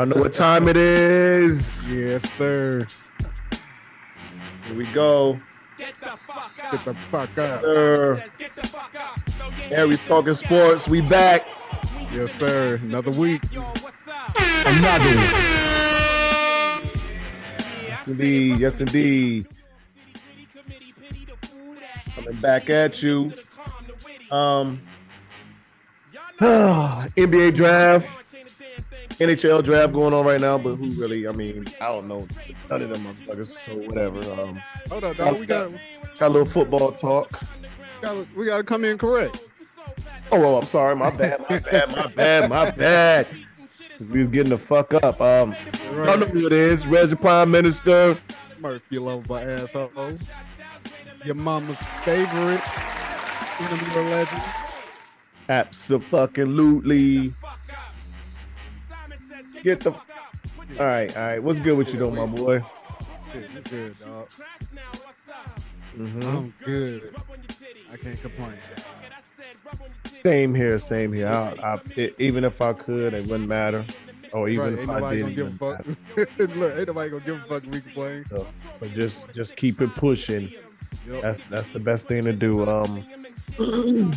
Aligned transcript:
Y'all 0.00 0.08
know 0.08 0.16
what 0.16 0.32
time 0.32 0.66
it 0.66 0.78
is. 0.78 1.94
Yes, 1.94 2.22
sir. 2.32 2.86
Here 4.64 4.74
we 4.74 4.86
go. 4.94 5.38
Get 5.76 5.92
the 6.00 6.16
fuck 7.10 7.36
up. 7.36 7.60
Sir. 7.60 8.24
Aries 9.70 10.02
Talking 10.06 10.34
Sports. 10.36 10.88
We 10.88 11.02
back. 11.02 11.46
Yes, 12.14 12.32
sir. 12.38 12.78
Another 12.80 13.10
week. 13.10 13.42
Another 13.52 15.04
one. 15.04 15.30
Yes, 17.86 18.08
indeed. 18.08 18.58
Yes, 18.58 18.80
indeed. 18.80 19.48
Coming 22.14 22.40
back 22.40 22.70
at 22.70 23.02
you. 23.02 23.34
Um, 24.30 24.80
NBA 26.40 27.54
draft, 27.54 28.24
NHL 29.20 29.62
draft 29.62 29.92
going 29.92 30.14
on 30.14 30.24
right 30.24 30.40
now, 30.40 30.56
but 30.56 30.76
who 30.76 30.92
really? 30.92 31.28
I 31.28 31.32
mean, 31.32 31.68
I 31.78 31.88
don't 31.88 32.08
know. 32.08 32.26
None 32.70 32.82
of 32.82 32.88
them 32.88 33.04
motherfuckers. 33.04 33.48
So 33.48 33.76
whatever. 33.76 34.20
Um, 34.40 34.62
Hold 34.88 35.04
on, 35.04 35.16
dog. 35.16 35.38
We 35.38 35.44
got, 35.44 35.70
got 36.18 36.28
a 36.28 36.32
little 36.32 36.48
football 36.48 36.92
talk. 36.92 37.42
got 38.00 38.26
we 38.34 38.46
got 38.46 38.56
to 38.56 38.64
come 38.64 38.82
in 38.82 38.96
correct. 38.96 39.38
Oh, 40.32 40.42
oh, 40.42 40.56
I'm 40.58 40.66
sorry. 40.66 40.96
My 40.96 41.10
bad. 41.10 41.44
My 41.50 41.58
bad. 41.58 41.90
My 41.90 42.06
bad. 42.06 42.48
My 42.48 42.70
bad. 42.70 43.26
We 44.10 44.20
was 44.20 44.28
getting 44.28 44.50
the 44.50 44.58
fuck 44.58 44.94
up. 44.94 45.20
Um, 45.20 45.54
y'all 45.92 46.16
know 46.16 46.24
who 46.24 46.46
it 46.46 46.52
is. 46.52 46.86
Reggie 46.86 47.16
Prime 47.16 47.50
Minister. 47.50 48.18
Murph, 48.58 48.82
you 48.88 49.00
lovable 49.00 49.36
asshole. 49.36 50.18
Your 51.26 51.34
mama's 51.34 51.76
favorite. 51.76 52.62
Cinema 53.58 54.10
legend. 54.10 54.42
Absolutely. 55.50 57.34
Get 59.62 59.80
the. 59.80 59.92
All 59.92 60.86
right, 60.86 61.14
all 61.16 61.22
right. 61.22 61.42
What's 61.42 61.58
good 61.58 61.76
with 61.76 61.92
you, 61.92 61.98
though, 61.98 62.10
my 62.10 62.26
boy? 62.26 62.64
Good, 63.32 63.64
good, 63.70 63.98
dog. 64.00 64.28
Mhm. 65.96 66.24
I'm 66.24 66.54
good. 66.64 67.14
I 67.92 67.96
can't 67.96 68.20
complain. 68.20 68.54
Same 70.08 70.54
here, 70.54 70.78
same 70.78 71.12
here. 71.12 71.28
I, 71.28 71.54
I, 71.74 71.80
it, 71.96 72.14
even 72.18 72.44
if 72.44 72.60
I 72.60 72.72
could, 72.72 73.14
it 73.14 73.26
wouldn't 73.26 73.48
matter. 73.48 73.84
Or 74.32 74.48
even 74.48 74.76
Right, 74.86 74.96
if 74.98 75.02
I 75.04 75.14
didn't. 75.16 75.34
give 75.34 75.60
a 75.62 75.74
fuck. 75.76 75.86
Look, 76.38 76.76
ain't 76.76 76.86
nobody 76.86 77.10
gonna 77.10 77.24
give 77.24 77.36
a 77.36 77.44
fuck 77.48 77.64
we 77.64 77.80
complain. 77.80 78.24
So, 78.30 78.46
so 78.78 78.86
just, 78.88 79.32
just 79.34 79.56
keep 79.56 79.80
it 79.80 79.92
pushing. 79.96 80.52
Yep. 81.08 81.22
That's 81.22 81.44
that's 81.46 81.68
the 81.68 81.80
best 81.80 82.06
thing 82.06 82.24
to 82.24 82.32
do. 82.32 82.68
Um, 82.68 83.04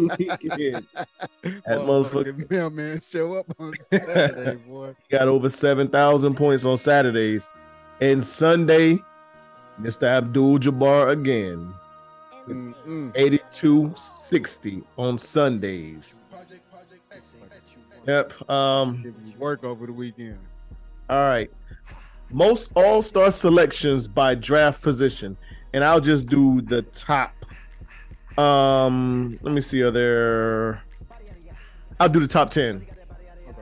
weekends? 0.18 0.88
That 0.92 1.62
motherfucker- 1.66 2.48
mailman 2.50 3.00
show 3.00 3.34
up 3.34 3.46
on 3.58 3.74
Saturday, 3.92 4.54
boy. 4.68 4.94
He 5.08 5.16
got 5.16 5.26
over 5.28 5.48
7,000 5.48 6.34
points 6.36 6.64
on 6.64 6.76
Saturdays. 6.76 7.48
And 8.00 8.24
Sunday, 8.24 8.98
Mr. 9.80 10.04
Abdul 10.04 10.58
Jabbar 10.60 11.10
again. 11.12 11.72
8260 13.16 14.82
on 14.96 15.18
Sundays. 15.18 16.22
Yep. 18.06 18.48
Um, 18.50 19.14
work 19.38 19.64
over 19.64 19.86
the 19.86 19.92
weekend. 19.92 20.38
all 21.10 21.18
right. 21.26 21.50
Most 22.30 22.72
all-star 22.76 23.30
selections 23.32 24.06
by 24.08 24.34
draft 24.34 24.82
position. 24.82 25.36
And 25.72 25.84
I'll 25.84 26.00
just 26.00 26.26
do 26.26 26.60
the 26.62 26.82
top. 26.82 27.32
Um, 28.38 29.38
let 29.42 29.52
me 29.52 29.60
see. 29.60 29.82
Are 29.82 29.90
there 29.90 30.82
I'll 31.98 32.08
do 32.08 32.20
the 32.20 32.26
top 32.26 32.50
10. 32.50 32.86
Okay. 33.48 33.60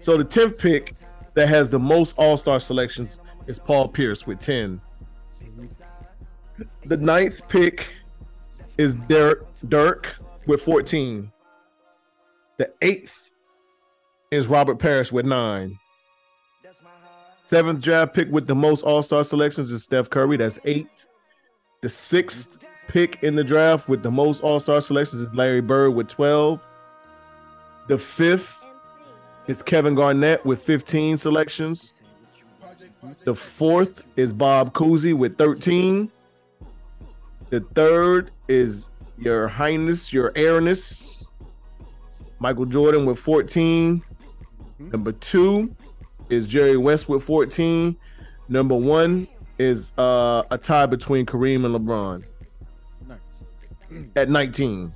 So 0.00 0.16
the 0.16 0.24
10th 0.24 0.58
pick 0.58 0.94
that 1.34 1.48
has 1.48 1.70
the 1.70 1.78
most 1.78 2.18
all-star 2.18 2.58
selections 2.60 3.20
is 3.46 3.58
Paul 3.58 3.88
Pierce 3.88 4.26
with 4.26 4.40
10. 4.40 4.80
The 6.84 6.96
ninth 6.96 7.46
pick 7.48 7.94
is 8.78 8.94
Dirk, 8.94 9.46
Dirk 9.68 10.16
with 10.46 10.62
14. 10.62 11.30
The 12.56 12.72
eighth 12.82 13.32
is 14.30 14.46
Robert 14.46 14.78
Parish 14.78 15.12
with 15.12 15.26
nine. 15.26 15.78
Seventh 17.46 17.80
draft 17.80 18.12
pick 18.12 18.28
with 18.32 18.48
the 18.48 18.56
most 18.56 18.82
all-star 18.82 19.22
selections 19.22 19.70
is 19.70 19.84
Steph 19.84 20.10
Curry. 20.10 20.36
That's 20.36 20.58
eight. 20.64 21.06
The 21.80 21.88
sixth 21.88 22.58
pick 22.88 23.22
in 23.22 23.36
the 23.36 23.44
draft 23.44 23.88
with 23.88 24.02
the 24.02 24.10
most 24.10 24.42
all-star 24.42 24.80
selections 24.80 25.22
is 25.22 25.32
Larry 25.32 25.60
Bird 25.60 25.94
with 25.94 26.08
12. 26.08 26.60
The 27.86 27.98
fifth 27.98 28.64
is 29.46 29.62
Kevin 29.62 29.94
Garnett 29.94 30.44
with 30.44 30.60
15 30.60 31.16
selections. 31.18 31.92
The 33.22 33.34
fourth 33.36 34.08
is 34.16 34.32
Bob 34.32 34.72
Cousy 34.72 35.16
with 35.16 35.38
13. 35.38 36.10
The 37.50 37.60
third 37.76 38.32
is 38.48 38.88
Your 39.18 39.46
Highness, 39.46 40.12
Your 40.12 40.32
Airness. 40.34 41.32
Michael 42.40 42.66
Jordan 42.66 43.06
with 43.06 43.20
14. 43.20 44.02
Mm-hmm. 44.02 44.90
Number 44.90 45.12
two 45.12 45.72
is 46.30 46.46
Jerry 46.46 46.76
West 46.76 47.08
with 47.08 47.22
14. 47.24 47.96
Number 48.48 48.74
one 48.76 49.26
is 49.58 49.92
uh, 49.98 50.42
a 50.50 50.58
tie 50.58 50.86
between 50.86 51.26
Kareem 51.26 51.64
and 51.64 51.74
LeBron 51.74 52.24
Nice. 53.08 53.18
at 54.16 54.28
19. 54.28 54.92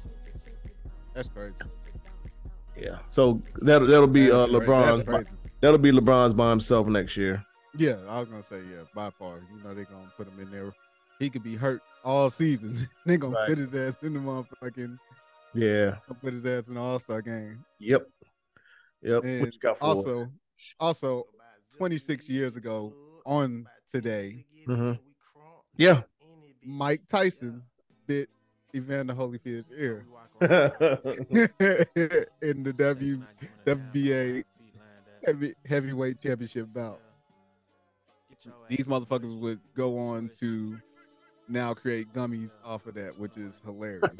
That's 1.14 1.28
crazy. 1.28 1.54
Yeah. 2.76 2.98
So 3.08 3.42
that'll 3.60 3.88
that'll 3.88 4.06
be 4.06 4.30
uh, 4.30 4.46
LeBron's 4.46 5.26
that'll 5.60 5.78
be 5.78 5.92
LeBron's 5.92 6.32
by 6.32 6.50
himself 6.50 6.86
next 6.86 7.16
year. 7.16 7.44
Yeah, 7.76 7.96
I 8.08 8.20
was 8.20 8.28
gonna 8.28 8.42
say 8.42 8.58
yeah, 8.70 8.82
by 8.94 9.10
far. 9.10 9.36
You 9.36 9.62
know 9.62 9.74
they're 9.74 9.84
gonna 9.84 10.10
put 10.16 10.26
him 10.28 10.40
in 10.40 10.50
there. 10.50 10.72
He 11.18 11.28
could 11.28 11.42
be 11.42 11.56
hurt 11.56 11.82
all 12.04 12.30
season. 12.30 12.88
they 13.06 13.16
gonna 13.16 13.34
Right. 13.36 13.48
put 13.48 13.58
his 13.58 13.74
ass 13.74 13.98
in 14.02 14.14
the 14.14 14.20
motherfucking 14.20 14.96
Yeah. 15.54 15.96
put 16.22 16.32
his 16.32 16.46
ass 16.46 16.68
in 16.68 16.74
the 16.74 16.80
All 16.80 16.98
Star 16.98 17.20
game. 17.20 17.64
Yep. 17.78 18.08
Yep. 19.02 19.24
And 19.24 19.40
what 19.42 19.60
got 19.60 19.78
for 19.78 20.30
also, 20.78 21.06
also, 21.08 21.26
26 21.78 22.28
years 22.28 22.56
ago 22.56 22.94
on 23.24 23.66
today, 23.90 24.44
Mhm. 24.66 24.98
Yeah. 25.76 26.02
Mike 26.62 27.06
Tyson 27.08 27.62
bit 28.06 28.28
Evander 28.74 29.14
Holyfield's 29.14 29.70
ear 29.72 30.04
in 32.42 32.62
the 32.62 32.72
W 32.76 33.22
WBA 33.66 34.44
heavy, 35.24 35.54
heavyweight 35.66 36.20
championship 36.20 36.72
bout. 36.72 37.00
These 38.68 38.86
motherfuckers 38.86 39.38
would 39.40 39.60
go 39.74 39.98
on 39.98 40.30
to 40.40 40.78
now 41.48 41.74
create 41.74 42.12
gummies 42.12 42.50
off 42.64 42.86
of 42.86 42.94
that, 42.94 43.18
which 43.18 43.36
is 43.36 43.60
hilarious. 43.64 44.10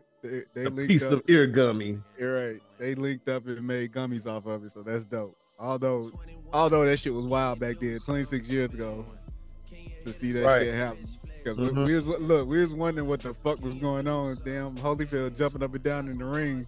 they 0.22 0.42
they 0.54 0.64
a 0.64 0.70
linked 0.70 0.88
piece 0.88 1.06
up, 1.06 1.12
of 1.14 1.22
ear 1.28 1.46
gummy. 1.46 1.98
you're 2.18 2.48
right. 2.50 2.60
They 2.78 2.94
linked 2.94 3.28
up 3.28 3.46
and 3.46 3.66
made 3.66 3.92
gummies 3.92 4.26
off 4.26 4.46
of 4.46 4.64
it, 4.64 4.72
so 4.72 4.82
that's 4.82 5.04
dope. 5.04 5.36
Although, 5.58 6.10
although 6.52 6.84
that 6.84 6.98
shit 6.98 7.12
was 7.12 7.24
wild 7.26 7.58
back 7.58 7.78
then, 7.80 7.98
26 7.98 8.48
years 8.48 8.72
ago, 8.72 9.04
to 10.04 10.12
see 10.12 10.32
that 10.32 10.44
Right. 10.44 10.62
shit 10.62 10.74
happen. 10.74 11.04
Because 11.42 11.56
Mhm. 11.58 11.86
we 11.86 11.94
was 11.94 12.06
look, 12.06 12.48
we 12.48 12.60
was 12.60 12.72
wondering 12.72 13.08
what 13.08 13.20
the 13.20 13.34
fuck 13.34 13.60
was 13.62 13.74
going 13.74 14.06
on. 14.06 14.36
Damn, 14.44 14.76
Holyfield 14.76 15.36
jumping 15.36 15.62
up 15.62 15.74
and 15.74 15.82
down 15.82 16.08
in 16.08 16.18
the 16.18 16.24
ring. 16.24 16.66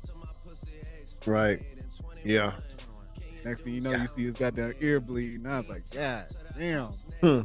Right. 1.26 1.62
Yeah. 2.24 2.52
Next 3.44 3.62
thing 3.62 3.74
you 3.74 3.80
know, 3.80 3.92
you 3.92 4.06
see 4.06 4.24
his 4.24 4.34
goddamn 4.36 4.74
ear 4.80 5.00
bleeding. 5.00 5.46
I 5.46 5.60
was 5.60 5.68
like, 5.68 5.90
God 5.90 6.26
damn. 6.58 6.86
Hmm. 7.20 7.40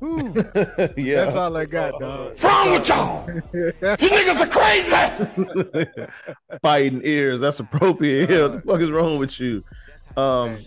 Whew. 0.00 0.32
yeah. 0.96 1.24
That's 1.24 1.36
all 1.36 1.56
I 1.56 1.64
got, 1.64 1.98
dog. 1.98 2.42
wrong 2.42 2.72
with 2.72 2.88
y'all? 2.88 3.28
You 3.58 3.72
niggas 4.08 4.40
are 4.40 5.86
crazy. 5.96 6.10
Biting 6.62 7.00
ears. 7.04 7.40
That's 7.40 7.60
appropriate. 7.60 8.30
Yeah, 8.30 8.42
what 8.42 8.52
the 8.52 8.60
fuck 8.60 8.80
is 8.80 8.90
wrong 8.90 9.18
with 9.18 9.38
you? 9.40 9.64
Um 10.16 10.58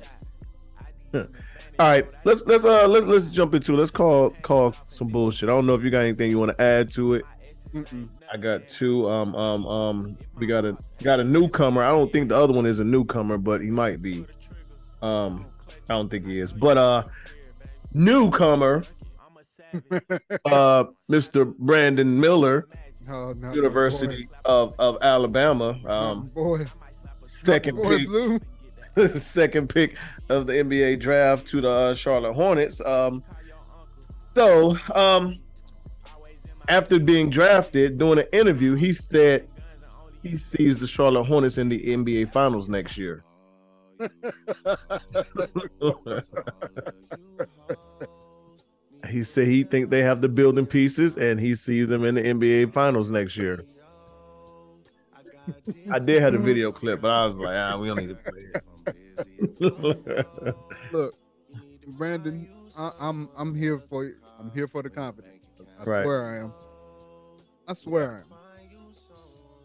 all 1.81 1.87
right, 1.87 2.07
let's 2.25 2.43
let's 2.45 2.63
uh 2.63 2.87
let's 2.87 3.05
let's 3.07 3.31
jump 3.31 3.55
into 3.55 3.73
it. 3.73 3.77
let's 3.77 3.89
call 3.89 4.29
call 4.41 4.75
some 4.87 5.07
bullshit. 5.07 5.49
I 5.49 5.51
don't 5.51 5.65
know 5.65 5.73
if 5.73 5.83
you 5.83 5.89
got 5.89 6.01
anything 6.01 6.29
you 6.29 6.37
want 6.37 6.55
to 6.55 6.61
add 6.61 6.89
to 6.91 7.15
it. 7.15 7.25
Mm-mm. 7.73 8.07
I 8.31 8.37
got 8.37 8.69
two. 8.69 9.09
Um, 9.09 9.33
um, 9.35 9.65
um. 9.65 10.17
We 10.35 10.45
got 10.45 10.63
a 10.63 10.77
got 11.01 11.19
a 11.19 11.23
newcomer. 11.23 11.83
I 11.83 11.89
don't 11.89 12.11
think 12.11 12.29
the 12.29 12.37
other 12.37 12.53
one 12.53 12.65
is 12.65 12.79
a 12.79 12.83
newcomer, 12.83 13.37
but 13.37 13.61
he 13.61 13.71
might 13.71 14.01
be. 14.01 14.25
Um, 15.01 15.47
I 15.89 15.93
don't 15.93 16.07
think 16.07 16.27
he 16.27 16.39
is. 16.39 16.53
But 16.53 16.77
uh, 16.77 17.03
newcomer, 17.93 18.83
uh, 20.45 20.85
Mr. 21.09 21.55
Brandon 21.57 22.19
Miller, 22.19 22.67
Oh, 23.09 23.33
no, 23.33 23.53
University 23.53 24.27
of 24.45 24.75
of 24.79 24.97
Alabama. 25.01 25.79
Um, 25.85 26.25
boy, 26.35 26.65
second 27.21 27.77
boy, 27.77 27.97
pick, 27.97 28.07
blue. 28.07 28.39
second 29.15 29.69
pick 29.69 29.97
of 30.29 30.47
the 30.47 30.53
NBA 30.53 30.99
draft 30.99 31.47
to 31.47 31.61
the 31.61 31.69
uh, 31.69 31.95
Charlotte 31.95 32.33
Hornets. 32.33 32.79
Um, 32.81 33.23
so 34.33 34.77
um, 34.93 35.39
after 36.69 36.99
being 36.99 37.29
drafted, 37.29 37.97
doing 37.97 38.19
an 38.19 38.27
interview, 38.31 38.75
he 38.75 38.93
said 38.93 39.47
he 40.21 40.37
sees 40.37 40.79
the 40.79 40.87
Charlotte 40.87 41.23
Hornets 41.23 41.57
in 41.57 41.69
the 41.69 41.79
NBA 41.79 42.31
Finals 42.31 42.69
next 42.69 42.97
year. 42.97 43.23
he 49.11 49.23
said 49.23 49.47
he 49.47 49.63
think 49.63 49.89
they 49.89 50.01
have 50.01 50.21
the 50.21 50.29
building 50.29 50.65
pieces, 50.65 51.17
and 51.17 51.39
he 51.39 51.53
sees 51.55 51.89
them 51.89 52.03
in 52.05 52.15
the 52.15 52.21
NBA 52.21 52.73
Finals 52.73 53.11
next 53.11 53.37
year. 53.37 53.65
I 55.91 55.99
did 55.99 56.21
have 56.21 56.33
a 56.33 56.37
video 56.37 56.71
clip, 56.71 57.01
but 57.01 57.11
I 57.11 57.25
was 57.25 57.35
like, 57.35 57.55
ah, 57.57 57.77
we 57.77 57.87
don't 57.87 57.97
need 57.97 58.09
to 58.09 58.15
play 58.15 58.45
it. 58.53 60.25
Look, 60.91 61.15
Brandon, 61.87 62.47
I, 62.77 62.91
I'm 62.99 63.29
I'm 63.35 63.53
here 63.55 63.79
for 63.79 64.05
you. 64.05 64.15
I'm 64.39 64.51
here 64.51 64.67
for 64.67 64.81
the 64.81 64.89
confidence. 64.89 65.43
I 65.79 65.83
Right. 65.83 66.03
swear 66.03 66.25
I 66.25 66.37
am. 66.37 66.53
I 67.67 67.73
swear 67.73 68.11
I 68.11 68.17
am. 68.19 68.25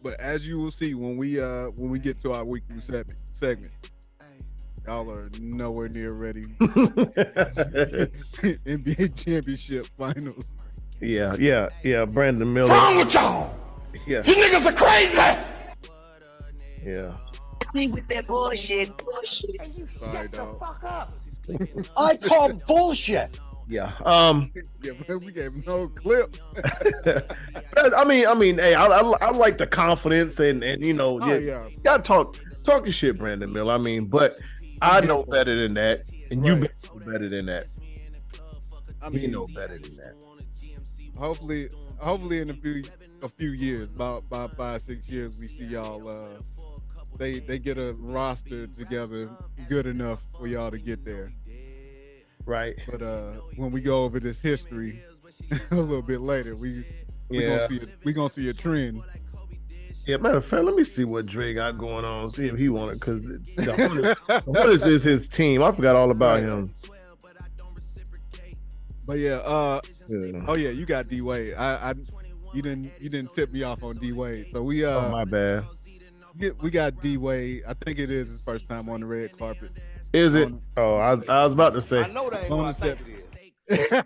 But 0.03 0.21
as 0.21 0.47
you 0.47 0.59
will 0.59 0.71
see 0.71 0.95
when 0.95 1.17
we 1.17 1.41
uh 1.41 1.67
when 1.77 1.91
we 1.91 1.99
get 1.99 2.21
to 2.23 2.33
our 2.33 2.45
weekly 2.45 2.81
segment, 2.81 3.21
segment 3.33 3.73
y'all 4.87 5.11
are 5.11 5.29
nowhere 5.41 5.89
near 5.89 6.13
ready. 6.13 6.45
NBA 8.45 9.25
championship 9.25 9.87
finals. 9.99 10.45
yeah, 11.01 11.35
yeah, 11.39 11.69
yeah. 11.83 12.05
Brandon 12.05 12.53
Miller. 12.53 12.69
What's 12.69 12.83
Wrong 12.83 12.99
with 12.99 13.15
y'all? 13.15 13.55
Yeah, 14.07 14.23
You 14.25 14.35
niggas 14.35 14.67
are 14.67 14.73
crazy. 14.73 15.17
yeah. 16.85 17.17
me 17.75 17.89
with 17.89 18.07
that 18.09 18.27
bullshit. 18.27 18.97
Bullshit. 18.99 19.61
Sorry, 19.91 20.29
dog. 20.29 20.63
I 21.97 22.17
call 22.17 22.53
bullshit. 22.67 23.41
Yeah. 23.69 23.93
Um. 24.05 24.51
Yeah, 24.83 24.93
man, 25.09 25.19
we 25.21 25.33
gave 25.33 25.67
no 25.67 25.89
clip. 25.89 26.37
I 27.77 28.05
mean, 28.05 28.27
I 28.29 28.35
mean, 28.35 28.59
hey, 28.59 28.75
I, 28.75 28.87
I, 28.87 29.01
I 29.21 29.31
like 29.31 29.59
the 29.59 29.67
confidence 29.67 30.39
and 30.39 30.63
and 30.63 30.85
you 30.85 30.93
know, 30.93 31.19
Oh 31.21 31.27
yeah, 31.27 31.39
yeah. 31.39 31.69
gotta 31.83 32.03
talk 32.03 32.37
talk 32.63 32.85
your 32.85 32.93
shit, 32.93 33.17
Brandon 33.19 33.53
Miller. 33.53 33.73
I 33.73 33.79
mean, 33.79 34.05
but 34.05 34.37
I 34.83 35.01
know 35.01 35.25
better 35.25 35.55
than 35.63 35.75
that, 35.75 36.05
and 36.31 36.45
you 36.47 36.57
Right. 36.57 36.61
know 36.61 37.01
better 37.05 37.29
than 37.29 37.47
that. 37.47 37.67
I 39.03 39.09
We 39.11 39.21
mean, 39.21 39.33
know 39.33 39.47
better 39.47 39.79
than 39.79 39.97
that. 39.97 40.15
hopefully, 41.17 41.69
hopefully 41.99 42.41
in 42.41 42.51
a 42.51 42.55
few 42.55 42.83
a 43.23 43.29
few 43.29 43.51
years, 43.51 43.89
about 43.95 44.25
about 44.25 44.55
five 44.55 44.83
six 44.83 45.09
years, 45.09 45.39
we 45.39 45.47
see 45.49 45.65
y'all. 45.65 46.07
Uh, 46.07 46.39
they 47.19 47.39
they 47.41 47.59
get 47.59 47.79
a 47.79 47.95
roster 47.99 48.67
together 48.67 49.31
good 49.69 49.87
enough 49.87 50.23
for 50.39 50.47
y'all 50.47 50.71
to 50.71 50.79
get 50.79 51.05
there. 51.05 51.33
Right. 52.45 52.77
But 52.87 53.03
uh, 53.03 53.33
when 53.57 53.71
we 53.73 53.81
go 53.81 54.05
over 54.05 54.21
this 54.21 54.41
history 54.41 55.03
a 55.71 55.75
little 55.77 56.03
bit 56.03 56.21
later, 56.21 56.55
we 56.57 56.85
we 57.29 57.39
Yeah. 57.39 57.47
gonna 57.47 57.69
see 57.69 57.77
a, 57.79 57.87
we 58.05 58.13
gonna 58.13 58.29
see 58.31 58.49
a 58.49 58.55
trend. 58.55 59.03
Yeah. 60.07 60.17
Matter 60.19 60.37
of 60.37 60.45
fact, 60.45 60.65
let 60.65 60.75
me 60.75 60.85
see 60.85 61.05
what 61.05 61.27
Dre 61.27 61.53
got 61.55 61.77
going 61.77 62.05
on. 62.05 62.29
See 62.29 62.47
if 62.47 62.57
he 62.57 62.69
wanted 62.69 63.01
because 63.01 63.23
the, 63.23 63.39
the 63.57 64.43
Hornets, 64.47 64.85
is 64.87 65.03
his 65.03 65.29
team. 65.29 65.63
I 65.63 65.71
forgot 65.73 65.97
all 65.97 66.11
about 66.11 66.35
Right. 66.41 66.45
him. 66.45 66.73
But 69.07 69.19
yeah, 69.19 69.37
uh, 69.37 69.81
Yeah. 70.09 70.45
oh 70.49 70.55
yeah, 70.55 70.71
you 70.71 70.85
got 70.87 71.09
D 71.09 71.21
Wade. 71.21 71.55
I, 71.55 71.91
I 71.91 71.95
you 72.55 72.63
didn't 72.63 72.91
you 73.01 73.09
didn't 73.09 73.33
tip 73.33 73.53
me 73.53 73.63
off 73.63 73.83
on 73.85 73.97
D 73.99 74.13
Wade. 74.13 74.47
So 74.53 74.63
we 74.63 74.85
uh 74.85 75.07
oh 75.07 75.11
my 75.11 75.25
bad. 75.25 75.65
we 76.61 76.71
got 76.71 77.01
D 77.01 77.17
Wade. 77.17 77.63
I 77.69 77.75
think 77.75 77.99
it 77.99 78.11
is 78.11 78.29
his 78.29 78.43
first 78.43 78.67
time 78.69 78.89
on 78.89 79.01
the 79.01 79.07
red 79.07 79.37
carpet. 79.39 79.71
Is 80.13 80.35
it? 80.35 80.47
On- 80.47 80.61
Oh, 80.77 80.97
I 80.97 81.15
was, 81.15 81.29
I 81.29 81.45
was 81.45 81.53
about 81.53 81.73
to 81.75 81.81
say. 81.81 82.01
I 82.03 82.09
know 82.09 82.29
that 82.31 82.45
ain't 82.45 82.51
what 82.53 82.67
I 82.67 82.73
think 82.73 82.99
it 83.01 83.09
is. 83.09 84.03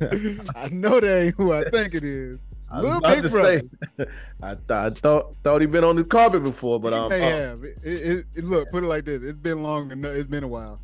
I 0.54 0.68
know 0.70 1.00
that 1.00 1.22
ain't 1.24 1.34
who 1.34 1.52
I 1.52 1.64
think 1.70 1.94
it 1.94 2.04
is. 2.04 2.38
I 2.70 2.82
was 2.82 2.96
about 2.98 3.22
to 3.22 3.28
Brother. 3.30 3.62
say. 3.98 4.04
I, 4.42 4.54
th- 4.54 4.70
I 4.70 4.90
thought 4.90 5.34
thought 5.42 5.60
he'd 5.62 5.70
been 5.72 5.84
on 5.84 5.96
the 5.96 6.04
carpet 6.04 6.44
before, 6.44 6.78
but 6.78 6.92
um, 6.92 7.08
may 7.08 7.22
uh, 7.32 7.36
have. 7.36 7.62
It, 7.62 7.78
it, 7.82 8.24
it- 8.36 8.44
look, 8.44 8.68
put 8.70 8.84
it 8.84 8.86
like 8.86 9.04
this. 9.06 9.22
It's 9.22 9.32
been 9.38 9.62
long 9.62 9.90
enough. 9.90 10.12
It's 10.12 10.28
been 10.28 10.44
a 10.44 10.48
while. 10.48 10.78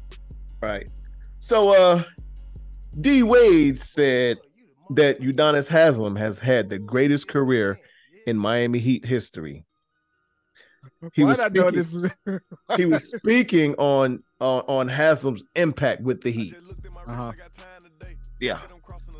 Right. 0.62 0.88
So 1.40 1.74
uh 1.74 2.02
D 3.00 3.22
Wade 3.22 3.78
said 3.78 4.38
that 4.90 5.20
Udonis 5.20 5.68
Haslem 5.68 6.16
has 6.16 6.38
had 6.38 6.70
the 6.70 6.78
greatest 6.78 7.28
career 7.28 7.78
in 8.26 8.36
Miami 8.38 8.78
Heat 8.78 9.04
history. 9.04 9.66
He 11.12 11.22
Why 11.22 11.28
was 11.30 11.38
did 11.38 11.44
I 11.44 11.48
know 11.48 11.68
speaking- 11.70 11.76
this 11.76 11.94
was? 12.26 12.40
He 12.78 12.86
was 12.86 13.08
speaking 13.10 13.74
on 13.74 14.22
on, 14.40 14.62
on 14.68 14.88
Haslem's 14.88 15.44
impact 15.54 16.00
with 16.02 16.22
the 16.22 16.30
Heat. 16.30 16.54
uh-huh. 17.06 17.32
Yeah, 18.40 18.58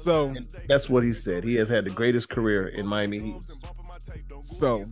So, 0.05 0.27
and 0.29 0.47
that's 0.69 0.89
what 0.89 1.03
he 1.03 1.13
said. 1.13 1.45
He 1.45 1.55
has 1.57 1.69
had 1.69 1.85
the 1.85 1.91
greatest 1.91 2.29
career 2.29 2.69
in 2.69 2.87
Miami 2.87 3.21
Heat. 3.21 3.37
so 4.43 4.85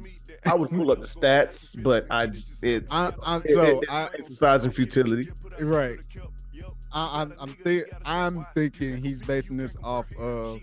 I 0.47 0.54
would 0.54 0.71
pull 0.71 0.90
up 0.90 1.00
the 1.00 1.07
stats, 1.07 1.81
but 1.83 2.07
I 2.11 2.25
it's 2.62 2.92
I, 2.92 3.11
I'm 3.25 3.42
it- 3.45 3.54
so 3.54 3.62
it- 3.62 3.78
it's 3.83 3.92
I 3.92 4.04
exercising 4.14 4.71
futility. 4.71 5.28
right. 5.61 5.99
I, 6.95 7.23
I'm 7.23 7.33
I'm, 7.40 7.49
think, 7.49 7.85
I'm 8.04 8.45
thinking 8.54 8.99
he's 8.99 9.19
basing 9.23 9.57
this 9.57 9.75
off 9.83 10.04
of 10.19 10.61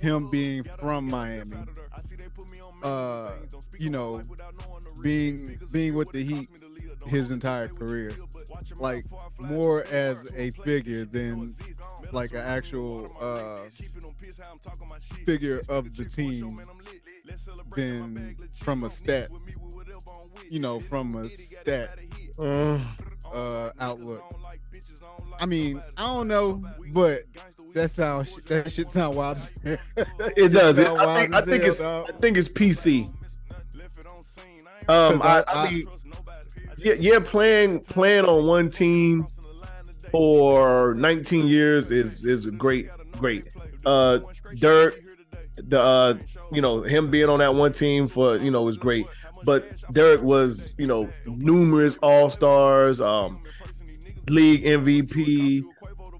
him 0.00 0.28
being 0.30 0.64
from 0.64 1.04
Miami. 1.06 1.56
Uh, 2.82 3.32
you 3.78 3.90
know, 3.90 4.22
being 5.02 5.58
being 5.72 5.94
with 5.94 6.10
the 6.12 6.22
Heat 6.24 6.48
his 7.06 7.30
entire 7.30 7.68
career, 7.68 8.10
like 8.78 9.04
more 9.40 9.84
as 9.90 10.16
a 10.34 10.50
figure 10.50 11.04
than 11.04 11.52
like 12.12 12.32
an 12.32 12.38
actual 12.38 13.10
uh 13.20 13.58
figure 15.24 15.62
of 15.68 15.94
the 15.96 16.04
team 16.04 16.58
than 17.74 18.36
from 18.54 18.84
a 18.84 18.90
stat. 18.90 19.30
You 20.50 20.60
know, 20.60 20.80
from 20.80 21.14
a 21.16 21.28
stat 21.28 21.98
Mm, 22.38 22.80
uh 23.32 23.70
outlook. 23.80 24.22
I 25.40 25.46
mean, 25.46 25.82
I 25.96 26.06
don't 26.06 26.28
know, 26.28 26.64
but 26.92 27.22
that 27.74 27.90
sounds 27.90 28.36
that 28.46 28.70
shit 28.70 28.90
sound 28.90 29.16
wild. 29.16 29.38
it 29.64 30.52
does. 30.52 30.78
It, 30.78 30.86
I 30.86 31.20
think, 31.20 31.34
I 31.34 31.40
think 31.42 31.64
it's. 31.64 31.80
I 31.80 32.04
think 32.20 32.36
it's 32.36 32.48
PC. 32.48 33.12
Um, 34.88 35.20
I, 35.22 35.40
I- 35.40 35.42
I 35.46 35.66
I- 35.66 35.70
mean, 35.72 35.88
yeah, 36.78 36.94
yeah, 36.94 37.18
playing 37.18 37.80
playing 37.80 38.24
on 38.24 38.46
one 38.46 38.70
team 38.70 39.26
for 40.10 40.94
19 40.94 41.46
years 41.46 41.90
is 41.90 42.24
is 42.24 42.46
great, 42.46 42.88
great. 43.12 43.46
Uh, 43.84 44.18
Dirk, 44.58 44.98
the 45.56 45.80
uh, 45.80 46.18
you 46.52 46.60
know 46.60 46.82
him 46.82 47.10
being 47.10 47.28
on 47.28 47.38
that 47.40 47.54
one 47.54 47.72
team 47.72 48.08
for 48.08 48.36
you 48.36 48.50
know 48.50 48.62
was 48.62 48.76
great, 48.76 49.06
but 49.44 49.80
Dirk 49.92 50.22
was 50.22 50.72
you 50.78 50.86
know 50.86 51.08
numerous 51.26 51.96
All 52.02 52.30
Stars, 52.30 53.00
um, 53.00 53.40
league 54.28 54.64
MVP. 54.64 55.62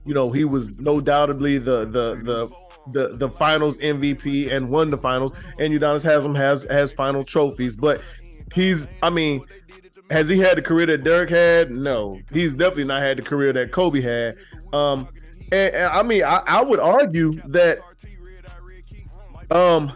You 0.04 0.14
know 0.14 0.30
he 0.30 0.44
was 0.44 0.78
no 0.78 1.00
doubtably 1.00 1.62
the 1.62 1.84
the 1.84 2.14
the 2.22 2.50
the 2.92 3.16
the 3.16 3.28
finals 3.28 3.78
MVP 3.78 4.50
and 4.52 4.68
won 4.68 4.90
the 4.90 4.98
finals. 4.98 5.32
And 5.58 5.72
Udonis 5.72 6.02
Haslem 6.02 6.34
has 6.34 6.64
has 6.64 6.92
final 6.92 7.22
trophies, 7.22 7.76
but 7.76 8.00
he's 8.54 8.88
I 9.02 9.10
mean, 9.10 9.42
has 10.10 10.28
he 10.28 10.38
had 10.38 10.56
the 10.56 10.62
career 10.62 10.86
that 10.86 11.04
Dirk 11.04 11.30
had? 11.30 11.70
No, 11.70 12.20
he's 12.32 12.54
definitely 12.54 12.84
not 12.84 13.02
had 13.02 13.18
the 13.18 13.22
career 13.22 13.52
that 13.52 13.72
Kobe 13.72 14.00
had. 14.00 14.36
Um, 14.72 15.08
and, 15.52 15.74
and 15.74 15.84
I 15.86 16.02
mean, 16.02 16.24
I, 16.24 16.42
I 16.46 16.62
would 16.62 16.80
argue 16.80 17.34
that 17.48 17.78
um 19.50 19.92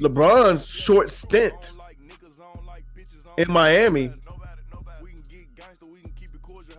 LeBron's 0.00 0.68
short 0.68 1.10
stint 1.10 1.72
in 3.38 3.50
Miami 3.50 4.12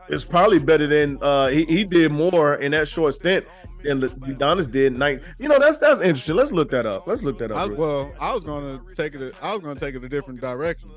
is 0.10 0.26
probably 0.26 0.60
better 0.60 0.88
than 0.88 1.18
uh 1.22 1.48
he, 1.48 1.66
he 1.66 1.84
did 1.84 2.12
more 2.12 2.56
in 2.56 2.72
that 2.72 2.88
short 2.88 3.14
stint 3.14 3.46
than 3.84 4.02
Le- 4.02 4.10
Udonis 4.10 4.70
did. 4.70 4.98
Night, 4.98 5.22
you 5.40 5.48
know 5.48 5.60
that's 5.60 5.78
that's 5.78 6.00
interesting. 6.00 6.36
Let's 6.36 6.52
look 6.52 6.70
that 6.72 6.86
up. 6.86 7.08
Let's 7.08 7.24
look 7.24 7.38
that 7.40 7.52
up. 7.52 7.58
I, 7.58 7.66
well, 7.68 8.14
I 8.20 8.34
was 8.34 8.44
gonna 8.44 8.82
take 8.96 9.16
it. 9.16 9.22
A, 9.22 9.46
I 9.46 9.52
was 9.54 9.62
gonna 9.62 9.80
take 9.80 9.96
it 9.96 10.04
a 10.04 10.10
different 10.10 10.42
direction. 10.42 10.90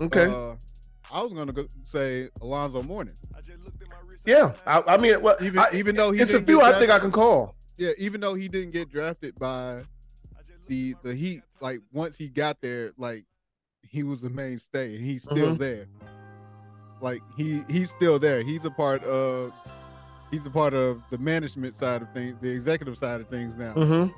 Okay. 0.00 0.26
Uh, 0.26 0.54
I 1.12 1.22
was 1.22 1.32
gonna 1.32 1.52
go 1.52 1.66
say 1.84 2.28
Alonzo 2.42 2.82
Mourning. 2.82 3.14
Yeah, 4.26 4.52
I, 4.66 4.82
I 4.86 4.96
mean, 4.98 5.22
well, 5.22 5.36
Even 5.40 5.58
I- 5.58 5.70
even 5.72 5.96
though 5.96 6.10
he 6.12 6.20
it's 6.20 6.34
a 6.34 6.40
few 6.42 6.58
get 6.58 6.74
I 6.74 6.78
think 6.78 6.90
I 6.90 6.98
can 6.98 7.10
call. 7.10 7.54
yeah, 7.78 7.92
even 7.98 8.20
though 8.20 8.34
he 8.34 8.48
didn't 8.48 8.72
get 8.72 8.90
drafted 8.90 9.34
by 9.38 9.82
the 10.66 10.94
the 11.02 11.14
Heat, 11.14 11.40
like 11.60 11.80
once 11.92 12.16
he 12.16 12.28
got 12.28 12.60
there, 12.60 12.92
like 12.98 13.24
he 13.82 14.02
was 14.02 14.20
the 14.20 14.28
mainstay, 14.28 14.96
and 14.96 15.04
he's 15.04 15.22
still 15.22 15.54
Mhm. 15.54 15.58
there. 15.58 15.86
Like 17.00 17.22
he 17.38 17.62
he's 17.70 17.88
still 17.90 18.18
there. 18.18 18.42
He's 18.42 18.64
a 18.66 18.70
part 18.70 19.02
of 19.04 19.52
he's 20.30 20.44
a 20.44 20.50
part 20.50 20.74
of 20.74 21.00
the 21.10 21.16
management 21.18 21.74
side 21.78 22.02
of 22.02 22.12
things, 22.12 22.36
the 22.42 22.50
executive 22.50 22.98
side 22.98 23.20
of 23.22 23.28
things 23.28 23.54
now. 23.56 23.72
Mm-hmm. 23.74 24.12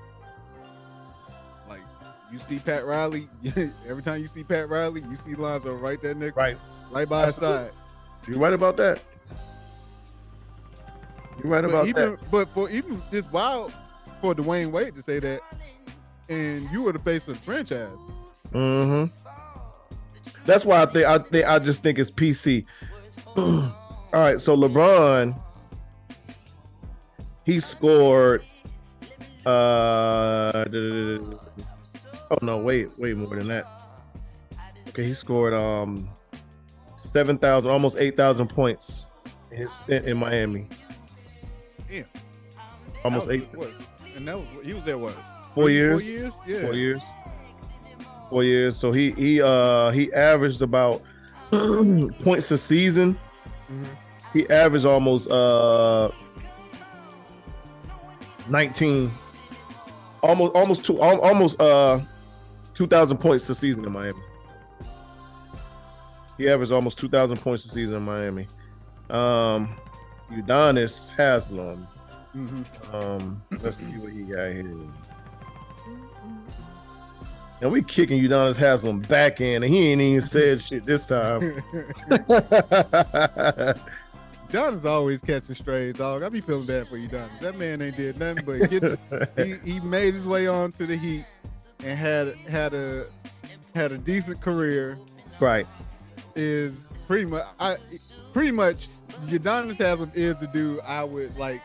You 2.33 2.39
see 2.49 2.59
Pat 2.59 2.85
Riley, 2.87 3.29
every 3.89 4.03
time 4.03 4.21
you 4.21 4.27
see 4.29 4.45
Pat 4.45 4.69
Riley, 4.69 5.01
you 5.03 5.17
see 5.17 5.35
Lonzo 5.35 5.75
right 5.75 6.01
there 6.01 6.15
next, 6.15 6.37
Right, 6.37 6.57
right 6.91 7.09
by 7.09 7.27
his 7.27 7.37
side. 7.37 7.71
you're 8.29 8.39
right 8.39 8.53
about 8.53 8.77
that. 8.77 9.03
You're 11.43 11.53
right 11.53 11.63
But 11.63 11.71
about 11.71 11.89
even 11.89 12.11
that. 12.13 12.31
but 12.31 12.49
for 12.51 12.71
even 12.71 13.01
it's 13.11 13.31
wild 13.33 13.75
for 14.21 14.35
Dwyane 14.35 14.71
Wade 14.71 14.95
to 14.95 15.03
say 15.03 15.19
that, 15.21 15.41
and 16.29 16.71
you 16.71 16.83
were 16.83 16.93
the 16.93 16.99
face 17.01 17.27
of 17.27 17.35
the 17.39 17.41
franchise. 17.45 17.89
Mm-hmm. 18.53 19.07
That's 20.45 20.65
why 20.65 20.83
I 20.83 20.87
think 20.87 21.07
I 21.07 21.19
think 21.19 21.47
I 21.47 21.59
just 21.59 21.83
think 21.83 21.99
it's 21.99 22.11
PC. 22.11 22.65
All 23.37 23.73
right, 24.13 24.41
so 24.41 24.57
LeBron, 24.57 25.39
he 27.45 27.59
scored. 27.61 28.45
Uh, 29.47 30.65
oh 32.31 32.39
no, 32.43 32.59
wait, 32.59 32.89
way 32.99 33.13
more 33.15 33.35
than 33.37 33.49
that. 33.49 33.65
Okay, 34.89 35.05
he 35.05 35.15
scored 35.15 35.55
um 35.55 36.09
seven 36.97 37.39
thousand, 37.39 37.71
almost 37.71 37.99
eight 37.99 38.17
thousand 38.17 38.49
points 38.49 39.09
in 39.51 39.59
his 39.59 39.73
stint 39.73 40.07
in 40.07 40.17
Miami. 40.19 40.67
Yeah, 41.91 42.03
Almost 43.05 43.29
was- 43.29 43.37
eight, 43.37 43.49
What? 43.55 43.71
And 44.17 44.27
that 44.29 44.37
was 44.39 44.65
he 44.65 44.75
was 44.75 44.85
there 44.85 44.99
what? 44.99 45.15
four 45.55 45.71
years. 45.71 46.03
Four 46.11 46.21
years. 46.21 46.33
Yeah. 46.47 46.61
four 46.63 46.75
years 46.75 47.03
four 48.31 48.45
years 48.45 48.77
so 48.77 48.93
he 48.93 49.11
he 49.13 49.43
uh 49.43 49.91
he 49.91 50.13
averaged 50.13 50.63
about 50.63 51.03
points 51.51 52.49
a 52.53 52.59
season 52.59 53.19
Mhm. 53.69 53.87
he 54.33 54.49
averaged 54.51 54.87
almost 54.87 55.29
uh 55.33 56.11
19 58.49 59.11
almost 60.23 60.55
almost 60.55 60.85
two 60.85 61.01
almost 61.01 61.61
uh 61.61 61.99
2000 62.81 63.19
points 63.19 63.47
a 63.51 63.55
season 63.55 63.85
in 63.85 63.93
miami 63.93 64.19
he 66.39 66.49
averaged 66.49 66.73
almost 66.73 66.99
2000 66.99 67.37
points 67.37 67.63
a 67.67 67.69
season 67.69 67.95
in 67.95 68.03
miami 68.03 68.47
um 69.11 69.77
udonis 70.33 71.15
haslem 71.15 71.87
Mhm. 72.35 72.95
um, 72.95 73.43
let's 73.61 73.77
see 73.79 73.99
what 73.99 74.13
he 74.13 74.23
got 74.23 74.53
here. 74.53 74.65
And 77.61 77.73
we 77.73 77.83
kicking 77.83 78.23
Udonis 78.23 78.57
Haslem 78.57 79.01
back 79.01 79.41
in, 79.41 79.65
and 79.65 79.75
he 79.75 79.89
ain't 79.89 80.01
even 80.01 80.21
said 80.23 80.63
shit 80.69 80.85
this 80.85 81.09
time. 81.09 81.41
Don 84.51 84.75
is 84.75 84.87
always 84.87 85.21
catching 85.23 85.57
strays, 85.57 85.97
dog. 85.97 86.23
I 86.23 86.29
be 86.29 86.41
feeling 86.41 86.67
bad 86.67 86.87
for 86.87 86.97
you, 86.99 87.09
Don. 87.09 87.29
That 87.41 87.59
man 87.59 87.83
ain't 87.83 87.97
did 87.97 88.17
nothing 88.19 88.45
but 88.45 88.71
get. 88.71 88.99
he, 89.65 89.73
he 89.73 89.81
made 89.81 90.15
his 90.15 90.29
way 90.29 90.47
on 90.47 90.71
to 90.73 90.87
the 90.87 90.97
Heat 90.97 91.25
and 91.85 91.99
had 91.99 92.35
had 92.49 92.75
a 92.75 93.07
had 93.75 93.93
a 93.93 93.99
decent 93.99 94.41
career. 94.41 94.99
right. 95.41 95.67
Is 96.37 96.89
pretty 97.07 97.25
much 97.27 97.47
I 97.59 97.77
pretty 98.33 98.51
much 98.53 98.89
Udonis 99.27 99.77
Haslem 99.79 100.11
is 100.15 100.37
the 100.37 100.47
dude 100.49 100.81
I 100.87 101.03
would 101.05 101.37
like 101.37 101.61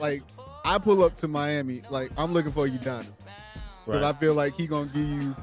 like 0.00 0.22
I 0.64 0.78
pull 0.78 1.02
up 1.04 1.16
to 1.18 1.28
Miami 1.28 1.82
like 1.90 2.10
I'm 2.16 2.32
looking 2.32 2.52
for 2.52 2.66
Udonis. 2.68 3.10
Because 3.86 4.02
I 4.02 4.12
feel 4.12 4.34
like 4.34 4.54
he 4.54 4.66
gonna 4.66 4.90
give 4.92 5.08
you, 5.08 5.36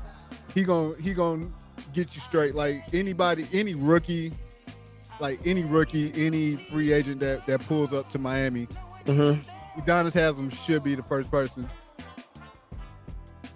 he 0.54 0.64
gonna 0.64 0.94
he 1.02 1.14
gonna 1.16 1.48
get 1.94 2.14
you 2.16 2.22
straight. 2.22 2.54
Like 2.54 2.84
anybody, 2.94 3.48
any 3.54 3.74
rookie, 3.74 4.34
like 5.20 5.40
any 5.48 5.64
rookie, 5.64 6.12
any 6.16 6.58
free 6.70 6.92
agent 6.94 7.20
that 7.22 7.46
that 7.48 7.62
pulls 7.62 7.92
up 7.94 8.10
to 8.10 8.20
Miami, 8.20 8.68
Mm-hmm. 9.06 9.80
Udonis 9.82 10.14
Haslem 10.14 10.50
should 10.52 10.84
be 10.84 10.94
the 10.96 11.04
first 11.04 11.32
person. 11.32 11.68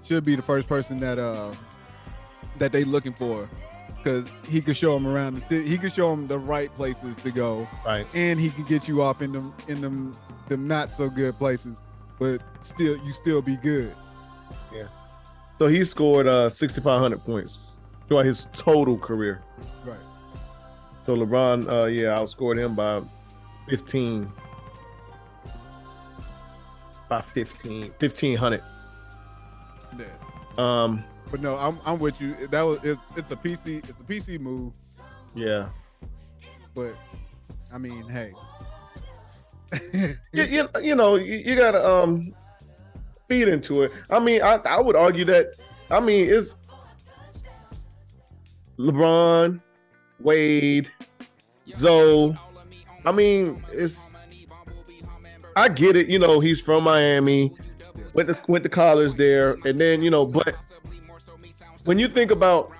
Should 0.09 0.23
be 0.25 0.35
the 0.35 0.41
first 0.41 0.67
person 0.67 0.97
that 0.97 1.19
uh 1.19 1.53
that 2.57 2.71
they 2.71 2.83
looking 2.83 3.13
for, 3.13 3.47
because 3.97 4.33
he 4.47 4.59
could 4.59 4.75
show 4.75 4.95
them 4.95 5.05
around 5.05 5.35
the 5.35 5.41
city. 5.41 5.69
He 5.69 5.77
could 5.77 5.93
show 5.93 6.09
them 6.09 6.25
the 6.25 6.39
right 6.39 6.75
places 6.75 7.15
to 7.17 7.29
go, 7.29 7.67
Right. 7.85 8.07
and 8.15 8.39
he 8.39 8.49
can 8.49 8.63
get 8.63 8.87
you 8.87 9.03
off 9.03 9.21
in 9.21 9.31
them 9.33 9.53
in 9.67 9.81
them 9.81 10.17
them 10.47 10.67
not 10.67 10.89
so 10.89 11.11
good 11.11 11.37
places, 11.37 11.77
but 12.17 12.41
still 12.63 12.97
you 13.05 13.11
still 13.13 13.43
be 13.43 13.55
good. 13.57 13.93
Yeah. 14.73 14.87
So 15.59 15.67
he 15.67 15.85
scored 15.85 16.25
uh 16.25 16.49
6,500 16.49 17.23
points 17.23 17.77
throughout 18.07 18.25
his 18.25 18.47
total 18.51 18.97
career. 18.97 19.43
Right. 19.85 19.95
So 21.05 21.15
LeBron, 21.15 21.71
uh, 21.71 21.85
yeah, 21.85 22.07
outscored 22.17 22.57
him 22.57 22.73
by 22.73 23.01
15. 23.67 24.27
By 27.07 27.21
15, 27.21 27.81
1,500. 27.99 28.61
Yeah. 29.99 30.05
Um, 30.57 31.03
But 31.29 31.41
no, 31.41 31.57
I'm 31.57 31.79
I'm 31.85 31.99
with 31.99 32.19
you. 32.19 32.33
That 32.47 32.61
was 32.63 32.83
it, 32.83 32.97
it's 33.15 33.31
a 33.31 33.35
PC 33.35 33.79
it's 33.79 33.89
a 33.89 33.93
PC 33.93 34.39
move, 34.39 34.73
yeah. 35.35 35.69
but 36.73 36.95
I 37.71 37.77
mean, 37.77 38.07
hey. 38.09 38.33
you, 40.33 40.43
you, 40.43 40.67
you 40.81 40.95
know 40.95 41.15
you, 41.15 41.37
you 41.37 41.55
gotta 41.55 41.87
um 41.87 42.33
feed 43.27 43.47
into 43.47 43.83
it 43.83 43.91
i 44.09 44.17
mean 44.17 44.41
I, 44.41 44.55
I 44.65 44.81
would 44.81 44.95
argue 44.95 45.25
that 45.25 45.53
i 45.91 45.99
mean 45.99 46.27
it's 46.27 46.55
lebron 48.79 49.61
wade 50.19 50.89
zoe 51.69 52.35
I 53.05 53.11
mean, 53.11 53.63
it's 53.71 54.13
I 55.55 55.69
get 55.69 55.95
it. 55.95 56.07
You 56.07 56.19
know, 56.19 56.39
he's 56.39 56.61
from 56.61 56.83
Miami, 56.83 57.51
went 58.13 58.29
to 58.29 58.37
went 58.47 58.63
to 58.63 58.69
college 58.69 59.13
there, 59.13 59.57
and 59.65 59.79
then 59.79 60.01
you 60.01 60.09
know, 60.09 60.25
but 60.25 60.55
when 61.85 61.99
you 61.99 62.07
think 62.07 62.31
about 62.31 62.71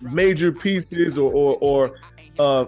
major 0.00 0.52
pieces 0.52 1.18
or 1.18 1.32
or, 1.32 1.58
or 1.60 1.98
uh, 2.38 2.66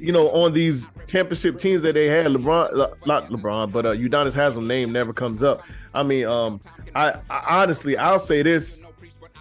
you 0.00 0.12
know, 0.12 0.30
on 0.30 0.52
these 0.52 0.88
championship 1.06 1.58
teams 1.58 1.82
that 1.82 1.94
they 1.94 2.06
had, 2.06 2.26
LeBron, 2.26 3.06
not 3.06 3.28
LeBron, 3.30 3.72
but 3.72 3.86
uh, 3.86 3.92
Udonis 3.92 4.34
Haslem 4.34 4.66
name 4.66 4.92
never 4.92 5.12
comes 5.12 5.42
up. 5.42 5.62
I 5.94 6.02
mean, 6.02 6.26
um, 6.26 6.60
I, 6.94 7.14
I 7.28 7.62
honestly, 7.62 7.96
I'll 7.96 8.20
say 8.20 8.42
this: 8.42 8.84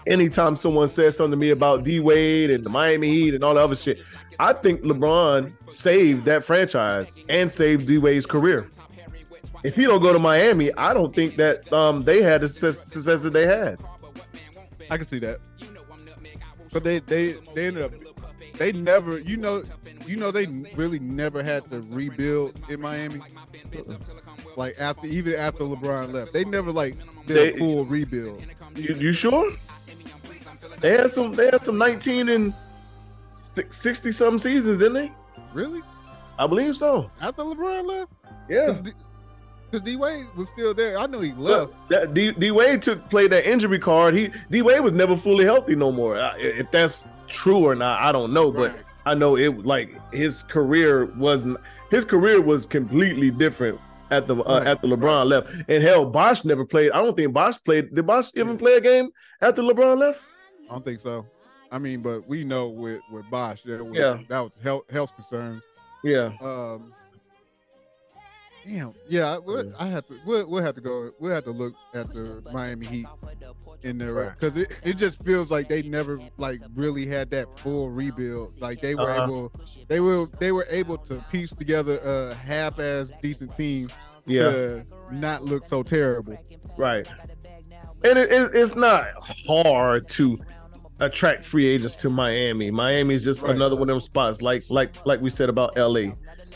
anytime 0.06 0.56
someone 0.56 0.88
says 0.88 1.18
something 1.18 1.32
to 1.32 1.38
me 1.38 1.52
about 1.52 1.84
D 1.84 2.00
Wade 2.00 2.50
and 2.50 2.64
the 2.64 2.70
Miami 2.70 3.10
Heat 3.10 3.34
and 3.36 3.44
all 3.44 3.54
the 3.54 3.62
other 3.62 3.76
shit, 3.76 4.00
I 4.40 4.54
think 4.54 4.82
LeBron 4.82 5.54
saved 5.72 6.26
that 6.26 6.44
franchise 6.44 7.20
and 7.30 7.52
saved 7.52 7.88
D 7.88 7.98
Wade's 7.98 8.26
career. 8.26 8.68
If 9.64 9.76
he 9.76 9.84
don't 9.84 10.02
go 10.02 10.14
to 10.14 10.20
Miami, 10.20 10.74
I 10.74 10.94
don't 10.94 11.14
think 11.14 11.36
that 11.38 11.72
um, 11.74 12.04
they 12.04 12.22
had 12.22 12.42
the 12.42 12.48
success, 12.48 12.92
success 12.92 13.24
that 13.24 13.34
they 13.34 13.48
had. 13.48 13.80
I 14.90 14.98
can 14.98 15.08
see 15.08 15.20
that. 15.20 15.40
But 16.72 16.84
they 16.84 17.00
they 17.00 17.34
they 17.56 17.68
ended 17.68 17.84
up 17.84 17.92
they 18.54 18.72
never 18.72 19.20
you 19.20 19.38
know 19.38 19.64
you 20.06 20.18
know 20.18 20.32
they 20.32 20.48
really 20.76 21.00
never 21.00 21.44
had 21.44 21.70
to 21.72 21.82
rebuild 21.82 22.60
in 22.70 22.82
Miami. 22.82 23.20
Like 24.56 24.76
after 24.80 25.08
even 25.08 25.36
after 25.36 25.64
LeBron 25.64 26.14
left, 26.14 26.34
they 26.34 26.46
never 26.46 26.72
like 26.72 26.96
did 27.26 27.56
a 27.56 27.58
full 27.58 27.86
rebuild. 27.86 28.44
You, 28.76 28.96
you 28.96 29.12
sure? 29.12 29.52
They 30.80 30.92
had 30.92 31.12
some. 31.12 31.34
They 31.36 31.46
had 31.46 31.62
some 31.62 31.78
nineteen 31.78 32.30
and 32.30 32.54
sixty 33.32 34.12
some 34.12 34.38
seasons, 34.38 34.78
didn't 34.78 34.94
they? 34.94 35.12
Really? 35.54 35.82
I 36.38 36.46
believe 36.48 36.78
so. 36.78 37.10
After 37.20 37.44
LeBron 37.44 37.86
left? 37.86 38.12
Yeah. 38.50 38.78
Because 39.70 39.84
D 39.86 39.96
Wade 39.98 40.28
was 40.36 40.50
still 40.50 40.74
there. 40.74 40.98
I 40.98 41.06
know 41.08 41.20
he 41.20 41.34
left. 41.34 41.74
Look, 41.90 42.14
D, 42.14 42.32
D 42.32 42.52
Wade 42.52 42.82
took 42.82 43.10
played 43.10 43.32
that 43.32 43.46
injury 43.50 43.80
card. 43.80 44.14
He 44.14 44.30
D 44.50 44.62
Wade 44.62 44.82
was 44.82 44.94
never 44.94 45.18
fully 45.18 45.44
healthy 45.46 45.76
no 45.76 45.92
more. 45.92 46.16
If 46.38 46.72
that's 46.72 47.08
true 47.28 47.66
or 47.66 47.76
not, 47.76 48.02
I 48.02 48.12
don't 48.12 48.32
know. 48.34 48.52
But 48.52 48.78
I 49.06 49.14
know 49.14 49.36
it 49.38 49.66
like 49.66 49.90
his 50.14 50.44
career 50.44 51.06
wasn't. 51.18 51.58
His 51.92 52.06
career 52.06 52.42
was 52.42 52.66
completely 52.66 53.30
different 53.32 53.80
at 54.10 54.28
the 54.28 54.36
uh, 54.38 54.60
Right, 54.60 54.68
at 54.68 54.82
the 54.82 54.88
LeBron 54.88 55.26
left. 55.26 55.54
And 55.70 55.84
hell, 55.84 56.06
Bosh 56.06 56.46
never 56.46 56.66
played. 56.66 56.92
I 56.92 57.04
don't 57.04 57.16
think 57.16 57.34
Bosh 57.34 57.62
played. 57.64 57.94
Did 57.94 58.06
Bosh 58.08 58.32
even 58.36 58.58
play 58.58 58.76
a 58.76 58.82
game 58.82 59.10
after 59.42 59.62
LeBron 59.62 59.98
left? 59.98 60.24
I 60.70 60.74
don't 60.74 60.86
think 60.86 61.00
so. 61.02 61.26
I 61.72 61.80
mean, 61.80 62.02
but 62.02 62.26
we 62.28 62.46
know 62.46 62.70
with 62.70 63.02
with 63.12 63.30
Bosh, 63.30 63.64
that 63.64 63.84
was, 63.84 63.98
Yeah. 63.98 64.20
that 64.30 64.40
was 64.40 64.54
health 64.64 64.90
health 64.90 65.14
concerns. 65.16 65.62
Yeah. 66.04 66.32
Um, 66.42 66.94
damn, 68.68 68.94
yeah, 69.08 69.36
I, 69.36 69.38
we'll, 69.40 69.72
I 69.80 69.88
have 69.88 70.06
to. 70.08 70.20
We'll, 70.26 70.48
we'll 70.50 70.64
have 70.64 70.76
to 70.76 70.82
go. 70.82 71.12
We'll 71.20 71.34
have 71.34 71.46
to 71.46 71.52
look 71.52 71.74
at 71.94 72.14
the 72.14 72.44
Miami 72.52 72.86
Heat 72.86 73.06
in 73.84 73.98
there 73.98 74.14
Right. 74.14 74.32
because 74.40 74.58
it, 74.58 74.80
it 74.84 74.94
just 74.98 75.24
feels 75.24 75.50
like 75.52 75.68
they 75.70 75.82
never 75.84 76.20
like 76.38 76.60
really 76.76 77.06
had 77.06 77.30
that 77.30 77.58
full 77.60 77.90
rebuild. 77.90 78.60
Like 78.60 78.82
they 78.82 78.96
were 78.96 79.10
Uh-huh. 79.10 79.24
able, 79.24 79.52
they 79.88 80.00
were 80.00 80.28
they 80.40 80.52
were 80.52 80.68
able 80.70 80.98
to 80.98 81.24
piece 81.32 81.52
together 81.52 82.00
a 82.00 82.34
half-ass 82.36 83.14
decent 83.22 83.56
team 83.56 83.90
Yeah. 84.26 84.44
to 84.44 84.86
not 85.12 85.44
look 85.44 85.66
so 85.66 85.84
terrible. 85.84 86.38
Right. 86.78 87.08
And 88.04 88.18
it, 88.20 88.32
it, 88.32 88.52
it's 88.54 88.76
not 88.76 89.08
hard 89.48 90.08
to 90.10 90.38
attract 91.00 91.46
free 91.46 91.68
agents 91.68 91.96
to 91.98 92.10
Miami. 92.10 92.72
Miami 92.72 93.14
is 93.16 93.24
just 93.24 93.44
Right. 93.44 93.56
another 93.56 93.76
one 93.76 93.84
of 93.90 93.96
them 93.96 94.02
spots, 94.02 94.42
like 94.42 94.64
like 94.70 95.06
like 95.06 95.22
we 95.22 95.30
said 95.30 95.50
about 95.50 95.78
LA. 95.78 96.12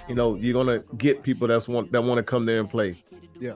You 0.07 0.15
know, 0.15 0.35
you're 0.35 0.53
gonna 0.53 0.79
get 0.97 1.23
people 1.23 1.47
that's 1.47 1.67
want 1.67 1.91
that 1.91 2.01
want 2.01 2.17
to 2.17 2.23
come 2.23 2.45
there 2.45 2.59
and 2.59 2.69
play. 2.69 3.03
Yeah. 3.39 3.53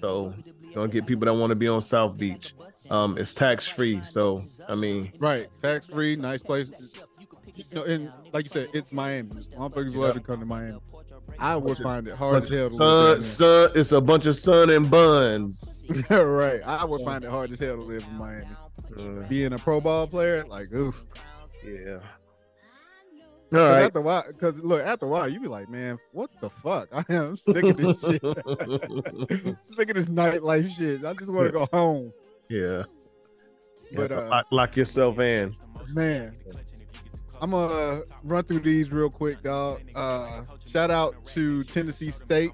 So 0.00 0.34
you're 0.62 0.74
gonna 0.74 0.88
get 0.88 1.06
people 1.06 1.26
that 1.26 1.34
want 1.34 1.50
to 1.50 1.56
be 1.56 1.68
on 1.68 1.80
South 1.80 2.18
Beach. 2.18 2.54
Um, 2.90 3.16
it's 3.16 3.32
tax 3.32 3.66
free. 3.66 4.02
So 4.04 4.44
I 4.68 4.74
mean, 4.74 5.12
Right, 5.18 5.48
tax 5.62 5.86
free, 5.86 6.16
nice 6.16 6.42
place. 6.42 6.72
You 7.56 7.64
know, 7.72 7.84
and 7.84 8.10
like 8.32 8.44
you 8.46 8.50
said, 8.50 8.68
it's 8.74 8.92
Miami. 8.92 9.30
Motherfuckers 9.30 9.94
love 9.94 10.14
to 10.14 10.20
come 10.20 10.40
to 10.40 10.46
Miami. 10.46 10.78
I 11.38 11.56
would 11.56 11.78
find 11.78 12.06
it 12.08 12.14
hard 12.14 12.42
as 12.44 12.50
hell 12.50 12.68
to 12.68 12.74
sun, 12.74 13.04
live 13.04 13.22
sun, 13.22 13.70
it's 13.74 13.92
a 13.92 14.00
bunch 14.00 14.26
of 14.26 14.36
sun 14.36 14.70
and 14.70 14.90
buns. 14.90 15.90
right, 16.10 16.60
I 16.66 16.84
would 16.84 17.02
find 17.02 17.22
it 17.24 17.30
hard 17.30 17.52
as 17.52 17.58
hell 17.60 17.76
to 17.76 17.82
live 17.82 18.04
in 18.10 18.16
Miami. 18.18 18.46
Uh, 18.98 19.26
Being 19.28 19.52
a 19.52 19.58
pro 19.58 19.80
ball 19.80 20.06
player, 20.06 20.44
like 20.44 20.72
oof. 20.72 21.02
yeah. 21.64 21.98
Cause 23.54 23.70
right. 23.70 23.84
After 23.84 24.00
a 24.00 24.02
while, 24.02 24.24
because 24.26 24.56
look, 24.56 24.84
after 24.84 25.06
a 25.06 25.08
while, 25.08 25.28
you 25.28 25.38
be 25.38 25.46
like, 25.46 25.68
man, 25.68 25.96
what 26.10 26.28
the 26.40 26.50
fuck? 26.50 26.88
I 26.92 27.04
am 27.08 27.36
sick 27.36 27.62
of 27.62 27.76
this 27.76 28.00
shit. 28.00 28.20
sick 29.62 29.90
of 29.90 29.94
this 29.94 30.06
nightlife 30.06 30.70
shit. 30.76 31.04
I 31.04 31.14
just 31.14 31.30
want 31.32 31.46
to 31.46 31.52
go 31.52 31.68
home, 31.72 32.12
yeah. 32.48 32.82
But, 33.94 34.10
uh, 34.10 34.28
lock, 34.28 34.46
lock 34.50 34.76
yourself 34.76 35.20
in. 35.20 35.54
man. 35.92 36.34
I'm 37.40 37.52
gonna 37.52 38.02
run 38.24 38.42
through 38.42 38.60
these 38.60 38.90
real 38.90 39.08
quick, 39.08 39.40
dog. 39.44 39.82
Uh, 39.94 40.42
shout 40.66 40.90
out 40.90 41.24
to 41.26 41.62
Tennessee 41.62 42.10
State. 42.10 42.50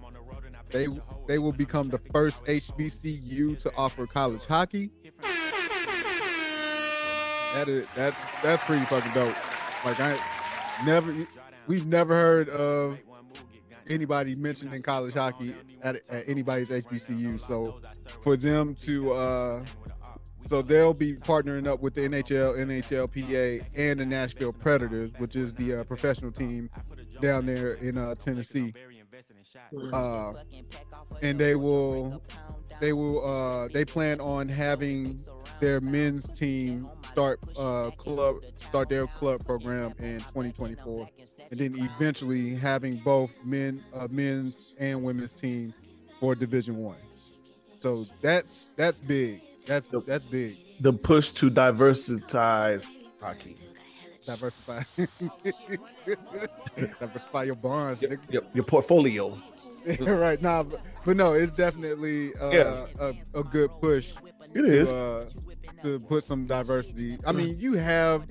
They 0.68 0.86
they 1.26 1.38
will 1.38 1.52
become 1.52 1.88
the 1.88 2.00
first 2.12 2.44
HBCU 2.44 3.58
to 3.60 3.72
offer 3.74 4.06
college 4.06 4.44
hockey. 4.44 4.90
That 7.54 7.68
is 7.68 7.86
that's 7.94 8.20
that's 8.42 8.62
pretty 8.64 8.84
fucking 8.84 9.12
dope. 9.12 9.34
Like 9.86 9.98
I 9.98 10.18
never 10.84 11.14
we've 11.66 11.86
never 11.86 12.14
heard 12.14 12.48
of 12.48 13.00
anybody 13.88 14.34
mentioned 14.34 14.74
in 14.74 14.82
college 14.82 15.14
hockey 15.14 15.54
at, 15.82 15.96
at 16.08 16.28
anybody's 16.28 16.68
HBCU. 16.68 17.40
So 17.46 17.80
for 18.22 18.36
them 18.36 18.74
to 18.82 19.12
uh 19.12 19.64
so 20.50 20.62
they'll 20.62 20.94
be 20.94 21.14
partnering 21.14 21.68
up 21.68 21.80
with 21.80 21.94
the 21.94 22.00
NHL, 22.00 22.58
NHLPA, 22.58 23.66
and 23.76 24.00
the 24.00 24.04
Nashville 24.04 24.52
Predators, 24.52 25.12
which 25.18 25.36
is 25.36 25.54
the 25.54 25.76
uh, 25.76 25.84
professional 25.84 26.32
team 26.32 26.68
down 27.22 27.46
there 27.46 27.74
in 27.74 27.96
uh, 27.96 28.16
Tennessee. 28.16 28.74
Uh, 29.92 30.32
and 31.22 31.38
they 31.38 31.54
will, 31.54 32.20
they 32.80 32.92
will, 32.92 33.24
uh, 33.24 33.68
they 33.68 33.84
plan 33.84 34.20
on 34.20 34.48
having 34.48 35.20
their 35.60 35.80
men's 35.80 36.26
team 36.38 36.88
start 37.02 37.40
uh, 37.56 37.90
club, 37.96 38.36
start 38.58 38.88
their 38.88 39.06
club 39.06 39.44
program 39.44 39.94
in 39.98 40.18
2024, 40.18 41.08
and 41.50 41.60
then 41.60 41.74
eventually 41.76 42.54
having 42.54 42.96
both 42.98 43.30
men, 43.44 43.82
uh, 43.94 44.08
men's 44.10 44.74
and 44.78 45.02
women's 45.02 45.32
team 45.32 45.74
for 46.18 46.34
Division 46.34 46.76
One. 46.78 46.96
So 47.80 48.06
that's 48.20 48.70
that's 48.76 48.98
big. 48.98 49.42
That's 49.66 49.86
that's 50.06 50.24
big. 50.24 50.56
The 50.80 50.92
push 50.92 51.30
to 51.32 51.50
diversitize 51.50 52.86
hockey. 53.20 53.56
Diversify. 54.26 54.82
Diversify 57.00 57.42
your 57.44 57.54
bonds. 57.54 58.02
Your, 58.02 58.16
your, 58.28 58.42
your 58.54 58.64
portfolio. 58.64 59.40
right 60.00 60.40
now, 60.42 60.62
but, 60.62 60.80
but 61.04 61.16
no, 61.16 61.32
it's 61.34 61.52
definitely 61.52 62.34
uh, 62.36 62.50
Yeah. 62.50 62.86
a, 62.98 63.14
a 63.34 63.44
good 63.44 63.70
push 63.80 64.12
It 64.54 64.62
to, 64.62 64.64
is. 64.64 64.92
uh, 64.92 65.28
to 65.82 65.98
put 66.00 66.24
some 66.24 66.46
diversity. 66.46 67.18
I 67.26 67.32
mean, 67.32 67.58
you 67.58 67.74
have 67.74 68.24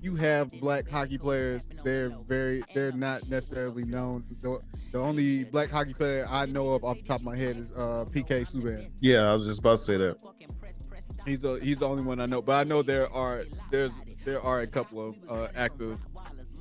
you 0.00 0.14
have 0.16 0.48
black 0.60 0.88
hockey 0.88 1.18
players. 1.18 1.62
They're 1.84 2.10
very 2.28 2.62
they're 2.74 2.92
not 2.92 3.28
necessarily 3.28 3.84
known. 3.84 4.24
The, 4.42 4.60
the 4.92 4.98
only 5.00 5.44
black 5.44 5.70
hockey 5.70 5.92
player 5.94 6.26
I 6.30 6.46
know 6.46 6.70
of 6.70 6.84
off 6.84 6.96
the 6.98 7.02
top 7.04 7.18
of 7.20 7.24
my 7.24 7.36
head 7.36 7.56
is 7.56 7.72
uh, 7.72 8.04
PK 8.10 8.48
Subban. 8.50 8.90
Yeah, 9.00 9.28
I 9.28 9.32
was 9.32 9.46
just 9.46 9.60
about 9.60 9.78
to 9.78 9.84
say 9.84 9.96
that. 9.98 10.16
He's 11.26 11.40
the 11.40 11.54
he's 11.54 11.78
the 11.78 11.86
only 11.88 12.04
one 12.04 12.20
I 12.20 12.26
know, 12.26 12.40
but 12.42 12.52
I 12.60 12.64
know 12.64 12.82
there 12.82 13.12
are 13.12 13.44
there's 13.70 13.92
there 14.24 14.40
are 14.44 14.60
a 14.60 14.66
couple 14.66 15.04
of 15.04 15.16
uh, 15.28 15.48
active 15.54 15.98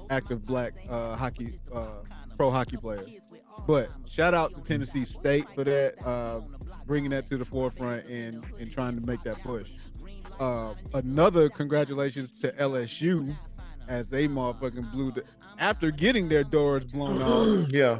active 0.10 0.46
black 0.46 0.74
uh, 0.90 1.16
hockey 1.16 1.58
uh, 1.74 1.88
pro 2.36 2.50
hockey 2.52 2.78
players. 2.78 3.08
But 3.66 3.92
shout 4.08 4.34
out 4.34 4.56
to 4.56 4.62
Tennessee 4.62 5.06
State 5.06 5.46
for 5.56 5.64
that, 5.64 5.96
uh, 6.06 6.42
bringing 6.86 7.10
that 7.12 7.28
to 7.28 7.38
the 7.38 7.46
forefront 7.46 8.06
and 8.06 8.46
and 8.60 8.72
trying 8.72 8.96
to 8.96 9.06
make 9.06 9.24
that 9.24 9.42
push. 9.42 9.72
Uh, 10.40 10.74
another 10.94 11.50
congratulations 11.50 12.32
to 12.40 12.52
LSU 12.54 13.36
as 13.88 14.08
they 14.08 14.28
motherfucking 14.28 14.92
blew 14.92 15.12
the 15.12 15.24
after 15.60 15.92
getting 15.92 16.30
their 16.30 16.44
doors 16.44 16.84
blown 16.86 17.22
off 17.22 17.70
yeah. 17.72 18.00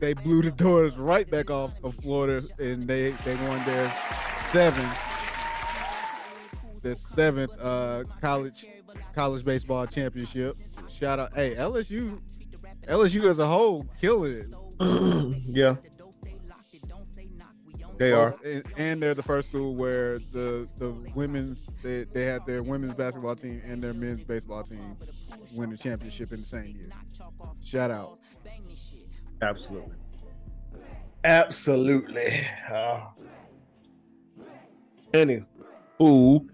they 0.00 0.14
blew 0.14 0.42
the 0.42 0.50
doors 0.52 0.96
right 0.96 1.28
back 1.30 1.50
off 1.50 1.72
of 1.82 1.94
Florida, 1.96 2.46
and 2.58 2.86
they 2.86 3.10
they 3.10 3.34
won 3.48 3.64
their 3.64 3.92
seventh, 4.50 4.96
their 6.82 6.94
seventh 6.94 7.50
uh, 7.60 8.04
college 8.20 8.66
college 9.14 9.44
baseball 9.44 9.86
championship. 9.86 10.56
Shout 10.88 11.18
out, 11.18 11.34
hey 11.34 11.54
LSU, 11.56 12.20
LSU 12.90 13.30
as 13.30 13.38
a 13.38 13.46
whole 13.46 13.86
killing 14.00 14.32
it. 14.32 14.46
yeah. 15.46 15.76
They 17.98 18.12
are. 18.12 18.34
and, 18.44 18.64
and 18.78 19.00
they're 19.00 19.14
the 19.14 19.22
first 19.22 19.50
school 19.50 19.74
where 19.74 20.16
the 20.32 20.66
the 20.78 20.92
women's 21.14 21.64
they, 21.82 22.04
they 22.04 22.24
had 22.24 22.46
their 22.46 22.62
women's 22.62 22.94
basketball 22.94 23.36
team 23.36 23.60
and 23.64 23.80
their 23.80 23.92
men's 23.92 24.24
baseball 24.24 24.62
team 24.62 24.96
win 25.54 25.68
the 25.68 25.76
championship 25.76 26.32
in 26.32 26.40
the 26.40 26.46
same 26.46 26.76
year. 26.76 26.86
Shout 27.62 27.90
out. 27.90 28.18
Absolutely. 29.42 29.96
Absolutely. 31.24 32.46
Uh, 32.72 33.08
any 35.12 35.44
ooh, 36.00 36.48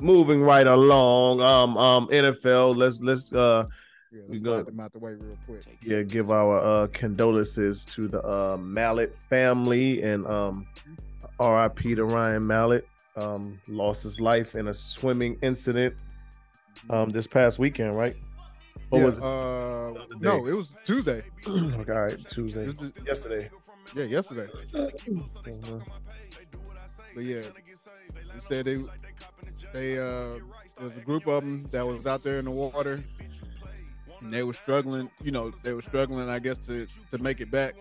moving 0.00 0.40
right 0.42 0.68
along. 0.68 1.40
Um, 1.40 1.76
um, 1.76 2.06
NFL. 2.08 2.76
Let's 2.76 3.00
let's 3.02 3.32
uh 3.32 3.64
Yeah, 4.16 4.22
We 4.28 4.38
let's 4.38 4.44
go- 4.44 4.62
them 4.70 4.80
out 4.80 4.92
the 4.92 4.98
way 4.98 5.12
real 5.12 5.36
quick. 5.44 5.62
yeah 5.82 6.02
give 6.02 6.30
our 6.30 6.58
uh 6.60 6.86
condolences 6.88 7.84
to 7.86 8.08
the 8.08 8.22
uh 8.26 8.56
Mallet 8.58 9.14
family 9.14 10.02
and 10.02 10.26
um 10.26 10.66
R.I.P. 11.38 11.94
to 11.96 12.04
Ryan 12.04 12.46
Mallet. 12.46 12.86
Um, 13.16 13.58
lost 13.68 14.02
his 14.04 14.20
life 14.20 14.54
in 14.54 14.68
a 14.68 14.74
swimming 14.74 15.38
incident 15.42 15.94
um 16.90 17.10
this 17.10 17.26
past 17.26 17.58
weekend, 17.58 17.96
right? 17.96 18.16
Or 18.90 19.00
yeah, 19.00 19.04
was 19.06 19.16
it? 19.18 19.22
uh, 19.22 19.92
no, 20.20 20.46
it 20.46 20.54
was 20.56 20.72
Tuesday. 20.84 21.22
okay, 21.48 21.92
all 21.92 22.00
right, 22.06 22.26
Tuesday. 22.28 22.62
It 22.64 22.78
was 22.78 22.92
the- 22.92 23.04
Yesterday. 23.04 23.50
yeah, 23.94 24.04
yesterday. 24.04 24.48
Mhm. 24.72 25.82
But 27.14 27.24
yeah, 27.24 27.40
they 28.32 28.40
said 28.40 28.64
they 28.66 28.76
they 29.72 29.98
uh 29.98 30.38
there 30.78 30.88
was 30.88 30.96
a 30.96 31.00
group 31.00 31.26
of 31.26 31.42
them 31.42 31.66
that 31.70 31.86
was 31.86 32.06
out 32.06 32.22
there 32.22 32.38
in 32.38 32.44
the 32.44 32.50
water, 32.50 33.02
and 34.26 34.32
they 34.34 34.42
were 34.42 34.52
struggling. 34.52 35.08
You 35.22 35.30
know, 35.30 35.50
they 35.62 35.72
were 35.72 35.82
struggling, 35.82 36.28
I 36.28 36.40
guess, 36.40 36.58
to 36.66 36.86
to 37.10 37.18
make 37.18 37.40
it 37.40 37.50
back. 37.50 37.74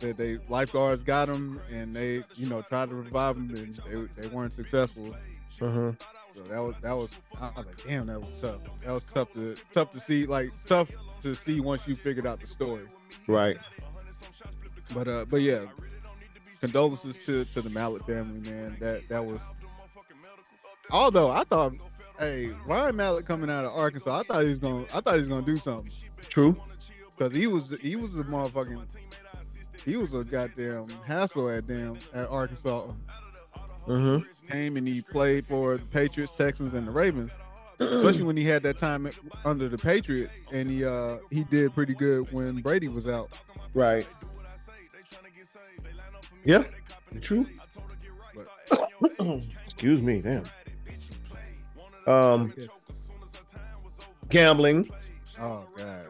Said 0.00 0.16
they 0.16 0.38
lifeguards 0.48 1.04
got 1.04 1.28
them, 1.28 1.60
and 1.72 1.94
they 1.94 2.22
you 2.34 2.48
know 2.48 2.60
tried 2.62 2.90
to 2.90 2.96
revive 2.96 3.36
them, 3.36 3.54
and 3.54 3.76
they 3.76 4.22
they 4.22 4.28
weren't 4.28 4.52
successful. 4.52 5.14
Mhm. 5.58 5.96
So 6.34 6.42
that 6.42 6.58
was 6.58 6.74
that 6.82 6.92
was 6.96 7.16
I 7.40 7.48
was 7.56 7.66
like, 7.66 7.86
damn, 7.86 8.06
that 8.08 8.20
was 8.20 8.40
tough. 8.40 8.60
That 8.84 8.92
was 8.92 9.04
tough 9.04 9.32
to 9.34 9.56
tough 9.72 9.92
to 9.92 10.00
see, 10.00 10.26
like 10.26 10.50
tough 10.66 10.90
to 11.22 11.34
see 11.34 11.60
once 11.60 11.86
you 11.86 11.94
figured 11.94 12.26
out 12.26 12.40
the 12.40 12.46
story. 12.48 12.86
Right. 13.28 13.58
But 14.92 15.08
uh, 15.08 15.24
but 15.26 15.40
yeah, 15.40 15.60
condolences 16.60 17.16
to 17.26 17.44
to 17.44 17.62
the 17.62 17.70
Mallet 17.70 18.04
family, 18.04 18.50
man. 18.50 18.76
That 18.80 19.08
that 19.08 19.24
was. 19.24 19.40
Although 20.90 21.30
I 21.30 21.44
thought, 21.44 21.74
hey, 22.18 22.50
Ryan 22.66 22.96
Mallet 22.96 23.26
coming 23.26 23.50
out 23.50 23.64
of 23.64 23.72
Arkansas, 23.72 24.18
I 24.18 24.22
thought 24.22 24.42
he 24.42 24.48
was 24.48 24.58
gonna, 24.58 24.84
I 24.94 25.00
thought 25.00 25.14
he 25.14 25.20
was 25.20 25.28
gonna 25.28 25.46
do 25.46 25.56
something 25.56 25.90
True. 26.28 26.56
because 27.10 27.34
he 27.34 27.46
was 27.46 27.78
he 27.80 27.96
was 27.96 28.18
a 28.18 28.24
motherfucking, 28.24 28.82
he 29.84 29.96
was 29.96 30.14
a 30.14 30.24
goddamn 30.24 30.88
hassle 31.04 31.50
at 31.50 31.66
damn 31.66 31.98
at 32.14 32.28
Arkansas. 32.28 32.90
Mm-hmm. 33.86 34.50
Came 34.50 34.76
and 34.76 34.86
he 34.86 35.00
played 35.00 35.46
for 35.46 35.76
the 35.76 35.86
Patriots, 35.86 36.32
Texans, 36.36 36.74
and 36.74 36.86
the 36.86 36.90
Ravens. 36.90 37.30
Especially 37.80 38.24
when 38.24 38.36
he 38.36 38.44
had 38.44 38.62
that 38.62 38.78
time 38.78 39.08
under 39.44 39.68
the 39.68 39.78
Patriots, 39.78 40.32
and 40.52 40.68
he 40.70 40.84
uh 40.84 41.18
he 41.30 41.44
did 41.44 41.74
pretty 41.74 41.94
good 41.94 42.30
when 42.32 42.56
Brady 42.62 42.88
was 42.88 43.06
out. 43.06 43.28
Right. 43.74 44.06
Yeah. 46.44 46.64
True. 47.20 47.46
Excuse 49.66 50.00
me, 50.00 50.22
damn. 50.22 50.44
Um, 52.06 52.52
gambling. 54.28 54.90
Oh 55.40 55.66
God. 55.76 56.06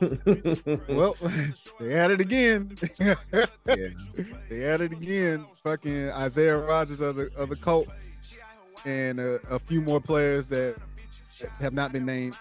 Well, 0.88 1.16
they 1.80 1.92
had 1.92 2.12
it 2.12 2.20
again. 2.20 2.76
yeah. 3.00 3.14
they 3.64 4.60
had 4.60 4.80
it 4.80 4.92
again. 4.92 5.44
Fucking 5.64 6.10
Isaiah 6.10 6.56
Rogers 6.56 7.00
of 7.00 7.16
the 7.16 7.30
of 7.36 7.48
the 7.48 7.56
Colts, 7.56 8.10
and 8.84 9.18
a, 9.18 9.40
a 9.50 9.58
few 9.58 9.80
more 9.80 10.00
players 10.00 10.46
that 10.48 10.76
have 11.58 11.72
not 11.72 11.92
been 11.92 12.06
named 12.06 12.36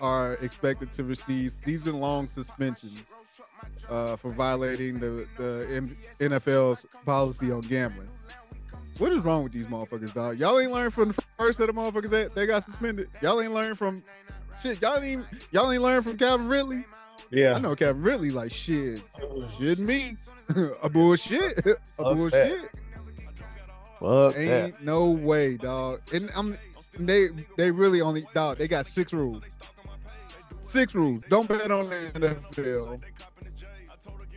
are 0.00 0.34
expected 0.34 0.92
to 0.92 1.04
receive 1.04 1.52
season-long 1.64 2.28
suspensions 2.28 3.00
uh, 3.88 4.16
for 4.16 4.32
violating 4.32 4.98
the 4.98 5.26
the 5.38 5.96
NFL's 6.18 6.86
policy 7.04 7.52
on 7.52 7.60
gambling. 7.60 8.08
What 8.98 9.12
is 9.12 9.22
wrong 9.22 9.42
with 9.42 9.52
these 9.52 9.66
motherfuckers, 9.66 10.14
dog? 10.14 10.38
Y'all 10.38 10.58
ain't 10.58 10.72
learned 10.72 10.94
from 10.94 11.08
the 11.08 11.22
first 11.38 11.58
set 11.58 11.68
of 11.68 11.74
motherfuckers 11.74 12.10
that 12.10 12.34
they 12.34 12.46
got 12.46 12.64
suspended. 12.64 13.08
Y'all 13.20 13.40
ain't 13.40 13.52
learned 13.52 13.76
from 13.76 14.02
shit. 14.62 14.80
Y'all 14.80 14.98
ain't 14.98 15.24
y'all 15.50 15.70
ain't 15.70 15.82
learned 15.82 16.04
from 16.04 16.16
Calvin 16.16 16.48
Ridley. 16.48 16.84
Yeah, 17.30 17.54
I 17.54 17.58
know 17.58 17.76
Calvin 17.76 18.02
Ridley 18.02 18.30
like 18.30 18.52
shit. 18.52 19.02
Shit 19.58 19.78
me. 19.78 20.16
a 20.82 20.88
bullshit. 20.88 21.58
a 21.66 21.74
Fuck 21.96 22.14
bullshit. 22.14 22.70
Fuck 24.00 24.34
that. 24.34 24.64
Ain't 24.64 24.82
no 24.82 25.10
way, 25.10 25.56
dog. 25.56 26.00
And 26.14 26.30
I'm 26.34 26.56
they 26.98 27.28
they 27.56 27.70
really 27.70 28.00
only 28.00 28.26
dog, 28.32 28.58
they 28.58 28.68
got 28.68 28.86
six 28.86 29.12
rules. 29.12 29.44
Six 30.62 30.94
rules. 30.94 31.22
Don't 31.28 31.48
bet 31.48 31.70
on 31.70 31.88
the 31.88 31.96
NFL. 32.14 33.02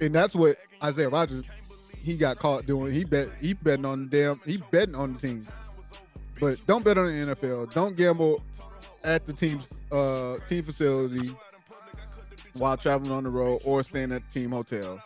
And 0.01 0.15
that's 0.15 0.35
what 0.35 0.57
Isaiah 0.83 1.09
Rogers 1.09 1.43
he 2.09 2.17
got 2.17 2.39
caught 2.39 2.65
doing. 2.65 2.91
He 2.91 3.03
bet 3.03 3.29
he 3.39 3.53
betting 3.53 3.85
on 3.85 4.09
the 4.09 4.17
damn 4.17 4.39
he 4.45 4.57
betting 4.71 4.95
on 4.95 5.13
the 5.13 5.19
team. 5.19 5.47
But 6.39 6.65
don't 6.65 6.83
bet 6.83 6.97
on 6.97 7.05
the 7.05 7.35
NFL. 7.35 7.73
Don't 7.73 7.95
gamble 7.95 8.41
at 9.03 9.25
the 9.25 9.33
team's 9.33 9.65
uh 9.91 10.37
team 10.47 10.63
facility 10.63 11.29
while 12.53 12.77
traveling 12.77 13.11
on 13.11 13.23
the 13.23 13.29
road 13.29 13.61
or 13.63 13.83
staying 13.83 14.11
at 14.11 14.23
the 14.29 14.39
team 14.39 14.51
hotel. 14.51 15.01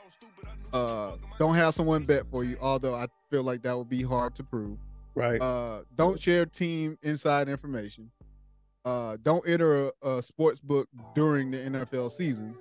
Uh 0.72 1.14
don't 1.38 1.56
have 1.56 1.74
someone 1.74 2.04
bet 2.04 2.26
for 2.32 2.44
you, 2.44 2.58
although 2.62 2.96
I 2.96 3.08
feel 3.30 3.44
like 3.44 3.64
that 3.64 3.78
would 3.78 3.90
be 3.90 4.04
hard 4.04 4.36
to 4.36 4.44
prove. 4.44 4.78
Right. 5.16 5.42
Uh, 5.42 5.82
don't 5.96 6.20
share 6.20 6.46
team 6.46 6.98
inside 7.04 7.48
information. 7.50 8.10
Uh, 8.86 9.18
don't 9.24 9.48
enter 9.48 9.88
a, 9.88 10.08
a 10.08 10.22
sports 10.22 10.60
book 10.60 10.88
during 11.16 11.52
the 11.52 11.58
NFL 11.58 12.12
season, 12.12 12.56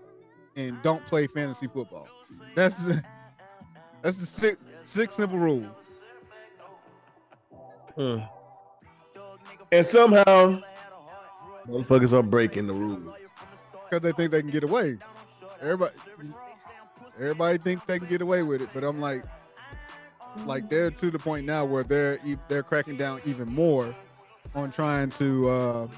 and 0.57 0.81
don't 0.83 1.05
play 1.07 1.27
fantasy 1.27 1.67
football. 1.67 2.07
That's 2.55 2.87
that's 4.03 4.17
the 4.17 4.27
six 4.27 4.59
six 4.85 5.15
simple 5.15 5.39
rules. 5.39 5.67
Mm. 7.97 8.29
And 9.71 9.87
somehow, 9.87 10.61
motherfuckers 11.67 12.13
are 12.13 12.23
breaking 12.23 12.67
the 12.67 12.75
rules. 12.75 13.15
because 13.85 14.03
they 14.03 14.13
think 14.13 14.33
they 14.33 14.41
can 14.41 14.51
get 14.51 14.65
away. 14.65 14.99
Everybody, 15.61 15.95
everybody 17.17 17.59
thinks 17.59 17.85
they 17.87 17.99
can 17.99 18.09
get 18.09 18.23
away 18.23 18.43
with 18.43 18.61
it, 18.63 18.69
but 18.75 18.85
I'm 18.85 19.01
like, 19.01 19.23
like 20.45 20.69
they're 20.69 20.91
to 20.91 21.11
the 21.11 21.19
point 21.19 21.47
now 21.47 21.65
where 21.65 21.83
they're 21.85 22.19
they're 22.49 22.63
cracking 22.63 22.97
down 22.97 23.21
even 23.25 23.49
more 23.53 23.95
on 24.55 24.73
trying 24.73 25.11
to, 25.11 25.49
uh, 25.51 25.89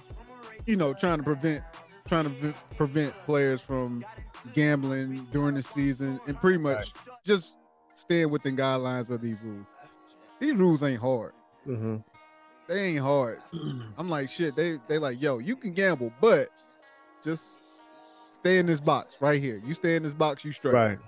you 0.67 0.77
know, 0.77 0.93
trying 0.93 1.19
to 1.19 1.25
prevent 1.25 1.63
trying 2.07 2.25
to 2.25 2.31
pre- 2.31 2.55
prevent 2.77 3.15
players 3.25 3.61
from 3.61 4.05
gambling 4.53 5.27
during 5.33 5.55
the 5.55 5.63
season 5.63 6.21
and 6.27 6.37
pretty 6.37 6.59
much 6.59 6.93
just 7.25 7.57
staying 7.95 8.31
within 8.31 8.57
guidelines 8.57 9.11
of 9.11 9.21
these 9.21 9.43
rules. 9.43 9.67
These 10.41 10.55
rules 10.55 10.83
ain't 10.83 11.01
hard. 11.01 11.33
Mm-hmm. 11.67 11.97
They 12.69 12.81
ain't 12.81 13.01
hard. 13.01 13.39
I'm 13.99 14.09
like 14.09 14.31
shit. 14.31 14.57
They 14.57 14.79
they 14.89 14.99
like 14.99 15.21
yo, 15.21 15.39
you 15.39 15.57
can 15.57 15.73
gamble, 15.73 16.13
but 16.21 16.49
just 17.23 17.47
stay 18.33 18.59
in 18.59 18.67
this 18.67 18.81
box 18.81 19.17
right 19.21 19.41
here. 19.41 19.61
You 19.65 19.75
stay 19.75 19.97
in 19.97 20.03
this 20.03 20.15
box, 20.15 20.45
you 20.45 20.53
straight. 20.53 20.75
Right. 20.75 20.99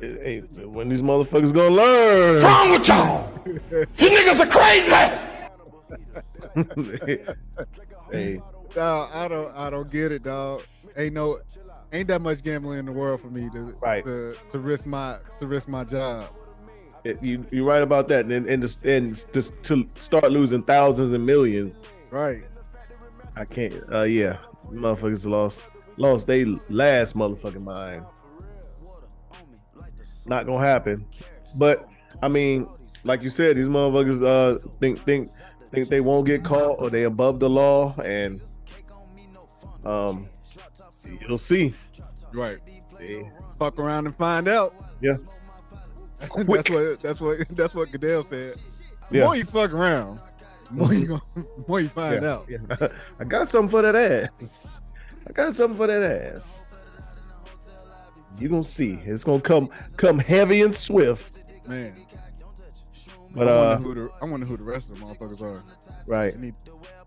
Hey, 0.00 0.40
when 0.40 0.88
these 0.88 1.02
motherfuckers 1.02 1.52
gonna 1.52 1.74
learn? 1.74 2.42
wrong 2.42 2.70
with 2.72 2.88
y'all? 2.88 3.28
You 3.46 4.08
niggas 4.10 4.40
are 4.40 4.46
crazy. 4.46 4.94
hey, 8.12 8.40
Dawg, 8.74 9.10
I 9.12 9.28
don't 9.28 9.56
I 9.56 9.70
don't 9.70 9.90
get 9.90 10.12
it, 10.12 10.24
dog. 10.24 10.62
Ain't 10.96 11.14
no 11.14 11.40
ain't 11.92 12.08
that 12.08 12.20
much 12.20 12.42
gambling 12.42 12.78
in 12.78 12.86
the 12.86 12.92
world 12.92 13.20
for 13.20 13.28
me 13.28 13.48
to 13.50 13.74
Right. 13.80 14.04
to, 14.04 14.34
to 14.50 14.58
risk 14.58 14.86
my 14.86 15.18
to 15.38 15.46
risk 15.46 15.68
my 15.68 15.84
job. 15.84 16.24
it- 17.04 17.22
you 17.22 17.44
you're 17.50 17.64
right 17.66 17.82
about 17.82 18.08
that, 18.08 18.24
and 18.26 18.46
and, 18.46 18.62
just, 18.62 18.84
and 18.84 19.14
just 19.32 19.62
to 19.64 19.86
start 19.94 20.30
losing 20.30 20.62
thousands 20.62 21.12
and 21.12 21.24
millions, 21.26 21.76
Right. 22.10 22.44
I 23.36 23.44
can't. 23.44 23.74
Uh, 23.92 24.02
yeah, 24.02 24.36
motherfuckers 24.70 25.26
lost 25.26 25.64
lost 25.96 26.26
they 26.26 26.44
last 26.68 27.16
motherfucking 27.16 27.62
mind. 27.64 28.04
Not 30.26 30.46
gonna 30.46 30.64
happen. 30.64 31.04
But 31.58 31.92
I 32.22 32.28
mean, 32.28 32.66
like 33.04 33.22
you 33.22 33.30
said, 33.30 33.56
these 33.56 33.66
motherfuckers 33.68 34.22
uh 34.24 34.58
think 34.80 34.98
think 35.04 35.28
think 35.70 35.88
they 35.88 36.00
won't 36.00 36.26
get 36.26 36.44
caught 36.44 36.78
or 36.80 36.90
they 36.90 37.04
above 37.04 37.40
the 37.40 37.48
law, 37.50 37.94
and 38.04 38.40
um, 39.84 40.28
you'll 41.26 41.38
see. 41.38 41.74
Right. 42.32 42.58
They- 42.98 43.28
Fuck 43.58 43.78
around 43.78 44.06
and 44.06 44.16
find 44.16 44.48
out. 44.48 44.74
Yeah. 45.00 45.16
that's 46.36 46.70
what 46.70 47.02
that's 47.02 47.20
what 47.20 47.48
that's 47.50 47.74
what 47.74 47.90
Goodell 47.92 48.22
said. 48.24 48.54
The 49.10 49.18
Yeah. 49.18 49.24
more 49.24 49.36
you 49.36 49.44
fuck 49.44 49.72
around, 49.72 50.20
the 50.66 50.72
more 50.74 50.94
you 50.94 51.06
gonna, 51.06 51.22
more 51.68 51.80
you 51.80 51.88
find 51.88 52.22
yeah, 52.22 52.32
out. 52.32 52.46
yeah. 52.48 52.88
I 53.20 53.24
got 53.24 53.48
something 53.48 53.68
for 53.70 53.82
that 53.82 53.94
ass. 53.96 54.82
I 55.28 55.32
got 55.32 55.54
something 55.54 55.76
for 55.76 55.86
that 55.86 56.02
ass. 56.02 56.64
You're 58.38 58.50
gonna 58.50 58.64
see. 58.64 58.98
It's 59.04 59.24
gonna 59.24 59.40
come 59.40 59.68
come 59.96 60.18
heavy 60.18 60.62
and 60.62 60.72
swift. 60.74 61.38
Man, 61.68 61.94
But 63.36 63.48
I 63.48 63.50
uh 63.50 63.78
wonder 63.78 63.84
who 63.88 63.94
the 63.94 64.10
I 64.22 64.24
wonder 64.30 64.46
who 64.46 64.56
the 64.56 64.64
rest 64.64 64.90
of 64.90 64.98
the 64.98 65.04
motherfuckers 65.04 65.42
are. 65.42 65.62
right. 66.06 66.34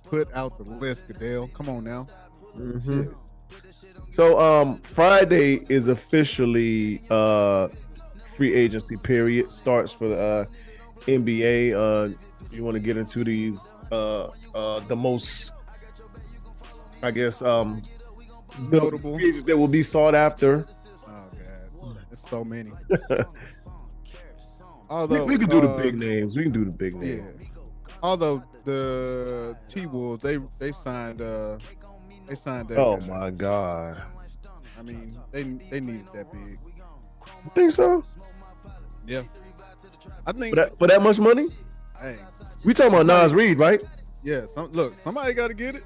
Put 0.09 0.31
out 0.33 0.57
the 0.57 0.63
list, 0.63 1.07
Goodell. 1.07 1.47
Come 1.49 1.67
on 1.69 1.83
now. 1.83 2.07
Mhm. 2.55 3.13
So 4.13 4.39
um 4.39 4.79
Friday 4.79 5.61
is 5.69 5.87
officially 5.87 7.01
uh 7.09 7.67
free 8.35 8.53
agency 8.53 8.97
period 8.97 9.51
starts 9.51 9.91
for 9.91 10.07
the 10.07 10.17
uh 10.17 10.45
NBA. 11.01 11.73
Uh 11.73 12.15
you 12.51 12.63
want 12.63 12.75
to 12.75 12.79
get 12.81 12.97
into 12.97 13.23
these 13.23 13.75
uh 13.91 14.29
uh 14.55 14.79
the 14.81 14.95
most 14.95 15.51
I 17.03 17.11
guess 17.11 17.41
um 17.41 17.81
Notable. 18.71 19.17
that 19.17 19.57
will 19.57 19.67
be 19.67 19.83
sought 19.83 20.15
after. 20.15 20.65
Oh 21.09 21.29
god, 21.81 21.97
there's 22.09 22.19
so 22.19 22.43
many. 22.43 22.71
we, 23.09 23.17
Although 24.89 25.25
we 25.25 25.37
can 25.37 25.49
do 25.49 25.61
the 25.61 25.69
uh, 25.69 25.77
big 25.77 25.95
names. 25.95 26.37
We 26.37 26.43
can 26.43 26.51
do 26.51 26.65
the 26.65 26.75
big 26.75 26.95
names. 26.95 27.33
Yeah. 27.41 27.63
Although 28.01 28.43
the 28.63 29.57
T 29.67 29.85
Wolves, 29.87 30.23
they 30.23 30.37
they 30.57 30.71
signed 30.71 31.21
uh 31.21 31.57
they 32.27 32.35
signed 32.35 32.67
that. 32.69 32.77
Oh 32.77 32.97
guy. 32.97 33.07
my 33.07 33.31
god. 33.31 34.03
I 34.77 34.81
mean, 34.81 35.17
they 35.31 35.43
they 35.43 35.79
needed 35.79 36.07
that 36.13 36.31
big. 36.31 36.57
You 37.43 37.49
think 37.53 37.71
so? 37.71 38.03
Yeah. 39.07 39.23
I 40.27 40.31
think. 40.31 40.55
For 40.55 40.61
that 40.61 40.77
for 40.77 40.87
that 40.87 41.01
much 41.01 41.19
money? 41.19 41.47
hey, 42.01 42.17
We 42.63 42.73
talking 42.73 42.93
about 42.93 43.05
Naz 43.05 43.33
Reid, 43.33 43.57
right? 43.59 43.81
yeah. 44.23 44.45
Some 44.53 44.71
look. 44.71 44.97
Somebody 44.97 45.33
got 45.33 45.47
to 45.49 45.53
get 45.53 45.75
it. 45.75 45.83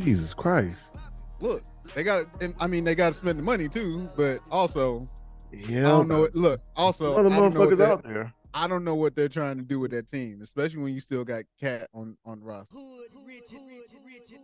Jesus 0.00 0.34
Christ. 0.34 0.96
Look, 1.40 1.62
they 1.94 2.02
got. 2.04 2.26
I 2.60 2.66
mean, 2.66 2.84
they 2.84 2.94
got 2.94 3.10
to 3.12 3.14
spend 3.18 3.38
the 3.38 3.42
money 3.42 3.68
too. 3.68 4.08
But 4.16 4.40
also, 4.50 5.08
Yeah. 5.52 5.80
I 5.80 5.88
don't 5.88 6.08
know. 6.08 6.20
What, 6.20 6.34
look, 6.34 6.60
also, 6.76 7.14
Other 7.16 7.28
I 7.28 7.38
know 7.38 7.48
what 7.48 7.52
motherfuckers 7.54 7.80
out 7.84 8.02
there. 8.02 8.32
I 8.54 8.66
don't 8.68 8.84
know 8.84 8.94
what 8.94 9.14
they're 9.16 9.28
trying 9.28 9.56
to 9.56 9.62
do 9.62 9.80
with 9.80 9.90
that 9.92 10.08
team, 10.08 10.40
especially 10.42 10.82
when 10.82 10.94
you 10.94 11.00
still 11.00 11.24
got 11.24 11.44
KAT 11.60 11.88
on 11.94 12.16
on 12.24 12.40
the 12.40 12.44
roster. 12.44 12.76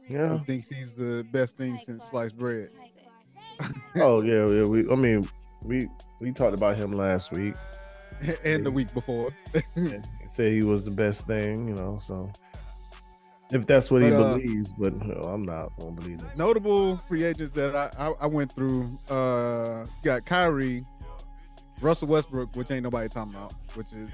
Yeah. 0.09 0.29
Who 0.29 0.45
thinks 0.45 0.67
he's 0.69 0.95
the 0.95 1.27
best 1.33 1.57
thing 1.57 1.79
since 1.85 2.03
sliced 2.11 2.39
bread? 2.39 2.71
Oh 3.97 4.23
yeah, 4.23 4.47
yeah. 4.47 4.65
We 4.65 4.89
I 4.89 4.95
mean 4.95 5.29
we 5.65 5.89
we 6.21 6.31
talked 6.31 6.55
about 6.55 6.77
him 6.77 6.93
last 6.93 7.33
week. 7.33 7.55
and 8.45 8.65
the 8.65 8.71
week 8.71 8.93
before. 8.95 9.31
He 9.75 10.29
said 10.29 10.53
he 10.53 10.63
was 10.63 10.85
the 10.85 10.91
best 10.91 11.27
thing, 11.27 11.67
you 11.69 11.75
know, 11.75 11.99
so 12.01 12.31
if 13.51 13.67
that's 13.67 13.91
what 13.91 14.03
he 14.03 14.13
uh, 14.13 14.35
believes, 14.35 14.73
but 14.79 14.95
no, 15.05 15.15
I'm 15.23 15.43
not 15.43 15.73
gonna 15.79 15.93
believe 15.93 16.21
it. 16.21 16.37
Notable 16.37 16.97
free 17.09 17.25
agents 17.25 17.55
that 17.55 17.75
I, 17.75 17.91
I, 17.99 18.13
I 18.21 18.27
went 18.27 18.53
through 18.53 18.89
uh 19.09 19.87
got 20.05 20.25
Kyrie, 20.27 20.85
Russell 21.81 22.09
Westbrook, 22.09 22.55
which 22.57 22.71
ain't 22.71 22.83
nobody 22.83 23.09
talking 23.09 23.35
about, 23.35 23.53
which 23.75 23.93
is 23.93 24.11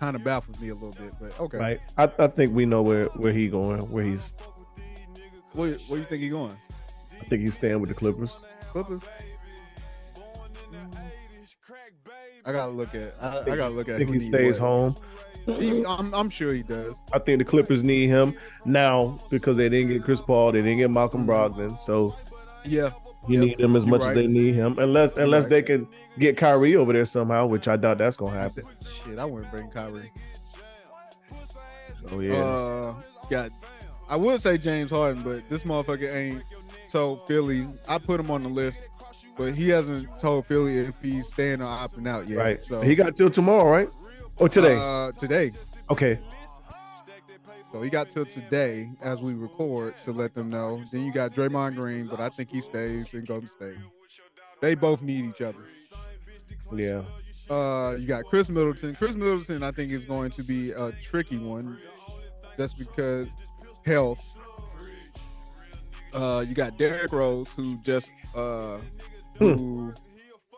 kind 0.00 0.16
of 0.16 0.24
baffles 0.24 0.60
me 0.60 0.70
a 0.70 0.74
little 0.74 0.92
bit, 0.92 1.14
but 1.20 1.38
okay. 1.38 1.58
Right. 1.58 1.80
I, 1.96 2.10
I 2.18 2.26
think 2.26 2.52
we 2.54 2.64
know 2.66 2.82
where 2.82 3.04
where 3.16 3.32
he 3.32 3.48
going, 3.48 3.80
where 3.90 4.04
he's 4.04 4.34
Where, 5.52 5.74
where 5.88 5.98
you 6.00 6.04
think 6.06 6.22
he 6.22 6.28
going? 6.28 6.56
I 7.20 7.24
think 7.24 7.42
he's 7.42 7.54
staying 7.54 7.78
with 7.80 7.88
the 7.88 7.94
Clippers. 7.94 8.42
Clippers? 8.70 9.02
Mm-hmm. 10.16 10.98
I 12.44 12.52
gotta 12.52 12.72
look 12.72 12.94
at. 12.94 13.14
I, 13.20 13.40
I 13.40 13.56
gotta 13.56 13.74
look 13.74 13.88
I 13.88 13.92
at. 13.92 13.98
think 13.98 14.12
he 14.12 14.20
stays 14.20 14.58
home. 14.58 14.96
He- 15.46 15.84
I'm, 15.84 16.12
I'm 16.14 16.30
sure 16.30 16.52
he 16.54 16.62
does. 16.62 16.94
I 17.12 17.18
think 17.18 17.38
the 17.38 17.44
Clippers 17.44 17.82
need 17.82 18.06
him 18.08 18.36
now 18.64 19.18
because 19.30 19.56
they 19.56 19.68
didn't 19.68 19.88
get 19.88 20.04
Chris 20.04 20.20
Paul, 20.20 20.52
they 20.52 20.62
didn't 20.62 20.78
get 20.78 20.90
Malcolm 20.90 21.26
Brogdon, 21.26 21.78
so 21.80 22.14
Yeah, 22.64 22.90
you 23.28 23.38
Yep, 23.38 23.44
need 23.48 23.58
them 23.58 23.76
as 23.76 23.84
you're 23.84 23.90
much 23.90 24.02
as 24.04 24.14
they 24.14 24.26
need 24.26 24.54
him, 24.54 24.78
unless 24.78 25.14
You're 25.16 25.24
unless 25.24 25.44
right. 25.44 25.50
they 25.50 25.62
can 25.62 25.88
get 26.18 26.36
Kyrie 26.36 26.76
over 26.76 26.92
there 26.92 27.04
somehow, 27.04 27.46
which 27.46 27.68
I 27.68 27.76
doubt 27.76 27.98
that's 27.98 28.16
gonna 28.16 28.32
happen. 28.38 28.64
shit. 29.04 29.18
I 29.18 29.24
wouldn't 29.24 29.50
bring 29.50 29.68
Kyrie. 29.70 30.10
So 32.08 32.20
yeah, 32.20 32.34
Uh, 32.42 32.94
got. 33.30 33.50
I 34.08 34.16
would 34.16 34.40
say 34.42 34.58
James 34.58 34.90
Harden, 34.90 35.22
but 35.22 35.48
this 35.48 35.62
motherfucker 35.62 36.12
ain't. 36.14 36.42
So 36.88 37.22
Philly, 37.26 37.66
I 37.88 37.98
put 37.98 38.20
him 38.20 38.30
on 38.30 38.42
the 38.42 38.48
list, 38.48 38.86
but 39.38 39.54
he 39.54 39.68
hasn't 39.68 40.08
told 40.20 40.46
Philly 40.46 40.78
if 40.78 41.00
he's 41.00 41.28
staying 41.28 41.62
or 41.62 41.66
opting 41.66 42.06
out 42.08 42.28
yet. 42.28 42.38
right. 42.38 42.60
So 42.62 42.80
he 42.80 42.94
got 42.94 43.16
till 43.16 43.30
tomorrow, 43.30 43.70
right? 43.70 43.88
Or 44.36 44.48
today? 44.48 44.76
Uh, 44.78 45.12
today. 45.12 45.52
okay. 45.90 46.18
So 47.72 47.80
he 47.80 47.88
got 47.88 48.10
till 48.10 48.26
today 48.26 48.90
as 49.02 49.22
we 49.22 49.32
record 49.34 49.94
to 50.04 50.12
let 50.12 50.34
them 50.34 50.50
know. 50.50 50.82
Then 50.92 51.04
you 51.06 51.12
got 51.12 51.32
Draymond 51.32 51.76
Green, 51.76 52.06
but 52.06 52.20
I 52.20 52.28
think 52.28 52.50
he 52.50 52.60
stays 52.60 53.12
in 53.14 53.24
Golden 53.24 53.48
State. 53.48 53.76
They 54.60 54.74
both 54.74 55.00
need 55.02 55.24
each 55.24 55.40
other. 55.40 55.64
Yeah. 56.74 57.02
Uh, 57.50 57.96
you 57.98 58.06
got 58.06 58.24
Khris 58.26 58.48
Middleton. 58.50 58.94
Khris 58.94 59.14
Middleton, 59.14 59.62
I 59.62 59.72
think, 59.72 59.90
is 59.90 60.04
going 60.04 60.30
to 60.32 60.42
be 60.42 60.70
a 60.72 60.92
tricky 60.92 61.38
one, 61.38 61.78
just 62.56 62.78
because 62.78 63.26
health. 63.84 64.20
Uh, 66.12 66.44
you 66.46 66.54
got 66.54 66.76
Derrick 66.78 67.10
Rose, 67.10 67.48
who 67.56 67.78
just 67.78 68.10
uh, 68.36 68.78
who 69.38 69.92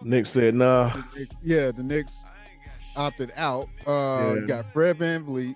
Nick 0.02 0.26
said, 0.26 0.54
"Nah." 0.54 0.92
yeah, 1.42 1.70
the 1.70 1.82
Knicks 1.82 2.24
opted 2.96 3.32
out. 3.36 3.68
Uh, 3.86 3.90
Yeah. 3.90 4.34
you 4.34 4.46
got 4.46 4.72
Fred 4.72 4.98
VanVleet, 4.98 5.54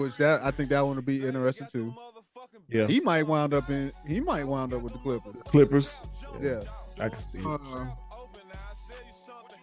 which 0.00 0.16
that 0.16 0.42
I 0.42 0.50
think 0.50 0.68
that 0.70 0.84
one 0.84 0.96
will 0.96 1.02
be 1.02 1.24
interesting 1.24 1.66
too. 1.70 1.94
Yeah. 2.68 2.86
He 2.86 3.00
might 3.00 3.26
wound 3.26 3.54
up 3.54 3.68
in. 3.70 3.92
He 4.06 4.20
might 4.20 4.44
wound 4.44 4.72
up 4.72 4.82
with 4.82 4.92
the 4.92 4.98
Clippers. 4.98 5.34
Clippers. 5.44 6.00
Yeah. 6.40 6.60
I 7.00 7.08
can 7.08 7.18
see. 7.18 7.40
Uh, 7.44 7.86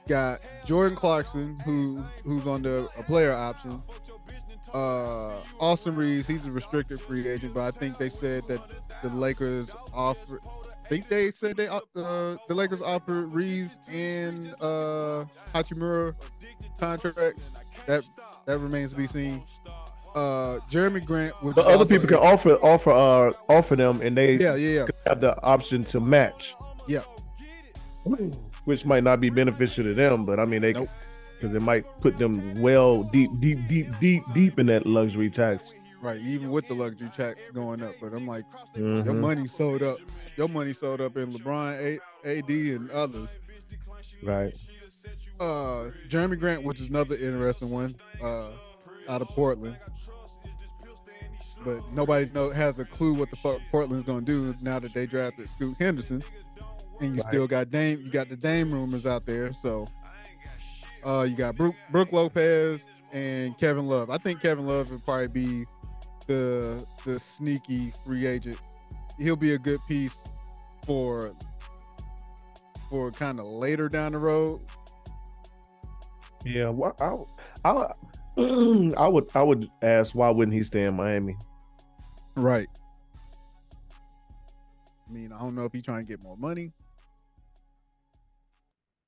got 0.08 0.39
Jordan 0.65 0.95
Clarkson, 0.95 1.60
who 1.60 2.04
who's 2.23 2.47
on 2.47 2.62
the 2.62 2.89
a 2.97 3.04
player 3.04 3.34
option. 3.34 3.82
Uh, 4.73 5.38
Austin 5.60 5.95
Reaves, 5.95 6.28
he's 6.28 6.45
a 6.45 6.52
restricted 6.52 7.00
free 7.00 7.28
agent, 7.28 7.54
but 7.54 7.62
I 7.62 7.71
think 7.71 7.97
they 7.97 8.10
said 8.10 8.43
that 8.47 8.60
the 9.02 9.10
Lakers 9.10 9.71
offer. 9.93 10.39
I 10.84 10.89
think 10.89 11.10
they 11.10 11.32
said 11.32 11.58
they 11.58 11.67
uh, 11.67 11.80
the 11.93 12.38
Lakers 12.50 12.82
offered 12.82 13.34
Reaves 13.34 13.78
and 13.89 14.54
uh 14.62 15.26
Hachimura 15.54 16.15
contracts. 16.80 17.52
That 17.86 18.04
that 18.45 18.58
remains 18.60 18.91
to 18.91 18.97
be 18.97 19.08
seen. 19.08 19.43
Uh, 20.17 20.60
Jerami 20.71 21.06
Grant, 21.06 21.36
But 21.43 21.60
other 21.67 21.86
people 21.86 22.08
can 22.08 22.17
offer 22.17 22.53
offer 22.63 22.89
uh 22.91 23.34
offer 23.49 23.75
them, 23.75 24.01
and 24.01 24.17
they 24.17 24.36
Yeah, 24.38 24.56
yeah, 24.56 24.69
yeah. 24.80 24.86
have 25.06 25.21
the 25.21 25.39
option 25.43 25.84
to 25.86 25.99
match. 25.99 26.56
Yeah. 26.88 27.01
Which 28.65 28.84
might 28.86 29.03
not 29.03 29.21
be 29.21 29.30
beneficial 29.30 29.84
to 29.84 29.93
them, 29.93 30.25
but 30.25 30.39
I 30.39 30.45
mean 30.45 30.62
they 30.63 30.73
Nope. 30.73 30.89
because 31.39 31.53
it 31.56 31.62
might 31.62 31.86
put 31.99 32.17
them 32.17 32.56
well 32.60 33.03
deep, 33.03 33.30
deep, 33.39 33.60
deep, 33.67 33.89
deep, 33.99 34.23
deep 34.34 34.58
in 34.58 34.65
that 34.67 34.88
luxury 34.88 35.30
tax. 35.30 35.75
Right, 36.01 36.19
even 36.21 36.49
with 36.51 36.67
the 36.67 36.73
luxury 36.73 37.12
tax 37.15 37.39
going 37.53 37.84
up, 37.84 37.93
but 38.01 38.13
I'm 38.13 38.25
like, 38.27 38.45
Mhm. 38.75 39.06
your 39.06 39.13
money 39.13 39.47
sold 39.47 39.84
up. 39.84 39.97
Your 40.36 40.47
money 40.47 40.73
sold 40.73 40.99
up 41.01 41.15
in 41.17 41.32
LeBron, 41.34 41.73
A- 41.80 41.99
AD, 42.38 42.49
and 42.75 42.89
others. 42.91 43.30
Right. 44.23 44.56
Uh, 45.39 45.91
Jerami 46.10 46.39
Grant, 46.39 46.63
which 46.63 46.80
is 46.80 46.89
another 46.89 47.15
interesting 47.15 47.69
one, 47.71 47.95
uh, 48.23 48.49
out 49.07 49.21
of 49.21 49.27
Portland. 49.29 49.77
But 51.63 51.91
nobody 51.91 52.29
know 52.33 52.49
has 52.51 52.79
a 52.79 52.85
clue 52.85 53.13
what 53.13 53.29
the 53.31 53.37
fuck 53.37 53.59
Portland's 53.71 54.05
gonna 54.05 54.21
do 54.21 54.53
now 54.61 54.79
that 54.79 54.93
they 54.93 55.05
drafted 55.05 55.49
Scoot 55.49 55.75
Henderson, 55.79 56.23
and 57.01 57.15
you 57.15 57.21
Right. 57.23 57.31
still 57.31 57.47
got 57.47 57.71
Dame. 57.71 58.01
You 58.05 58.11
got 58.11 58.29
the 58.29 58.37
Dame 58.37 58.71
rumors 58.71 59.05
out 59.05 59.25
there, 59.25 59.53
so. 59.53 59.85
Uh, 61.05 61.21
you 61.29 61.35
got 61.37 61.55
Brook, 61.55 61.75
Brook 61.91 62.11
Lopez 62.11 62.83
and 63.13 63.57
Kevin 63.57 63.87
Love. 63.87 64.09
I 64.09 64.17
think 64.17 64.41
Kevin 64.41 64.65
Love 64.67 64.89
would 64.91 65.05
probably 65.05 65.27
be 65.27 65.65
the 66.25 66.85
the 67.05 67.19
sneaky 67.19 67.93
free 68.03 68.25
agent. 68.25 68.57
He'll 69.17 69.35
be 69.37 69.53
a 69.53 69.59
good 69.59 69.79
piece 69.87 70.23
for 70.85 71.31
for 72.89 73.11
kind 73.11 73.39
of 73.39 73.45
later 73.45 73.87
down 73.87 74.11
the 74.13 74.17
road. 74.17 74.61
Yeah. 76.43 76.69
Well, 76.69 76.95
I, 77.63 77.69
I, 77.69 77.93
I 78.97 79.08
would, 79.08 79.30
I 79.34 79.41
would 79.41 79.67
ask 79.82 80.13
why 80.13 80.30
wouldn't 80.30 80.56
he 80.56 80.63
stay 80.63 80.84
in 80.84 80.95
Miami? 80.95 81.36
Right. 82.36 82.67
I 85.10 85.13
mean, 85.13 85.32
I 85.32 85.39
don't 85.39 85.56
know 85.56 85.65
if 85.65 85.73
he's 85.73 85.84
trying 85.84 86.06
to 86.06 86.08
get 86.08 86.21
more 86.21 86.38
money, 86.38 86.71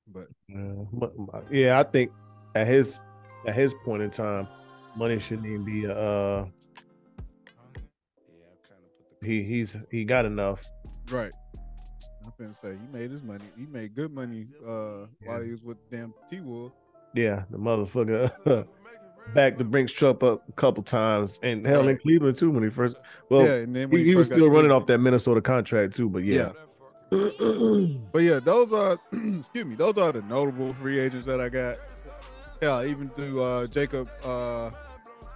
but 0.08 0.28
Yeah, 0.48 0.84
yeah, 1.50 1.78
I 1.78 1.82
think 1.82 2.10
at 2.54 2.66
his 2.66 3.00
at 3.46 3.54
his 3.54 3.74
point 3.84 4.02
in 4.02 4.10
time, 4.10 4.48
money 4.96 5.18
shouldn't 5.18 5.46
even 5.46 5.64
be 5.64 5.84
a. 5.84 5.92
Uh, 5.92 6.46
he 9.22 9.42
he's 9.42 9.76
he 9.90 10.04
got 10.04 10.24
enough. 10.24 10.62
right. 11.10 11.32
I'm 12.24 12.32
gonna 12.38 12.54
say 12.54 12.72
he 12.72 12.98
made 12.98 13.10
his 13.10 13.22
money. 13.22 13.44
He 13.56 13.66
made 13.66 13.94
good 13.94 14.12
money 14.12 14.46
uh 14.66 15.06
while 15.24 15.42
he 15.42 15.52
was 15.52 15.62
with 15.62 15.78
damn 15.90 16.14
T 16.28 16.40
Wolf. 16.40 16.72
Yeah, 17.14 17.44
the 17.50 17.58
motherfucker 17.58 18.30
back 19.34 19.58
the 19.58 19.64
Brinks 19.64 19.92
truck 19.92 20.22
up 20.22 20.48
a 20.48 20.52
couple 20.52 20.82
times, 20.82 21.38
and 21.42 21.66
hell 21.66 21.88
in 21.88 21.98
Cleveland 21.98 22.36
too 22.36 22.50
when 22.50 22.62
he 22.62 22.70
first. 22.70 22.96
Well, 23.28 23.46
yeah, 23.46 23.54
and 23.54 23.74
then 23.74 23.90
he, 23.90 24.04
he 24.04 24.14
was 24.14 24.26
still 24.26 24.50
running 24.50 24.70
off 24.70 24.86
that 24.86 24.98
Minnesota 24.98 25.40
contract 25.40 25.94
too, 25.94 26.08
but 26.08 26.24
yeah, 26.24 26.52
But 27.10 28.22
yeah, 28.22 28.38
those 28.38 28.72
are 28.72 28.98
excuse 29.12 29.64
me, 29.64 29.74
those 29.74 29.98
are 29.98 30.12
the 30.12 30.22
notable 30.22 30.74
free 30.74 31.00
agents 31.00 31.26
that 31.26 31.40
I 31.40 31.48
got. 31.48 31.76
Yeah, 32.62 32.84
even 32.84 33.08
through 33.10 33.42
uh 33.42 33.66
Jacob 33.66 34.08
uh 34.22 34.70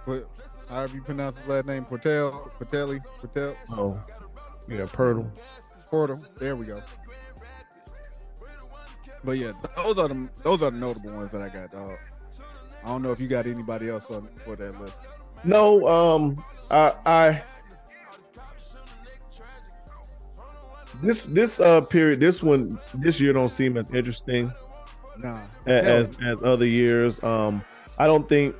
what 0.05 0.27
however 0.69 0.95
you 0.95 1.01
pronounce 1.01 1.37
his 1.37 1.47
last 1.47 1.67
name, 1.67 1.83
Portel, 1.83 2.31
Portelli, 2.51 3.01
Portel, 3.21 3.55
oh, 3.71 4.01
yeah, 4.69 4.85
Purtle. 4.85 5.29
Portal. 5.87 6.23
There 6.37 6.55
we 6.55 6.65
go. 6.65 6.81
But 9.23 9.37
yeah, 9.37 9.53
those 9.75 9.97
are 9.97 10.07
the 10.07 10.29
those 10.43 10.61
are 10.61 10.71
the 10.71 10.77
notable 10.77 11.13
ones 11.13 11.31
that 11.31 11.41
I 11.41 11.49
got, 11.49 11.71
dog. 11.71 11.97
I 12.85 12.89
don't 12.89 13.01
know 13.01 13.11
if 13.11 13.19
you 13.19 13.27
got 13.27 13.47
anybody 13.47 13.89
else 13.89 14.11
on 14.11 14.27
for 14.43 14.55
that 14.55 14.79
list. 14.79 14.93
No, 15.43 15.87
um, 15.87 16.43
I, 16.69 16.93
I 17.05 17.43
this 21.01 21.23
this 21.23 21.59
uh 21.59 21.81
period, 21.81 22.19
this 22.19 22.43
one, 22.43 22.79
this 22.93 23.19
year 23.19 23.33
don't 23.33 23.49
seem 23.49 23.75
as 23.77 23.91
interesting 23.93 24.53
Nah. 25.17 25.39
as 25.65 26.15
as 26.23 26.43
other 26.43 26.65
years. 26.67 27.21
Um, 27.23 27.63
I 27.97 28.05
don't 28.05 28.27
think 28.29 28.55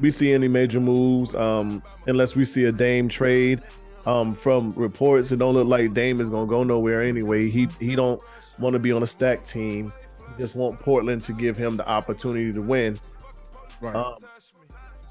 we 0.00 0.10
see 0.10 0.32
any 0.32 0.48
major 0.48 0.80
moves 0.80 1.34
um 1.34 1.82
unless 2.06 2.34
we 2.34 2.44
see 2.44 2.64
a 2.64 2.72
Dame 2.72 3.08
trade. 3.08 3.62
Um, 4.06 4.34
from 4.34 4.72
reports, 4.72 5.32
it 5.32 5.38
don't 5.40 5.52
look 5.52 5.68
like 5.68 5.92
Dame 5.92 6.22
is 6.22 6.30
gonna 6.30 6.46
go 6.46 6.64
nowhere 6.64 7.02
anyway. 7.02 7.50
He 7.50 7.68
he 7.80 7.94
don't 7.94 8.20
want 8.58 8.72
to 8.72 8.78
be 8.78 8.92
on 8.92 9.02
a 9.02 9.06
stack 9.06 9.44
team. 9.44 9.92
He 10.18 10.42
just 10.42 10.54
want 10.54 10.80
Portland 10.80 11.20
to 11.22 11.34
give 11.34 11.58
him 11.58 11.76
the 11.76 11.86
opportunity 11.86 12.50
to 12.52 12.62
win. 12.62 12.98
Right. 13.80 13.94
Um, 13.94 14.14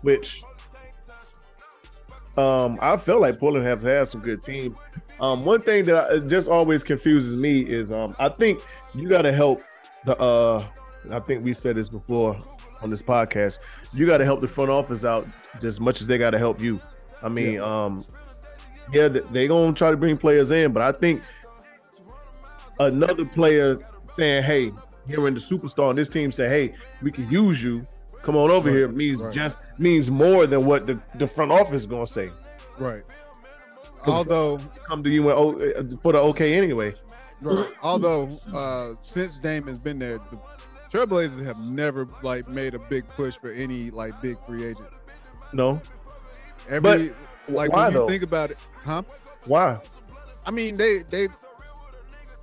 which 0.02 0.44
um, 2.38 2.78
I 2.82 2.98
feel 2.98 3.20
like 3.20 3.40
Portland 3.40 3.66
have 3.66 3.82
had 3.82 4.08
some 4.08 4.22
good 4.22 4.42
teams. 4.42 4.78
Um, 5.20 5.44
one 5.44 5.62
thing 5.62 5.86
that 5.86 6.12
I, 6.12 6.20
just 6.20 6.48
always 6.50 6.84
confuses 6.84 7.40
me 7.40 7.62
is 7.62 7.92
um, 7.92 8.16
I 8.20 8.30
think 8.30 8.62
you 8.94 9.10
got 9.10 9.24
to 9.24 9.34
help 9.34 9.62
the. 10.06 10.18
Uh, 10.18 10.66
I 11.12 11.20
think 11.20 11.44
we 11.44 11.54
said 11.54 11.76
this 11.76 11.90
before 11.90 12.40
on 12.82 12.90
this 12.90 13.02
podcast. 13.02 13.60
You 13.94 14.06
got 14.06 14.18
to 14.18 14.26
help 14.26 14.42
the 14.42 14.48
front 14.48 14.70
office 14.70 15.06
out 15.06 15.28
as 15.64 15.80
much 15.80 16.02
as 16.02 16.08
they 16.08 16.18
got 16.18 16.32
to 16.32 16.38
help 16.38 16.62
you. 16.62 16.80
I 17.24 17.30
mean, 17.30 17.60
um, 17.60 18.06
yeah, 18.94 19.08
th- 19.08 19.26
they 19.32 19.48
gonna 19.48 19.74
try 19.74 19.90
to 19.90 19.98
bring 19.98 20.18
players 20.18 20.52
in, 20.52 20.72
but 20.72 20.84
I 20.84 20.92
think 20.92 21.24
another 22.80 23.26
player 23.26 23.78
saying, 24.06 24.44
"Hey, 24.44 24.72
here 25.08 25.28
in 25.28 25.34
the 25.34 25.40
superstar 25.40 25.90
on 25.90 25.96
this 25.96 26.10
team 26.10 26.32
say, 26.32 26.50
hey, 26.50 26.76
we 27.02 27.12
can 27.12 27.30
use 27.32 27.64
you. 27.64 27.88
Come 28.28 28.36
on 28.36 28.52
over 28.52 28.68
Right, 28.70 28.76
here." 28.76 28.88
Means 28.90 29.24
right. 29.24 29.34
just 29.34 29.62
means 29.80 30.12
more 30.12 30.46
than 30.46 30.66
what 30.66 30.86
the, 30.86 31.00
the 31.16 31.26
front 31.26 31.50
office 31.52 31.82
is 31.82 31.86
gonna 31.88 32.06
say. 32.06 32.30
right. 32.78 33.04
Although 34.06 34.60
Come 34.84 35.02
to 35.04 35.10
you 35.10 35.30
and, 35.32 36.02
for 36.02 36.12
the 36.12 36.20
okay 36.20 36.54
anyway. 36.54 36.94
Right. 37.42 37.70
Although 37.82 38.30
uh 38.54 38.96
since 39.02 39.40
Dame 39.40 39.66
has 39.68 39.80
been 39.80 39.98
there, 39.98 40.18
the 40.32 40.40
Trailblazers 40.92 41.44
have 41.46 41.60
never 41.70 42.06
like 42.22 42.48
made 42.50 42.74
a 42.74 42.80
big 42.80 43.08
push 43.08 43.36
for 43.38 43.50
any 43.50 43.92
like 43.92 44.22
big 44.22 44.38
free 44.46 44.66
agent. 44.66 44.88
No, 45.54 45.80
Every 46.70 47.12
like 47.48 47.72
why 47.72 47.86
when 47.86 47.94
you 47.94 48.00
though? 48.00 48.08
think 48.10 48.24
about 48.24 48.52
it, 48.52 48.58
huh? 48.84 49.04
why? 49.46 49.80
I 50.46 50.52
mean 50.52 50.76
they 50.76 51.04
they 51.04 51.30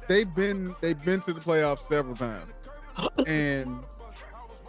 they've 0.08 0.34
been 0.34 0.74
they've 0.80 1.02
been 1.04 1.20
to 1.22 1.34
the 1.34 1.40
playoffs 1.40 1.86
several 1.88 2.16
times. 2.16 2.50
And 3.26 3.78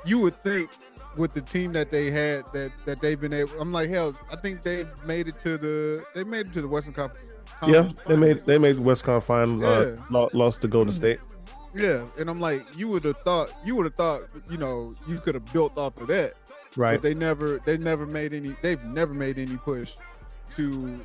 you 0.05 0.19
would 0.19 0.35
think 0.35 0.69
with 1.17 1.33
the 1.33 1.41
team 1.41 1.71
that 1.73 1.91
they 1.91 2.11
had 2.11 2.45
that 2.53 2.71
that 2.85 3.01
they've 3.01 3.19
been 3.19 3.33
able 3.33 3.59
I'm 3.59 3.71
like 3.71 3.89
hell, 3.89 4.15
I 4.31 4.35
think 4.35 4.61
they 4.63 4.85
made 5.05 5.27
it 5.27 5.39
to 5.41 5.57
the 5.57 6.03
they 6.13 6.23
made 6.23 6.47
it 6.47 6.53
to 6.53 6.61
the 6.61 6.67
Western 6.67 6.93
Conference. 6.93 7.25
Yeah, 7.65 7.89
they 8.05 8.15
made 8.15 8.45
they 8.45 8.57
made 8.57 8.75
the 8.77 8.81
West 8.81 9.03
Con 9.03 9.21
final, 9.21 9.65
uh, 9.65 9.85
Yeah. 9.85 9.95
lo- 10.09 10.29
lost 10.33 10.61
to 10.61 10.67
Golden 10.67 10.93
State. 10.93 11.19
Yeah, 11.73 12.05
and 12.19 12.29
I'm 12.29 12.39
like, 12.39 12.65
you 12.77 12.87
would 12.89 13.03
have 13.03 13.17
thought, 13.17 13.51
you 13.65 13.75
would 13.75 13.85
have 13.85 13.95
thought, 13.95 14.21
you 14.49 14.57
know, 14.57 14.93
you 15.07 15.17
could 15.19 15.35
have 15.35 15.51
built 15.51 15.77
off 15.77 15.97
of 15.99 16.07
that, 16.07 16.33
Right. 16.77 16.93
but 16.93 17.01
they 17.01 17.13
never, 17.13 17.59
they 17.65 17.77
never 17.77 18.05
made 18.05 18.31
any, 18.33 18.49
they've 18.61 18.81
never 18.85 19.13
made 19.13 19.37
any 19.37 19.57
push 19.57 19.91
to, 20.55 20.95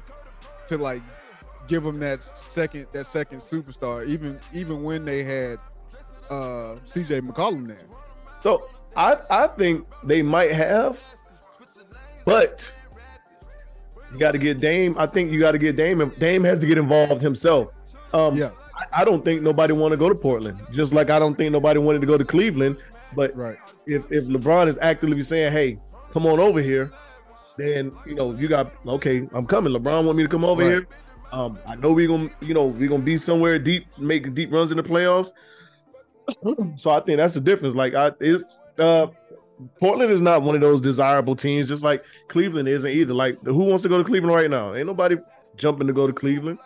to 0.69 0.79
like, 0.79 1.03
give 1.67 1.83
them 1.83 1.99
that 2.01 2.21
second, 2.23 2.87
that 2.93 3.07
second 3.07 3.41
superstar, 3.41 4.07
even, 4.07 4.39
even 4.53 4.85
when 4.85 5.05
they 5.05 5.25
had, 5.25 5.59
uh, 6.31 6.77
C.J. 6.87 7.23
McCollum 7.23 7.67
there. 7.67 7.77
So 8.39 8.69
I 8.97 9.17
I 9.31 9.47
think 9.47 9.87
they 10.05 10.23
might 10.23 10.51
have, 10.53 11.03
but 12.25 12.73
you 14.13 14.19
got 14.19 14.33
to 14.33 14.39
get 14.39 14.61
Dame. 14.61 14.95
I 14.99 15.07
think 15.07 15.31
you 15.31 15.39
got 15.41 15.53
to 15.53 15.59
get 15.59 15.77
Dame. 15.77 16.09
Dame 16.19 16.45
has 16.45 16.61
to 16.61 16.67
get 16.67 16.79
involved 16.79 17.23
himself. 17.23 17.69
Um, 18.13 18.35
Yeah, 18.37 18.51
I, 18.75 19.03
I 19.03 19.05
don't 19.05 19.25
think 19.25 19.43
nobody 19.43 19.73
want 19.73 19.93
to 19.93 19.97
go 19.97 20.09
to 20.09 20.15
Portland. 20.15 20.59
Just 20.73 20.93
like 20.93 21.11
I 21.11 21.19
don't 21.19 21.37
think 21.37 21.53
nobody 21.53 21.79
wanted 21.79 22.01
to 22.01 22.07
go 22.07 22.19
to 22.19 22.25
Cleveland. 22.25 22.77
But 23.15 23.37
right, 23.37 23.57
if 23.87 24.11
if 24.11 24.25
LeBron 24.27 24.69
is 24.69 24.79
actively 24.83 25.23
saying, 25.23 25.53
"Hey, 25.53 25.79
come 26.13 26.27
on 26.27 26.39
over 26.41 26.61
here," 26.61 26.93
then 27.57 27.93
you 28.07 28.15
know 28.15 28.33
you 28.35 28.49
got 28.49 28.73
okay. 28.87 29.29
I'm 29.33 29.47
coming. 29.47 29.73
LeBron 29.73 30.05
want 30.05 30.17
me 30.17 30.23
to 30.25 30.29
come 30.29 30.45
over 30.45 30.63
Right. 30.63 30.69
here. 30.71 30.87
Um, 31.33 31.59
I 31.67 31.77
know 31.77 31.93
we 31.93 32.09
gonna 32.09 32.29
you 32.41 32.55
know 32.55 32.65
we 32.65 32.89
gonna 32.89 33.03
be 33.05 33.17
somewhere 33.19 33.59
deep, 33.61 33.87
making 33.99 34.35
deep 34.35 34.53
runs 34.53 34.73
in 34.73 34.77
the 34.77 34.83
playoffs. 34.83 35.31
so 36.77 36.91
I 36.91 37.01
think 37.01 37.19
that's 37.19 37.35
the 37.35 37.41
difference. 37.41 37.75
Like 37.75 37.95
I, 37.95 38.13
it's 38.21 38.59
uh, 38.81 39.09
Portland 39.79 40.11
is 40.11 40.21
not 40.21 40.43
one 40.43 40.55
of 40.55 40.61
those 40.61 40.81
desirable 40.81 41.37
teams, 41.37 41.69
just 41.69 41.83
like 41.83 42.05
Cleveland 42.29 42.69
isn't 42.69 42.91
either. 42.91 43.15
Like 43.15 43.43
who 43.45 43.65
wants 43.65 43.83
to 43.83 43.89
go 43.89 43.99
to 43.99 44.05
Cleveland 44.05 44.35
right 44.35 44.51
now? 44.51 44.75
Ain't 44.75 44.87
nobody 44.87 45.17
jumping 45.57 45.87
to 45.87 45.93
go 45.93 46.07
to 46.07 46.13
Cleveland. 46.13 46.59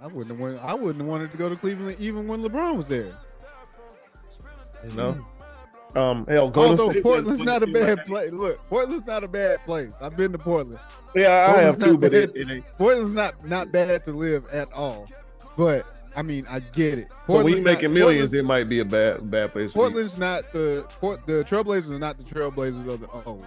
I 0.00 0.06
wouldn't 0.06 0.28
have 0.28 0.38
wanted, 0.38 0.60
I 0.60 0.74
wouldn't 0.74 0.98
have 0.98 1.06
wanted 1.06 1.32
to 1.32 1.36
go 1.36 1.48
to 1.48 1.56
Cleveland 1.56 1.96
even 2.00 2.26
when 2.26 2.42
LeBron 2.42 2.76
was 2.76 2.88
there. 2.88 3.16
You 4.84 4.92
know. 4.92 5.26
Um, 5.96 6.26
hell, 6.26 6.50
Golden 6.50 6.78
Although 6.78 6.90
State 6.92 7.02
Portland's 7.02 7.40
wasn't 7.40 7.62
a 7.62 7.66
bad 7.66 8.06
place. 8.06 8.30
Look, 8.30 8.62
Portland's 8.64 9.06
not 9.06 9.24
a 9.24 9.28
bad 9.28 9.64
place. 9.64 9.92
I've 10.00 10.16
been 10.16 10.32
to 10.32 10.38
Portland. 10.38 10.78
Yeah, 11.14 11.52
I 11.54 11.60
have 11.60 11.78
too, 11.78 11.92
not 11.92 12.00
but 12.02 12.14
it, 12.14 12.36
it 12.36 12.50
ain't. 12.50 12.64
Portland's 12.76 13.14
not 13.14 13.44
not 13.46 13.72
bad 13.72 14.04
to 14.04 14.12
live 14.12 14.46
at 14.52 14.70
all. 14.72 15.08
But 15.56 15.86
I 16.16 16.22
mean, 16.22 16.46
I 16.48 16.60
get 16.60 16.98
it. 16.98 17.08
But 17.08 17.16
when 17.28 17.42
Portland's 17.42 17.58
you 17.58 17.64
making 17.64 17.92
millions, 17.92 18.30
Portland's, 18.30 18.34
it 18.34 18.44
might 18.44 18.68
be 18.68 18.80
a 18.80 18.84
bad 18.84 19.30
bad 19.30 19.52
place. 19.52 19.72
For. 19.72 19.78
Portland's 19.80 20.18
not 20.18 20.52
the 20.52 20.86
Port, 21.00 21.26
the 21.26 21.44
Trailblazers 21.44 21.90
are 21.90 21.98
not 21.98 22.16
the 22.18 22.24
Trailblazers 22.24 22.88
of 22.88 23.00
the 23.00 23.08
old. 23.24 23.46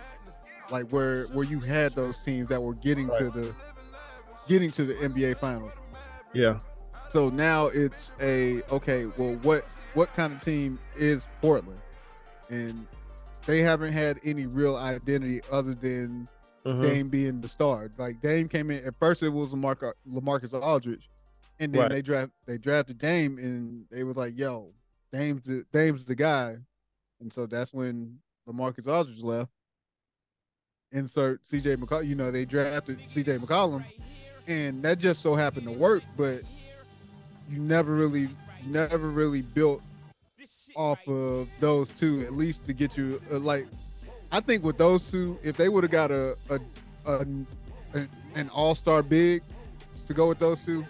Like 0.69 0.89
where 0.91 1.23
where 1.27 1.45
you 1.45 1.59
had 1.59 1.93
those 1.93 2.19
teams 2.19 2.47
that 2.47 2.61
were 2.61 2.75
getting 2.75 3.07
to 3.17 3.29
the 3.29 3.53
getting 4.47 4.71
to 4.71 4.85
the 4.85 4.93
NBA 4.95 5.37
finals. 5.37 5.71
Yeah, 6.33 6.59
So 7.11 7.29
now 7.29 7.67
it's 7.67 8.11
a 8.21 8.61
okay. 8.71 9.05
Well, 9.17 9.35
what 9.41 9.65
what 9.93 10.13
kind 10.13 10.33
of 10.33 10.41
team 10.41 10.79
is 10.95 11.23
Portland? 11.41 11.79
And 12.49 12.87
they 13.45 13.59
haven't 13.59 13.91
had 13.93 14.19
any 14.23 14.45
real 14.45 14.75
identity 14.77 15.41
other 15.51 15.73
than 15.73 16.27
Mhm. 16.65 16.83
Dame 16.83 17.09
being 17.09 17.41
the 17.41 17.47
star. 17.47 17.89
Like 17.97 18.21
Dame 18.21 18.47
came 18.47 18.69
in 18.71 18.85
at 18.85 18.93
first, 18.99 19.23
it 19.23 19.29
was 19.29 19.51
Lamarcus, 19.51 19.93
Lamarcus 20.09 20.53
Aldridge, 20.53 21.09
and 21.61 21.73
then 21.73 21.81
Right. 21.83 21.91
they 21.91 22.01
draft 22.01 22.31
they 22.45 22.57
drafted 22.57 22.97
Dame, 22.97 23.37
and 23.37 23.85
they 23.89 24.03
was 24.03 24.17
like, 24.17 24.37
"Yo, 24.37 24.73
Dame's 25.13 25.43
the 25.43 25.63
Dame's 25.71 26.03
the 26.03 26.15
guy," 26.15 26.57
and 27.21 27.31
so 27.31 27.45
that's 27.45 27.71
when 27.73 28.19
Lamarcus 28.49 28.87
Aldridge 28.87 29.23
left. 29.23 29.51
Insert 30.91 31.45
C.J. 31.45 31.77
McCollum. 31.77 32.07
You 32.07 32.15
know 32.15 32.31
they 32.31 32.43
drafted 32.43 33.07
C.J. 33.07 33.37
McCollum, 33.37 33.85
and 34.47 34.83
that 34.83 34.97
just 34.99 35.21
so 35.21 35.35
happened 35.35 35.65
to 35.67 35.71
work, 35.71 36.03
but 36.17 36.41
you 37.49 37.59
never 37.59 37.93
really, 37.93 38.27
never 38.65 39.09
really 39.09 39.41
built 39.41 39.81
off 40.75 40.99
of 41.07 41.47
those 41.59 41.89
two, 41.91 42.21
at 42.21 42.33
least 42.33 42.65
to 42.65 42.73
get 42.73 42.97
you 42.97 43.21
uh, 43.31 43.37
like 43.39 43.67
I 44.33 44.39
think 44.41 44.63
with 44.63 44.77
those 44.77 45.09
two, 45.09 45.37
if 45.43 45.55
they 45.57 45.69
would 45.69 45.83
have 45.83 45.91
got 45.91 46.11
a, 46.11 46.37
a, 46.49 46.59
a, 47.05 47.25
a- 47.93 48.07
an 48.35 48.49
all 48.49 48.73
star 48.75 49.03
big 49.03 49.43
to 50.07 50.13
go 50.13 50.27
with 50.27 50.39
those 50.39 50.61
two, 50.61 50.85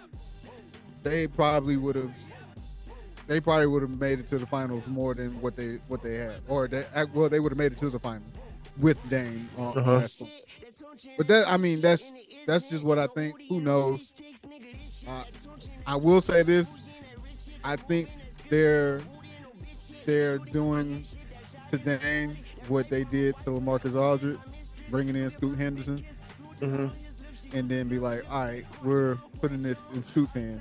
they 1.02 1.26
probably 1.26 1.76
would 1.76 1.96
have. 1.96 2.10
They 3.28 3.40
probably 3.40 3.66
would 3.68 3.82
have 3.82 4.00
made 4.00 4.18
it 4.18 4.28
to 4.28 4.38
the 4.38 4.46
finals 4.46 4.82
more 4.86 5.14
than 5.14 5.40
what 5.40 5.56
they 5.56 5.78
what 5.88 6.02
they 6.02 6.16
had, 6.16 6.40
or 6.48 6.68
they 6.68 6.84
well 7.14 7.28
they 7.28 7.40
would 7.40 7.52
have 7.52 7.58
made 7.58 7.72
it 7.72 7.78
to 7.78 7.88
the 7.90 7.98
finals 7.98 8.24
with 8.78 8.98
Dame. 9.08 9.48
On, 9.56 9.66
on 9.68 9.78
Uh-huh. 9.78 9.98
that. 10.00 10.12
But 11.16 11.28
that 11.28 11.48
I 11.48 11.56
mean 11.56 11.80
that's 11.80 12.12
that's 12.46 12.66
just 12.68 12.82
what 12.82 12.98
I 12.98 13.06
think. 13.08 13.40
Who 13.48 13.60
knows? 13.60 14.14
Uh, 15.06 15.24
I 15.86 15.96
will 15.96 16.20
say 16.20 16.42
this: 16.42 16.70
I 17.64 17.76
think 17.76 18.08
they're 18.48 19.00
they're 20.04 20.38
doing 20.38 21.04
to 21.70 21.78
Dame 21.78 22.36
what 22.68 22.88
they 22.90 23.04
did 23.04 23.36
to 23.44 23.50
Lamarcus 23.50 23.94
Aldridge, 23.96 24.38
bringing 24.90 25.16
in 25.16 25.30
Scoot 25.30 25.58
Henderson, 25.58 26.04
Mhm. 26.60 26.90
and 27.52 27.68
then 27.68 27.88
be 27.88 27.98
like, 27.98 28.24
all 28.30 28.44
right, 28.44 28.64
we're 28.84 29.16
putting 29.40 29.62
this 29.62 29.78
in 29.94 30.02
Scoot's 30.02 30.32
hands. 30.32 30.60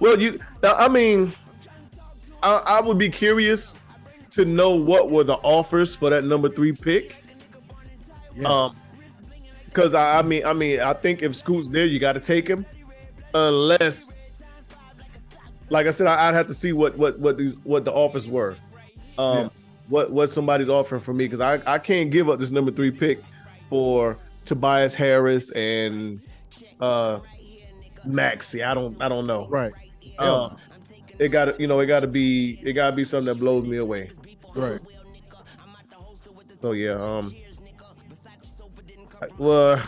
Well, 0.00 0.20
you. 0.20 0.38
I 0.62 0.88
mean, 0.88 1.32
I, 2.42 2.56
I 2.56 2.80
would 2.80 2.98
be 2.98 3.08
curious 3.08 3.76
to 4.32 4.44
know 4.44 4.74
what 4.74 5.10
were 5.10 5.24
the 5.24 5.34
offers 5.36 5.94
for 5.94 6.10
that 6.10 6.24
number 6.24 6.48
three 6.48 6.72
pick. 6.72 7.22
Yes. 8.36 8.46
Um, 8.46 8.76
because 9.66 9.94
I, 9.94 10.18
I 10.18 10.22
mean, 10.22 10.44
I 10.44 10.52
mean, 10.52 10.80
I 10.80 10.92
think 10.92 11.22
if 11.22 11.34
Scoot's 11.34 11.68
there, 11.68 11.84
you 11.84 11.98
got 11.98 12.12
to 12.12 12.20
take 12.20 12.46
him, 12.46 12.64
unless 13.34 14.16
like 15.70 15.86
I 15.86 15.90
said, 15.90 16.06
I, 16.06 16.26
would 16.30 16.36
have 16.36 16.46
to 16.46 16.54
see 16.54 16.72
what 16.72 16.96
what 16.96 17.18
what 17.18 17.36
these 17.36 17.56
what 17.64 17.84
the 17.84 17.92
offers 17.92 18.28
were. 18.28 18.56
Um, 19.18 19.38
yeah. 19.38 19.48
what 19.88 20.10
what 20.12 20.30
somebody's 20.30 20.68
offering 20.68 21.00
for 21.00 21.12
me 21.12 21.24
because 21.24 21.40
I 21.40 21.60
I 21.66 21.78
can't 21.78 22.10
give 22.10 22.28
up 22.28 22.38
this 22.38 22.50
number 22.50 22.70
three 22.70 22.90
pick 22.90 23.18
for 23.68 24.16
Tobias 24.44 24.94
Harris 24.94 25.50
and 25.50 26.20
uh 26.80 27.20
Maxey. 28.04 28.62
I 28.62 28.74
don't 28.74 29.00
I 29.02 29.08
don't 29.08 29.26
know. 29.26 29.46
Right. 29.46 29.72
Um, 30.18 30.56
it 31.18 31.28
got 31.28 31.58
you 31.60 31.66
know 31.66 31.80
it 31.80 31.86
got 31.86 32.00
to 32.00 32.06
be 32.06 32.58
it 32.62 32.72
got 32.72 32.90
to 32.90 32.96
be 32.96 33.04
something 33.04 33.32
that 33.32 33.40
blows 33.40 33.64
me 33.64 33.76
away. 33.78 34.10
Right. 34.54 34.80
So 36.60 36.72
yeah. 36.72 36.92
Um. 36.94 37.34
Well, 39.38 39.82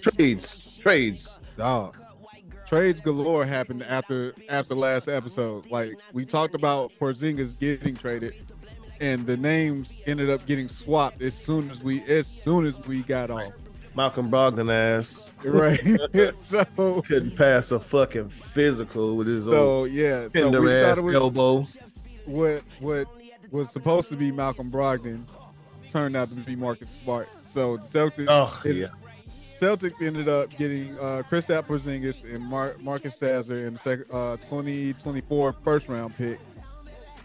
trades, 0.00 0.76
trades. 0.80 1.38
Dog. 1.56 1.98
Trades 2.66 3.00
galore 3.00 3.44
happened 3.44 3.82
after 3.82 4.34
after 4.48 4.74
last 4.74 5.08
episode. 5.08 5.70
Like 5.70 5.92
we 6.12 6.24
talked 6.24 6.54
about 6.54 6.92
Porzingis 6.98 7.58
getting 7.58 7.94
traded, 7.94 8.34
and 9.00 9.26
the 9.26 9.36
names 9.36 9.94
ended 10.06 10.30
up 10.30 10.46
getting 10.46 10.68
swapped 10.68 11.20
as 11.20 11.34
soon 11.34 11.70
as 11.70 11.82
we 11.82 12.02
as 12.04 12.26
soon 12.26 12.64
as 12.64 12.78
we 12.86 13.02
got 13.02 13.30
off. 13.30 13.52
Malcolm 13.94 14.30
Brogdon 14.30 14.72
ass. 14.72 15.32
Right. 15.44 15.80
so 16.40 17.02
couldn't 17.02 17.36
pass 17.36 17.72
a 17.72 17.80
fucking 17.80 18.30
physical 18.30 19.16
with 19.16 19.26
his 19.26 19.44
so, 19.44 19.52
old 19.52 19.90
yeah, 19.90 20.28
tender 20.28 20.62
so 20.62 20.90
ass 20.90 21.02
was, 21.02 21.14
elbow. 21.14 21.66
What 22.24 22.62
what 22.80 23.06
was 23.50 23.70
supposed 23.70 24.08
to 24.08 24.16
be 24.16 24.32
Malcolm 24.32 24.70
Brogdon 24.70 25.24
turned 25.88 26.16
out 26.16 26.28
to 26.30 26.34
be 26.34 26.56
Marcus 26.56 26.98
Smart. 27.02 27.28
So 27.48 27.76
the 27.76 27.86
Celtics 27.86 28.26
oh, 28.28 28.60
yeah. 28.64 28.86
Celtics 29.60 30.00
ended 30.04 30.28
up 30.28 30.50
getting 30.56 30.90
uh 30.98 31.22
Kristaps 31.28 31.66
Porzingis 31.66 32.24
and 32.34 32.42
Mar- 32.42 32.76
Marcus 32.80 33.16
Sasser 33.16 33.66
in 33.66 33.74
the 33.74 33.78
second 33.78 34.06
uh 34.10 34.36
2024 34.38 35.52
first 35.64 35.88
round 35.88 36.16
pick. 36.16 36.40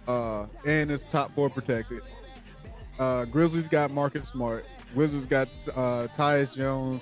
Uh 0.07 0.45
and 0.65 0.91
it's 0.91 1.05
top 1.05 1.31
four 1.31 1.49
protected. 1.49 2.01
Uh 2.99 3.25
Grizzlies 3.25 3.67
got 3.67 3.91
Marcus 3.91 4.29
Smart. 4.29 4.65
Wizards 4.95 5.25
got 5.25 5.47
uh, 5.75 6.07
Tyus 6.15 6.53
Jones, 6.53 7.01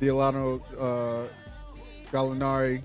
Delano 0.00 0.60
uh, 0.78 1.28
Gallinari, 2.10 2.82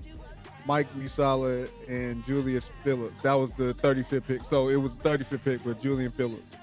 Mike 0.66 0.92
Muscala, 0.94 1.68
and 1.88 2.24
Julius 2.26 2.70
Phillips. 2.82 3.20
That 3.22 3.34
was 3.34 3.52
the 3.54 3.74
35th 3.74 4.26
pick. 4.26 4.44
So 4.44 4.68
it 4.68 4.76
was 4.76 4.98
the 4.98 5.08
35th 5.08 5.44
pick 5.44 5.64
with 5.64 5.80
Julian 5.80 6.10
Phillips. 6.10 6.56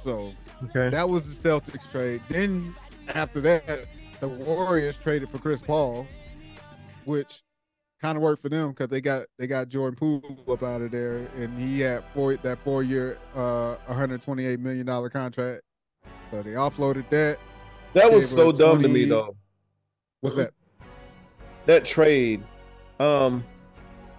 So 0.00 0.32
okay. 0.64 0.88
that 0.90 1.08
was 1.08 1.42
the 1.42 1.48
Celtics 1.48 1.90
trade. 1.90 2.22
Then 2.28 2.74
after 3.08 3.40
that, 3.40 3.86
the 4.20 4.28
Warriors 4.28 4.96
traded 4.96 5.28
for 5.28 5.38
Chris 5.38 5.60
Paul, 5.60 6.06
which 7.04 7.42
kind 8.00 8.16
of 8.16 8.22
worked 8.22 8.42
for 8.42 8.48
them 8.48 8.70
because 8.70 8.88
they 8.88 9.00
got 9.00 9.26
they 9.38 9.46
got 9.46 9.68
Jordan 9.68 9.96
Poole 9.96 10.38
up 10.48 10.62
out 10.62 10.82
of 10.82 10.90
there, 10.90 11.26
and 11.36 11.58
he 11.58 11.80
had 11.80 12.04
four 12.14 12.36
that 12.36 12.58
four 12.62 12.82
year, 12.82 13.18
uh, 13.34 13.76
128 13.86 14.60
million 14.60 14.86
dollar 14.86 15.08
contract. 15.08 15.62
So 16.30 16.42
they 16.42 16.52
offloaded 16.52 17.08
that. 17.10 17.38
That 17.94 18.12
was 18.12 18.28
so 18.28 18.52
dumb 18.52 18.82
to 18.82 18.88
me 18.88 19.04
though. 19.04 19.36
What's 20.20 20.36
that? 20.36 20.50
That 21.66 21.84
trade. 21.84 22.42
Um 23.00 23.44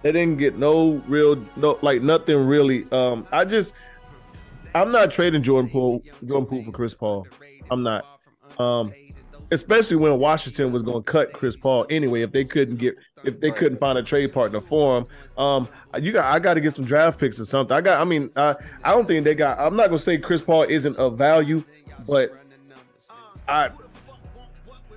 they 0.02 0.12
didn't 0.12 0.38
get 0.38 0.56
no 0.56 1.02
real 1.06 1.42
no 1.56 1.78
like 1.82 2.02
nothing 2.02 2.46
really. 2.46 2.84
Um 2.92 3.26
I 3.32 3.44
just 3.44 3.74
I'm 4.74 4.92
not 4.92 5.10
trading 5.10 5.42
Jordan 5.42 5.70
Poole 5.70 6.02
Jordan 6.24 6.46
Poole 6.46 6.62
for 6.62 6.72
Chris 6.72 6.94
Paul. 6.94 7.26
I'm 7.70 7.82
not. 7.82 8.04
Um 8.58 8.92
especially 9.50 9.96
when 9.96 10.18
Washington 10.18 10.72
was 10.72 10.82
going 10.82 11.02
to 11.02 11.10
cut 11.10 11.32
Chris 11.32 11.56
Paul 11.56 11.86
anyway 11.90 12.22
if 12.22 12.32
they 12.32 12.44
couldn't 12.44 12.76
get 12.76 12.96
if 13.24 13.40
they 13.40 13.50
couldn't 13.50 13.78
find 13.78 13.98
a 13.98 14.02
trade 14.02 14.32
partner 14.32 14.60
for 14.60 14.98
him. 14.98 15.06
Um, 15.36 15.68
you 16.00 16.12
got 16.12 16.32
I 16.32 16.38
got 16.38 16.54
to 16.54 16.60
get 16.60 16.74
some 16.74 16.84
draft 16.84 17.18
picks 17.18 17.40
or 17.40 17.44
something. 17.44 17.76
I 17.76 17.80
got 17.80 18.00
I 18.00 18.04
mean 18.04 18.30
uh, 18.36 18.54
I 18.82 18.92
don't 18.92 19.06
think 19.06 19.24
they 19.24 19.34
got. 19.34 19.58
I'm 19.58 19.76
not 19.76 19.88
going 19.88 19.98
to 19.98 20.04
say 20.04 20.18
Chris 20.18 20.42
Paul 20.42 20.64
isn't 20.64 20.96
of 20.96 21.16
value, 21.16 21.62
but 22.06 22.32
I 23.48 23.70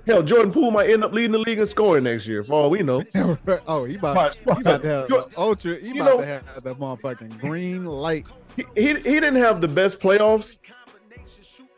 hell, 0.06 0.22
Jordan 0.22 0.52
Poole 0.52 0.70
might 0.70 0.90
end 0.90 1.04
up 1.04 1.12
leading 1.12 1.32
the 1.32 1.38
league 1.38 1.58
in 1.58 1.66
scoring 1.66 2.04
next 2.04 2.26
year. 2.26 2.42
For 2.42 2.52
all 2.54 2.70
we 2.70 2.82
know. 2.82 3.02
oh, 3.66 3.84
he 3.84 3.96
about, 3.96 4.36
he 4.36 4.50
about 4.50 4.82
to 4.82 4.88
have 4.88 5.34
ultra. 5.36 5.76
He 5.76 5.98
about 5.98 6.04
know, 6.04 6.20
to 6.20 6.26
have 6.26 6.62
the 6.62 6.74
motherfucking 6.74 7.38
green 7.40 7.84
light. 7.84 8.26
He, 8.56 8.64
he 8.74 8.88
he 8.88 8.94
didn't 8.94 9.36
have 9.36 9.60
the 9.60 9.68
best 9.68 9.98
playoffs, 9.98 10.58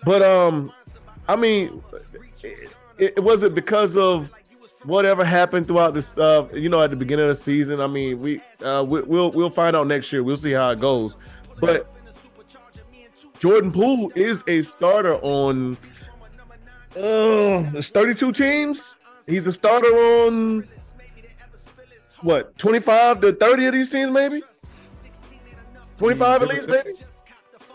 but 0.05 0.23
um, 0.23 0.73
I 1.29 1.37
mean, 1.37 1.83
it, 2.99 3.15
it 3.17 3.21
was 3.21 3.43
it 3.43 3.55
because 3.55 3.97
of 3.97 4.31
whatever 4.85 5.25
happened 5.25 5.67
throughout 5.67 5.95
this 5.95 6.17
uh 6.19 6.47
you 6.53 6.69
know 6.69 6.81
at 6.81 6.91
the 6.91 6.97
beginning 6.97 7.25
of 7.25 7.31
the 7.31 7.35
season 7.35 7.81
i 7.81 7.87
mean 7.87 8.21
we 8.21 8.41
uh 8.63 8.85
we, 8.87 9.01
will 9.03 9.31
we'll 9.31 9.49
find 9.51 9.75
out 9.75 9.87
next 9.87 10.13
year 10.13 10.23
we'll 10.23 10.37
see 10.37 10.53
how 10.53 10.71
it 10.71 10.81
goes 10.81 11.17
but 11.61 11.91
Jordan 13.39 13.71
Poole 13.71 14.11
is 14.15 14.45
a 14.47 14.63
starter 14.63 15.17
on 15.17 15.77
uh, 16.97 17.69
there's 17.73 17.91
32 17.91 18.33
teams. 18.33 19.03
He's 19.27 19.47
a 19.47 19.53
starter 19.53 19.89
on 19.89 20.67
what 22.21 22.57
25 22.57 23.21
to 23.21 23.33
30 23.33 23.67
of 23.67 23.73
these 23.75 23.91
teams, 23.91 24.11
maybe 24.11 24.43
25 25.99 26.43
at 26.43 26.49
least, 26.49 26.69
maybe. 26.69 26.91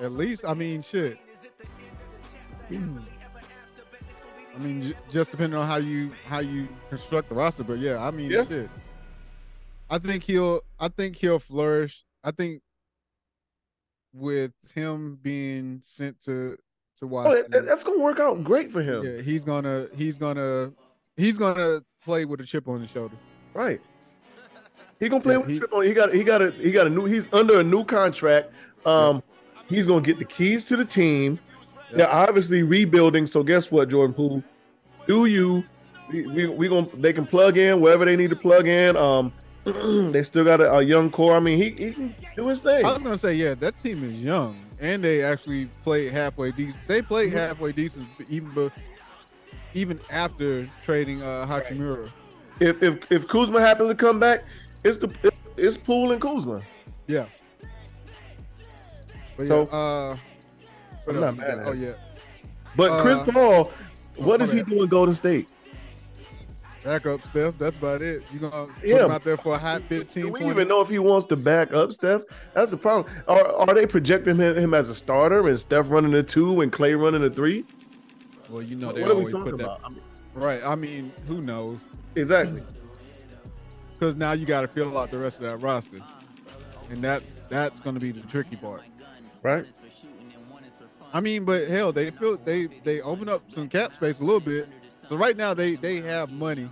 At 0.02 0.12
least, 0.14 0.46
I 0.46 0.54
mean, 0.54 0.82
shit. 0.82 1.18
I 4.60 4.62
mean, 4.62 4.94
just 5.10 5.32
depending 5.32 5.58
on 5.58 5.66
how 5.66 5.78
you 5.78 6.12
how 6.28 6.40
you 6.40 6.68
construct 6.90 7.30
the 7.30 7.36
roster, 7.36 7.64
but 7.64 7.80
yeah, 7.80 8.04
I 8.06 8.12
mean, 8.12 8.30
yeah. 8.30 8.44
shit. 8.44 8.70
I 9.90 9.98
think 10.00 10.24
he'll 10.24 10.62
I 10.80 10.90
think 10.90 11.16
he'll 11.16 11.40
flourish. 11.40 12.04
I 12.24 12.32
think 12.32 12.62
with 14.14 14.52
him 14.76 15.18
being 15.22 15.82
sent 15.86 16.22
to 16.26 16.58
to 17.00 17.08
Washington. 17.08 17.54
Oh, 17.54 17.62
that's 17.62 17.86
gonna 17.86 18.04
work 18.04 18.20
out 18.20 18.44
great 18.44 18.70
for 18.70 18.82
him. 18.82 19.06
Yeah, 19.06 19.22
he's 19.22 19.46
gonna 19.46 19.88
he's 19.96 20.18
gonna 20.18 20.74
he's 21.16 21.38
gonna 21.38 21.82
play 22.04 22.26
with 22.26 22.42
a 22.42 22.46
chip 22.46 22.68
on 22.68 22.82
his 22.82 22.92
shoulder. 22.92 23.16
Right. 23.54 23.80
He 25.00 25.08
gonna 25.08 25.22
play 25.22 25.36
yeah, 25.36 25.38
with 25.38 25.50
he, 25.52 25.58
a 25.58 25.60
chip 25.62 25.74
on. 25.74 25.86
He 25.86 25.94
got 25.94 26.14
he 26.14 26.24
got 26.26 26.42
a 26.42 26.52
he 26.52 26.74
got 26.74 26.86
a 26.86 26.90
new. 26.90 27.06
He's 27.06 27.32
under 27.32 27.62
a 27.62 27.64
new 27.64 27.86
contract. 27.86 28.52
Um, 28.86 29.24
yeah. 29.56 29.62
he's 29.70 29.88
gonna 29.88 30.02
get 30.02 30.20
the 30.20 30.26
keys 30.26 30.66
to 30.66 30.76
the 30.76 30.84
team. 30.84 31.40
Yeah. 31.92 31.98
They're 31.98 32.14
obviously 32.14 32.64
rebuilding. 32.64 33.28
So 33.28 33.44
guess 33.44 33.72
what, 33.72 33.90
Jordan 33.90 34.14
Poole? 34.14 34.44
Do 35.08 35.26
you? 35.26 35.64
We, 36.12 36.26
we, 36.28 36.48
we 36.48 36.68
gonna 36.68 36.88
they 36.96 37.14
can 37.14 37.26
plug 37.26 37.58
in 37.58 37.82
wherever 37.82 38.06
they 38.06 38.16
need 38.16 38.32
to 38.32 38.36
plug 38.36 38.68
in. 38.68 38.98
Um, 38.98 39.32
they 39.64 40.24
still 40.24 40.44
got 40.44 40.62
a, 40.62 40.74
a, 40.74 40.82
young 40.82 41.12
core. 41.12 41.36
I 41.36 41.40
mean, 41.40 41.58
he, 41.58 41.70
he 41.72 41.92
can 41.92 42.16
do 42.36 42.48
his 42.48 42.62
thing. 42.62 42.86
I 42.86 42.94
was 42.94 43.04
gonna 43.04 43.18
say, 43.18 43.34
yeah, 43.34 43.54
that 43.56 43.78
team 43.78 44.04
is 44.04 44.24
young, 44.24 44.60
and 44.80 45.04
they 45.04 45.24
actually 45.24 45.66
played 45.84 46.12
halfway 46.12 46.52
decent. 46.52 46.76
They 46.88 47.02
played 47.02 47.30
mm-hmm. 47.30 47.38
halfway 47.38 47.72
decent 47.72 48.08
even 48.28 48.50
be, 48.52 48.72
even 49.74 50.00
after 50.10 50.66
trading 50.84 51.22
uh, 51.22 51.46
Hachimura. 51.46 52.10
If 52.60 52.82
if 52.82 53.12
if 53.12 53.28
Kuzma 53.28 53.62
happens 53.62 53.90
to 53.90 53.96
come 53.96 54.20
back, 54.20 54.44
it's 54.84 54.98
the 54.98 55.32
it's 55.58 55.78
Poole 55.78 56.12
and 56.12 56.22
Kuzma. 56.22 56.62
Yeah. 57.08 57.26
But 59.38 59.44
yeah, 59.44 59.50
so, 59.50 59.62
uh, 59.68 60.18
I'm 61.10 61.20
not 61.20 61.38
mad 61.38 61.62
oh 61.66 61.72
yeah. 61.72 61.94
But 62.76 63.02
Chris 63.02 63.18
uh, 63.18 63.26
Paul, 63.32 63.72
what 64.16 64.42
oh, 64.42 64.46
he 64.46 64.64
doing 64.64 64.88
Golden 64.88 65.16
State? 65.16 65.50
Back 66.84 67.06
up, 67.06 67.26
Steph. 67.28 67.58
That's 67.58 67.78
about 67.78 68.02
it. 68.02 68.24
You 68.32 68.40
gonna 68.40 68.68
put 68.68 68.88
yeah. 68.88 69.06
him 69.06 69.12
out 69.12 69.24
there 69.24 69.36
for 69.36 69.56
a 69.56 69.58
hot 69.58 69.84
15, 69.90 70.24
Do 70.24 70.32
we 70.32 70.40
20? 70.40 70.52
even 70.52 70.68
know 70.68 70.80
if 70.80 70.88
he 70.88 70.98
wants 70.98 71.26
to 71.28 71.36
back 71.36 71.74
up 71.74 71.92
Steph? 71.92 72.22
That's 72.54 72.72
the 72.72 72.78
problem. 72.78 73.14
Are, 73.28 73.46
are 73.58 73.74
they 73.74 73.86
projecting 73.86 74.38
him, 74.38 74.56
him 74.56 74.74
as 74.74 74.88
a 74.90 74.96
starter 74.96 75.48
and 75.48 75.60
Steph 75.60 75.90
running 75.90 76.12
the 76.12 76.24
two 76.24 76.62
and 76.62 76.72
Clay 76.72 76.94
running 76.94 77.22
the 77.22 77.30
three? 77.30 77.66
Well, 78.50 78.62
you 78.62 78.76
know 78.76 78.94
they 78.94 79.02
what 79.02 79.12
always 79.12 79.34
put 79.34 79.58
that. 79.58 79.78
I 79.84 79.90
mean, 79.90 80.02
right. 80.34 80.64
I 80.64 80.76
mean, 80.76 81.12
who 81.28 81.42
knows? 81.42 81.80
Exactly. 82.16 82.64
Because 83.94 84.16
now 84.16 84.32
you 84.32 84.46
got 84.46 84.62
to 84.62 84.68
fill 84.68 84.98
out 84.98 85.12
the 85.12 85.20
rest 85.20 85.38
of 85.38 85.44
that 85.44 85.58
roster, 85.58 86.00
and 86.90 87.02
that 87.02 87.24
that's 87.50 87.82
going 87.82 87.96
to 87.96 88.00
be 88.00 88.12
the 88.12 88.22
tricky 88.22 88.56
part. 88.56 88.84
Right. 89.44 89.66
I 91.12 91.22
mean, 91.22 91.46
but 91.46 91.68
hell, 91.68 91.92
they 91.92 92.12
feel 92.12 92.38
they 92.38 92.68
they 92.84 93.02
open 93.02 93.30
up 93.30 93.44
some 93.52 93.68
cap 93.68 93.96
space 93.96 94.20
a 94.20 94.24
little 94.24 94.40
bit 94.40 94.68
so 95.10 95.18
right 95.18 95.36
now 95.36 95.56
they 95.56 95.76
they 95.76 96.02
have 96.02 96.32
money, 96.32 96.70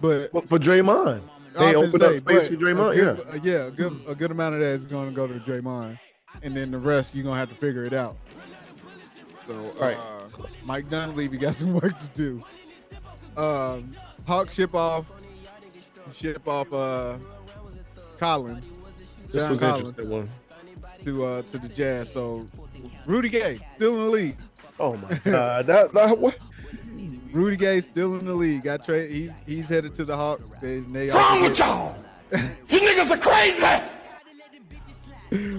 but 0.00 0.32
for, 0.32 0.42
for 0.42 0.58
Draymond, 0.58 1.22
they 1.56 1.76
open 1.76 2.00
say, 2.00 2.06
up 2.06 2.14
space 2.16 2.48
for 2.48 2.56
Draymond. 2.56 2.96
Good, 2.96 3.18
yeah, 3.18 3.32
uh, 3.32 3.38
yeah, 3.44 3.66
a 3.68 3.70
good 3.70 4.00
a 4.08 4.14
good 4.14 4.32
amount 4.32 4.56
of 4.56 4.60
that 4.60 4.66
is 4.66 4.84
going 4.84 5.08
to 5.08 5.14
go 5.14 5.28
to 5.28 5.34
Draymond, 5.34 5.96
and 6.42 6.56
then 6.56 6.72
the 6.72 6.78
rest 6.78 7.14
you're 7.14 7.22
gonna 7.22 7.38
have 7.38 7.48
to 7.48 7.54
figure 7.54 7.84
it 7.84 7.92
out. 7.92 8.16
So, 9.46 9.54
All 9.54 9.80
right, 9.80 9.96
uh, 9.96 10.46
Mike 10.64 10.88
Dunleavy 10.88 11.38
got 11.38 11.54
some 11.54 11.74
work 11.74 11.96
to 11.96 12.08
do. 12.08 12.40
Um, 13.40 13.92
Hawk 14.26 14.50
ship 14.50 14.74
off, 14.74 15.06
ship 16.12 16.48
off 16.48 16.72
uh, 16.72 17.18
Collins. 18.18 18.64
This 19.30 19.48
was 19.48 19.60
Collins, 19.60 19.90
interesting 19.90 20.10
one 20.10 20.30
to 21.04 21.24
uh 21.24 21.42
to 21.42 21.58
the 21.58 21.68
Jazz. 21.68 22.12
So 22.12 22.44
Rudy 23.06 23.28
Gay 23.28 23.60
still 23.70 23.94
in 23.94 24.04
the 24.04 24.10
league. 24.10 24.36
Oh 24.78 24.96
my 24.96 25.20
god, 25.24 25.66
that, 25.66 25.92
that 25.92 26.18
what? 26.18 26.38
Rudy 27.32 27.56
Gay 27.56 27.80
still 27.80 28.18
in 28.18 28.26
the 28.26 28.34
league. 28.34 28.62
Got 28.62 28.84
trade. 28.84 29.10
He's 29.10 29.30
he's 29.46 29.68
headed 29.68 29.94
to 29.94 30.04
the 30.04 30.16
Hawks. 30.16 30.50
They, 30.60 30.80
they 30.80 31.10
Wrong 31.10 31.42
with 31.42 31.58
y'all? 31.58 31.96
You 32.32 32.38
niggas 32.80 33.10
are 33.10 33.18
crazy. 33.18 33.84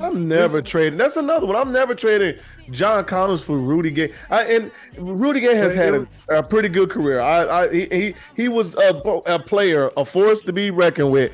I'm 0.02 0.28
never 0.28 0.62
trading. 0.62 0.98
That's 0.98 1.18
another 1.18 1.46
one. 1.46 1.56
I'm 1.56 1.72
never 1.72 1.94
trading 1.94 2.40
John 2.72 3.04
Collins 3.04 3.44
for 3.44 3.58
Rudy 3.58 3.92
Gay. 3.92 4.14
I, 4.30 4.44
and 4.44 4.72
Rudy 4.98 5.42
Gay 5.42 5.56
has 5.56 5.74
had 5.74 5.94
a, 5.94 6.08
a 6.30 6.44
pretty 6.44 6.70
good 6.70 6.90
career. 6.90 7.20
I, 7.20 7.64
I 7.64 7.74
he, 7.74 7.86
he 7.92 8.16
he 8.36 8.50
was 8.50 8.76
a, 8.76 8.96
a 9.26 9.40
player, 9.40 9.92
a 9.98 10.06
force 10.06 10.42
to 10.44 10.54
be 10.54 10.72
reckoned 10.72 11.12
with 11.12 11.34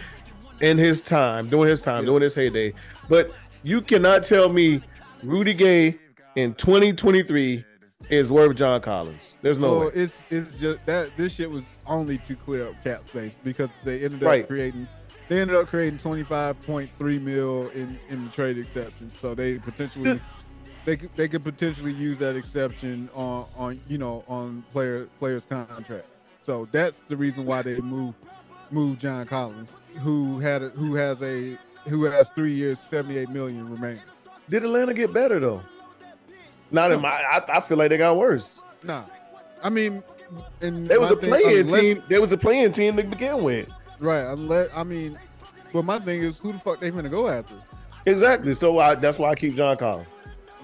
in 0.62 0.78
his 0.78 1.00
time, 1.02 1.48
during 1.48 1.70
his 1.70 1.82
time, 1.82 2.06
during 2.06 2.24
his 2.24 2.34
heyday. 2.34 2.74
But 3.08 3.32
you 3.64 3.82
cannot 3.82 4.24
tell 4.24 4.50
me 4.50 4.82
Rudy 5.24 5.54
Gay 5.54 5.98
in 6.36 6.54
2023 6.56 7.64
is 8.10 8.32
worth 8.32 8.56
John 8.56 8.82
Collins. 8.82 9.36
There's 9.42 9.58
no 9.58 9.72
well, 9.72 9.80
way. 9.88 9.92
it's 9.96 10.24
it's 10.30 10.60
just 10.60 10.86
that 10.86 11.16
this 11.16 11.36
shit 11.36 11.50
was 11.50 11.64
only 11.88 12.18
to 12.20 12.36
clear 12.36 12.68
up 12.68 12.84
cap 12.84 13.08
space 13.08 13.40
because 13.44 13.70
they 13.84 14.04
ended 14.04 14.22
Right. 14.22 14.44
up 14.44 14.50
creating 14.50 14.88
they 15.30 15.40
ended 15.40 15.56
up 15.56 15.68
creating 15.68 16.00
25.3 16.00 17.22
mil 17.22 17.70
in 17.70 17.98
in 18.10 18.26
the 18.26 18.32
trade 18.32 18.58
exception. 18.58 19.12
So 19.18 19.34
they 19.34 19.58
potentially 19.60 20.20
they 20.86 20.98
could, 20.98 21.10
they 21.16 21.30
could 21.30 21.44
potentially 21.44 21.94
use 21.94 22.20
that 22.20 22.36
exception 22.36 23.10
on 23.14 23.48
on 23.56 23.80
you 23.88 23.98
know 23.98 24.26
on 24.28 24.64
player 24.74 25.06
players 25.20 25.46
contract. 25.46 26.08
So 26.42 26.68
that's 26.74 27.00
the 27.08 27.16
reason 27.16 27.46
why 27.46 27.62
they 27.62 27.80
moved 27.80 28.18
moved 28.70 29.00
John 29.00 29.26
Collins, 29.26 29.72
who 30.02 30.40
had 30.40 30.62
a, 30.64 30.70
who 30.70 30.96
has 30.96 31.22
a 31.24 31.58
who 31.88 32.04
has 32.06 32.30
three 32.30 32.54
years, 32.54 32.80
78 32.80 33.30
million 33.30 33.70
remaining. 33.70 34.02
Did 34.50 34.64
Atlanta 34.64 34.94
get 34.94 35.14
better 35.14 35.40
though? 35.40 35.62
Not 36.72 36.92
in 36.92 37.02
my. 37.02 37.10
I, 37.10 37.42
I 37.48 37.62
feel 37.62 37.78
like 37.78 37.90
they 37.90 37.98
got 37.98 38.18
worse. 38.18 38.62
Nah, 38.84 39.04
I 39.62 39.70
mean, 39.70 40.04
and 40.62 40.88
There 40.88 41.00
was 41.00 41.12
a 41.12 41.16
playing 41.16 41.68
team. 41.68 42.04
There 42.10 42.22
was 42.22 42.32
a 42.32 42.38
playing 42.38 42.72
team 42.72 42.98
to 42.98 43.04
begin 43.04 43.44
with. 43.44 43.70
Right. 44.00 44.24
Unless 44.24 44.70
I 44.76 44.84
mean, 44.84 45.18
well, 45.72 45.84
my 45.84 46.00
thing 46.00 46.22
is, 46.22 46.38
who 46.40 46.54
the 46.54 46.60
fuck 46.60 46.80
they 46.80 46.92
gonna 46.92 47.10
go 47.10 47.28
after? 47.28 47.56
Exactly. 48.06 48.54
So 48.54 48.80
I, 48.80 48.96
that's 48.96 49.18
why 49.18 49.30
I 49.30 49.36
keep 49.36 49.56
John 49.56 49.78
Collins. 49.78 50.08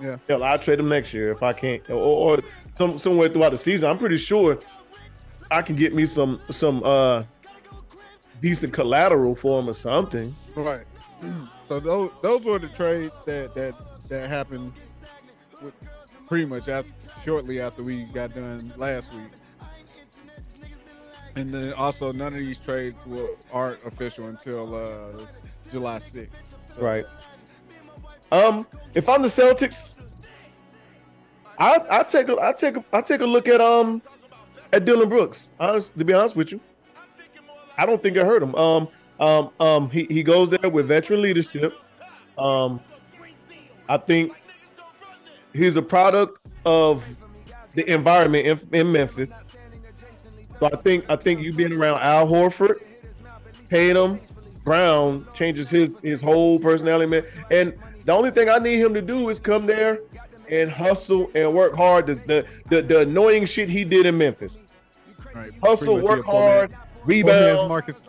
Yeah. 0.01 0.17
Hell, 0.27 0.43
I'll 0.43 0.59
trade 0.59 0.79
him 0.79 0.89
next 0.89 1.13
year 1.13 1.31
if 1.31 1.43
I 1.43 1.53
can't, 1.53 1.87
or, 1.89 2.37
or 2.37 2.39
some 2.71 2.97
somewhere 2.97 3.29
throughout 3.29 3.51
the 3.51 3.57
season. 3.57 3.89
I'm 3.89 3.97
pretty 3.97 4.17
sure 4.17 4.59
I 5.51 5.61
can 5.61 5.75
get 5.75 5.93
me 5.93 6.05
some 6.05 6.41
some 6.51 6.83
uh 6.83 7.23
decent 8.41 8.73
collateral 8.73 9.35
for 9.35 9.59
him 9.59 9.69
or 9.69 9.73
something. 9.73 10.33
Right. 10.55 10.85
So 11.67 11.79
those 11.79 12.11
those 12.21 12.43
were 12.43 12.59
the 12.59 12.69
trades 12.69 13.13
that 13.25 13.53
that 13.53 13.75
that 14.09 14.29
happened 14.29 14.73
with 15.61 15.73
pretty 16.27 16.45
much 16.45 16.67
after, 16.67 16.91
shortly 17.23 17.59
after 17.59 17.83
we 17.83 18.03
got 18.05 18.33
done 18.33 18.73
last 18.77 19.13
week. 19.13 19.31
And 21.35 21.53
then 21.53 21.73
also 21.73 22.11
none 22.11 22.33
of 22.33 22.39
these 22.39 22.57
trades 22.59 22.95
were 23.05 23.27
aren't 23.51 23.85
official 23.85 24.27
until 24.27 24.75
uh 24.75 25.25
July 25.71 25.97
6th. 25.97 26.27
So, 26.75 26.81
Right. 26.81 27.05
Um, 28.31 28.65
if 28.93 29.09
I'm 29.09 29.21
the 29.21 29.27
Celtics, 29.27 29.93
I 31.57 31.81
I 31.91 32.03
take 32.03 32.29
a 32.29 32.37
I 32.39 32.53
take 32.53 32.77
a 32.77 32.85
I 32.93 33.01
take 33.01 33.21
a 33.21 33.25
look 33.25 33.47
at 33.47 33.61
um 33.61 34.01
at 34.71 34.85
Dillon 34.85 35.09
Brooks. 35.09 35.51
Honest 35.59 35.97
to 35.97 36.05
be 36.05 36.13
honest 36.13 36.35
with 36.35 36.51
you, 36.51 36.59
I 37.77 37.85
don't 37.85 38.01
think 38.01 38.15
it 38.17 38.25
hurt 38.25 38.41
him. 38.41 38.55
Um 38.55 38.87
um 39.19 39.49
um 39.59 39.89
he 39.89 40.05
he 40.09 40.23
goes 40.23 40.49
there 40.49 40.69
with 40.69 40.87
veteran 40.87 41.21
leadership. 41.21 41.73
Um, 42.37 42.79
I 43.87 43.97
think 43.97 44.41
he's 45.53 45.75
a 45.77 45.81
product 45.81 46.39
of 46.65 47.05
the 47.73 47.89
environment 47.91 48.45
in, 48.45 48.79
in 48.79 48.91
Memphis. 48.91 49.49
So 50.59 50.67
I 50.71 50.75
think 50.75 51.05
I 51.09 51.15
think 51.15 51.41
you 51.41 51.53
being 51.53 51.73
around 51.73 51.99
Al 52.01 52.27
Horford, 52.27 52.81
Tatum, 53.69 54.19
Brown 54.63 55.25
changes 55.33 55.69
his 55.69 55.99
his 55.99 56.21
whole 56.21 56.59
personality, 56.59 57.09
man. 57.09 57.23
And 57.49 57.73
the 58.05 58.13
only 58.13 58.31
thing 58.31 58.49
I 58.49 58.57
need 58.57 58.79
him 58.79 58.93
to 58.93 59.01
do 59.01 59.29
is 59.29 59.39
come 59.39 59.65
there 59.65 59.99
and 60.49 60.69
hustle 60.69 61.29
and 61.35 61.53
work 61.53 61.75
hard. 61.75 62.07
The 62.07 62.15
the 62.15 62.47
the, 62.69 62.81
the 62.81 62.99
annoying 63.01 63.45
shit 63.45 63.69
he 63.69 63.83
did 63.83 64.05
in 64.05 64.17
Memphis. 64.17 64.73
Right. 65.33 65.51
Hustle, 65.63 65.99
work 65.99 66.17
be 66.17 66.21
a 66.21 66.23
poor 66.23 66.41
hard, 66.41 66.71
man- 66.71 66.79
rebound. 67.05 67.69
Marcus. 67.69 68.03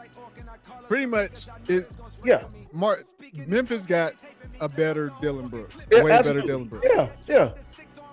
Pretty 0.91 1.07
much 1.07 1.47
it 1.69 1.89
Yeah, 2.25 2.43
Mar- 2.73 3.05
Memphis 3.47 3.87
got 3.87 4.15
a 4.61 4.69
better 4.69 5.13
Dillon 5.21 5.47
Brooks. 5.47 5.77
yeah, 5.89 6.03
way 6.03 6.11
absolutely. 6.11 6.43
better 6.43 6.47
Dillon 6.53 6.67
Brooks. 6.67 6.87
Yeah, 6.93 7.09
yeah. 7.29 7.51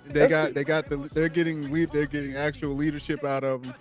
They 0.05 0.19
That's 0.19 0.32
got 0.32 0.49
it. 0.49 0.53
they 0.53 0.63
got 0.63 0.88
the 0.88 0.97
they're 0.97 1.28
getting 1.28 1.71
lead 1.71 1.89
they're 1.89 2.05
getting 2.05 2.36
actual 2.36 2.75
leadership 2.75 3.23
out 3.23 3.43
of 3.43 3.63
him. 3.65 3.73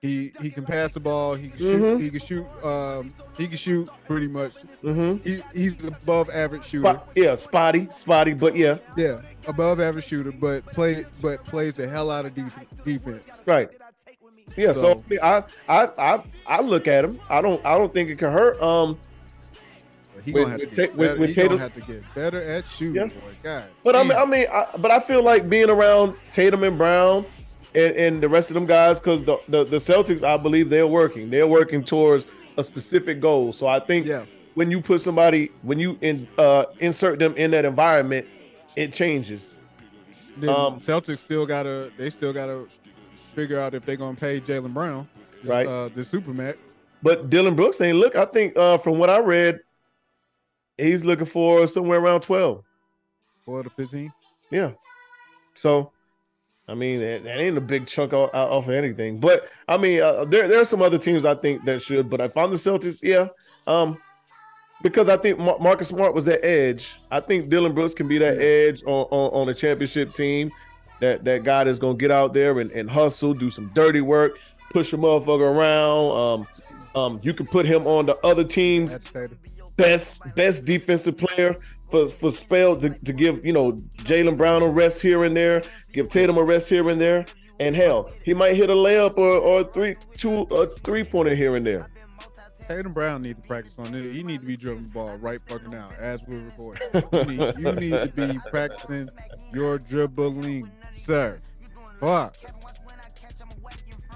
He 0.00 0.32
he 0.40 0.50
can 0.50 0.64
pass 0.64 0.92
the 0.92 0.98
ball. 0.98 1.34
He 1.36 1.50
can 1.50 1.58
shoot. 1.58 1.80
Mhm. 1.82 2.00
He 2.00 2.10
can 2.10 2.18
shoot. 2.18 2.64
Um, 2.64 3.14
he 3.38 3.46
can 3.46 3.56
shoot 3.56 3.88
pretty 4.08 4.26
much. 4.26 4.52
Mm-hmm. 4.82 5.22
He, 5.26 5.40
he's 5.54 5.84
above 5.84 6.28
average 6.30 6.64
shooter. 6.64 6.88
Spot, 6.90 7.08
yeah, 7.14 7.36
spotty, 7.36 7.86
spotty, 7.92 8.32
but 8.34 8.56
yeah, 8.56 8.78
Yeah, 8.96 9.20
above 9.46 9.78
average 9.78 10.06
shooter, 10.06 10.32
but 10.32 10.66
play 10.66 11.04
but 11.20 11.44
plays 11.44 11.74
the 11.76 11.86
hell 11.88 12.10
out 12.10 12.24
of 12.26 12.34
def- 12.34 12.58
defense. 12.84 13.24
right. 13.46 13.70
Yeah, 14.56 14.72
so, 14.72 15.02
So- 15.10 15.18
I, 15.22 15.44
I 15.68 15.88
I 15.98 16.22
I 16.46 16.60
look 16.60 16.86
at 16.88 17.04
him. 17.04 17.18
I 17.30 17.40
don't 17.40 17.64
I 17.64 17.76
don't 17.78 17.92
think 17.92 18.10
it 18.10 18.18
can 18.18 18.32
hurt. 18.32 18.60
Um, 18.62 18.98
He 20.24 20.32
With- 20.32 20.44
gonna 20.44 20.50
have 20.50 20.60
to 20.60 20.66
with 20.66 20.76
get 20.76 20.96
with- 20.96 21.08
better. 21.08 21.20
with 21.20 21.34
Tatum- 21.34 21.58
have 21.58 21.74
to 21.74 21.80
get 21.80 22.14
better 22.14 22.40
at 22.42 22.68
shooting. 22.68 22.94
Yeah. 22.94 23.06
Boy. 23.08 23.32
God. 23.42 23.64
But 23.82 23.96
I 23.96 24.02
mean. 24.04 24.12
I 24.12 24.24
mean, 24.24 24.46
I, 24.52 24.66
but 24.78 24.90
I 24.90 25.00
feel 25.00 25.22
like 25.22 25.48
being 25.48 25.68
around 25.70 26.14
Tatum 26.30 26.62
and 26.62 26.78
Brown 26.78 27.24
and, 27.74 27.92
and 27.96 28.22
the 28.22 28.28
rest 28.28 28.50
of 28.50 28.54
them 28.54 28.64
guys, 28.66 29.00
because 29.00 29.24
the, 29.24 29.38
the 29.48 29.64
the 29.64 29.78
Celtics, 29.78 30.22
I 30.22 30.36
believe 30.36 30.68
they're 30.68 30.86
working. 30.86 31.28
They're 31.30 31.46
working 31.48 31.82
towards 31.82 32.26
a 32.56 32.62
specific 32.62 33.20
goal. 33.20 33.52
So 33.52 33.66
I 33.66 33.80
think 33.80 34.06
yeah. 34.06 34.24
when 34.54 34.70
you 34.70 34.80
put 34.80 35.00
somebody, 35.00 35.50
when 35.62 35.78
you 35.80 35.98
in, 36.02 36.28
uh, 36.38 36.66
insert 36.78 37.18
them 37.18 37.34
in 37.36 37.50
that 37.52 37.64
environment, 37.64 38.26
it 38.76 38.92
changes. 38.92 39.60
Then 40.36 40.50
Um, 40.50 40.80
Celtics 40.80 41.18
still 41.18 41.46
gotta 41.46 41.90
they 41.98 42.10
still 42.10 42.32
gotta 42.32 42.66
figure 43.32 43.58
out 43.58 43.74
if 43.74 43.84
they're 43.84 43.96
gonna 43.96 44.16
pay 44.16 44.40
Jaylen 44.40 44.72
Brown, 44.74 45.08
Right. 45.44 45.66
Uh, 45.66 45.88
the 45.88 46.02
supermax. 46.02 46.56
But 47.02 47.30
Dillon 47.30 47.54
Brooks 47.54 47.80
ain't 47.80 47.98
look. 47.98 48.14
I 48.14 48.24
think 48.24 48.56
uh, 48.56 48.78
from 48.78 48.98
what 48.98 49.10
I 49.10 49.18
read, 49.18 49.60
he's 50.78 51.04
looking 51.04 51.26
for 51.26 51.66
somewhere 51.66 51.98
around 51.98 52.20
twelve. 52.20 52.64
Four 53.44 53.62
to 53.62 53.70
fifteen. 53.70 54.12
Yeah. 54.50 54.72
So, 55.54 55.90
I 56.68 56.74
mean, 56.74 57.00
that, 57.00 57.24
that 57.24 57.40
ain't 57.40 57.58
a 57.58 57.60
big 57.60 57.86
chunk 57.86 58.12
off, 58.12 58.30
off 58.32 58.68
of 58.68 58.74
anything. 58.74 59.18
But 59.18 59.48
I 59.66 59.78
mean, 59.78 60.00
uh, 60.00 60.24
there 60.24 60.46
there 60.46 60.60
are 60.60 60.64
some 60.64 60.82
other 60.82 60.98
teams 60.98 61.24
I 61.24 61.34
think 61.34 61.64
that 61.64 61.82
should. 61.82 62.08
But 62.08 62.20
I 62.20 62.28
found 62.28 62.52
the 62.52 62.56
Celtics, 62.56 63.02
yeah, 63.02 63.28
um, 63.66 63.98
because 64.80 65.08
I 65.08 65.16
think 65.16 65.38
Marcus 65.40 65.88
Smart 65.88 66.14
was 66.14 66.24
that 66.26 66.44
edge. 66.44 67.00
I 67.10 67.18
think 67.18 67.48
Dillon 67.48 67.74
Brooks 67.74 67.94
can 67.94 68.06
be 68.06 68.18
that 68.18 68.38
edge 68.38 68.84
on 68.84 69.06
on, 69.10 69.42
on 69.42 69.48
a 69.48 69.54
championship 69.54 70.12
team. 70.12 70.52
That 71.02 71.24
that 71.24 71.42
guy 71.42 71.64
that's 71.64 71.80
gonna 71.80 71.98
get 71.98 72.12
out 72.12 72.32
there 72.32 72.60
and, 72.60 72.70
and 72.70 72.88
hustle, 72.88 73.34
do 73.34 73.50
some 73.50 73.72
dirty 73.74 74.00
work, 74.00 74.38
push 74.70 74.92
a 74.92 74.96
motherfucker 74.96 75.52
around. 75.52 76.46
Um, 76.46 76.46
um, 76.94 77.18
you 77.22 77.34
can 77.34 77.46
put 77.48 77.66
him 77.66 77.88
on 77.88 78.06
the 78.06 78.16
other 78.24 78.44
team's 78.44 79.00
best 79.76 80.32
best 80.36 80.64
defensive 80.64 81.18
player 81.18 81.56
for 81.90 82.08
for 82.08 82.30
spell 82.30 82.76
to, 82.76 82.90
to 83.04 83.12
give 83.12 83.44
you 83.44 83.52
know 83.52 83.72
Jaylen 84.04 84.38
Brown 84.38 84.62
a 84.62 84.68
rest 84.68 85.02
here 85.02 85.24
and 85.24 85.36
there, 85.36 85.62
give 85.92 86.08
Tatum 86.08 86.38
a 86.38 86.44
rest 86.44 86.68
here 86.68 86.88
and 86.88 87.00
there, 87.00 87.26
and 87.58 87.74
hell, 87.74 88.08
he 88.24 88.32
might 88.32 88.54
hit 88.54 88.70
a 88.70 88.74
layup 88.74 89.18
or 89.18 89.38
or 89.38 89.64
three 89.64 89.96
two 90.16 90.42
a 90.52 90.68
three 90.68 91.02
pointer 91.02 91.34
here 91.34 91.56
and 91.56 91.66
there. 91.66 91.90
Tatum 92.68 92.92
Brown 92.92 93.22
need 93.22 93.42
to 93.42 93.48
practice 93.48 93.76
on 93.76 93.92
it. 93.92 94.12
He 94.12 94.22
need 94.22 94.40
to 94.40 94.46
be 94.46 94.56
dribbling 94.56 94.86
the 94.86 94.92
ball 94.92 95.16
right 95.18 95.40
fucking 95.46 95.70
now 95.70 95.88
as 95.98 96.22
we're 96.28 96.42
recording. 96.42 96.80
You 97.12 97.24
need, 97.24 97.58
you 97.58 97.72
need 97.72 97.90
to 97.90 98.12
be 98.14 98.38
practicing 98.50 99.08
your 99.52 99.78
dribbling, 99.78 100.70
sir. 101.02 101.40
Fuck. 102.00 102.36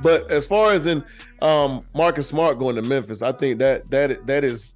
But 0.02 0.30
as 0.30 0.46
far 0.46 0.72
as 0.72 0.86
in 0.86 1.02
um, 1.42 1.82
Marcus 1.94 2.28
Smart 2.28 2.58
going 2.58 2.76
to 2.76 2.82
Memphis, 2.82 3.22
I 3.22 3.32
think 3.32 3.58
that 3.58 3.88
that 3.90 4.26
that 4.26 4.44
is 4.44 4.74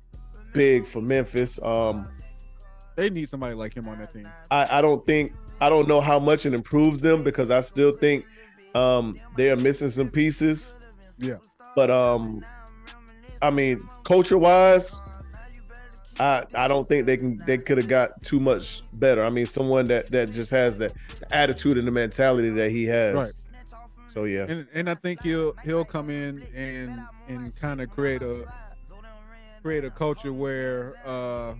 big 0.52 0.86
for 0.86 1.00
Memphis. 1.00 1.60
Um, 1.62 2.08
They 2.96 3.10
need 3.10 3.28
somebody 3.28 3.54
like 3.54 3.74
him 3.74 3.88
on 3.88 3.98
that 3.98 4.12
team. 4.12 4.26
I, 4.50 4.78
I 4.78 4.80
don't 4.80 5.04
think 5.04 5.32
I 5.60 5.68
don't 5.68 5.88
know 5.88 6.00
how 6.00 6.18
much 6.18 6.46
it 6.46 6.54
improves 6.54 7.00
them 7.00 7.22
because 7.22 7.50
I 7.50 7.60
still 7.60 7.92
think 7.96 8.24
um, 8.74 9.16
they 9.36 9.50
are 9.50 9.56
missing 9.56 9.88
some 9.88 10.08
pieces. 10.08 10.74
Yeah. 11.18 11.36
But 11.76 11.90
um, 11.90 12.42
I 13.42 13.50
mean, 13.50 13.86
culture 14.04 14.38
wise, 14.38 14.98
I 16.20 16.44
I 16.54 16.68
don't 16.68 16.86
think 16.86 17.06
they 17.06 17.16
can 17.16 17.38
they 17.46 17.58
could 17.58 17.78
have 17.78 17.88
got 17.88 18.22
too 18.22 18.38
much 18.40 18.82
better. 18.92 19.24
I 19.24 19.30
mean, 19.30 19.46
someone 19.46 19.86
that 19.86 20.08
that 20.08 20.30
just 20.30 20.50
has 20.50 20.78
the 20.78 20.92
attitude 21.32 21.78
and 21.78 21.86
the 21.86 21.90
mentality 21.92 22.50
that 22.50 22.70
he 22.70 22.84
has. 22.84 23.14
Right. 23.14 23.32
So 24.12 24.24
yeah, 24.24 24.44
And 24.48 24.66
and 24.74 24.90
I 24.90 24.94
think 24.94 25.22
he'll 25.22 25.54
he'll 25.64 25.84
come 25.84 26.10
in 26.10 26.42
and 26.54 27.00
and 27.28 27.56
kind 27.60 27.80
of 27.80 27.90
create 27.90 28.22
a 28.22 28.44
create 29.62 29.84
a 29.84 29.90
culture 29.90 30.32
where 30.32 30.94
uh 31.06 31.54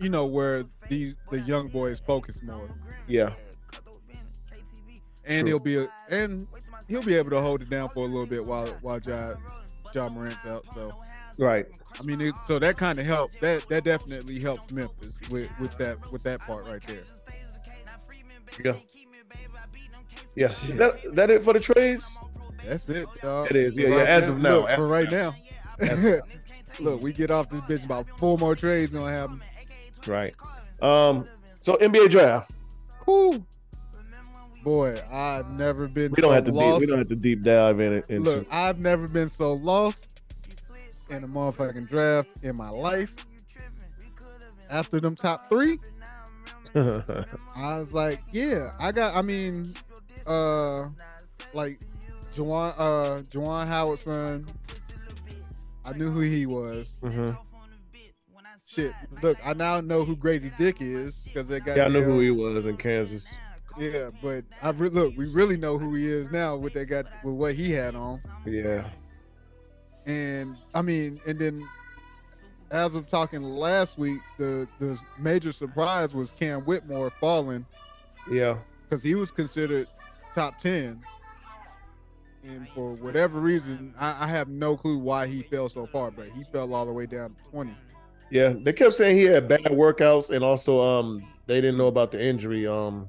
you 0.00 0.08
know 0.08 0.26
where 0.26 0.64
these 0.88 1.14
the 1.30 1.40
young 1.40 1.68
boys 1.68 2.00
focus 2.00 2.42
more. 2.42 2.68
yeah, 3.06 3.32
and 5.24 5.40
True. 5.46 5.48
he'll 5.48 5.64
be 5.64 5.76
a, 5.78 5.88
and 6.10 6.46
he'll 6.88 7.02
be 7.02 7.14
able 7.14 7.30
to 7.30 7.40
hold 7.40 7.62
it 7.62 7.70
down 7.70 7.88
for 7.90 8.00
a 8.00 8.08
little 8.08 8.26
bit 8.26 8.44
while 8.44 8.66
while 8.82 8.98
Ja 8.98 9.34
Ja 9.94 10.08
Morant's 10.08 10.44
out. 10.46 10.64
So 10.74 10.90
Right. 11.38 11.66
I 11.98 12.02
mean, 12.02 12.20
it, 12.20 12.34
so 12.46 12.58
that 12.58 12.76
kind 12.76 12.98
of 12.98 13.06
helps. 13.06 13.40
That 13.40 13.66
that 13.68 13.84
definitely 13.84 14.40
helps 14.40 14.70
Memphis 14.70 15.18
with 15.30 15.50
with 15.58 15.76
that 15.78 15.98
with 16.12 16.22
that 16.24 16.40
part 16.40 16.66
right 16.66 16.82
there. 16.86 17.04
Yeah. 18.64 18.74
Yeah. 20.36 20.48
That 20.76 21.14
that 21.14 21.30
it 21.30 21.42
for 21.42 21.52
the 21.52 21.60
trades? 21.60 22.16
That's 22.64 22.88
it. 22.88 23.06
dog. 23.22 23.50
It 23.50 23.56
is, 23.56 23.76
yeah, 23.76 23.88
yeah, 23.88 23.94
right 23.96 24.06
as 24.06 24.28
of 24.28 24.40
now, 24.40 24.60
Look, 24.60 24.70
as 24.70 24.76
for 24.76 24.88
right 24.88 25.10
now. 25.10 25.34
now. 25.80 26.20
Look, 26.80 27.02
we 27.02 27.12
get 27.12 27.30
off 27.30 27.50
this 27.50 27.60
bitch 27.62 27.84
about 27.84 28.08
four 28.18 28.38
more 28.38 28.56
trades 28.56 28.92
gonna 28.92 29.12
happen. 29.12 29.40
Right. 30.06 30.34
Um. 30.82 31.24
So 31.60 31.76
NBA 31.76 32.10
draft. 32.10 32.52
Whew. 33.04 33.44
Boy, 34.64 34.96
I've 35.12 35.50
never 35.58 35.88
been. 35.88 36.10
We 36.12 36.22
don't 36.22 36.30
so 36.30 36.34
have 36.34 36.44
to 36.44 36.52
deep, 36.52 36.80
we 36.80 36.86
don't 36.86 36.98
have 36.98 37.08
to 37.08 37.16
deep 37.16 37.42
dive 37.42 37.80
in 37.80 37.92
it. 37.92 38.10
Into 38.10 38.30
Look, 38.30 38.46
I've 38.50 38.78
never 38.78 39.06
been 39.06 39.28
so 39.28 39.52
lost 39.52 40.13
in 41.10 41.22
the 41.22 41.28
motherfucking 41.28 41.88
draft 41.88 42.28
in 42.42 42.56
my 42.56 42.70
life. 42.70 43.14
After 44.70 44.98
them 44.98 45.14
top 45.14 45.48
three, 45.48 45.78
I 46.74 47.78
was 47.78 47.92
like, 47.92 48.20
yeah, 48.32 48.72
I 48.80 48.92
got. 48.92 49.14
I 49.14 49.22
mean, 49.22 49.74
uh, 50.26 50.88
like 51.52 51.78
Juwan, 52.34 52.74
uh, 52.78 53.20
Juwan 53.30 53.66
Howard's 53.68 54.02
son. 54.02 54.46
I 55.84 55.92
knew 55.92 56.10
who 56.10 56.20
he 56.20 56.46
was. 56.46 56.94
Mhm. 57.02 57.36
Shit, 58.66 58.92
look, 59.22 59.36
I 59.44 59.52
now 59.52 59.80
know 59.80 60.02
who 60.04 60.16
Grady 60.16 60.50
Dick 60.58 60.78
is 60.80 61.14
because 61.24 61.46
they 61.46 61.60
got. 61.60 61.76
Yeah, 61.76 61.84
I 61.84 61.88
knew 61.88 62.02
who 62.02 62.18
he 62.20 62.30
was 62.30 62.66
in 62.66 62.76
Kansas. 62.76 63.36
Yeah, 63.78 64.10
but 64.22 64.44
I 64.62 64.70
re- 64.70 64.88
look, 64.88 65.16
we 65.16 65.26
really 65.26 65.56
know 65.56 65.78
who 65.78 65.94
he 65.94 66.06
is 66.10 66.30
now. 66.32 66.56
What 66.56 66.72
they 66.72 66.84
got 66.84 67.06
with 67.22 67.34
what 67.34 67.54
he 67.54 67.70
had 67.72 67.94
on. 67.94 68.20
Yeah. 68.46 68.88
And 70.06 70.56
I 70.74 70.82
mean, 70.82 71.20
and 71.26 71.38
then 71.38 71.66
as 72.70 72.94
of 72.94 73.08
talking 73.08 73.42
last 73.42 73.98
week, 73.98 74.20
the 74.38 74.66
the 74.78 74.98
major 75.18 75.52
surprise 75.52 76.14
was 76.14 76.32
Cam 76.32 76.62
Whitmore 76.62 77.10
falling 77.20 77.64
Yeah. 78.30 78.58
because 78.82 79.02
he 79.02 79.14
was 79.14 79.30
considered 79.30 79.86
top 80.34 80.58
ten, 80.58 81.00
and 82.42 82.68
for 82.70 82.94
whatever 82.96 83.38
reason, 83.40 83.94
I, 83.98 84.24
I 84.24 84.28
have 84.28 84.48
no 84.48 84.76
clue 84.76 84.98
why 84.98 85.26
he 85.26 85.42
fell 85.42 85.68
so 85.68 85.86
far, 85.86 86.10
but 86.10 86.26
he 86.34 86.44
fell 86.52 86.74
all 86.74 86.84
the 86.86 86.92
way 86.92 87.06
down 87.06 87.30
to 87.34 87.50
twenty. 87.50 87.76
Yeah. 88.30 88.54
They 88.56 88.72
kept 88.72 88.94
saying 88.94 89.16
he 89.16 89.24
had 89.24 89.46
bad 89.48 89.62
workouts, 89.64 90.30
and 90.34 90.42
also 90.44 90.80
um 90.80 91.24
they 91.46 91.60
didn't 91.60 91.76
know 91.78 91.86
about 91.88 92.10
the 92.10 92.22
injury 92.22 92.66
um 92.66 93.08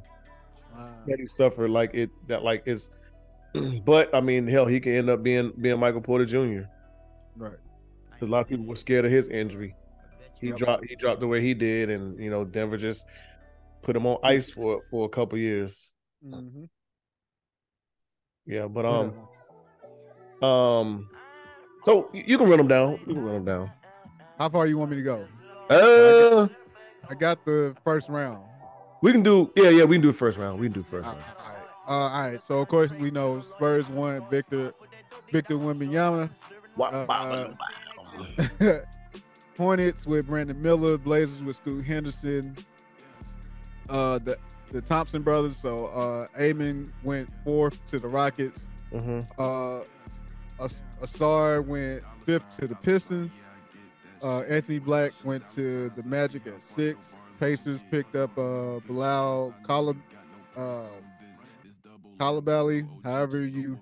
Uh, 0.77 0.89
that 1.07 1.19
he 1.19 1.25
suffered. 1.25 1.69
Like 1.71 1.93
it 1.93 2.09
that 2.27 2.43
like 2.43 2.63
it's. 2.65 2.89
But 3.85 4.13
I 4.13 4.19
mean, 4.19 4.45
hell, 4.47 4.65
he 4.65 4.81
can 4.81 4.91
end 4.91 5.09
up 5.09 5.23
being 5.23 5.53
being 5.61 5.79
Michael 5.79 6.01
Porter 6.01 6.25
Jr. 6.25 6.67
right. 7.36 7.57
because 8.11 8.27
a 8.27 8.31
lot 8.31 8.41
of 8.41 8.47
people 8.47 8.65
were 8.65 8.75
scared 8.75 9.05
of 9.05 9.11
his 9.11 9.29
injury. 9.29 9.75
He 10.39 10.47
Yep. 10.47 10.57
dropped 10.57 10.86
he 10.88 10.95
dropped 10.95 11.19
the 11.21 11.27
way 11.27 11.41
he 11.41 11.53
did, 11.53 11.89
and 11.89 12.19
you 12.19 12.29
know 12.29 12.43
Denver 12.45 12.77
just 12.77 13.05
put 13.81 13.95
him 13.95 14.05
on 14.05 14.17
ice 14.23 14.49
for 14.49 14.81
for 14.89 15.05
a 15.05 15.09
couple 15.09 15.38
years. 15.38 15.91
Mhm. 16.25 16.69
Yeah, 18.45 18.67
but 18.67 18.86
um 18.86 19.13
um, 20.41 21.09
so 21.83 22.09
you 22.13 22.23
you 22.27 22.38
can 22.38 22.47
run 22.49 22.57
them 22.57 22.67
down. 22.67 22.99
You 23.07 23.13
can 23.15 23.23
run 23.23 23.36
them 23.36 23.45
down. 23.45 23.71
How 24.38 24.49
far 24.49 24.67
you 24.67 24.77
want 24.77 24.91
me 24.91 24.97
to 24.97 25.03
go? 25.03 25.25
Uh, 25.69 26.47
I 27.09 27.15
got 27.15 27.43
the 27.45 27.75
first 27.83 28.09
round. 28.09 28.43
we 29.01 29.11
can 29.11 29.23
do 29.23 29.51
yeah 29.55 29.69
yeah 29.69 29.83
we 29.86 29.95
can 29.95 30.01
do 30.01 30.11
first 30.11 30.38
round. 30.38 30.59
We 30.59 30.67
can 30.67 30.73
do 30.73 30.83
first 30.83 31.07
All 31.07 31.13
round. 31.13 31.25
right. 31.39 31.55
Uh, 31.88 31.91
all 31.91 32.09
right. 32.29 32.41
So 32.41 32.59
of 32.59 32.67
course 32.67 32.91
we 32.91 33.11
know 33.11 33.41
Spurs 33.55 33.88
won 33.89 34.23
Victor 34.29 34.73
Victor 35.31 35.55
Wembanyama. 35.55 36.29
Wow, 36.78 37.05
Uh, 37.07 37.53
uh. 38.59 38.80
Hornets 39.57 40.05
with 40.05 40.28
Brandon 40.28 40.61
Miller, 40.61 40.97
Blazers 40.97 41.41
with 41.41 41.55
Scoot 41.55 41.86
Henderson, 41.86 42.55
uh, 43.89 44.17
the 44.19 44.38
the 44.69 44.82
Thompson 44.82 45.21
brothers. 45.21 45.57
So 45.57 45.88
uh, 45.88 46.26
Amen 46.39 46.88
went 47.03 47.30
fourth 47.45 47.84
to 47.88 47.99
the 47.99 48.07
Rockets. 48.07 48.61
Mhm. 48.91 49.26
Uh, 49.38 49.86
As- 50.63 50.84
Ausar 51.01 51.65
went 51.65 52.03
fifth 52.26 52.57
to 52.59 52.67
the 52.67 52.76
Pistons. 52.76 53.32
Uh, 54.23 54.41
Anthony 54.41 54.80
Black 54.80 55.11
went 55.23 55.47
to 55.49 55.89
the 55.89 56.03
Magic 56.03 56.47
at 56.47 56.63
six. 56.63 57.13
Pacers 57.39 57.82
picked 57.91 58.15
up 58.15 58.38
uh, 58.38 58.80
Bilal 58.88 59.53
Colab, 59.67 59.97
uh, 60.57 60.88
Coulibaly, 62.17 62.88
however 63.03 63.45
you 63.45 63.78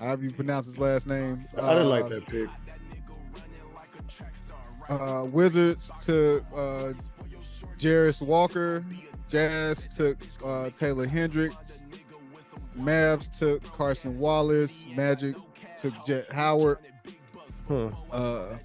however 0.00 0.24
you 0.24 0.30
pronounce 0.30 0.66
his 0.66 0.78
last 0.78 1.06
name. 1.06 1.40
I 1.60 1.74
didn't 1.74 1.88
like 1.88 2.04
Uh, 2.04 2.08
that 2.08 2.26
pick. 2.26 2.48
uh, 4.88 5.26
Wizards 5.32 5.90
took 6.00 6.44
uh, 6.54 6.92
Jarace 7.78 8.20
Walker. 8.26 8.84
Jazz 9.28 9.88
took 9.96 10.18
uh, 10.44 10.68
Taylor 10.78 11.06
Hendricks. 11.06 11.84
Mavs 12.76 13.30
took 13.38 13.62
Cason 13.62 14.16
Wallace. 14.16 14.82
Magic 14.94 15.36
took 15.80 15.94
Jett 16.06 16.30
Howard. 16.32 16.78
Huh. 17.68 17.90
Uh, 18.10 18.56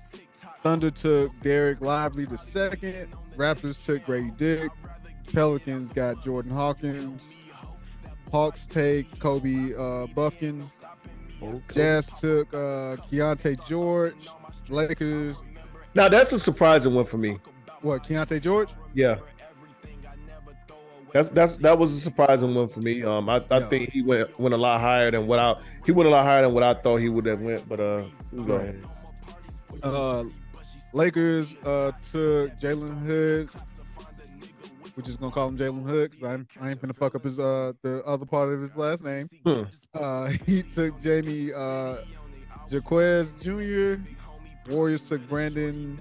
Thunder 0.58 0.92
took 0.92 1.32
Dereck 1.40 1.82
Lively 1.82 2.26
the 2.26 2.38
second. 2.38 3.10
Raptors 3.36 3.84
took 3.86 4.04
Grady 4.06 4.32
Dick. 4.38 4.70
Pelicans 5.34 5.94
got 5.94 6.24
Jordan 6.24 6.52
Hawkins. 6.52 7.26
Hawks 8.32 8.66
take 8.66 9.20
Kobe 9.20 9.74
uh, 9.74 10.08
Bufkin. 10.08 10.64
Okay. 11.42 11.62
Jazz 11.74 12.08
took 12.08 12.54
uh, 12.54 12.98
Keyonte 13.12 13.66
George. 13.68 14.16
Lakers, 14.70 15.44
Now 15.94 16.10
that's 16.10 16.32
a 16.34 16.40
surprising 16.40 16.94
one 16.94 17.06
for 17.06 17.18
me. 17.18 17.38
what? 17.82 18.04
Keyonte 18.04 18.42
George? 18.42 18.70
Yeah. 18.94 19.18
That's 21.14 21.30
that's 21.30 21.58
that 21.58 21.78
was 21.78 21.94
a 21.94 22.00
surprising 22.02 22.54
one 22.54 22.68
for 22.68 22.82
me. 22.82 23.02
Um, 23.04 23.30
I, 23.30 23.38
I 23.50 23.60
Yeah. 23.60 23.68
think 23.70 23.92
he 23.92 24.02
went 24.02 24.38
went 24.40 24.54
a 24.54 24.58
lot 24.58 24.82
higher 24.82 25.10
than 25.10 25.26
what 25.26 25.40
I 25.40 25.56
he 25.86 25.92
went 25.94 26.08
a 26.08 26.12
lot 26.12 26.24
higher 26.26 26.42
than 26.42 26.54
what 26.54 26.64
I 26.64 26.74
thought 26.74 26.98
he 26.98 27.08
would 27.10 27.26
have 27.26 27.42
went. 27.42 27.68
But 27.70 27.80
uh, 27.80 28.04
go 28.46 28.54
ahead. 28.56 28.84
Uh, 29.84 30.26
Lakers 30.94 31.56
uh, 31.66 31.92
took 32.12 32.52
Jalen 32.60 32.94
Hood. 33.06 33.50
We're 34.98 35.04
just 35.04 35.20
gonna 35.20 35.32
call 35.32 35.50
him 35.50 35.58
Jalen 35.60 35.86
because 35.86 36.24
I'm 36.24 36.48
I 36.60 36.72
ain't 36.72 36.82
gonna 36.82 36.92
fuck 36.92 37.14
up 37.14 37.24
his 37.24 37.40
uh 37.40 37.74
the 37.84 38.04
other 38.04 38.26
part 38.26 38.52
of 38.52 38.60
his 38.62 38.76
last 38.76 39.04
name. 39.04 39.30
Hmm. 39.46 39.64
Uh, 39.94 40.28
he 40.48 40.64
took 40.64 41.00
Jamie 41.00 41.54
uh 41.54 41.98
Jaquez 42.68 43.32
Jr. 43.40 44.02
Warriors 44.72 45.08
took 45.08 45.26
Brandon. 45.30 46.00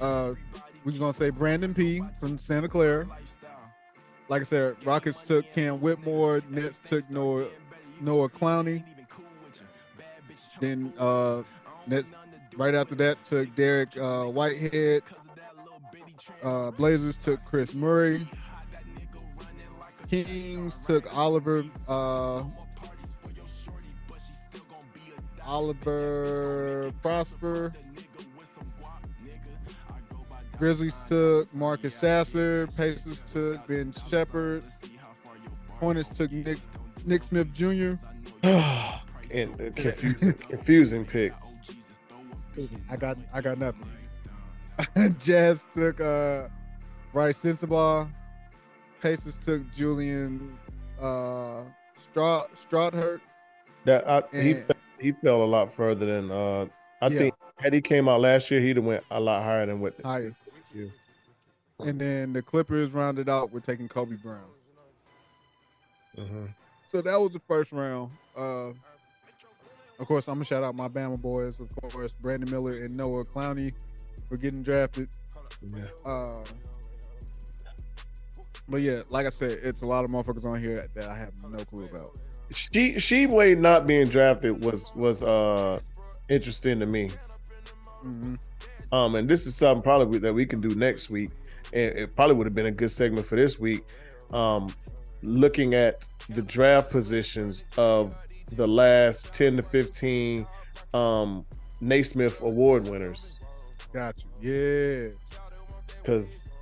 Uh, 0.00 0.32
we're 0.84 0.98
gonna 0.98 1.12
say 1.12 1.30
Brandon 1.30 1.72
P 1.72 2.02
from 2.18 2.38
Santa 2.38 2.66
Clara. 2.66 3.06
Like 4.28 4.40
I 4.40 4.44
said, 4.44 4.84
Rockets 4.84 5.22
took 5.22 5.50
Cam 5.52 5.80
Whitmore. 5.80 6.42
Nets 6.50 6.80
took 6.84 7.08
Noah 7.08 7.46
Noah 8.00 8.28
Clowney. 8.28 8.82
Then 10.60 10.92
uh, 10.98 11.42
Nets 11.86 12.10
right 12.56 12.74
after 12.74 12.96
that 12.96 13.24
took 13.24 13.48
Dariq 13.54 13.96
uh, 13.96 14.28
Whitehead. 14.28 15.04
Uh, 16.42 16.70
Blazers 16.72 17.16
took 17.16 17.44
Kris 17.44 17.74
Murray. 17.74 18.26
Kings 20.08 20.86
took 20.86 21.14
Oliver 21.16 21.64
uh, 21.86 22.42
Oliver 25.44 26.92
Prosper. 27.02 27.72
Grizzlies 30.58 30.94
took 31.06 31.52
Marcus 31.54 31.94
Sasser. 31.94 32.66
Pacers 32.76 33.22
took 33.32 33.66
Ben 33.68 33.94
Sheppard. 34.10 34.64
Hornets 35.78 36.08
took 36.16 36.32
Nick 36.32 36.58
Nick 37.06 37.22
Smith 37.22 37.52
Jr. 37.52 37.92
and 38.42 39.52
uh, 39.60 39.70
confusing, 39.74 40.32
confusing 40.34 41.04
pick. 41.04 41.32
I 42.90 42.96
got 42.96 43.18
I 43.32 43.40
got 43.40 43.58
nothing. 43.58 43.86
Jazz 45.18 45.66
took 45.74 46.00
uh 46.00 46.48
Brice 47.12 47.42
Sensabaugh. 47.42 48.10
Pacers 49.00 49.36
took 49.44 49.62
Julian 49.74 50.58
uh 51.00 51.62
Stra 52.02 52.44
Stroughurt. 52.68 53.20
That 53.84 54.08
I, 54.08 54.22
he 54.36 54.54
fell, 54.54 54.76
he 54.98 55.12
fell 55.12 55.42
a 55.42 55.46
lot 55.46 55.72
further 55.72 56.06
than 56.06 56.30
uh. 56.30 56.66
I 57.00 57.06
Yeah. 57.08 57.18
think 57.18 57.34
had 57.58 57.72
he 57.72 57.80
came 57.80 58.08
out 58.08 58.20
last 58.20 58.50
year, 58.50 58.60
he'd 58.60 58.76
have 58.76 58.84
went 58.84 59.04
a 59.10 59.20
lot 59.20 59.42
higher 59.44 59.64
than 59.66 59.80
what. 59.80 59.94
higher. 60.04 60.34
Yeah. 60.74 60.86
And 61.80 62.00
then 62.00 62.32
the 62.32 62.42
Clippers 62.42 62.90
rounded 62.90 63.28
out 63.28 63.52
with 63.52 63.64
taking 63.64 63.88
Kobe 63.88 64.16
Brown. 64.16 64.50
Mhm. 66.16 66.48
So 66.90 67.00
that 67.02 67.16
was 67.20 67.32
the 67.32 67.40
first 67.46 67.70
round. 67.72 68.10
Uh 68.36 68.70
of 70.00 70.06
course, 70.06 70.28
I'm 70.28 70.34
gonna 70.34 70.44
shout 70.44 70.62
out 70.64 70.74
my 70.74 70.88
Bama 70.88 71.20
boys, 71.20 71.58
of 71.60 71.68
course, 71.76 72.12
Brandon 72.20 72.50
Miller 72.50 72.82
and 72.82 72.96
Noah 72.96 73.24
Clowney 73.24 73.72
for 74.28 74.36
getting 74.36 74.62
drafted. 74.62 75.08
Yeah. 75.62 75.84
Uh, 76.04 76.44
but 78.68 78.80
yeah, 78.82 79.02
like 79.08 79.26
I 79.26 79.30
said, 79.30 79.58
it's 79.62 79.82
a 79.82 79.86
lot 79.86 80.04
of 80.04 80.10
motherfuckers 80.10 80.44
on 80.44 80.60
here 80.60 80.86
that 80.94 81.08
I 81.08 81.16
have 81.16 81.32
no 81.48 81.64
clue 81.64 81.86
about. 81.86 82.16
She 82.50 82.94
Tshiebwe 82.94 83.58
not 83.58 83.86
being 83.86 84.08
drafted 84.08 84.64
was 84.64 84.90
was 84.94 85.22
uh 85.22 85.80
interesting 86.28 86.80
to 86.80 86.86
me. 86.86 87.10
Mhm. 88.04 88.38
Um, 88.92 89.14
and 89.16 89.28
this 89.28 89.46
is 89.46 89.54
something 89.54 89.82
probably 89.82 90.18
that 90.20 90.32
we 90.32 90.46
can 90.46 90.60
do 90.60 90.74
next 90.74 91.10
week. 91.10 91.30
And 91.72 91.94
it 91.96 92.16
probably 92.16 92.36
would 92.36 92.46
have 92.46 92.54
been 92.54 92.66
a 92.66 92.70
good 92.70 92.90
segment 92.90 93.26
for 93.26 93.36
this 93.36 93.58
week. 93.58 93.84
Um, 94.32 94.72
looking 95.22 95.74
at 95.74 96.08
the 96.30 96.42
draft 96.42 96.90
positions 96.90 97.64
of 97.76 98.14
the 98.52 98.66
last 98.66 99.32
10 99.34 99.56
to 99.56 99.62
15 99.62 100.46
um 100.94 101.44
Naismith 101.80 102.40
award 102.40 102.88
winners. 102.88 103.38
Got 103.92 104.16
you. 104.42 104.50
Yeah. 104.52 105.08
Because 106.02 106.52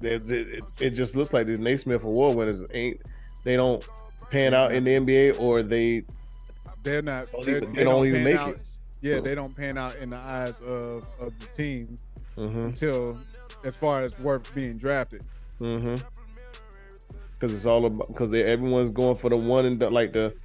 it, 0.00 0.30
it, 0.30 0.64
it 0.80 0.90
just 0.90 1.16
looks 1.16 1.32
like 1.32 1.46
the 1.46 1.58
Naismith 1.58 2.04
award 2.04 2.36
winners 2.36 2.64
ain't 2.72 3.00
they 3.44 3.56
don't 3.56 3.86
pan 4.30 4.54
out 4.54 4.72
in 4.72 4.84
the 4.84 4.90
NBA 4.96 5.40
or 5.40 5.62
they 5.62 6.04
They're 6.82 7.02
not. 7.02 7.30
Don't 7.32 7.44
they're- 7.44 7.56
even- 7.58 7.72
they 7.72 7.78
they 7.78 7.84
don't 7.84 7.94
don't 7.94 8.06
even 8.06 8.24
make 8.24 8.36
out- 8.36 8.48
it. 8.54 8.60
Yeah, 9.02 9.20
they 9.20 9.34
don't 9.34 9.56
pan 9.56 9.78
out 9.78 9.96
in 9.96 10.10
the 10.10 10.16
eyes 10.18 10.60
of, 10.60 11.06
of 11.18 11.32
the 11.40 11.46
team 11.56 11.96
mm-hmm, 12.36 12.58
until, 12.66 13.18
as 13.64 13.74
far 13.74 14.02
as 14.02 14.18
worth 14.18 14.54
being 14.54 14.76
drafted. 14.76 15.22
mm-hmm. 15.58 15.96
Because 17.32 17.56
it's 17.56 17.64
all 17.64 17.86
about 17.86 18.08
because 18.08 18.30
everyone's 18.34 18.90
going 18.90 19.16
for 19.16 19.30
the 19.30 19.36
one 19.36 19.64
and 19.64 19.78
done, 19.80 19.94
like 19.94 20.12
the. 20.12 20.36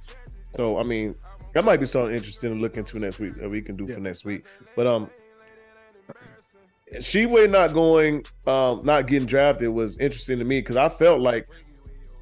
So 0.56 0.78
I 0.78 0.84
mean, 0.84 1.14
that 1.52 1.62
might 1.66 1.80
be 1.80 1.84
something 1.84 2.14
interesting 2.16 2.54
to 2.54 2.58
look 2.58 2.78
into 2.78 2.98
next 2.98 3.18
week 3.18 3.34
that 3.36 3.50
we 3.50 3.60
can 3.60 3.76
do 3.76 3.84
Yeah. 3.86 3.96
for 3.96 4.00
next 4.00 4.24
week. 4.24 4.46
But 4.74 4.86
um, 4.86 5.10
Tshiebwe 6.94 7.50
not 7.50 7.72
going, 7.72 8.24
um, 8.46 8.80
not 8.84 9.06
getting 9.08 9.26
drafted 9.26 9.70
was 9.70 9.98
interesting 9.98 10.38
to 10.38 10.44
me 10.44 10.60
because 10.60 10.76
I 10.76 10.88
felt 10.88 11.20
like 11.20 11.48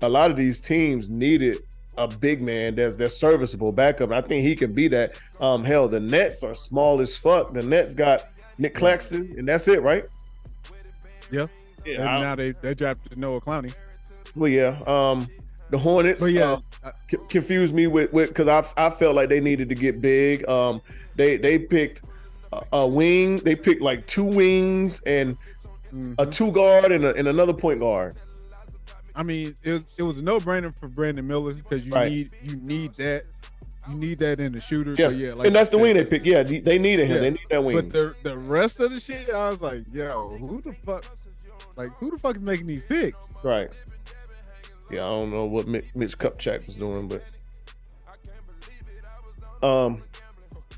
a 0.03 0.09
lot 0.09 0.31
of 0.31 0.37
these 0.37 0.61
teams 0.61 1.11
needed 1.11 1.59
a 1.97 2.09
big 2.09 2.43
man 2.43 2.75
that's 2.75 2.97
that's 2.97 3.17
serviceable 3.17 3.73
backup. 3.73 4.09
And 4.11 4.15
I 4.15 4.21
think 4.21 4.45
he 4.45 4.57
can 4.57 4.73
be 4.73 4.89
that. 4.89 5.13
Um, 5.41 5.65
hell, 5.65 5.87
the 5.87 6.01
Nets 6.01 6.43
are 6.43 6.55
small 6.55 7.01
as 7.01 7.17
fuck. 7.17 7.53
The 7.53 7.63
Nets 7.63 7.95
got 7.95 8.25
Nic 8.59 8.75
Claxton, 8.75 9.35
and 9.37 9.47
that's 9.47 9.69
it, 9.69 9.83
right? 9.83 10.05
Yeah. 11.31 11.47
Yeah. 11.85 12.01
and 12.01 12.09
I- 12.09 12.21
now 12.23 12.35
they 12.35 12.53
they 12.53 12.75
drafted 12.75 13.19
Noah 13.19 13.41
Clowney. 13.41 13.75
well, 14.35 14.49
yeah. 14.51 14.81
Um, 14.87 15.29
the 15.71 15.79
Hornets. 15.79 16.23
But 16.23 16.33
yeah, 16.33 16.53
um, 16.53 16.65
I- 16.83 16.93
c- 17.11 17.19
confused 17.29 17.75
me 17.75 17.87
with 17.87 18.13
with 18.13 18.29
because 18.29 18.49
I 18.49 18.87
I 18.87 18.91
felt 18.91 19.15
like 19.15 19.29
they 19.29 19.41
needed 19.41 19.69
to 19.69 19.75
get 19.75 20.01
big. 20.01 20.49
Um, 20.49 20.81
they 21.17 21.37
they 21.37 21.59
picked 21.59 22.03
a, 22.73 22.77
a 22.79 22.87
wing. 22.87 23.39
They 23.39 23.55
picked 23.55 23.83
like 23.83 24.07
two 24.07 24.25
wings 24.25 25.03
and 25.03 25.37
mhm. 25.93 26.15
a 26.19 26.27
two 26.27 26.53
guard 26.53 26.93
and, 26.93 27.05
a, 27.05 27.15
and 27.15 27.29
another 27.29 27.53
point 27.53 27.81
guard. 27.81 28.17
I 29.15 29.23
mean, 29.23 29.55
it, 29.63 29.73
was- 29.73 29.95
it 29.99 30.03
was 30.03 30.19
a 30.19 30.23
no 30.23 30.41
brainer 30.41 30.77
for 30.77 30.89
Brandon 30.89 31.27
Miller 31.27 31.55
because 31.55 31.85
you 31.85 31.93
Right. 31.93 32.11
need 32.11 32.31
you 32.43 32.57
need 32.57 32.95
that 32.95 33.25
you 33.89 33.95
need 33.97 34.19
that 34.19 34.41
in 34.41 34.53
the 34.53 34.61
shooter. 34.61 34.91
Yeah, 34.93 35.09
So 35.09 35.09
yeah, 35.11 35.35
like 35.35 35.47
and 35.47 35.55
that's 35.55 35.69
the 35.71 35.79
wing 35.79 35.95
they 35.97 36.05
picked. 36.05 36.27
Yeah, 36.27 36.43
they 36.43 36.61
they 36.61 36.79
needed 36.79 37.07
him. 37.07 37.17
Yeah, 37.17 37.21
They 37.21 37.31
need 37.31 37.47
that 37.51 37.65
wing. 37.65 37.77
But 37.77 37.93
the 37.93 38.15
the 38.23 38.37
rest 38.37 38.81
of 38.81 38.91
the 38.93 38.99
shit, 39.01 39.29
I 39.31 39.49
was 39.49 39.61
like, 39.61 39.83
yo, 39.93 40.37
who 40.39 40.61
the 40.61 40.73
fuck? 40.73 41.05
Like, 41.77 41.91
who 41.99 42.11
the 42.11 42.19
fuck 42.19 42.37
is 42.37 42.43
making 42.43 42.67
these 42.67 42.85
picks? 42.85 43.19
right. 43.43 43.69
Yeah, 44.91 45.07
I 45.07 45.11
don't 45.11 45.31
know 45.31 45.45
what 45.47 45.67
Mitch, 45.67 45.87
Mitch 45.95 46.17
Kupchak 46.19 46.67
was 46.67 46.77
doing, 46.77 47.09
but 47.09 47.23
um, 49.67 50.03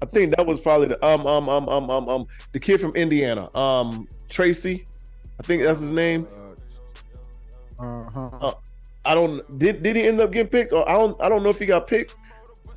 I 0.03 0.07
think 0.07 0.37
that 0.37 0.47
was 0.47 0.61
probably 0.61 0.89
the 0.89 1.05
um 1.05 1.27
um 1.27 1.49
um 1.49 1.69
um 1.69 1.91
um 1.91 2.09
um 2.09 2.27
the 2.53 2.61
kid 2.61 2.81
from 2.81 2.95
Indiana, 2.95 3.45
um 3.57 4.07
Trayce, 4.29 4.85
I 5.39 5.43
think 5.43 5.63
that's 5.63 5.81
his 5.81 5.93
name. 5.93 6.27
Uh 7.79 8.03
huh. 8.11 8.31
Uh, 8.41 8.55
I 9.05 9.15
don't 9.15 9.59
did 9.59 9.83
did 9.83 9.97
he 9.97 10.03
end 10.03 10.21
up 10.21 10.33
getting 10.33 10.51
picked 10.51 10.73
or 10.73 10.89
I 10.89 10.95
don't 10.95 11.21
I 11.21 11.29
don't 11.29 11.43
know 11.43 11.51
if 11.51 11.59
he 11.59 11.67
got 11.67 11.87
picked. 11.87 12.15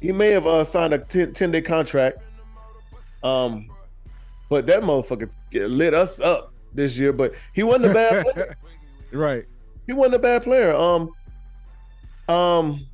He 0.01 0.11
may 0.11 0.29
have 0.29 0.47
uh, 0.47 0.63
signed 0.63 0.93
a 0.93 0.99
10, 0.99 1.33
10 1.33 1.51
day 1.51 1.61
contract. 1.61 2.19
Um, 3.21 3.69
but 4.49 4.65
that 4.67 4.81
motherfucker 4.81 5.29
lit 5.51 5.93
us 5.93 6.19
up 6.21 6.53
this 6.73 6.97
year. 6.97 7.11
But 7.11 7.33
he 7.53 7.63
wasn't 7.63 7.91
a 7.91 7.93
bad 7.93 8.25
player. 8.33 8.55
right. 9.11 9.45
he 9.87 9.93
wasn't 9.93 10.15
a 10.15 10.19
bad 10.19 10.43
player. 10.43 10.73
Um, 10.73 11.09
um, 12.29 12.87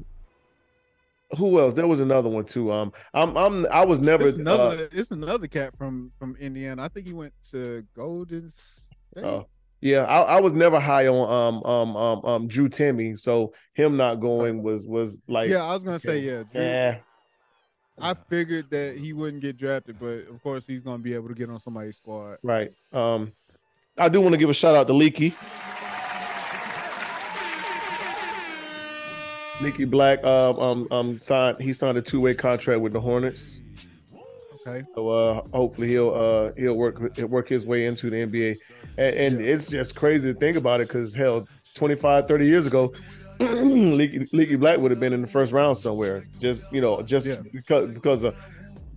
who 1.36 1.60
else? 1.60 1.74
There 1.74 1.88
was 1.88 2.00
another 2.00 2.30
one 2.30 2.46
too. 2.46 2.72
Um, 2.72 2.92
I'm 3.14 3.36
I'm 3.38 3.66
I 3.72 3.86
was 3.86 4.00
never 4.00 4.28
It's 4.28 4.38
uh, 4.38 4.42
another. 4.42 4.90
it's 4.92 5.12
another 5.12 5.48
cat 5.48 5.78
from 5.78 6.12
from 6.18 6.36
Indiana. 6.40 6.84
I 6.84 6.88
think 6.88 7.08
he 7.08 7.14
went 7.14 7.34
to 7.52 7.86
Golden 7.96 8.50
State. 8.50 9.24
uh, 9.24 9.44
yeah, 9.82 10.04
I, 10.06 10.38
I 10.38 10.42
was 10.42 10.54
never 10.54 10.80
high 10.80 11.08
on 11.08 11.30
um 11.30 11.64
um 11.72 11.96
um 11.96 12.26
um 12.26 12.48
Drew 12.48 12.70
Timme. 12.70 13.20
So 13.20 13.54
him 13.74 13.98
not 13.98 14.16
going 14.16 14.64
was 14.64 14.86
was 14.86 15.22
like 15.28 15.50
yeah, 15.50 15.64
I 15.64 15.74
was 15.74 15.84
gonna 15.84 16.00
say 16.00 16.20
yeah. 16.20 16.44
Drew- 16.52 16.62
yeah. 16.62 16.98
I 17.98 18.14
figured 18.14 18.70
that 18.72 18.98
he 18.98 19.14
wouldn't 19.14 19.42
get 19.42 19.58
drafted, 19.58 19.98
but 20.00 20.28
of 20.28 20.42
course 20.44 20.66
he's 20.68 20.82
gonna 20.82 20.98
be 21.02 21.14
able 21.14 21.30
to 21.30 21.34
get 21.36 21.50
on 21.50 21.60
somebody's 21.60 21.98
squad. 21.98 22.38
Right. 22.44 22.70
Um, 22.92 23.32
I 23.98 24.10
do 24.10 24.20
want 24.20 24.34
to 24.34 24.38
give 24.38 24.50
a 24.50 24.54
shout 24.54 24.76
out 24.76 24.88
to 24.88 24.94
Leaky. 24.94 25.34
Leaky 29.62 29.86
Black 29.86 30.24
um, 30.24 30.60
um 30.60 30.88
um 30.92 31.18
signed 31.20 31.58
he 31.62 31.72
signed 31.74 31.98
a 31.98 32.02
two 32.02 32.20
way 32.20 32.34
contract 32.34 32.82
with 32.82 32.94
the 32.94 33.00
Hornets. 33.02 33.62
Okay. 34.68 34.84
So 34.96 35.10
uh 35.10 35.42
hopefully 35.54 35.88
he'll 35.88 36.10
uh 36.14 36.52
he'll 36.58 36.74
work 36.74 37.16
he'll 37.16 37.28
work 37.28 37.48
his 37.48 37.66
way 37.66 37.86
into 37.86 38.10
the 38.10 38.18
NBA. 38.18 38.58
And, 38.98 39.16
and 39.16 39.42
it's 39.42 39.70
just 39.70 39.96
crazy 39.96 40.34
to 40.34 40.40
think 40.40 40.58
about 40.58 40.82
it 40.82 40.88
because 40.88 41.14
hell 41.14 41.48
25, 41.76 42.28
30 42.28 42.46
years 42.48 42.68
ago, 42.68 42.94
Leaky, 43.40 44.28
Leaky 44.32 44.56
Black 44.56 44.78
would 44.80 44.92
have 44.92 45.00
been 45.00 45.14
in 45.14 45.22
the 45.22 45.28
first 45.28 45.52
round 45.52 45.78
somewhere. 45.78 46.24
Just 46.40 46.72
you 46.72 46.82
know, 46.82 47.02
just 47.02 47.28
Yeah. 47.28 47.42
because 47.52 47.94
because 47.94 48.24
of 48.24 48.36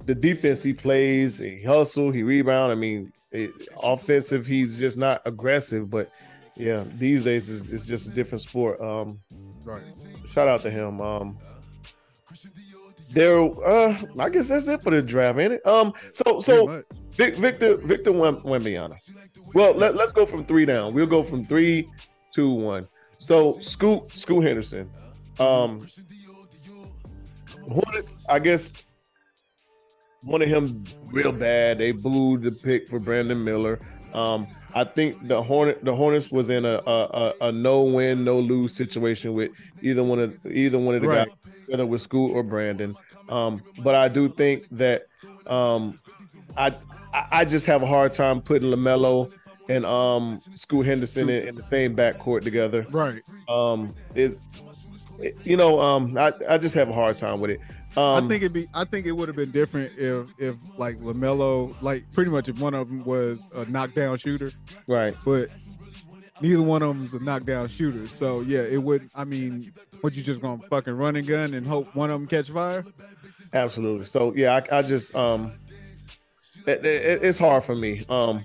the 0.07 0.15
defense 0.15 0.63
he 0.63 0.73
plays, 0.73 1.39
he 1.39 1.63
hustle, 1.63 2.11
he 2.11 2.23
rebound. 2.23 2.73
I 2.73 2.75
mean, 2.75 3.13
it, 3.31 3.51
offensive, 3.83 4.47
he's 4.47 4.79
just 4.79 4.97
not 4.97 5.23
aggressive. 5.27 5.91
But 5.91 6.11
yeah, 6.57 6.85
these 6.95 7.25
days 7.25 7.49
is 7.49 7.69
it's 7.69 7.87
just 7.87 8.09
a 8.09 8.11
different 8.11 8.43
sport. 8.43 8.81
Um, 8.81 9.21
Right. 9.67 9.83
Shout 10.29 10.49
out 10.49 10.63
to 10.63 10.71
him. 10.71 11.01
Um, 11.01 11.39
there, 13.11 13.41
uh, 13.43 13.97
I 14.19 14.29
guess 14.29 14.49
that's 14.49 14.69
it 14.69 14.83
for 14.83 14.91
the 14.91 15.03
draft, 15.03 15.39
ain't 15.39 15.55
it? 15.55 15.67
Um, 15.67 15.93
so 16.13 16.41
so. 16.41 16.85
Vic, 17.19 17.35
Victor 17.35 17.75
Victor 17.75 18.13
Wem- 18.13 18.37
Wembanyama. 18.43 18.97
Well, 19.53 19.75
let, 19.75 19.97
let's 19.97 20.13
go 20.13 20.25
from 20.25 20.45
three 20.45 20.65
down. 20.65 20.95
We'll 20.95 21.07
go 21.07 21.25
from 21.25 21.45
three, 21.45 21.89
two, 22.33 22.53
one. 22.53 22.85
So 23.19 23.59
Scoot 23.59 24.17
Scoot 24.17 24.45
Henderson. 24.45 24.89
Um 25.41 25.85
Hornets, 27.69 28.25
I 28.29 28.39
guess 28.39 28.73
wanted 30.25 30.49
him 30.49 30.85
real 31.13 31.33
bad. 31.33 31.79
They 31.79 31.91
blew 31.91 32.39
the 32.39 32.53
pick 32.53 32.89
for 32.89 32.99
Brandon 32.99 33.43
Miller. 33.43 33.79
Um, 34.15 34.47
I 34.75 34.85
think 34.85 35.27
the 35.27 35.43
Hornet 35.43 35.85
the 35.85 35.95
Hornets 35.95 36.31
was 36.31 36.51
in 36.51 36.65
a 36.65 36.81
a, 36.87 37.33
a, 37.41 37.53
no 37.53 37.83
win, 37.83 38.25
no 38.25 38.39
lose 38.39 38.75
situation 38.75 39.35
with 39.35 39.51
either 39.83 40.03
one 40.05 40.19
of 40.19 40.45
either 40.47 40.79
one 40.79 40.95
of 40.95 41.03
the 41.03 41.09
Right. 41.09 41.27
guys, 41.29 41.37
whether 41.67 41.83
it 41.83 41.89
was 41.89 42.03
Scoot 42.03 42.31
or 42.33 42.43
Brandon. 42.43 42.95
Um, 43.29 43.63
but 43.83 43.95
I 43.95 44.09
do 44.09 44.29
think 44.29 44.65
that 44.73 45.07
um 45.47 45.97
I 46.57 46.69
I- 47.13 47.27
I 47.33 47.45
just 47.45 47.67
have 47.67 47.83
a 47.83 47.87
hard 47.87 48.13
time 48.13 48.41
putting 48.43 48.71
Lamelo 48.71 49.33
and 49.69 49.85
um 49.87 50.39
Scoot 50.55 50.87
Henderson 50.87 51.29
in, 51.29 51.49
in 51.49 51.55
the 51.55 51.63
same 51.63 51.97
backcourt 51.97 52.43
together. 52.43 52.87
Right. 52.91 53.23
Um, 53.49 53.95
is 54.15 54.47
you 55.45 55.57
know 55.57 55.81
um 55.81 56.17
I 56.17 56.33
I 56.49 56.59
just 56.59 56.75
have 56.75 56.89
a 56.89 56.93
hard 56.93 57.17
time 57.17 57.41
with 57.41 57.51
it. 57.53 57.61
Um, 57.99 58.25
I 58.25 58.29
think 58.29 58.43
it'd 58.43 58.53
be. 58.53 58.67
I 58.75 58.85
think 58.85 59.07
it 59.07 59.13
would 59.13 59.29
have 59.29 59.37
been 59.37 59.51
different 59.51 59.93
if 59.99 60.29
if 60.39 60.57
like 60.79 60.97
Lamelo, 60.99 61.75
like 61.83 62.05
pretty 62.13 62.31
much 62.31 62.49
if 62.49 62.59
one 62.61 62.75
of 62.75 62.89
them 62.89 63.05
was 63.05 63.41
a 63.55 63.65
knockdown 63.67 64.17
shooter, 64.19 64.53
right. 64.87 65.15
but 65.25 65.49
neither 66.41 66.63
one 66.63 66.83
of 66.83 66.97
them 66.97 67.05
is 67.05 67.15
a 67.15 67.19
knockdown 67.25 67.67
shooter. 67.69 68.07
So 68.07 68.41
yeah, 68.43 68.61
it 68.61 68.83
would. 68.83 69.09
I 69.17 69.25
mean, 69.25 69.73
what 70.01 70.15
you 70.15 70.23
just 70.23 70.41
gonna 70.41 70.63
fucking 70.71 70.95
run 70.97 71.17
and 71.17 71.27
gun 71.27 71.55
and 71.55 71.67
hope 71.67 71.93
one 71.97 72.11
of 72.11 72.21
them 72.21 72.29
catch 72.29 72.51
fire? 72.51 72.85
Absolutely. 73.53 74.05
So 74.07 74.33
yeah, 74.35 74.61
I, 74.71 74.79
I 74.79 74.83
just 74.83 75.15
um, 75.17 75.53
it, 76.67 76.85
it- 76.85 77.23
it's 77.25 77.39
hard 77.39 77.65
for 77.65 77.75
me. 77.75 78.05
Um, 78.09 78.45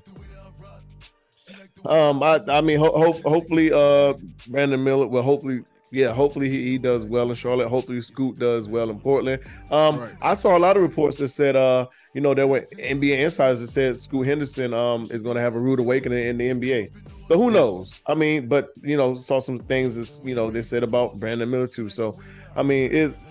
um, 1.85 2.23
I 2.23 2.39
I 2.47 2.61
mean, 2.61 2.79
ho- 2.79 2.91
ho- 2.95 3.29
hopefully, 3.29 3.71
uh, 3.71 4.13
Brandon 4.47 4.83
Miller. 4.83 5.05
will 5.07 5.21
hopefully, 5.21 5.63
yeah, 5.93 6.11
hopefully 6.11 6.49
he, 6.49 6.71
he 6.71 6.77
does 6.79 7.05
well 7.05 7.29
in 7.29 7.35
Charlotte. 7.35 7.69
Hopefully, 7.69 8.01
Scoot 8.01 8.39
does 8.39 8.67
well 8.67 8.89
in 8.89 8.99
Portland. 8.99 9.41
Um, 9.71 9.99
Right. 9.99 10.11
I 10.21 10.33
saw 10.33 10.57
a 10.57 10.59
lot 10.59 10.75
of 10.75 10.81
reports 10.83 11.17
that 11.19 11.27
said, 11.29 11.55
uh, 11.55 11.85
you 12.15 12.21
know, 12.21 12.33
there 12.33 12.47
were 12.47 12.61
NBA 12.79 13.19
insiders 13.23 13.61
that 13.61 13.67
said 13.69 13.97
Scoot 13.97 14.25
Henderson 14.27 14.73
um 14.73 15.07
is 15.11 15.21
going 15.21 15.35
to 15.35 15.41
have 15.41 15.55
a 15.55 15.59
rude 15.59 15.79
awakening 15.79 16.25
in 16.27 16.37
the 16.37 16.49
NBA. 16.49 16.89
But 17.29 17.37
who 17.37 17.51
knows? 17.51 18.01
I 18.07 18.15
mean, 18.15 18.47
but 18.47 18.69
you 18.81 18.97
know, 18.97 19.13
saw 19.15 19.39
some 19.39 19.59
things 19.59 19.95
as 19.97 20.21
you 20.25 20.35
know 20.35 20.49
they 20.51 20.61
said 20.63 20.83
about 20.83 21.19
Brandon 21.19 21.49
Miller 21.49 21.67
too. 21.67 21.87
So, 21.89 22.19
I 22.57 22.63
mean, 22.63 22.89
it's 22.91 23.21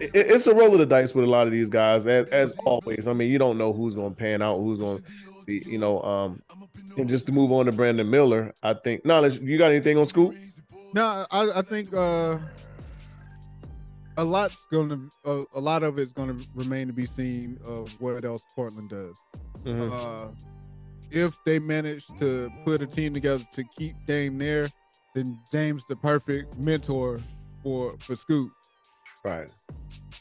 it- 0.00 0.10
it's 0.14 0.46
a 0.46 0.54
roll 0.54 0.72
of 0.72 0.78
the 0.78 0.86
dice 0.86 1.14
with 1.14 1.24
a 1.24 1.28
lot 1.28 1.46
of 1.46 1.52
these 1.52 1.68
guys, 1.70 2.06
as, 2.06 2.26
as 2.28 2.52
always. 2.64 3.06
I 3.08 3.12
mean, 3.12 3.30
you 3.30 3.38
don't 3.38 3.58
know 3.58 3.72
who's 3.72 3.94
going 3.94 4.10
to 4.14 4.16
pan 4.16 4.42
out, 4.42 4.58
who's 4.58 4.78
going 4.78 4.98
to 4.98 5.04
be, 5.44 5.62
you 5.66 5.78
know. 5.78 6.00
Um, 6.02 6.42
and 6.96 7.08
just 7.08 7.26
to 7.26 7.32
move 7.32 7.52
on 7.52 7.66
to 7.66 7.72
Brandon 7.72 8.08
Miller, 8.08 8.52
I 8.62 8.74
think. 8.74 9.04
Knowledge, 9.04 9.38
you 9.40 9.58
got 9.58 9.70
anything 9.70 9.96
on 9.98 10.04
Scoot? 10.06 10.36
No, 10.94 11.26
I, 11.30 11.50
I 11.58 11.62
think 11.62 11.92
uh 11.94 12.38
a 14.18 14.24
lot's 14.24 14.56
gonna 14.70 15.08
a, 15.24 15.44
a 15.54 15.60
lot 15.60 15.82
of 15.82 15.98
it's 15.98 16.12
gonna 16.12 16.36
remain 16.54 16.86
to 16.88 16.92
be 16.92 17.06
seen 17.06 17.58
of 17.64 17.88
what 18.00 18.24
else 18.24 18.42
Portland 18.54 18.90
does. 18.90 19.16
Mhm. 19.64 19.90
Uh, 19.90 20.30
if 21.10 21.34
they 21.44 21.58
manage 21.58 22.06
to 22.18 22.50
put 22.64 22.82
a 22.82 22.86
team 22.86 23.14
together 23.14 23.44
to 23.52 23.64
keep 23.76 23.94
Dame 24.06 24.38
there, 24.38 24.70
then 25.14 25.38
Dame's 25.50 25.84
the 25.88 25.96
perfect 25.96 26.58
mentor 26.58 27.20
for 27.62 27.96
for 27.98 28.16
Scoot, 28.16 28.50
Right. 29.24 29.50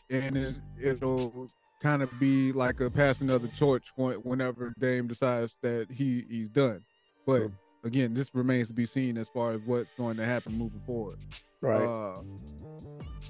and 0.10 0.38
it, 0.38 0.56
it'll 0.80 1.48
kind 1.82 2.02
of 2.04 2.10
be 2.20 2.52
like 2.52 2.80
a 2.80 2.90
passing 2.90 3.30
of 3.32 3.42
the 3.42 3.48
torch 3.50 3.92
whenever 3.96 4.74
Dame 4.80 5.08
decides 5.08 5.58
that 5.64 5.88
he 5.90 6.26
he's 6.30 6.50
done. 6.50 6.82
But 7.26 7.38
True. 7.38 7.54
Again, 7.84 8.14
this 8.14 8.34
remains 8.34 8.68
to 8.68 8.74
be 8.74 8.86
seen 8.86 9.18
as 9.18 9.28
far 9.30 9.52
as 9.54 9.62
what's 9.62 9.94
going 9.94 10.18
to 10.18 10.26
happen 10.26 10.58
moving 10.58 10.82
forward. 10.86 11.18
Right. 11.62 11.84
Uh, 11.84 12.22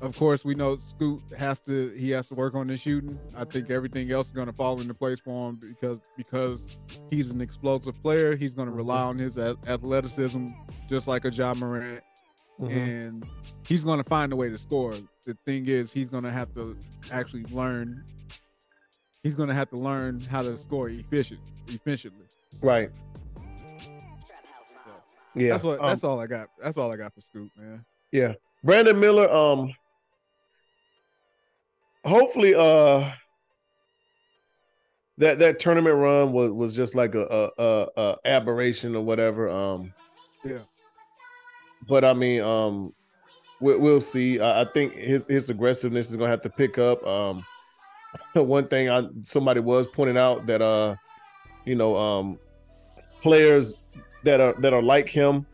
of 0.02 0.18
course, 0.18 0.44
we 0.44 0.56
know 0.56 0.80
Scoot 0.80 1.22
has 1.38 1.60
to 1.62 1.90
he 1.90 2.10
has 2.10 2.28
to 2.30 2.34
work 2.36 2.56
on 2.56 2.66
the 2.66 2.76
shooting. 2.76 3.20
I 3.38 3.44
think 3.46 3.70
everything 3.70 4.12
else 4.12 4.28
is 4.28 4.34
going 4.34 4.48
to 4.48 4.54
fall 4.54 4.82
into 4.82 4.96
place 4.96 5.20
for 5.20 5.50
him 5.50 5.60
because 5.62 6.02
because 6.18 6.76
he's 7.10 7.30
an 7.30 7.40
explosive 7.40 8.02
player. 8.02 8.36
He's 8.36 8.56
going 8.56 8.68
to 8.68 8.74
rely 8.74 9.04
on 9.04 9.20
his 9.20 9.38
athleticism, 9.38 10.48
just 10.90 11.08
like 11.08 11.26
a 11.26 11.30
John 11.32 11.60
Morant, 11.60 12.04
Mhm. 12.60 12.72
and 12.72 13.26
he's 13.68 13.84
going 13.84 14.00
to 14.00 14.04
find 14.04 14.34
a 14.34 14.36
way 14.36 14.50
to 14.50 14.58
score. 14.58 14.94
The 15.26 15.38
thing 15.46 15.68
is, 15.68 15.92
he's 15.92 16.10
going 16.10 16.24
to 16.24 16.32
have 16.32 16.52
to 16.56 16.76
actually 17.12 17.44
learn. 17.52 18.04
He's 19.22 19.36
going 19.36 19.50
to 19.50 19.56
have 19.56 19.70
to 19.70 19.76
learn 19.76 20.20
how 20.20 20.42
to 20.42 20.58
score 20.58 20.90
efficient, 20.90 21.42
efficiently. 21.68 22.26
Right. 22.60 22.90
Yeah. 25.36 25.52
That's 25.52 25.64
what. 25.64 25.80
um, 25.80 25.88
That's 25.88 26.04
all 26.04 26.20
I 26.20 26.28
got. 26.28 26.50
That's 26.62 26.78
all 26.78 26.92
I 26.92 26.98
got 26.98 27.14
for 27.14 27.22
Scoot, 27.22 27.50
man. 27.58 27.86
Yeah. 28.12 28.34
Brandon 28.64 29.00
Miller, 29.00 29.30
um 29.32 29.74
hopefully 32.04 32.54
uh 32.56 33.12
that 35.18 35.38
that 35.40 35.60
tournament 35.60 35.96
run 35.96 36.32
was 36.32 36.52
was 36.52 36.76
just 36.76 36.96
like 36.96 37.16
a 37.16 37.26
a, 37.26 37.50
a, 37.64 37.88
a 37.98 38.16
aberration 38.26 38.96
or 38.96 39.04
whatever. 39.04 39.50
Um 39.50 39.94
Yeah. 40.44 40.60
but 41.88 42.04
I 42.06 42.14
mean 42.14 42.42
um 42.42 42.94
we, 43.60 43.76
we'll 43.78 44.02
see. 44.02 44.40
I, 44.40 44.62
I 44.62 44.66
think 44.74 44.94
his 44.94 45.28
his 45.28 45.50
aggressiveness 45.50 46.10
is 46.10 46.16
gonna 46.18 46.30
have 46.32 46.42
to 46.42 46.50
pick 46.50 46.78
up. 46.78 47.06
Um 47.06 47.46
one 48.34 48.68
thing 48.68 48.90
I 48.90 49.04
somebody 49.22 49.60
was 49.60 49.88
pointing 49.88 50.18
out 50.18 50.46
that 50.48 50.62
uh 50.62 50.96
you 51.66 51.76
know 51.76 51.96
um 51.96 52.40
players 53.22 53.78
that 54.24 54.40
are 54.40 54.54
that 54.60 54.74
are 54.74 54.82
like 54.82 55.10
him, 55.10 55.46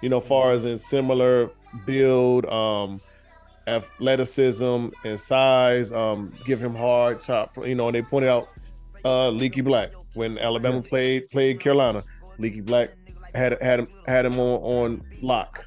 you 0.00 0.08
know, 0.08 0.20
far 0.20 0.52
as 0.52 0.64
in 0.64 0.78
similar 0.78 1.50
build, 1.86 2.46
um, 2.46 3.00
athleticism 3.66 4.88
and 5.04 5.20
size, 5.20 5.92
um, 5.92 6.32
give 6.44 6.62
him 6.62 6.74
hard 6.74 7.20
top. 7.20 7.56
You 7.56 7.74
know, 7.74 7.88
and 7.88 7.94
they 7.94 8.02
pointed 8.02 8.30
out 8.30 8.48
uh, 9.04 9.30
Leaky 9.30 9.60
Black 9.60 9.90
when 10.14 10.38
Alabama 10.38 10.82
played 10.82 11.30
played 11.30 11.60
Carolina. 11.60 12.02
Leaky 12.38 12.60
Black 12.60 12.90
had 13.34 13.60
had 13.62 13.80
him 13.80 13.88
had 14.06 14.26
him 14.26 14.38
on 14.38 14.60
on 14.62 15.02
lock. 15.22 15.66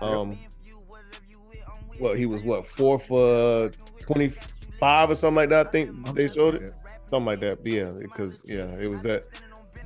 Um, 0.00 0.36
well, 2.00 2.14
he 2.14 2.26
was 2.26 2.42
what 2.42 2.66
four 2.66 2.98
for 2.98 3.70
twenty 4.00 4.32
five 4.80 5.10
or 5.10 5.14
something 5.14 5.36
like 5.36 5.50
that. 5.50 5.68
I 5.68 5.70
think 5.70 6.14
they 6.14 6.28
showed 6.28 6.54
it, 6.54 6.72
something 7.06 7.26
like 7.26 7.40
that. 7.40 7.62
But 7.62 7.72
yeah, 7.72 7.90
because 8.00 8.42
yeah, 8.44 8.76
it 8.78 8.88
was 8.88 9.02
that 9.02 9.24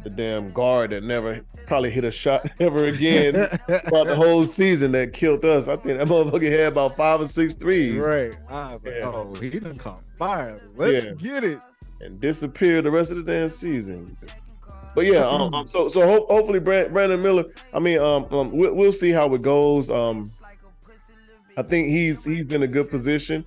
the 0.08 0.14
damn 0.14 0.48
guard 0.50 0.90
that 0.90 1.02
never 1.02 1.40
probably 1.66 1.90
hit 1.90 2.04
a 2.04 2.10
shot 2.12 2.48
ever 2.60 2.86
again 2.86 3.34
throughout 3.34 4.06
the 4.06 4.14
whole 4.14 4.44
season 4.44 4.92
that 4.92 5.12
killed 5.12 5.44
us. 5.44 5.66
I 5.66 5.74
think 5.76 5.98
that 5.98 6.06
motherfucker 6.06 6.50
had 6.50 6.68
about 6.72 6.96
five 6.96 7.20
or 7.20 7.26
six 7.26 7.54
threes 7.56 7.94
Right. 7.96 8.36
I 8.48 8.74
was 8.74 8.84
like, 8.84 8.94
Yeah. 8.94 9.06
oh, 9.12 9.34
he 9.40 9.50
done 9.58 9.76
caught 9.76 10.02
fire. 10.16 10.58
Let's 10.76 11.04
Yeah. 11.06 11.10
get 11.12 11.44
it. 11.44 11.58
and 12.02 12.20
disappeared 12.20 12.84
the 12.84 12.90
rest 12.90 13.10
of 13.10 13.16
the 13.24 13.32
damn 13.32 13.48
season. 13.48 14.14
But 14.94 15.06
yeah, 15.06 15.26
um, 15.26 15.52
um, 15.54 15.66
so 15.66 15.88
so 15.88 16.02
ho- 16.06 16.26
hopefully 16.28 16.60
Brand- 16.60 16.92
Brandon 16.92 17.20
Miller. 17.22 17.44
I 17.74 17.80
mean, 17.80 17.98
um, 17.98 18.26
um 18.30 18.52
we'll, 18.56 18.74
we'll 18.74 18.92
see 18.92 19.10
how 19.10 19.32
it 19.34 19.40
goes. 19.42 19.88
Um, 19.90 20.30
I 21.56 21.62
think 21.62 21.88
he's 21.88 22.22
he's 22.24 22.52
in 22.52 22.62
a 22.62 22.66
good 22.68 22.90
position. 22.90 23.44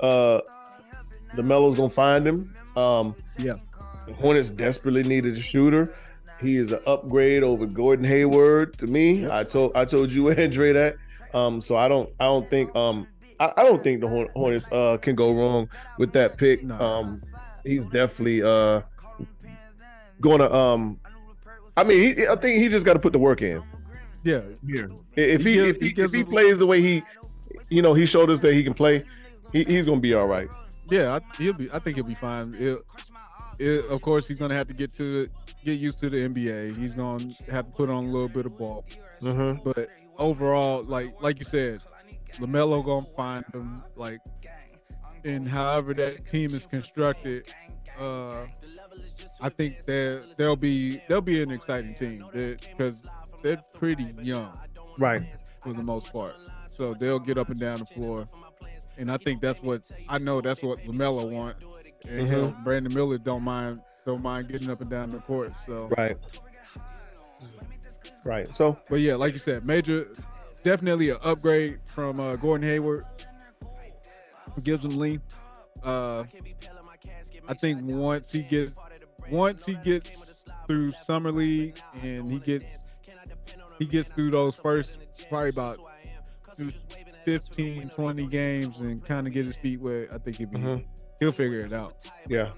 Uh, 0.00 0.40
the 1.34 1.42
Melo's 1.42 1.76
gonna 1.76 1.90
find 1.90 2.26
him. 2.26 2.54
Um, 2.76 3.14
Yeah. 3.38 3.54
The 4.06 4.12
Hornets 4.14 4.50
desperately 4.50 5.02
needed 5.02 5.36
a 5.36 5.40
shooter. 5.40 5.94
He 6.40 6.56
is 6.56 6.72
an 6.72 6.80
upgrade 6.86 7.42
over 7.42 7.66
Gordon 7.66 8.04
Hayward 8.04 8.74
to 8.78 8.86
me. 8.86 9.28
I 9.30 9.44
told 9.44 9.72
I 9.76 9.84
told 9.84 10.10
you 10.12 10.30
Andre 10.38 10.72
that. 10.72 10.96
Um, 11.34 11.60
so 11.60 11.76
I 11.76 11.88
don't 11.88 12.10
I 12.20 12.24
don't 12.24 12.48
think 12.50 12.74
um 12.76 13.06
I, 13.40 13.52
I 13.56 13.62
don't 13.62 13.82
think 13.82 14.00
the 14.00 14.28
Hornets 14.34 14.70
uh 14.72 14.98
can 15.00 15.14
go 15.14 15.32
wrong 15.32 15.68
with 15.98 16.12
that 16.12 16.36
pick. 16.36 16.68
Um, 16.70 17.22
he's 17.64 17.86
definitely 17.86 18.42
uh 18.42 18.82
gonna 20.20 20.50
um. 20.52 20.98
I 21.76 21.84
mean, 21.84 22.16
he, 22.16 22.26
I 22.26 22.36
think 22.36 22.60
he 22.62 22.68
just 22.68 22.84
got 22.84 22.92
to 22.94 22.98
put 22.98 23.12
the 23.14 23.18
work 23.18 23.40
in. 23.40 23.62
Yeah. 24.24 24.42
Here, 24.66 24.90
if 25.16 25.42
He 25.42 25.52
he, 25.52 25.54
gives- 25.56 25.76
if 25.76 25.80
he, 25.80 25.88
he 25.94 26.02
if 26.02 26.12
he 26.12 26.22
plays 26.24 26.58
the 26.58 26.66
way 26.66 26.82
he, 26.82 27.02
you 27.70 27.80
know, 27.80 27.94
he 27.94 28.04
showed 28.04 28.28
us 28.28 28.40
that 28.40 28.52
he 28.52 28.62
can 28.62 28.74
play, 28.74 29.04
he, 29.52 29.64
he's 29.64 29.86
gonna 29.86 29.98
be 30.00 30.12
all 30.14 30.26
right. 30.26 30.48
Yeah. 30.90 31.18
I, 31.18 31.42
he'll 31.42 31.54
be. 31.54 31.70
I 31.72 31.78
think 31.78 31.96
he'll 31.96 32.04
be 32.04 32.14
fine. 32.14 32.54
It, 33.58 33.84
of 33.90 34.00
course, 34.02 34.26
he's 34.26 34.38
gonna 34.38 34.54
have 34.54 34.68
to 34.68 34.74
get 34.74 34.92
to 34.94 35.26
get 35.64 35.78
used 35.78 35.98
to 36.00 36.10
the 36.10 36.28
NBA. 36.28 36.76
He's 36.76 36.94
gonna 36.94 37.24
have 37.50 37.66
to 37.66 37.72
put 37.72 37.88
on 37.90 38.04
a 38.04 38.08
little 38.08 38.28
bit 38.28 38.46
of 38.46 38.56
ball. 38.58 38.84
Mm-hmm. 39.20 39.62
But 39.68 39.88
overall, 40.18 40.82
like 40.84 41.20
like 41.22 41.38
you 41.38 41.44
said, 41.44 41.80
Lamelo 42.38 42.84
gonna 42.84 43.06
find 43.16 43.44
him. 43.54 43.82
Like, 43.96 44.20
and 45.24 45.46
however 45.48 45.94
that 45.94 46.28
team 46.28 46.54
is 46.54 46.66
constructed, 46.66 47.52
uh, 47.98 48.46
I 49.40 49.48
think 49.48 49.84
there 49.84 50.20
there'll 50.36 50.56
be 50.56 51.00
there'll 51.08 51.22
be 51.22 51.42
an 51.42 51.50
exciting 51.50 51.94
team 51.94 52.24
because 52.32 53.02
they're 53.42 53.62
pretty 53.74 54.08
young 54.20 54.56
Right. 54.98 55.22
for 55.60 55.72
the 55.72 55.82
most 55.82 56.12
part. 56.12 56.34
So 56.68 56.94
they'll 56.94 57.18
get 57.18 57.38
up 57.38 57.48
and 57.50 57.60
down 57.60 57.80
the 57.80 57.86
floor, 57.86 58.26
and 58.96 59.10
I 59.10 59.18
think 59.18 59.40
that's 59.40 59.62
what 59.62 59.88
I 60.08 60.18
know. 60.18 60.40
That's 60.40 60.62
what 60.62 60.78
Lamelo 60.80 61.30
want, 61.30 61.56
and 62.08 62.26
Mhm. 62.26 62.30
hell, 62.30 62.56
Brandon 62.64 62.92
Miller 62.92 63.18
don't 63.18 63.42
mind 63.42 63.80
don't 64.04 64.22
mind 64.22 64.48
getting 64.48 64.68
up 64.70 64.80
and 64.80 64.90
down 64.90 65.12
the 65.12 65.18
court. 65.18 65.52
So, 65.66 65.88
Right. 65.96 66.16
Right. 68.24 68.54
So 68.54 68.76
but 68.88 69.00
yeah, 69.00 69.14
like 69.16 69.32
you 69.32 69.38
said, 69.38 69.64
major, 69.64 70.08
definitely 70.64 71.10
an 71.10 71.18
upgrade 71.22 71.78
from 71.86 72.20
uh, 72.20 72.36
Gordon 72.36 72.66
Hayward. 72.68 73.04
Gives 74.62 74.84
him 74.84 74.96
length. 74.98 75.38
Uh, 75.82 76.24
I 77.48 77.54
think 77.54 77.80
once 77.82 78.30
he 78.32 78.42
gets 78.42 78.72
once 79.30 79.64
he 79.64 79.74
gets 79.76 80.44
through 80.66 80.90
summer 80.92 81.32
league 81.32 81.78
and 82.02 82.30
he 82.30 82.38
gets 82.38 82.66
he 83.78 83.86
gets 83.86 84.08
through 84.08 84.30
those 84.30 84.54
first 84.56 85.04
probably 85.28 85.48
about 85.48 85.78
15 87.24 87.88
20 87.88 88.26
games 88.26 88.78
and 88.80 89.02
kind 89.04 89.26
of 89.26 89.32
get 89.32 89.46
his 89.46 89.56
feet 89.56 89.80
wet 89.80 90.08
i 90.12 90.18
think 90.18 90.36
he'll 90.36 90.48
be 90.48 90.58
Mhm. 90.58 90.84
He'll 91.22 91.30
figure 91.30 91.60
it 91.60 91.72
out 91.72 91.94
yeah. 92.28 92.48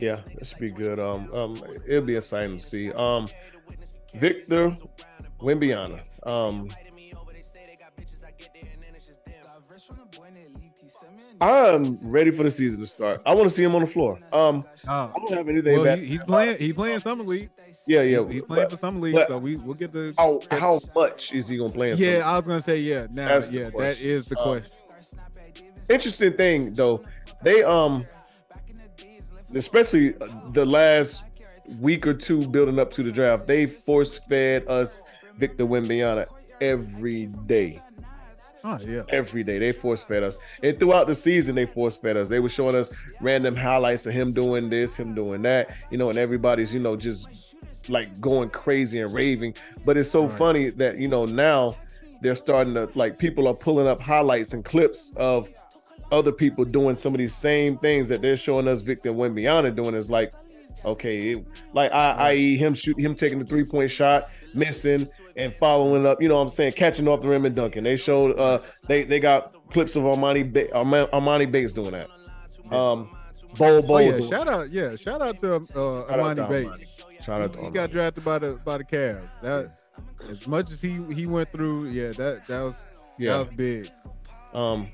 Yeah, 0.00 0.16
that 0.34 0.46
should 0.46 0.58
be 0.58 0.70
good. 0.70 0.98
Um, 0.98 1.32
um, 1.32 1.62
it'll 1.86 2.04
be 2.04 2.16
exciting 2.16 2.58
to 2.58 2.64
see. 2.64 2.90
Um, 2.90 3.28
Victor 4.14 4.74
Wembanyama. 5.40 6.00
Um, 6.26 6.68
I'm 11.40 11.96
ready 12.10 12.30
for 12.30 12.42
the 12.42 12.50
season 12.50 12.80
to 12.80 12.86
start. 12.86 13.22
I 13.24 13.34
want 13.34 13.48
to 13.48 13.54
see 13.54 13.62
him 13.62 13.74
on 13.74 13.82
the 13.82 13.86
floor. 13.86 14.18
Um, 14.32 14.64
I 14.88 15.10
don't 15.14 15.32
have 15.32 15.48
anything 15.48 15.74
well, 15.76 15.84
bad. 15.84 15.98
he, 16.00 16.06
he's 16.06 16.22
playing 16.24 16.58
he's 16.58 16.74
playing 16.74 16.98
summer 16.98 17.24
league 17.24 17.50
yeah, 17.86 18.02
yeah. 18.02 18.20
he's, 18.20 18.32
he's 18.32 18.42
playing 18.42 18.64
but 18.64 18.70
for 18.72 18.76
summer 18.76 19.00
league 19.00 19.18
so 19.28 19.38
we, 19.38 19.56
we'll 19.56 19.74
get 19.74 19.92
the 19.92 20.14
how 20.18 20.40
how 20.50 20.80
much 20.94 21.32
is 21.32 21.48
he 21.48 21.56
gonna 21.56 21.70
play? 21.70 21.92
In 21.92 21.96
yeah 21.98 22.18
summer? 22.18 22.24
i 22.24 22.36
was 22.36 22.46
gonna 22.46 22.62
say 22.62 22.78
yeah 22.78 23.06
now 23.10 23.28
That's 23.28 23.48
the 23.48 23.58
yeah 23.58 23.64
that 23.64 23.72
question. 23.72 24.08
is 24.08 24.26
the 24.26 24.38
Uh, 24.38 24.42
question 24.44 24.78
interesting 25.88 26.32
thing 26.34 26.74
though 26.74 27.02
they 27.42 27.62
um 27.62 28.06
especially 29.54 30.10
the 30.52 30.64
last 30.64 31.24
week 31.80 32.06
or 32.06 32.14
two 32.14 32.46
building 32.48 32.78
up 32.78 32.92
to 32.92 33.02
the 33.02 33.12
draft 33.12 33.46
they 33.46 33.66
force 33.66 34.18
fed 34.18 34.66
us 34.68 35.02
victor 35.38 35.64
wembanyama 35.64 36.26
every 36.60 37.26
day. 37.46 37.80
Oh 38.62 38.78
yeah. 38.86 39.02
Every 39.08 39.42
day. 39.42 39.58
They 39.58 39.72
force 39.72 40.04
fed 40.04 40.22
us. 40.22 40.36
And 40.62 40.78
throughout 40.78 41.06
the 41.06 41.14
season 41.14 41.54
they 41.54 41.64
force 41.64 41.96
fed 41.96 42.18
us. 42.18 42.28
They 42.28 42.40
were 42.40 42.50
showing 42.50 42.76
us 42.76 42.90
random 43.20 43.56
highlights 43.56 44.04
of 44.04 44.12
him 44.12 44.32
doing 44.34 44.68
this 44.68 44.94
him 44.96 45.14
doing 45.14 45.40
that 45.42 45.74
you 45.90 45.96
know 45.96 46.10
and 46.10 46.18
everybody's 46.18 46.74
you 46.74 46.80
know 46.80 46.94
just 46.96 47.54
like 47.88 48.20
going 48.20 48.50
crazy 48.50 49.00
and 49.00 49.14
raving. 49.14 49.54
But 49.86 49.96
it's 49.96 50.10
so 50.10 50.26
Right. 50.26 50.38
funny 50.38 50.70
that 50.70 50.98
you 50.98 51.08
know 51.08 51.24
now 51.24 51.76
they're 52.20 52.34
starting 52.34 52.74
to 52.74 52.90
like 52.94 53.18
people 53.18 53.48
are 53.48 53.54
pulling 53.54 53.86
up 53.86 54.02
highlights 54.02 54.52
and 54.52 54.62
clips 54.62 55.12
of 55.16 55.48
other 56.12 56.32
people 56.32 56.64
doing 56.64 56.96
some 56.96 57.14
of 57.14 57.18
these 57.18 57.34
same 57.34 57.76
things 57.76 58.08
that 58.08 58.20
they're 58.22 58.36
showing 58.36 58.66
us 58.68 58.80
Victor 58.82 59.12
Wembanyama 59.12 59.74
doing 59.74 59.94
is 59.94 60.10
like 60.10 60.32
Okay, 60.82 61.32
it, 61.32 61.46
like 61.74 61.92
I, 61.92 62.12
i.e. 62.30 62.56
him 62.56 62.72
shoot 62.72 62.98
him 62.98 63.14
taking 63.14 63.38
the 63.38 63.44
three 63.44 63.64
point 63.64 63.90
shot, 63.90 64.30
missing 64.54 65.06
and 65.36 65.52
following 65.54 66.06
up. 66.06 66.22
You 66.22 66.28
know 66.30 66.36
what 66.36 66.40
I'm 66.42 66.48
saying, 66.48 66.72
catching 66.72 67.06
off 67.06 67.20
the 67.20 67.28
rim 67.28 67.44
and 67.44 67.54
dunking. 67.54 67.84
They 67.84 67.98
showed 67.98 68.38
uh 68.38 68.62
they 68.88 69.02
they 69.02 69.20
got 69.20 69.52
clips 69.68 69.94
of 69.94 70.04
Armani 70.04 70.50
ba- 70.50 70.68
Emoni 70.68 71.50
Bates 71.52 71.74
doing 71.74 71.90
that. 71.90 72.08
Um, 72.74 73.10
Bol 73.58 73.82
Bol. 73.82 73.96
Oh 73.96 73.98
yeah, 73.98 74.26
shout 74.26 74.48
out, 74.48 74.70
yeah, 74.70 74.96
shout 74.96 75.20
out 75.20 75.38
to 75.40 75.56
uh, 75.56 75.60
Shout 75.64 75.76
out 75.76 76.06
to 76.08 76.12
Amani 76.14 76.40
Armani. 76.40 76.78
Bates. 76.78 77.04
Shout 77.22 77.42
out 77.42 77.52
to 77.52 77.60
He 77.62 77.70
got 77.70 77.90
drafted 77.90 78.24
by 78.24 78.38
the 78.38 78.52
by 78.64 78.78
the 78.78 78.84
Cavs. 78.84 79.40
That 79.42 79.78
as 80.30 80.46
much 80.48 80.70
as 80.70 80.80
he 80.80 80.98
he 81.12 81.26
went 81.26 81.50
through, 81.50 81.88
yeah, 81.90 82.08
that 82.12 82.46
that 82.46 82.62
was 82.62 82.80
Yeah. 83.18 83.32
that 83.32 83.38
was 83.48 83.48
big. 83.54 83.90
Um, 84.54 84.86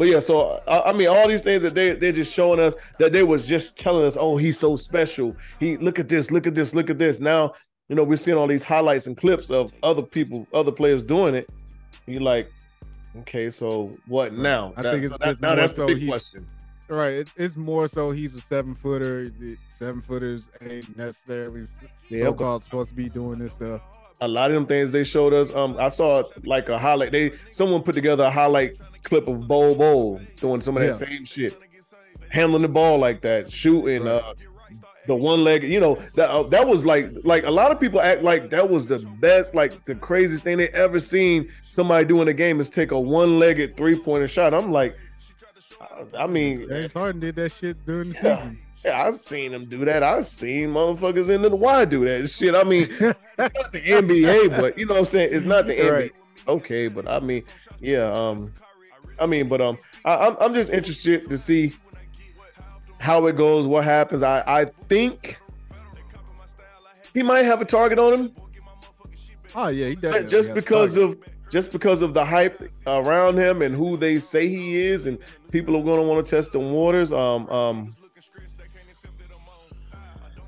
but 0.00 0.08
yeah, 0.08 0.18
so 0.18 0.58
I, 0.66 0.80
I 0.80 0.92
mean, 0.94 1.08
all 1.08 1.28
these 1.28 1.42
things 1.42 1.62
that 1.62 1.74
they 1.74 1.92
they're 1.92 2.10
just 2.10 2.32
showing 2.32 2.58
us 2.58 2.74
that 2.98 3.12
they 3.12 3.22
was 3.22 3.46
just 3.46 3.76
telling 3.78 4.06
us, 4.06 4.16
oh, 4.18 4.38
he's 4.38 4.58
so 4.58 4.74
special. 4.74 5.36
He 5.58 5.76
look 5.76 5.98
at 5.98 6.08
this, 6.08 6.30
look 6.30 6.46
at 6.46 6.54
this, 6.54 6.74
look 6.74 6.88
at 6.88 6.98
this. 6.98 7.20
Now, 7.20 7.52
you 7.90 7.96
know, 7.96 8.02
we're 8.02 8.16
seeing 8.16 8.38
all 8.38 8.46
these 8.46 8.64
highlights 8.64 9.08
and 9.08 9.14
clips 9.14 9.50
of 9.50 9.76
other 9.82 10.00
people, 10.00 10.46
other 10.54 10.72
players 10.72 11.04
doing 11.04 11.34
it. 11.34 11.50
You're 12.06 12.22
like, 12.22 12.50
okay, 13.18 13.50
so 13.50 13.92
what 14.06 14.32
now? 14.32 14.72
I 14.78 14.80
That- 14.80 14.92
think 14.92 15.04
it's 15.04 15.12
so 15.12 15.18
that- 15.18 15.26
just 15.32 15.42
now 15.42 15.54
that's 15.54 15.74
the 15.74 15.84
big 15.84 15.98
he- 15.98 16.06
question. 16.08 16.46
Right, 16.88 17.12
it, 17.12 17.30
it's 17.36 17.56
more 17.56 17.86
so 17.86 18.10
he's 18.10 18.34
a 18.34 18.40
seven 18.40 18.74
footer. 18.74 19.28
Seven 19.68 20.00
footers 20.00 20.48
ain't 20.62 20.96
necessarily 20.96 21.66
Yeah, 22.08 22.24
so 22.24 22.32
called 22.32 22.64
supposed 22.64 22.88
to 22.88 22.96
be 22.96 23.10
doing 23.10 23.38
this 23.38 23.52
stuff. 23.52 23.82
A 24.20 24.28
lot 24.28 24.50
of 24.50 24.54
them 24.54 24.66
things 24.66 24.92
they 24.92 25.04
showed 25.04 25.32
us. 25.32 25.52
Um, 25.54 25.76
I 25.78 25.88
saw 25.88 26.22
like 26.44 26.68
a 26.68 26.78
highlight. 26.78 27.12
They 27.12 27.32
someone 27.52 27.82
put 27.82 27.94
together 27.94 28.24
a 28.24 28.30
highlight 28.30 28.78
clip 29.02 29.28
of 29.28 29.46
Bol 29.46 29.74
Bol 29.74 30.20
doing 30.36 30.60
some 30.60 30.76
of 30.76 30.82
that 30.82 30.88
Yeah. 30.88 30.92
same 31.08 31.24
shit, 31.24 31.58
handling 32.28 32.62
the 32.62 32.68
ball 32.68 32.98
like 32.98 33.22
that, 33.22 33.50
shooting. 33.50 34.04
Right. 34.04 34.12
Uh, 34.22 34.34
the 35.06 35.14
one 35.14 35.42
leg, 35.42 35.64
you 35.64 35.80
know, 35.80 35.96
that 36.14 36.28
uh, 36.30 36.42
that 36.44 36.68
was 36.68 36.84
like 36.84 37.10
like 37.24 37.44
a 37.44 37.50
lot 37.50 37.72
of 37.72 37.80
people 37.80 38.00
act 38.00 38.22
like 38.22 38.50
that 38.50 38.68
was 38.68 38.86
the 38.86 38.98
best, 39.18 39.54
like 39.54 39.84
the 39.84 39.94
craziest 39.94 40.44
thing 40.44 40.58
they 40.58 40.68
ever 40.68 41.00
seen 41.00 41.48
somebody 41.64 42.04
do 42.04 42.20
in 42.22 42.28
a 42.28 42.32
game 42.34 42.60
is 42.60 42.68
take 42.70 42.90
a 42.90 43.00
one 43.00 43.38
legged 43.38 43.76
three 43.76 43.98
pointer 43.98 44.28
shot. 44.28 44.52
I'm 44.52 44.70
like, 44.70 44.94
I- 45.80 46.24
I 46.24 46.26
mean, 46.26 46.68
James 46.68 46.92
Harden 46.92 47.20
did 47.20 47.34
that 47.36 47.50
shit 47.52 47.84
during 47.86 48.10
the 48.10 48.18
Yeah. 48.22 48.36
season. 48.42 48.58
Yeah, 48.84 49.02
I've 49.02 49.14
seen 49.14 49.52
them 49.52 49.66
do 49.66 49.84
that. 49.84 50.02
I've 50.02 50.26
seen 50.26 50.70
motherfuckers 50.70 51.28
in 51.28 51.42
the 51.42 51.54
Y 51.54 51.84
do 51.84 52.04
that 52.04 52.28
shit. 52.28 52.54
I 52.54 52.64
mean, 52.64 52.82
it's 52.90 53.00
not 53.38 53.72
the 53.72 53.80
NBA, 53.80 54.60
but 54.60 54.78
you 54.78 54.86
know 54.86 54.94
what 54.94 55.00
I'm 55.00 55.04
saying? 55.06 55.30
It's 55.32 55.46
not 55.46 55.66
the 55.66 55.74
NBA. 55.74 55.92
Right. 55.92 56.20
Okay, 56.48 56.88
but 56.88 57.08
I 57.08 57.20
mean, 57.20 57.42
yeah, 57.80 58.10
um, 58.12 58.52
I 59.18 59.26
mean, 59.26 59.48
but 59.48 59.60
um, 59.60 59.78
I, 60.04 60.16
I'm 60.16 60.36
I'm 60.40 60.54
just 60.54 60.70
interested 60.70 61.28
to 61.28 61.38
see 61.38 61.74
how 62.98 63.26
it 63.26 63.36
goes, 63.36 63.66
what 63.66 63.84
happens. 63.84 64.22
I 64.22 64.42
I 64.46 64.64
think 64.88 65.38
he 67.14 67.22
might 67.22 67.44
have 67.44 67.60
a 67.60 67.64
target 67.64 67.98
on 67.98 68.12
him, 68.12 68.32
Oh 69.54 69.68
yeah, 69.68 69.88
he 69.88 69.94
definitely 69.94 70.28
just 70.28 70.54
because 70.54 70.96
of 70.96 71.18
just 71.50 71.72
because 71.72 72.02
of 72.02 72.14
the 72.14 72.24
hype 72.24 72.62
around 72.86 73.36
him 73.36 73.62
and 73.62 73.74
who 73.74 73.96
they 73.96 74.18
say 74.18 74.48
he 74.48 74.80
is, 74.80 75.06
and 75.06 75.18
people 75.50 75.76
are 75.76 75.82
going 75.82 76.00
to 76.00 76.06
want 76.06 76.24
to 76.24 76.36
test 76.36 76.52
the 76.52 76.58
waters. 76.58 77.12
Um, 77.12 77.48
um, 77.48 77.92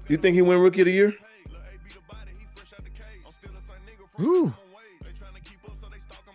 you 0.09 0.17
think 0.17 0.35
he 0.35 0.43
win 0.43 0.59
Rookie 0.61 0.83
of 0.83 0.87
the 0.87 0.93
Year? 0.93 1.15
Whew. 4.17 4.53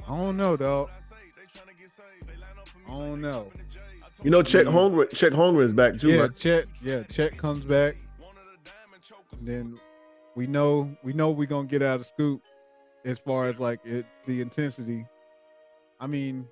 I 0.08 0.18
don't 0.18 0.38
know, 0.38 0.56
dog. 0.58 0.90
I 2.88 2.90
don't 2.90 3.22
know. 3.22 3.52
You 4.24 4.32
know, 4.32 4.42
Chet 4.42 4.66
mm. 4.66 4.72
Holmgren, 4.72 5.14
Chet 5.14 5.34
is 5.34 5.74
back 5.74 5.98
too. 5.98 6.10
yeah, 6.10 6.22
right? 6.22 6.36
Chet. 6.36 6.66
Yeah, 6.82 7.04
Chet 7.04 7.38
comes 7.38 7.66
back. 7.66 7.98
And 9.38 9.48
then 9.48 9.80
we 10.36 10.48
know 10.48 10.96
we 11.04 11.14
know 11.14 11.32
we're 11.32 11.46
gonna 11.46 11.68
get 11.68 11.84
out 11.84 12.00
of 12.00 12.06
scoop 12.06 12.42
as 13.06 13.20
far 13.20 13.48
as 13.48 13.60
like 13.60 13.86
it 13.86 14.06
the 14.26 14.42
intensity. 14.42 15.06
I 16.00 16.08
mean, 16.08 16.48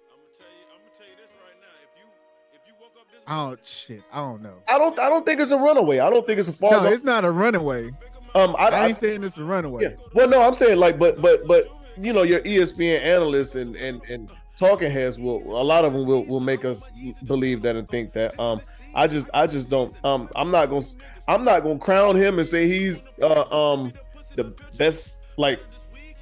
I 3.28 3.48
don't 3.48 3.66
shit. 3.66 4.04
I 4.12 4.22
don't 4.22 4.42
know. 4.42 4.56
I 4.70 4.78
don't. 4.78 5.00
I 5.00 5.10
don't 5.10 5.26
think 5.26 5.40
it's 5.40 5.52
a 5.52 5.58
runaway. 5.58 6.00
I 6.00 6.10
don't 6.10 6.26
think 6.28 6.40
it's 6.40 6.50
a 6.50 6.54
far. 6.54 6.72
No, 6.72 6.86
it's 6.86 7.04
not 7.04 7.26
a 7.26 7.32
runaway. 7.32 7.90
um, 8.36 8.56
I, 8.58 8.68
I 8.68 8.70
I, 8.70 8.88
ain't 8.88 8.98
saying 8.98 9.24
it's 9.24 9.38
a 9.38 9.44
runaway. 9.44 9.84
yeah. 9.84 9.96
Well, 10.14 10.30
no, 10.30 10.42
I'm 10.42 10.54
saying 10.54 10.78
like, 10.78 11.00
but 11.00 11.22
but 11.22 11.48
but 11.48 11.68
you 12.00 12.14
know, 12.14 12.24
your 12.24 12.42
ESPN 12.42 13.02
analysts 13.02 13.56
and 13.56 13.76
and 13.76 14.02
and 14.10 14.32
talking 14.56 14.92
heads 14.92 15.20
will 15.20 15.42
a 15.60 15.64
lot 15.64 15.86
of 15.86 15.94
them 15.94 16.06
will 16.06 16.24
will 16.26 16.40
make 16.40 16.66
us 16.66 16.90
believe 17.26 17.62
that 17.64 17.76
and 17.76 17.88
think 17.88 18.14
that. 18.14 18.40
Um, 18.40 18.62
I 18.94 19.08
just 19.08 19.28
I 19.34 19.48
just 19.48 19.70
don't. 19.70 19.94
Um, 20.06 20.30
I'm 20.36 20.52
not 20.52 20.70
gonna 20.70 20.86
I'm 21.28 21.44
not 21.44 21.64
gonna 21.64 21.80
crown 21.80 22.16
him 22.16 22.38
and 22.38 22.48
say 22.48 22.68
he's 22.68 23.10
uh 23.22 23.44
um 23.52 23.92
the 24.36 24.54
best 24.78 25.22
like 25.38 25.60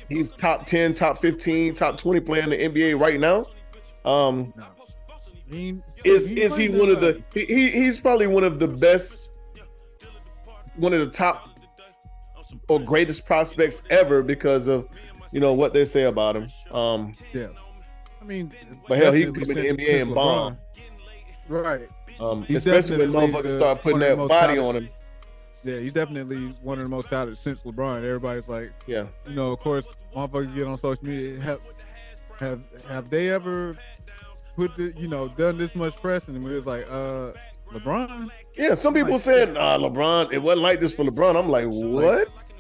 he's 0.09 0.29
top 0.31 0.65
ten, 0.65 0.93
top 0.93 1.17
fifteen, 1.19 1.73
top 1.73 1.97
twenty 1.97 2.19
player 2.21 2.43
in 2.43 2.49
the 2.49 2.57
NBA 2.57 2.99
right 2.99 3.19
now. 3.19 3.45
Um, 4.09 4.53
No. 4.55 4.65
He 5.53 5.75
is 6.03 6.29
ain't 6.31 6.39
is 6.39 6.55
he 6.55 6.69
one 6.69 6.89
of 6.89 6.99
the 6.99 7.21
he, 7.33 7.45
he 7.45 7.69
he's 7.71 7.99
probably 7.99 8.27
one 8.27 8.43
of 8.43 8.59
the 8.59 8.67
best 8.67 9.39
one 10.75 10.93
of 10.93 10.99
the 10.99 11.07
top 11.11 11.49
or 12.67 12.79
greatest 12.79 13.25
prospects 13.25 13.83
ever 13.89 14.21
because 14.21 14.67
of 14.67 14.87
you 15.31 15.39
know 15.39 15.53
what 15.53 15.73
they 15.73 15.85
say 15.85 16.03
about 16.03 16.35
him 16.35 16.47
um 16.71 17.13
Yeah. 17.33 17.47
I 18.21 18.25
mean, 18.25 18.51
But 18.87 18.97
hell, 18.99 19.11
he 19.11 19.25
could 19.25 19.47
come 19.47 19.57
in 19.57 19.75
the 19.75 19.83
NBA 19.83 20.01
and 20.03 20.15
bomb. 20.15 20.57
Right. 21.49 21.89
um 22.19 22.43
He's 22.43 22.65
especially 22.65 23.07
when 23.07 23.11
motherfuckers 23.31 23.43
the- 23.43 23.51
start 23.51 23.81
putting 23.81 23.99
one 23.99 24.09
of 24.11 24.17
the 24.19 24.27
that 24.27 24.47
body 24.47 24.59
on 24.59 24.75
him 24.77 24.89
Yeah, 25.63 25.79
he's 25.79 25.93
definitely 25.93 26.37
one 26.61 26.77
of 26.79 26.83
the 26.85 26.89
most 26.89 27.09
talented 27.09 27.37
since 27.37 27.59
LeBron. 27.61 27.97
Everybody's 28.03 28.47
like, 28.47 28.71
yeah 28.87 29.03
you 29.27 29.33
know, 29.35 29.51
of 29.53 29.59
course, 29.59 29.87
motherfuckers 30.15 30.55
get 30.55 30.67
on 30.67 30.77
social 30.77 31.05
media. 31.05 31.39
Have 31.41 31.59
have 32.39 32.67
have 32.89 33.09
they 33.09 33.29
ever 33.29 33.75
put 34.55 34.75
the, 34.75 34.93
you 34.97 35.07
know, 35.07 35.27
done 35.27 35.57
this 35.57 35.75
much 35.75 35.95
press? 35.97 36.27
And 36.27 36.43
it 36.43 36.49
was 36.49 36.65
like, 36.65 36.85
uh, 36.89 37.31
LeBron. 37.73 38.29
yeah 38.55 38.75
some 38.75 38.93
people 38.93 39.13
Like- 39.13 39.21
saying 39.21 39.53
nah 39.53 39.77
lebron 39.79 40.31
it 40.31 40.37
wasn't 40.37 40.61
like 40.61 40.79
this 40.79 40.93
for 40.93 41.03
lebron 41.03 41.35
i'm 41.35 41.49
like 41.49 41.65
what 41.65 42.53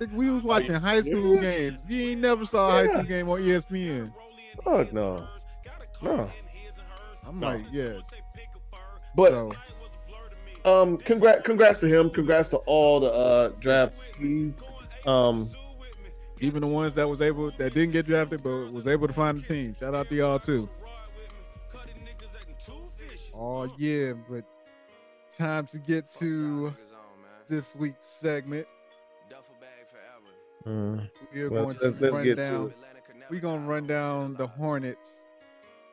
Like, 0.00 0.10
We 0.14 0.30
was 0.30 0.42
watching 0.42 0.76
high 0.76 1.02
school 1.02 1.36
serious? 1.36 1.60
games. 1.72 1.80
You 1.90 2.10
ain't 2.12 2.20
never 2.22 2.46
saw 2.46 2.68
a 2.68 2.70
high 2.70 2.86
school 2.86 3.02
game 3.02 3.28
on 3.28 3.40
ESPN. 3.40 4.10
fuck 4.64 4.94
no 4.94 5.28
no 6.00 6.26
I'm 7.26 7.38
No. 7.38 7.48
like, 7.48 7.66
yeah. 7.70 8.00
but 9.14 9.32
So 9.32 9.52
um 10.64 10.96
congrats 10.96 11.42
congrats 11.44 11.80
to 11.80 11.86
him 11.88 12.08
congrats 12.08 12.48
to 12.50 12.56
all 12.64 13.00
the 13.00 13.12
uh 13.12 13.50
draftees 13.60 14.54
um 15.06 15.46
even 16.40 16.60
the 16.62 16.66
ones 16.66 16.94
that 16.94 17.06
was 17.06 17.20
able 17.20 17.50
that 17.50 17.74
didn't 17.74 17.90
get 17.92 18.06
drafted 18.06 18.42
but 18.42 18.72
was 18.72 18.88
able 18.88 19.06
to 19.06 19.12
find 19.12 19.38
a 19.38 19.42
team. 19.46 19.74
Shout 19.78 19.94
out 19.94 20.08
to 20.08 20.14
y'all 20.14 20.38
too. 20.38 20.66
Oh 23.42 23.64
yeah, 23.78 24.12
but 24.28 24.44
time 25.38 25.66
to 25.68 25.78
get 25.78 26.10
to 26.18 26.74
this 27.48 27.74
week's 27.74 28.08
segment. 28.08 28.66
mm, 30.66 31.08
We're 31.32 31.48
Well, 31.50 31.64
going 31.64 31.78
let's- 31.80 31.96
to 31.96 32.02
let's 32.04 32.16
run 32.16 32.24
get 32.24 32.36
to 32.36 32.42
down. 32.42 32.66
it. 32.70 32.76
We're 33.30 33.40
gonna 33.40 33.66
run 33.66 33.86
down 33.86 34.34
the 34.34 34.46
Hornets 34.46 35.12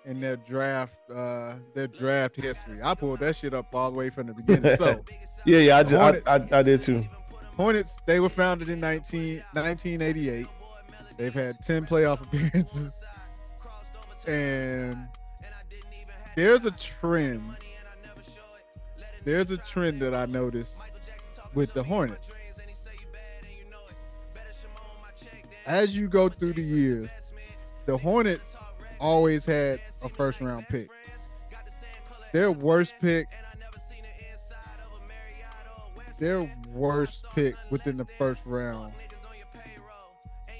and 0.06 0.22
their 0.22 0.36
draft, 0.38 0.95
uh, 1.10 1.56
their 1.74 1.88
draft 1.88 2.36
history. 2.41 2.80
I 2.84 2.95
pulled 2.95 3.20
that 3.20 3.36
shit 3.36 3.54
up 3.54 3.74
all 3.74 3.91
the 3.91 3.98
way 3.98 4.10
from 4.10 4.28
the 4.28 4.34
beginning. 4.34 4.76
So 4.78 5.04
yeah 5.45 5.60
yeah 5.60 5.78
i 5.78 5.84
just 5.84 5.95
Hornet- 5.95 6.24
I, 6.28 6.36
I, 6.36 6.60
I 6.60 6.64
did 6.64 6.82
too 6.82 7.06
Hornets, 7.56 8.00
they 8.06 8.20
were 8.20 8.30
founded 8.30 8.70
in 8.70 8.80
19, 8.80 9.43
1988. 9.54 10.48
They've 11.18 11.34
had 11.34 11.58
10 11.66 11.86
playoff 11.88 12.22
appearances. 12.28 12.95
And 14.28 15.08
there's 16.38 16.66
a 16.66 16.72
trend. 16.72 17.42
There's 19.26 19.52
a 19.52 19.58
trend 19.58 20.02
that 20.02 20.14
I 20.14 20.28
noticed 20.28 20.80
with 21.54 21.74
the 21.74 21.84
Hornets. 21.84 22.32
As 25.66 25.98
you 25.98 26.08
go 26.08 26.30
through 26.30 26.54
the 26.54 26.64
years, 26.64 27.10
the 27.88 27.98
Hornets 27.98 28.56
always 29.00 29.46
had 29.46 29.82
a 30.02 30.08
first 30.08 30.40
round 30.40 30.68
pick. 30.68 30.90
Their 32.32 32.52
worst 32.52 32.94
pick 33.02 33.28
their 36.20 36.52
worst 36.72 37.26
pick 37.36 37.56
within 37.70 37.98
the 37.98 38.06
first 38.18 38.46
round, 38.46 38.92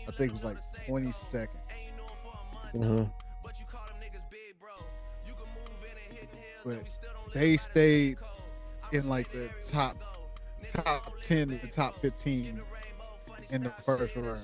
I 0.08 0.12
think 0.12 0.32
it 0.32 0.34
was 0.34 0.44
like 0.44 0.58
22nd. 0.86 1.50
Mhm. 2.74 3.12
But 6.76 6.84
they 7.34 7.58
stayed 7.58 8.18
in 8.92 9.08
like 9.08 9.32
the 9.32 9.50
top 9.68 9.96
top 10.68 11.14
10 11.22 11.50
to 11.50 11.56
the 11.58 11.68
top 11.68 11.96
15 11.96 12.60
in 13.52 13.64
the 13.64 13.70
first 13.70 14.16
round. 14.16 14.42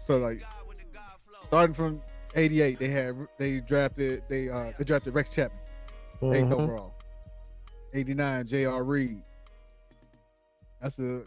So 0.00 0.18
like 0.18 0.42
starting 1.40 1.74
from 1.74 2.00
88, 2.34 2.78
they 2.78 2.88
had 2.88 3.16
they 3.38 3.60
drafted 3.60 4.22
they 4.28 4.48
uh 4.48 4.72
they 4.76 4.84
drafted 4.84 5.14
Rex 5.14 5.30
Chapman, 5.34 5.58
eighth 6.22 6.46
Mhm. 6.48 6.52
overall. 6.60 6.94
89, 7.94 8.46
J.R. 8.46 8.84
Reid. 8.84 9.22
That's 10.80 10.98
a 10.98 11.22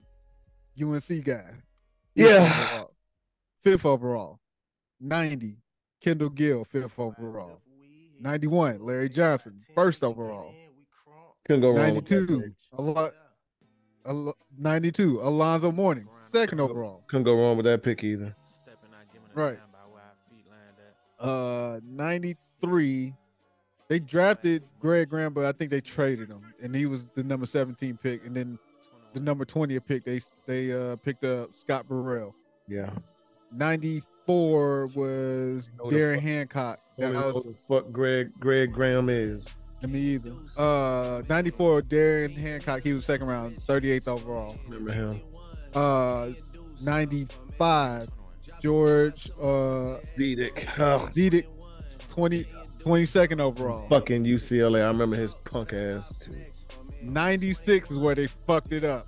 UNC 0.79 1.21
guy. 1.23 1.43
Fifth 2.15 2.29
Yeah. 2.29 2.67
overall. 2.71 2.91
Fifth 3.61 3.85
overall. 3.85 4.39
90, 4.99 5.57
Kendall 6.01 6.29
Gill, 6.29 6.65
fifth 6.65 6.97
overall. 6.97 7.61
91, 8.19 8.83
Larry 8.83 9.09
Johnson, 9.09 9.57
first 9.73 10.03
overall. 10.03 10.53
Couldn't 11.45 11.61
go 11.61 11.71
wrong. 11.71 11.95
with 11.95 12.05
that 12.07 12.15
92, 12.15 12.41
pick. 12.41 12.51
Al- 12.77 13.11
Al- 14.05 14.37
92, 14.57 15.21
Alonzo 15.21 15.71
Mourning, 15.71 16.07
second 16.27 16.59
overall. 16.59 17.03
Couldn't 17.07 17.23
go 17.23 17.35
wrong 17.35 17.57
with 17.57 17.65
that 17.65 17.81
pick 17.83 18.03
either. 18.03 18.35
Right. 19.33 19.59
Uh, 21.19 21.79
93, 21.83 23.13
they 23.87 23.99
drafted 23.99 24.63
Greg 24.79 25.09
Graham, 25.09 25.33
but 25.33 25.45
I 25.45 25.51
think 25.51 25.69
they 25.69 25.81
traded 25.81 26.29
him, 26.29 26.41
and 26.61 26.75
he 26.75 26.85
was 26.87 27.09
the 27.09 27.23
number 27.23 27.45
17 27.45 27.97
pick. 28.01 28.25
And 28.25 28.35
then 28.35 28.57
the 29.13 29.19
number 29.19 29.45
20 29.45 29.79
pick, 29.81 30.03
they 30.03 30.21
they 30.47 30.71
uh 30.71 30.95
picked 30.97 31.23
up 31.23 31.55
Scott 31.55 31.87
Burrell. 31.87 32.35
Yeah. 32.67 32.89
94 33.51 34.01
was 34.27 35.71
Know 35.77 35.85
Darren 35.85 36.15
fuck- 36.15 36.23
Hancock. 36.23 36.79
That 36.97 37.03
Don't 37.03 37.13
know 37.13 37.31
was 37.33 37.45
the 37.45 37.53
fuck 37.67 37.91
Greg 37.91 38.31
Greg 38.39 38.71
Graham 38.71 39.09
is. 39.09 39.49
me 39.87 39.99
either. 39.99 40.33
Uh, 40.57 41.21
94 41.29 41.81
Darren 41.83 42.35
Hancock. 42.35 42.81
He 42.83 42.93
was 42.93 43.05
second 43.05 43.27
round, 43.27 43.57
38th 43.57 44.07
overall. 44.07 44.55
Remember 44.67 44.91
him? 44.93 45.21
Uh, 45.73 46.31
95 46.83 48.07
George 48.61 49.29
uh 49.39 49.97
Zidek. 50.17 50.67
Oh, 50.79 51.09
Zidek, 51.13 51.45
20 52.09 52.45
22nd 52.79 53.39
overall. 53.39 53.87
fucking 53.89 54.23
UCLA. 54.23 54.81
I 54.83 54.87
remember 54.87 55.15
his 55.15 55.33
punk 55.45 55.73
ass 55.73 56.13
too. 56.19 56.35
96 57.03 57.91
is 57.91 57.97
where 57.97 58.15
they 58.15 58.27
fucked 58.27 58.71
it 58.73 58.83
up. 58.83 59.07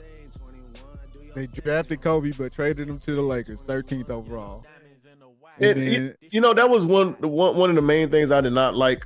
They 1.35 1.47
drafted 1.47 2.01
Kobe, 2.01 2.31
but 2.37 2.53
traded 2.53 2.87
him 2.87 2.99
to 2.99 3.15
the 3.15 3.21
Lakers, 3.21 3.59
13th 3.63 4.09
overall. 4.11 4.63
It, 5.59 5.77
you, 5.77 6.15
you 6.31 6.41
know 6.41 6.53
that 6.53 6.69
was 6.69 6.85
one 6.85 7.15
the 7.19 7.27
one 7.27 7.55
one 7.55 7.69
of 7.69 7.75
the 7.75 7.81
main 7.81 8.09
things 8.09 8.31
I 8.31 8.41
did 8.41 8.53
not 8.53 8.75
like 8.75 9.05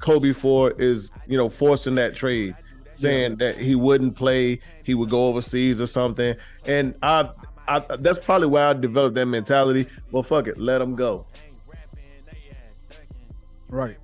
Kobe 0.00 0.32
for 0.32 0.70
is 0.72 1.10
you 1.26 1.36
know 1.36 1.48
forcing 1.48 1.94
that 1.96 2.14
trade, 2.14 2.54
saying 2.94 3.36
that 3.36 3.56
he 3.58 3.74
wouldn't 3.74 4.16
play, 4.16 4.60
he 4.84 4.94
would 4.94 5.10
go 5.10 5.26
overseas 5.26 5.80
or 5.80 5.86
something, 5.86 6.34
and 6.66 6.94
I. 7.02 7.30
I, 7.68 7.80
that's 7.80 8.20
probably 8.20 8.46
why 8.46 8.66
I 8.66 8.74
developed 8.74 9.16
that 9.16 9.26
mentality. 9.26 9.88
Well, 10.12 10.22
fuck 10.22 10.46
it, 10.46 10.56
let 10.56 10.80
him 10.80 10.94
go. 10.94 11.26
right, 13.68 13.96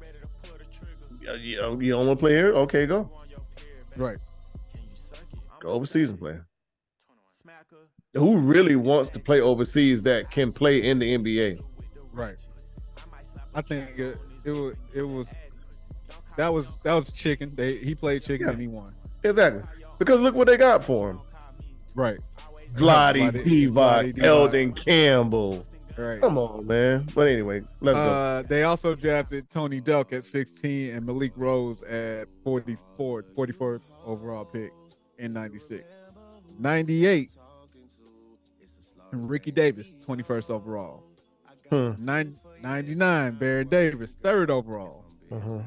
you, 1.41 1.81
you 1.81 1.93
don't 1.93 2.07
want 2.07 2.19
to 2.19 2.21
play 2.21 2.33
here? 2.33 2.53
Okay, 2.55 2.87
go. 2.87 3.09
right. 3.97 4.19
Go 5.61 5.69
overseas 5.71 6.11
and 6.11 6.19
play. 6.19 6.39
Who 8.15 8.39
really 8.39 8.77
wants 8.77 9.09
to 9.11 9.19
play 9.19 9.41
overseas 9.41 10.03
that 10.03 10.31
can 10.31 10.53
play 10.53 10.89
in 10.89 10.99
the 10.99 11.17
NBA? 11.17 11.63
Right. 12.13 12.45
I 13.55 13.63
think 13.63 13.99
it, 13.99 14.19
it 14.45 14.51
was 14.51 14.77
it 14.95 15.03
was 15.03 15.33
that 16.37 16.53
was 16.53 16.77
that 16.83 16.93
was 16.95 17.11
chicken. 17.11 17.55
They 17.55 17.77
he 17.77 17.95
played 17.95 18.23
chicken 18.23 18.47
Yeah. 18.47 18.53
and 18.53 18.61
he 18.61 18.69
won. 18.69 18.93
Exactly. 19.25 19.63
Because 19.99 20.21
look 20.21 20.35
what 20.35 20.47
they 20.47 20.57
got 20.59 20.85
for 20.85 21.11
him. 21.11 21.21
Right. 21.95 22.19
Vladi- 22.75 23.31
Divac, 23.45 24.23
Elden 24.23 24.73
Campbell. 24.73 25.63
Right. 25.97 26.21
Come 26.21 26.39
on, 26.39 26.67
man. 26.67 27.07
But 27.15 27.29
anyway, 27.29 27.63
let's 27.81 27.97
go. 27.97 28.03
Uh, 28.03 28.43
they 28.43 28.63
also 28.65 28.95
drafted 28.95 29.49
Tony 29.51 29.81
Delk 29.81 30.13
at 30.15 30.25
16 30.25 30.95
and 30.95 31.05
Malik 31.05 31.33
Rose 31.37 31.83
at 31.83 32.29
44, 32.45 33.25
44th 33.37 33.81
overall 34.07 34.47
pick 34.47 34.73
in 35.19 35.35
96. 35.35 35.85
98, 36.59 37.37
Ricky 39.13 39.51
Davis, 39.51 39.93
21st 40.07 40.51
overall. 40.51 41.05
Nine, 41.71 42.37
99, 42.61 43.35
Baron 43.37 43.69
Davis, 43.69 44.13
third 44.23 44.51
overall. 44.51 45.05
Uh-huh. 45.31 45.61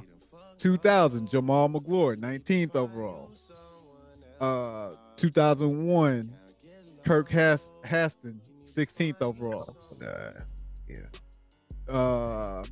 2000, 0.59 1.27
Jamaal 1.29 1.71
Magloire, 1.71 2.15
19th 2.15 2.75
overall. 2.75 3.31
Uh, 4.39 4.91
2001, 5.17 6.31
Kirk 7.03 7.29
Has- 7.29 7.69
Haston, 7.83 8.35
16th 8.65 9.21
overall. 9.21 9.75
Uh, 10.01 10.31
yeah. 10.87 11.93
Uh, 11.93 12.63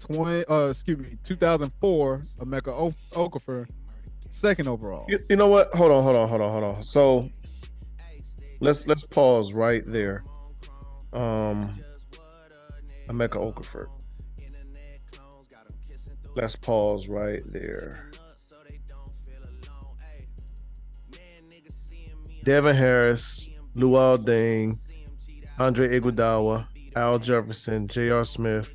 20, 0.00 0.44
uh, 0.46 0.68
excuse 0.68 0.98
me, 0.98 1.16
2004, 1.24 2.18
Emeka 2.40 2.68
o- 2.68 2.92
Okafor, 3.12 3.66
second 4.30 4.68
overall. 4.68 5.06
You, 5.08 5.18
you 5.30 5.36
know 5.36 5.48
what? 5.48 5.74
Hold 5.74 5.92
on, 5.92 6.02
hold 6.02 6.16
on, 6.16 6.28
hold 6.28 6.40
on, 6.42 6.50
hold 6.50 6.64
on. 6.64 6.82
So 6.82 7.26
let's 8.64 8.86
let's 8.86 9.06
pause 9.06 9.52
right 9.52 9.82
there. 9.86 10.24
Um 11.12 11.74
Emeka 13.08 13.36
Okafor. 13.38 13.86
Let's 16.36 16.56
pause 16.56 17.06
right 17.08 17.42
there. 17.46 18.10
Devin 22.44 22.76
Harris, 22.76 23.50
Luol 23.74 24.18
Deng, 24.18 24.76
Andre 25.58 25.98
Iguodala, 25.98 26.66
Al 26.96 27.18
Jefferson, 27.18 27.86
J.R. 27.88 28.24
Smith, 28.24 28.74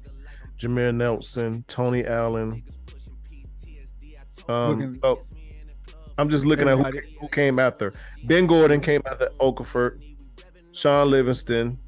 Jameer 0.58 0.96
Nelson, 0.96 1.64
Tony 1.68 2.04
Allen. 2.06 2.62
Um, 4.48 4.70
Looking- 4.80 5.00
oh, 5.04 5.20
I'm 6.18 6.30
just 6.30 6.46
looking 6.46 6.68
at 6.68 6.78
who, 6.78 7.00
who 7.20 7.28
came 7.28 7.60
after. 7.60 7.94
Ben 8.24 8.47
Gordon 8.47 8.82
came 8.82 9.01
out 9.05 9.22
of 9.22 9.38
Okafor, 9.38 10.01
Shaun 10.72 11.09
Livingston, 11.09 11.80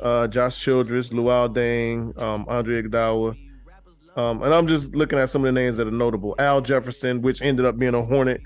uh, 0.00 0.26
Josh 0.28 0.62
Childress, 0.62 1.10
Luol 1.10 1.54
Deng, 1.54 2.20
um, 2.20 2.44
Andre 2.48 2.82
Iguodala. 2.82 3.36
Um, 4.16 4.42
and 4.42 4.52
I'm 4.52 4.66
just 4.66 4.94
looking 4.94 5.18
at 5.18 5.30
some 5.30 5.42
of 5.42 5.46
the 5.46 5.60
names 5.60 5.76
that 5.76 5.86
are 5.86 5.92
notable. 5.92 6.34
Al 6.38 6.60
Jefferson, 6.60 7.22
which 7.22 7.42
ended 7.42 7.64
up 7.64 7.78
being 7.78 7.94
a 7.94 8.02
Hornet 8.02 8.40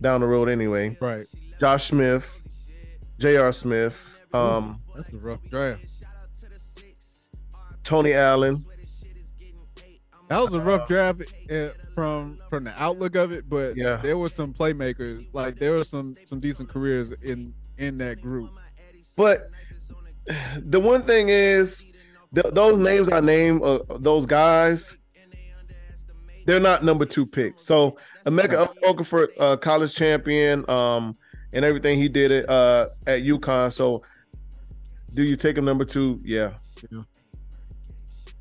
down 0.00 0.20
the 0.20 0.26
road 0.26 0.48
anyway. 0.48 0.96
Right. 1.00 1.26
Josh 1.58 1.88
Smith, 1.88 2.46
J.R. 3.18 3.52
Smith, 3.52 4.24
um, 4.32 4.80
That's 4.94 5.12
a 5.12 5.16
rough 5.16 5.40
draft. 5.50 5.84
Tony 7.82 8.12
Allen. 8.12 8.64
That 10.28 10.42
was 10.42 10.52
a 10.52 10.60
rough 10.60 10.86
draft 10.86 11.22
from 11.98 12.38
from 12.48 12.62
the 12.64 12.82
outlook 12.82 13.16
of 13.16 13.32
it, 13.32 13.48
but 13.48 13.76
Yeah. 13.76 13.96
there 13.96 14.16
were 14.16 14.28
some 14.28 14.54
playmakers. 14.54 15.26
Like 15.32 15.56
there 15.56 15.72
were 15.72 15.82
some 15.84 16.14
some 16.26 16.38
decent 16.38 16.68
careers 16.68 17.10
in 17.22 17.52
in 17.78 17.98
that 17.98 18.20
group. 18.22 18.50
But 19.16 19.50
the 20.60 20.78
one 20.78 21.02
thing 21.02 21.28
is, 21.28 21.84
th- 22.34 22.52
those 22.52 22.78
names 22.78 23.10
I 23.10 23.18
named, 23.20 23.62
uh, 23.64 23.80
those 23.98 24.26
guys, 24.26 24.96
they're 26.46 26.60
not 26.60 26.84
number 26.84 27.04
two 27.04 27.26
picks. 27.26 27.64
So 27.64 27.96
Emeka 28.26 28.72
Okafor, 28.84 29.28
uh, 29.40 29.56
college 29.56 29.94
champion, 29.94 30.68
um, 30.70 31.14
and 31.52 31.64
everything 31.64 31.98
he 31.98 32.08
did 32.08 32.30
it 32.30 32.48
uh, 32.48 32.88
at 33.08 33.22
UConn. 33.22 33.72
So 33.72 34.02
do 35.14 35.24
you 35.24 35.34
take 35.34 35.56
him 35.56 35.64
number 35.64 35.84
two? 35.84 36.20
Yeah. 36.22 36.52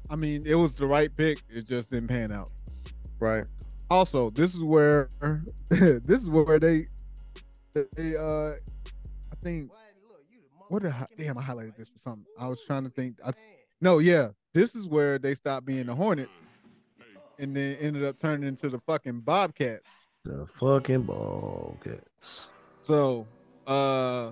I 0.09 0.15
mean, 0.15 0.43
it 0.45 0.55
was 0.55 0.75
the 0.75 0.85
right 0.85 1.13
pick. 1.15 1.39
It 1.49 1.67
just 1.67 1.89
didn't 1.89 2.09
pan 2.09 2.31
out. 2.31 2.51
Right. 3.19 3.45
Also, 3.89 4.29
this 4.29 4.53
is 4.53 4.61
where 4.61 5.09
this 5.69 6.21
is 6.21 6.29
where 6.29 6.59
they 6.59 6.87
they 7.73 8.15
uh 8.15 8.51
I 8.51 9.35
think 9.41 9.71
what 10.69 10.83
the 10.83 10.93
damn 11.17 11.37
I 11.37 11.43
highlighted 11.43 11.75
this 11.77 11.89
for 11.89 11.99
something. 11.99 12.25
I 12.39 12.47
was 12.47 12.61
trying 12.65 12.83
to 12.83 12.89
think. 12.89 13.17
I, 13.25 13.31
no, 13.79 13.99
yeah, 13.99 14.29
this 14.53 14.75
is 14.75 14.87
where 14.87 15.17
they 15.17 15.35
stopped 15.35 15.65
being 15.65 15.85
the 15.85 15.95
Hornets 15.95 16.31
and 17.39 17.55
then 17.55 17.77
ended 17.79 18.03
up 18.03 18.17
turning 18.17 18.47
into 18.47 18.69
the 18.69 18.79
fucking 18.79 19.21
Bobcats. 19.21 19.83
The 20.25 20.45
fucking 20.45 21.03
Bobcats. 21.03 22.49
So 22.81 23.27
uh 23.65 24.31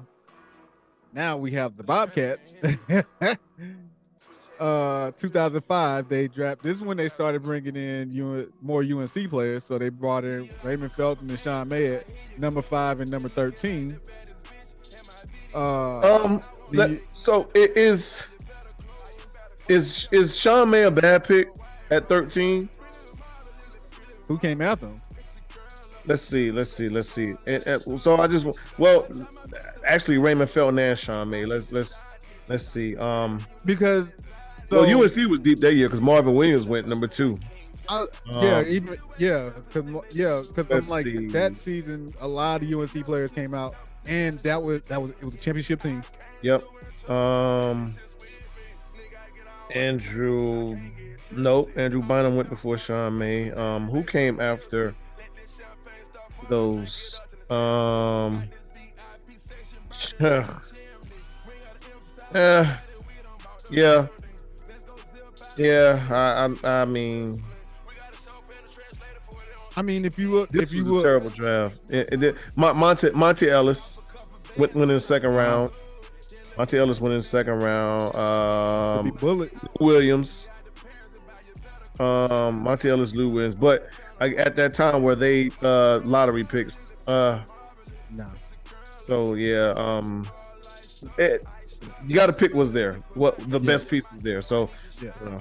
now 1.14 1.38
we 1.38 1.52
have 1.52 1.78
the 1.78 1.84
Bobcats. 1.84 2.56
uh 4.60 5.11
2005 5.11 6.07
they 6.10 6.27
draft 6.27 6.61
this 6.64 6.77
is 6.77 6.84
when 6.84 6.98
they 6.98 7.10
started 7.10 7.41
bringing 7.44 7.76
in 7.76 8.11
U- 8.11 8.52
more 8.61 8.82
UNC 8.84 9.30
players 9.30 9.64
so 9.64 9.77
they 9.77 9.90
brought 9.90 10.23
in 10.23 10.49
Raymond 10.64 10.91
Felton 10.91 11.30
and 11.30 11.40
Sean 11.40 11.68
May 11.69 11.88
at 11.95 12.07
number 12.40 12.61
5 12.61 12.99
and 13.02 13.10
number 13.11 13.27
13 13.30 13.99
uh 15.53 16.23
Um. 16.23 16.41
the- 16.72 16.77
let- 16.77 17.02
so 17.14 17.49
it 17.53 17.76
is. 17.77 18.27
Is 19.68 20.07
is 20.11 20.38
Sean 20.38 20.69
May 20.69 20.84
a 20.84 20.91
bad 20.91 21.23
pick 21.23 21.49
at 21.90 22.07
thirteen? 22.07 22.69
who 24.27 24.38
came 24.38 24.61
after 24.61 24.88
him 24.88 24.95
Let's 26.07 26.22
see, 26.23 26.52
let's 26.52 26.72
see, 26.72 26.88
let's 26.90 27.10
see. 27.10 27.34
And, 27.48 27.64
and- 27.65 27.99
so 27.99 28.18
I 28.18 28.27
just 28.27 28.45
well, 28.77 29.07
actually 29.88 30.18
Raymond 30.19 30.49
Felton 30.52 30.77
and 30.77 30.98
Sean 30.99 31.30
May. 31.32 31.45
Let's 31.45 31.72
let's 31.72 31.99
let's 32.48 32.64
see. 32.68 32.95
Um, 32.98 33.40
because 33.65 34.15
so 34.65 34.85
so 34.85 35.01
UNC 35.01 35.29
was 35.29 35.39
deep 35.39 35.59
that 35.61 35.73
year 35.75 35.87
because 35.87 36.01
Marvin 36.01 36.33
Williams 36.33 36.65
went 36.67 36.87
number 36.87 37.07
two. 37.07 37.39
I, 37.87 38.07
yeah, 38.25 38.57
Um, 38.57 38.65
even 38.67 38.97
yeah, 39.17 39.51
cause 39.71 39.83
yeah, 40.11 40.43
because 40.47 40.71
I'm 40.71 40.89
like 40.89 41.05
see. 41.05 41.27
that 41.27 41.57
season, 41.57 42.13
a 42.19 42.27
lot 42.27 42.63
of 42.63 42.71
UNC 42.73 43.05
players 43.05 43.31
came 43.31 43.53
out, 43.53 43.75
and 44.05 44.39
that 44.39 44.61
was 44.61 44.81
that 44.83 45.01
was 45.01 45.11
it 45.11 45.25
was 45.25 45.35
a 45.35 45.37
championship 45.37 45.81
team. 45.81 46.01
Yep. 46.41 46.63
Um 47.09 47.91
Andrew 49.73 50.79
Nope, 51.31 51.71
Andrew 51.75 52.01
Bynum 52.01 52.35
went 52.35 52.49
before 52.49 52.77
Sean 52.77 53.17
May. 53.17 53.51
Um 53.51 53.89
who 53.89 54.03
came 54.03 54.39
after 54.39 54.95
those? 56.49 57.21
Um 57.49 58.43
yeah. 60.19 60.59
Yeah. 63.71 64.07
Yeah, 65.57 66.06
I 66.10 66.68
I, 66.68 66.82
I 66.82 66.86
mean 66.86 67.41
I 69.77 69.82
mean, 69.82 70.06
if 70.06 70.18
you 70.18 70.30
look, 70.32 70.49
this 70.49 70.64
if 70.64 70.72
you 70.73 70.84
look, 70.86 71.03
terrible 71.03 71.30
draft. 71.30 71.76
It, 71.90 72.10
it 72.14 72.19
did- 72.19 72.38
Mon- 72.56 72.77
Monte 72.77 73.10
Monta 73.10 73.48
Ellis 73.49 74.02
went, 74.57 74.73
went 74.73 74.90
in 74.90 74.95
the 74.95 75.02
second 75.02 75.32
round. 75.32 75.72
Monta 76.57 76.76
Ellis 76.76 77.02
went 77.02 77.14
in 77.14 77.19
the 77.19 77.23
second 77.23 77.60
round. 77.61 78.15
Um, 78.15 79.10
bullet, 79.11 79.52
Williams, 79.82 80.48
um, 81.99 82.64
Monta 82.64 82.86
Ellis, 82.86 83.14
Lou 83.15 83.30
Williams, 83.30 83.57
but 83.57 83.90
I, 84.22 84.30
at 84.30 84.56
that 84.56 84.73
time 84.73 85.03
where 85.03 85.15
they 85.15 85.49
uh 85.61 85.99
lottery 86.06 86.45
picks. 86.45 86.77
Uh, 87.06 87.41
nah. 88.14 88.30
so 89.03 89.34
yeah, 89.34 89.73
um, 89.76 90.26
it, 91.18 91.45
you 92.07 92.16
got 92.16 92.28
to 92.28 92.34
pick 92.34 92.53
what's 92.53 92.72
there. 92.72 92.98
What 93.14 93.38
the 93.40 93.60
Yeah. 93.60 93.66
best 93.66 93.88
pieces 93.90 94.22
there. 94.22 94.41
So 94.41 94.70
Yeah. 95.02 95.12
uh, 95.24 95.40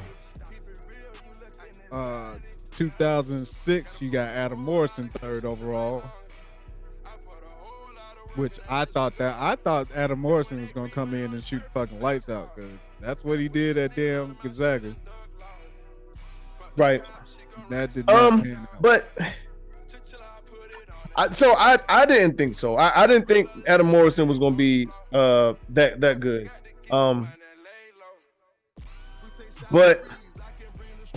Uh, 1.97 2.35
2006, 2.73 4.03
you 4.03 4.11
got 4.11 4.29
Adam 4.29 4.59
Morrison 4.59 5.09
third 5.21 5.45
overall, 5.45 6.03
which 8.35 8.59
I 8.69 8.85
thought 8.85 9.16
that 9.19 9.37
I 9.41 9.55
thought 9.57 9.87
Adam 9.95 10.19
Morrison 10.19 10.61
was 10.61 10.73
gonna 10.73 10.91
come 10.91 11.15
in 11.15 11.33
and 11.35 11.45
shoot 11.45 11.62
the 11.62 11.71
fucking 11.71 12.01
lights 12.01 12.29
out 12.29 12.57
because 12.57 12.73
that's 13.01 13.23
what 13.23 13.39
he 13.39 13.49
did 13.49 13.77
at 13.79 13.95
damn 13.95 14.37
Gonzaga. 14.43 14.97
right. 16.77 17.03
That 17.71 17.95
did 17.95 18.11
Um. 18.11 18.66
But 18.81 19.09
I, 21.16 21.31
so 21.31 21.55
I 21.57 21.78
I 21.89 22.07
didn't 22.07 22.36
think 22.36 22.55
so. 22.55 22.77
I, 22.77 23.03
I 23.03 23.07
didn't 23.07 23.28
think 23.28 23.51
Adam 23.66 23.86
Morrison 23.86 24.27
was 24.27 24.39
going 24.39 24.55
to 24.55 24.57
be 24.57 24.89
uh 25.12 25.55
that 25.70 26.01
that 26.01 26.20
good. 26.20 26.51
Um, 26.91 27.28
but 29.70 30.05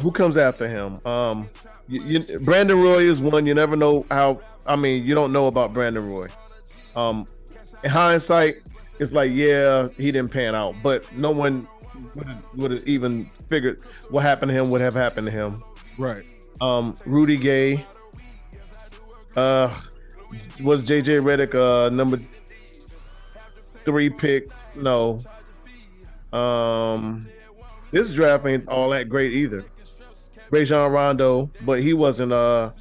who 0.01 0.11
comes 0.11 0.37
after 0.37 0.67
him? 0.67 0.99
Um, 1.05 1.49
you, 1.87 2.01
you, 2.01 2.39
Brandon 2.39 2.79
Roy 2.79 3.03
is 3.03 3.21
one. 3.21 3.45
You 3.45 3.53
never 3.53 3.75
know 3.75 4.05
how. 4.11 4.41
I 4.65 4.75
mean, 4.75 5.03
you 5.03 5.15
don't 5.15 5.31
know 5.31 5.47
about 5.47 5.73
Brandon 5.73 6.07
Roy. 6.07 6.27
Um, 6.95 7.25
in 7.83 7.89
hindsight, 7.89 8.57
it's 8.99 9.13
like 9.13 9.31
yeah, 9.31 9.87
he 9.97 10.11
didn't 10.11 10.31
pan 10.31 10.55
out, 10.55 10.75
but 10.81 11.11
no 11.15 11.31
one 11.31 11.67
would 12.55 12.71
have 12.71 12.87
even 12.87 13.29
figured 13.49 13.81
what 14.09 14.23
happened 14.23 14.49
to 14.49 14.55
him 14.55 14.69
would 14.69 14.81
have 14.81 14.93
happened 14.93 15.25
to 15.25 15.31
him 15.31 15.57
right. 15.97 16.23
um 16.61 16.93
Rudy 17.05 17.37
Gay. 17.37 17.85
Uh 19.37 19.73
was 20.63 20.83
JJ 20.83 21.21
Redick 21.21 21.53
uh 21.55 21.89
number 21.93 22.19
three 23.85 24.09
pick? 24.09 24.49
No. 24.75 25.19
Um 26.33 27.27
this 27.91 28.11
draft 28.13 28.45
ain't 28.45 28.67
all 28.67 28.89
that 28.89 29.07
great 29.09 29.31
either. 29.33 29.63
Rajon 30.49 30.91
Rondo, 30.91 31.49
but 31.61 31.81
he 31.81 31.93
wasn't 31.93 32.31
uh 32.33 32.71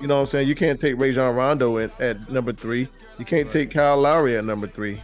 you 0.00 0.06
know 0.06 0.16
what 0.16 0.20
I'm 0.20 0.26
saying? 0.26 0.46
You 0.48 0.54
can't 0.54 0.78
take 0.78 0.98
Rajon 0.98 1.34
Rondo 1.34 1.78
at, 1.78 1.98
at 2.00 2.30
number 2.30 2.52
three. 2.52 2.88
You 3.18 3.24
can't 3.24 3.50
take 3.50 3.70
Kyle 3.70 3.96
Lowry 3.98 4.36
at 4.36 4.44
number 4.44 4.68
three. 4.68 5.02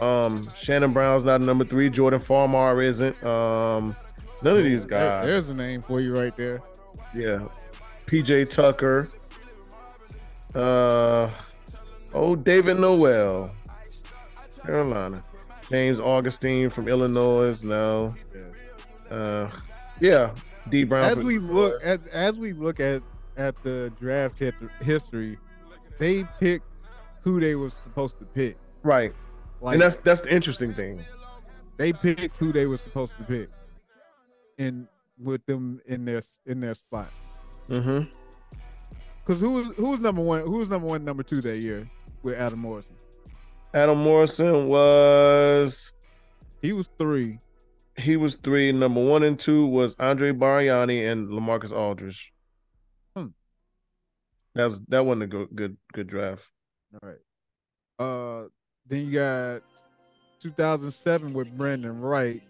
Um 0.00 0.48
Shannon 0.56 0.92
Brown's 0.92 1.24
not 1.24 1.40
number 1.42 1.64
three. 1.64 1.90
Jordan 1.90 2.20
Farmar 2.20 2.82
isn't. 2.82 3.22
Um 3.24 3.94
none 4.42 4.56
of 4.56 4.64
these 4.64 4.86
There- 4.86 4.98
guys. 4.98 5.24
there's 5.26 5.50
a 5.50 5.54
name 5.54 5.82
for 5.82 6.00
you 6.00 6.14
right 6.14 6.34
there. 6.34 6.56
Yeah. 7.14 7.40
PJ 8.06 8.48
Tucker. 8.50 9.08
Uh 10.56 11.30
oh 12.14 12.34
David 12.34 12.78
Noel. 12.80 13.52
Carolina. 14.64 15.20
James 15.68 16.00
Augustine 16.00 16.70
from 16.70 16.88
Illinois. 16.88 17.62
No. 17.62 18.14
Uh 19.10 19.50
yeah. 20.00 20.32
D 20.70 20.84
Brown. 20.84 21.04
As 21.04 21.16
we 21.18 21.38
look 21.38 21.82
as 21.82 22.06
as 22.08 22.38
we 22.38 22.52
look 22.52 22.80
at 22.80 23.02
at 23.36 23.62
the 23.62 23.92
draft 24.00 24.38
hit, 24.38 24.54
history, 24.80 25.38
they 25.98 26.24
picked 26.40 26.64
who 27.20 27.38
they 27.38 27.54
were 27.54 27.70
supposed 27.70 28.18
to 28.18 28.24
pick. 28.24 28.56
right. 28.82 29.12
Like 29.60 29.74
and 29.74 29.82
that's 29.82 29.96
that's 29.98 30.20
the 30.20 30.32
interesting 30.34 30.74
thing. 30.74 31.04
they 31.76 31.92
picked 31.92 32.36
who 32.36 32.52
they 32.52 32.66
were 32.66 32.76
supposed 32.78 33.12
to 33.18 33.24
pick, 33.24 33.48
and 34.58 34.86
with 35.18 35.44
them 35.46 35.80
in 35.86 36.04
their 36.04 36.22
in 36.44 36.60
their 36.60 36.74
spot. 36.74 37.08
Mm-hmm. 37.70 38.10
Because 39.26 39.40
who 39.40 39.50
was 39.50 39.74
who 39.74 39.90
was 39.90 40.00
number 40.00 40.22
one? 40.22 40.42
Who 40.42 40.58
was 40.58 40.70
number 40.70 40.86
one, 40.86 41.04
number 41.04 41.24
two 41.24 41.40
that 41.40 41.58
year 41.58 41.84
with 42.22 42.38
Adam 42.38 42.60
Morrison? 42.60 42.94
Adam 43.74 43.98
Morrison 43.98 44.68
was 44.68 45.92
He 46.62 46.72
was 46.72 46.88
three. 46.98 47.38
he 47.98 48.16
was 48.16 48.36
three. 48.36 48.70
Number 48.70 49.04
one 49.04 49.24
and 49.24 49.38
two 49.38 49.66
was 49.66 49.96
Andre 49.98 50.30
Bargnani 50.32 51.10
and 51.10 51.28
Lamarcus 51.28 51.72
Aldridge. 51.76 52.32
Hmm. 53.16 53.26
That 54.54 54.64
was 54.64 54.80
that 54.88 55.04
wasn't 55.04 55.24
a 55.24 55.26
good 55.26 55.48
good 55.54 55.76
good 55.92 56.06
draft. 56.06 56.48
All 56.94 57.08
right. 57.08 57.18
Uh, 57.98 58.48
then 58.86 59.06
you 59.06 59.12
got 59.12 59.62
2007 60.40 61.32
with 61.32 61.50
Brandon 61.58 62.00
Wright, 62.00 62.42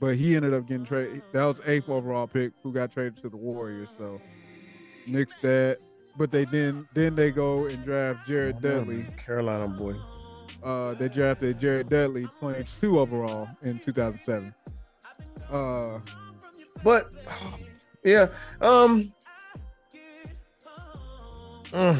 but 0.00 0.16
he 0.16 0.36
ended 0.36 0.52
up 0.52 0.68
getting 0.68 0.84
traded. 0.84 1.22
That 1.32 1.44
was 1.44 1.60
eighth 1.64 1.88
overall 1.88 2.26
pick, 2.26 2.52
who 2.62 2.72
got 2.72 2.92
traded 2.92 3.16
to 3.22 3.30
the 3.30 3.38
Warriors. 3.38 3.88
So 3.96 4.20
nix 5.06 5.34
that. 5.36 5.78
But 6.16 6.30
they 6.30 6.44
then 6.44 6.86
then 6.94 7.14
they 7.16 7.30
go 7.32 7.66
and 7.66 7.84
draft 7.84 8.26
Jared 8.28 8.60
Dudley. 8.60 9.06
Carolina 9.16 9.66
boy. 9.68 9.94
Uh, 10.62 10.94
they 10.94 11.08
drafted 11.08 11.58
Jared 11.60 11.88
Dudley, 11.88 12.24
22 12.40 12.98
overall 12.98 13.48
in 13.62 13.78
2007. 13.78 14.54
Uh, 15.50 15.98
But 16.82 17.14
yeah, 18.04 18.28
um 18.60 19.12
uh, 21.72 21.98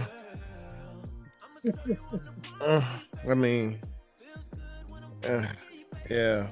uh, 2.61 2.85
I 3.29 3.35
mean 3.35 3.81
uh, 5.27 5.47
yeah. 6.11 6.47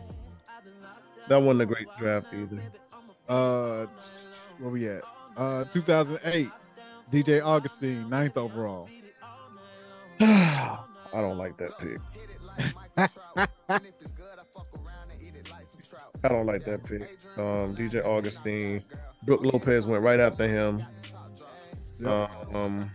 That 1.28 1.40
wasn't 1.40 1.62
a 1.62 1.66
great 1.66 1.86
draft 1.98 2.32
either. 2.34 2.60
uh, 3.28 3.86
where 4.59 4.70
we 4.70 4.89
at? 4.89 5.02
Uh, 5.36 5.64
2008, 5.72 6.48
DJ 7.12 7.44
Augustine, 7.44 8.09
ninth 8.09 8.39
overall. 8.39 8.89
I 10.20 10.78
don't 11.12 11.36
like 11.36 11.59
that 11.59 11.78
pick. 11.78 11.98
I 16.24 16.28
don't 16.28 16.47
like 16.47 16.64
that 16.64 16.82
pick. 16.84 17.02
Um, 17.36 17.76
DJ 17.76 18.02
Augustine, 18.02 18.82
Brook 19.24 19.44
Lopez 19.44 19.86
went 19.86 20.02
right 20.02 20.20
after 20.20 20.48
him. 20.48 20.82
Yep. 22.01 22.55
Um, 22.55 22.90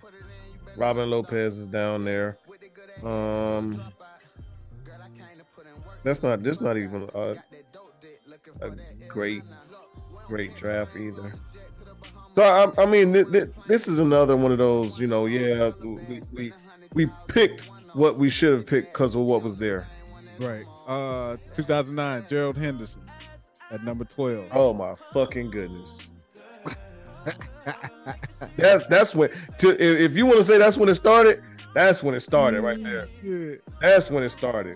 Robin 0.76 1.10
Lopez 1.12 1.60
is 1.60 1.68
down 1.68 2.04
there. 2.04 2.40
Um, 3.04 3.82
that's 6.04 6.24
not. 6.24 6.42
This 6.42 6.60
not 6.60 6.78
even 6.78 7.08
a, 7.14 7.36
a 8.62 8.72
great, 9.08 9.44
great 10.28 10.56
draft 10.56 10.96
either. 10.96 11.34
So 12.38 12.44
I, 12.44 12.84
I 12.84 12.86
mean, 12.86 13.14
th- 13.14 13.32
th- 13.32 13.50
this 13.66 13.88
is 13.88 13.98
another 13.98 14.38
one 14.38 14.52
of 14.52 14.60
those. 14.60 15.00
You 15.00 15.08
know, 15.08 15.26
yeah, 15.26 15.72
we 15.82 16.22
we, 16.32 16.54
we 16.94 17.10
picked 17.28 17.62
what 17.94 18.20
we 18.20 18.30
should 18.30 18.54
have 18.54 18.68
picked 18.68 18.94
because 18.94 19.16
of 19.16 19.22
what 19.22 19.42
was 19.42 19.58
there. 19.58 19.88
Right. 20.40 20.64
Uh, 20.86 21.38
2009, 21.56 22.26
Gerald 22.30 22.56
Henderson 22.56 23.02
at 23.72 23.84
number 23.84 24.06
12. 24.06 24.50
Oh 24.52 24.72
my 24.72 24.94
fucking 25.12 25.50
goodness. 25.50 26.12
that's 28.56 28.86
that's 28.86 29.16
when 29.16 29.32
to 29.58 29.70
if, 29.72 30.12
if 30.12 30.16
you 30.16 30.28
want 30.28 30.38
to 30.38 30.44
say 30.44 30.60
that's 30.60 30.78
when 30.78 30.90
it 30.90 30.96
started, 30.96 31.42
that's 31.74 32.04
when 32.04 32.14
it 32.14 32.20
started 32.20 32.62
right 32.62 32.84
there. 32.84 33.08
Yeah. 33.24 33.56
That's 33.82 34.12
when 34.12 34.22
it 34.22 34.30
started. 34.30 34.76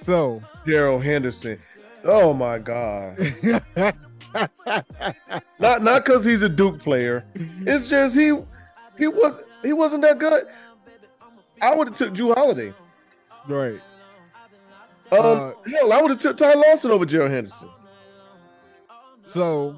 So, 0.00 0.38
Gerald 0.64 1.02
Henderson. 1.02 1.58
Oh 2.04 2.32
my 2.32 2.60
god. 2.60 3.18
Not 5.58 5.82
not 5.82 6.04
because 6.04 6.24
he's 6.24 6.42
a 6.42 6.48
Duke 6.48 6.80
player. 6.80 7.24
It's 7.34 7.88
just 7.88 8.16
he 8.16 8.32
he 8.98 9.06
was 9.08 9.38
he 9.62 9.72
wasn't 9.72 10.02
that 10.02 10.18
good. 10.18 10.46
I 11.60 11.74
would 11.74 11.88
have 11.88 11.96
took 11.96 12.12
Jrue 12.14 12.34
Holiday. 12.34 12.72
right. 13.48 13.80
Um, 15.12 15.18
Uh, 15.20 15.52
hell, 15.70 15.92
I 15.92 16.00
would 16.00 16.10
have 16.10 16.20
took 16.20 16.36
Ty 16.36 16.54
Lawson 16.54 16.90
over 16.90 17.04
Gerald 17.04 17.30
Henderson. 17.32 17.68
So, 19.26 19.76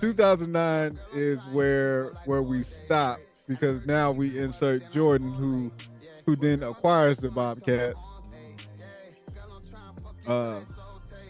2009 0.00 0.98
is 1.14 1.40
where 1.52 2.08
where 2.24 2.42
we 2.42 2.62
stop 2.62 3.18
because 3.48 3.84
now 3.86 4.10
we 4.12 4.38
insert 4.38 4.90
Jordan, 4.92 5.32
who 5.32 5.70
who 6.24 6.36
then 6.36 6.62
acquires 6.62 7.18
the 7.18 7.30
Bobcats. 7.30 7.94
Uh, 10.26 10.60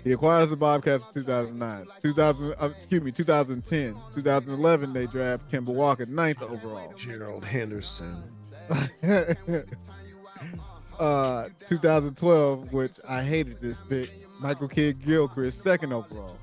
he 0.04 0.12
acquires 0.12 0.50
the 0.50 0.56
Bobcats 0.56 1.04
in 1.06 1.12
2009. 1.24 1.86
2000, 2.00 2.54
uh, 2.58 2.70
excuse 2.76 3.02
me, 3.02 3.10
2010. 3.12 3.96
2011, 4.14 4.92
they 4.92 5.06
draft 5.06 5.50
Kemba 5.50 5.66
Walker, 5.74 6.06
ninth 6.06 6.42
overall. 6.42 6.92
Gerald 6.96 7.44
Henderson. 7.44 8.22
uh, 10.98 11.48
2012, 11.68 12.72
which 12.72 12.92
I 13.08 13.22
hated 13.22 13.60
this 13.60 13.78
pick. 13.88 14.10
Michael 14.40 14.68
Kidd 14.68 15.04
Gilchrist, 15.04 15.62
second 15.62 15.92
overall. 15.92 16.36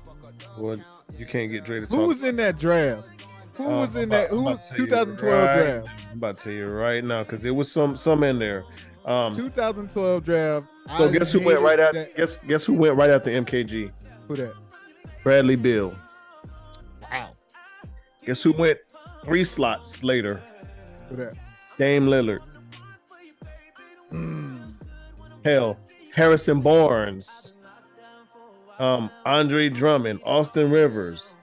Well, 0.58 0.76
you 1.18 1.26
can't 1.26 1.50
get 1.50 1.64
Dre 1.64 1.80
to. 1.80 1.86
Who 1.86 2.06
was 2.06 2.22
in 2.22 2.36
that 2.36 2.58
draft? 2.58 3.08
Who 3.54 3.64
Uh, 3.64 3.80
was 3.80 3.96
in 3.96 4.04
about- 4.04 4.28
that? 4.28 4.30
Who 4.30 4.42
was 4.42 4.68
to 4.68 4.68
tell 4.68 4.78
you 4.80 4.86
2012 4.86 5.44
right- 5.46 5.54
draft? 5.82 6.02
I'm 6.12 6.18
about 6.18 6.36
to 6.38 6.44
tell 6.44 6.52
you 6.52 6.66
right 6.66 7.02
now 7.04 7.22
because 7.22 7.40
there 7.42 7.54
was 7.54 7.72
some 7.72 7.96
some 7.96 8.22
in 8.22 8.38
there. 8.38 8.64
Um, 9.06 9.36
2012 9.36 10.24
draft. 10.24 10.66
so 10.98 11.04
I 11.08 11.10
guess 11.12 11.30
who 11.32 11.40
went 11.40 11.60
right 11.60 11.78
after? 11.80 12.00
that- 12.00 12.16
Guess 12.16 12.38
guess 12.46 12.64
who 12.64 12.74
went 12.74 12.96
right 12.96 13.10
after 13.10 13.30
MKG? 13.30 13.90
Who 14.28 14.36
that? 14.36 14.52
Bradley 15.22 15.56
Beal. 15.56 15.94
Wow. 17.02 17.30
Guess 18.24 18.42
who 18.42 18.52
went 18.52 18.78
three 19.24 19.44
slots 19.44 20.02
later? 20.02 20.40
Who 21.08 21.16
that? 21.16 21.36
Dame 21.78 22.06
Lillard. 22.06 22.40
Mm. 24.12 24.74
Hell, 25.44 25.76
Harrison 26.12 26.60
Barnes. 26.60 27.54
Um, 28.78 29.10
Andre 29.24 29.68
Drummond, 29.68 30.20
Austin 30.24 30.70
Rivers. 30.70 31.40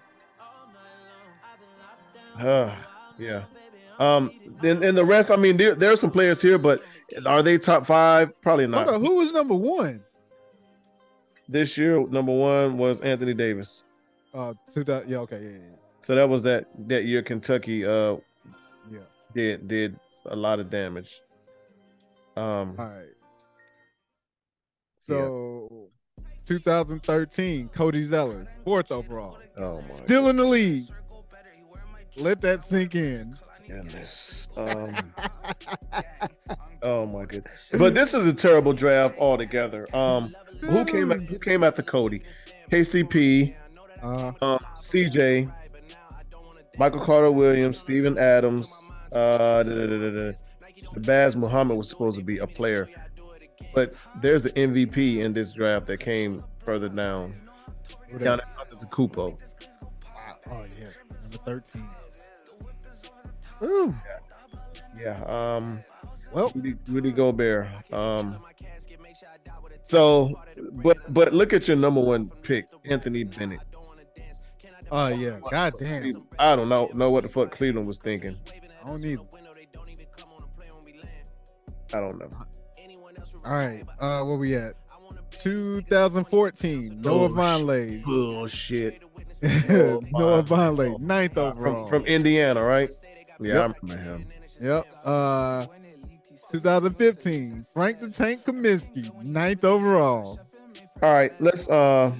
Uh, 2.40 2.76
yeah. 3.18 3.44
Um, 4.04 4.32
and, 4.62 4.84
and 4.84 4.98
the 4.98 5.06
rest, 5.06 5.32
I 5.32 5.38
mean, 5.38 5.56
there, 5.56 5.76
there 5.76 5.92
are 5.92 5.96
some 5.96 6.12
players 6.12 6.42
here, 6.42 6.58
but 6.58 6.84
are 7.26 7.42
they 7.42 7.58
top 7.58 7.86
five? 7.86 8.40
Probably 8.42 8.68
not. 8.68 8.90
On, 8.90 9.00
who 9.00 9.16
was 9.16 9.32
number 9.32 9.56
one? 9.56 10.02
This 11.48 11.78
year, 11.78 12.06
number 12.08 12.34
one 12.34 12.78
was 12.78 13.00
Anthony 13.02 13.34
Davis. 13.34 13.84
Uh, 14.34 14.54
2000. 14.74 15.10
Yeah, 15.10 15.18
okay, 15.20 15.40
yeah, 15.42 15.50
yeah, 15.50 15.76
So 16.02 16.16
that 16.16 16.28
was 16.28 16.42
that 16.44 16.68
that 16.88 17.06
year 17.06 17.22
Kentucky 17.22 17.86
uh 17.86 18.16
yeah. 18.92 19.00
did 19.34 19.68
did 19.68 20.00
a 20.26 20.36
lot 20.36 20.60
of 20.60 20.70
damage. 20.70 21.22
Um, 22.36 22.76
All 22.80 22.86
right. 22.86 23.06
So, 25.00 25.90
2013, 26.46 27.68
Cody 27.70 28.04
Zeller, 28.04 28.48
fourth 28.64 28.92
overall, 28.92 29.38
oh 29.58 29.82
my 29.82 29.90
still 29.90 30.30
in 30.30 30.38
the 30.38 30.46
league. 30.46 30.86
Let 32.16 32.42
that 32.42 32.64
sink 32.64 32.96
in. 32.96 33.38
Goodness. 33.68 34.48
Um, 34.58 34.94
oh 36.82 37.06
my 37.08 37.26
goodness. 37.26 37.70
But 37.78 37.94
this 37.94 38.14
is 38.14 38.26
a 38.26 38.34
terrible 38.34 38.74
draft 38.74 39.18
altogether. 39.18 39.94
Um, 39.96 40.34
who 40.62 40.86
came 40.86 41.10
who 41.12 41.40
came 41.40 41.64
after 41.64 41.82
Cody? 41.84 42.22
KCP, 42.72 43.56
Uh, 44.02 44.28
um, 44.42 44.60
CJ, 44.78 45.52
Michael 46.78 47.00
Carter 47.02 47.32
Williams, 47.32 47.78
Steven 47.78 48.18
Adams, 48.18 48.92
uh, 49.14 49.64
da- 49.64 49.64
da- 49.64 50.10
da- 50.32 50.34
Baz 50.98 51.36
Muhammad 51.36 51.78
was 51.78 51.88
supposed 51.90 52.18
to 52.18 52.24
be 52.24 52.40
a 52.40 52.48
player, 52.48 52.90
but 53.74 53.94
there's 54.22 54.46
an 54.46 54.52
MVP 54.54 55.20
in 55.22 55.32
this 55.32 55.52
draft 55.54 55.88
that 55.88 56.00
came 56.00 56.44
further 56.60 56.90
down. 56.90 57.34
who 58.12 58.20
Down 58.20 58.40
that? 58.40 58.70
the 58.80 58.86
Kupo. 58.88 59.38
Oh 60.52 60.66
yeah, 60.80 60.90
number 61.46 61.62
13. 61.62 61.84
Ooh. 63.64 63.94
Yeah. 65.00 65.22
Um, 65.26 65.80
Well, 66.34 66.52
Rudy, 66.56 66.76
Rudy 66.88 67.12
Gobert. 67.12 67.68
Um, 67.94 68.38
so, 69.84 70.32
but 70.84 70.98
but 71.14 71.34
look 71.34 71.54
at 71.54 71.68
your 71.68 71.78
number 71.78 72.02
one 72.02 72.28
pick, 72.42 72.66
Anthony 72.86 73.24
Bennett. 73.24 73.60
oh 74.92 75.08
yeah. 75.08 75.40
God 75.52 75.74
damn. 75.80 76.26
I 76.40 76.56
don't 76.56 76.70
know 76.70 76.90
know 76.94 77.12
what 77.12 77.24
the 77.24 77.30
fuck 77.30 77.52
Cleveland 77.52 77.88
was 77.88 78.00
thinking. 78.00 78.36
I 78.84 78.88
don't 78.88 79.02
need. 79.02 79.20
I 81.94 82.00
don't 82.00 82.18
know. 82.18 82.30
All 83.46 83.54
right. 83.54 83.84
Uh, 84.00 84.24
where 84.24 84.38
we 84.38 84.56
at? 84.56 84.74
2014. 85.32 87.02
Noah 87.02 87.26
Oh, 87.26 87.30
Vonleh. 87.30 88.04
Bullshit. 88.04 89.02
Noah 89.44 90.42
Vonleh, 90.44 90.98
ninth 91.00 91.38
overall. 91.38 91.84
From 91.84 92.02
from 92.02 92.06
Indiana, 92.08 92.64
right? 92.64 92.90
Yeah, 93.44 93.54
Yep. 93.54 93.62
I 93.62 93.74
remember 93.82 94.04
him. 94.04 94.26
Yep. 94.62 94.86
Uh, 95.04 95.66
2015. 96.52 97.64
Frank 97.74 98.00
the 98.00 98.10
Tank 98.10 98.46
Kaminsky, 98.46 99.12
ninth 99.26 99.66
overall. 99.66 100.40
All 101.02 101.14
right, 101.14 101.34
let's 101.42 101.68
uh 101.68 102.12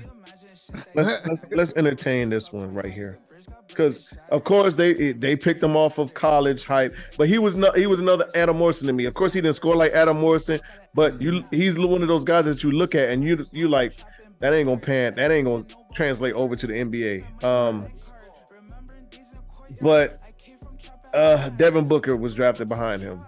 let's 0.96 1.28
let's, 1.28 1.46
let's 1.52 1.74
entertain 1.76 2.30
this 2.30 2.52
one 2.52 2.74
right 2.74 2.92
here. 2.92 3.20
Because 3.68 4.12
of 4.30 4.44
course 4.44 4.76
they 4.76 5.14
they 5.14 5.36
picked 5.36 5.64
him 5.64 5.76
off 5.76 6.00
of 6.00 6.14
college 6.14 6.66
hype, 6.66 6.94
but 7.18 7.28
he 7.30 7.38
was 7.38 7.56
not 7.56 7.78
he 7.78 7.86
was 7.86 8.00
another 8.00 8.30
Adam 8.36 8.58
Morrison 8.58 8.88
to 8.88 8.94
me. 8.94 9.06
Of 9.06 9.14
course 9.14 9.34
he 9.34 9.42
didn't 9.42 9.56
score 9.56 9.76
like 9.76 9.94
Adam 9.94 10.20
Morrison, 10.20 10.60
but 10.94 11.22
you 11.22 11.44
he's 11.52 11.78
one 11.78 12.02
of 12.02 12.08
those 12.08 12.24
guys 12.24 12.46
that 12.46 12.64
you 12.64 12.72
look 12.72 12.96
at 12.96 13.10
and 13.10 13.24
you 13.24 13.46
you 13.52 13.68
like 13.68 13.94
that 14.40 14.54
ain't 14.54 14.68
gonna 14.68 14.80
pan 14.80 15.14
that 15.16 15.32
ain't 15.32 15.48
gonna 15.48 15.64
translate 15.94 16.34
over 16.34 16.56
to 16.56 16.68
the 16.68 16.74
NBA. 16.74 17.44
Um, 17.44 17.88
but 19.82 20.20
uh 21.14 21.50
Devin 21.50 21.88
Booker 21.88 22.16
was 22.16 22.36
drafted 22.36 22.68
behind 22.70 23.02
him. 23.02 23.20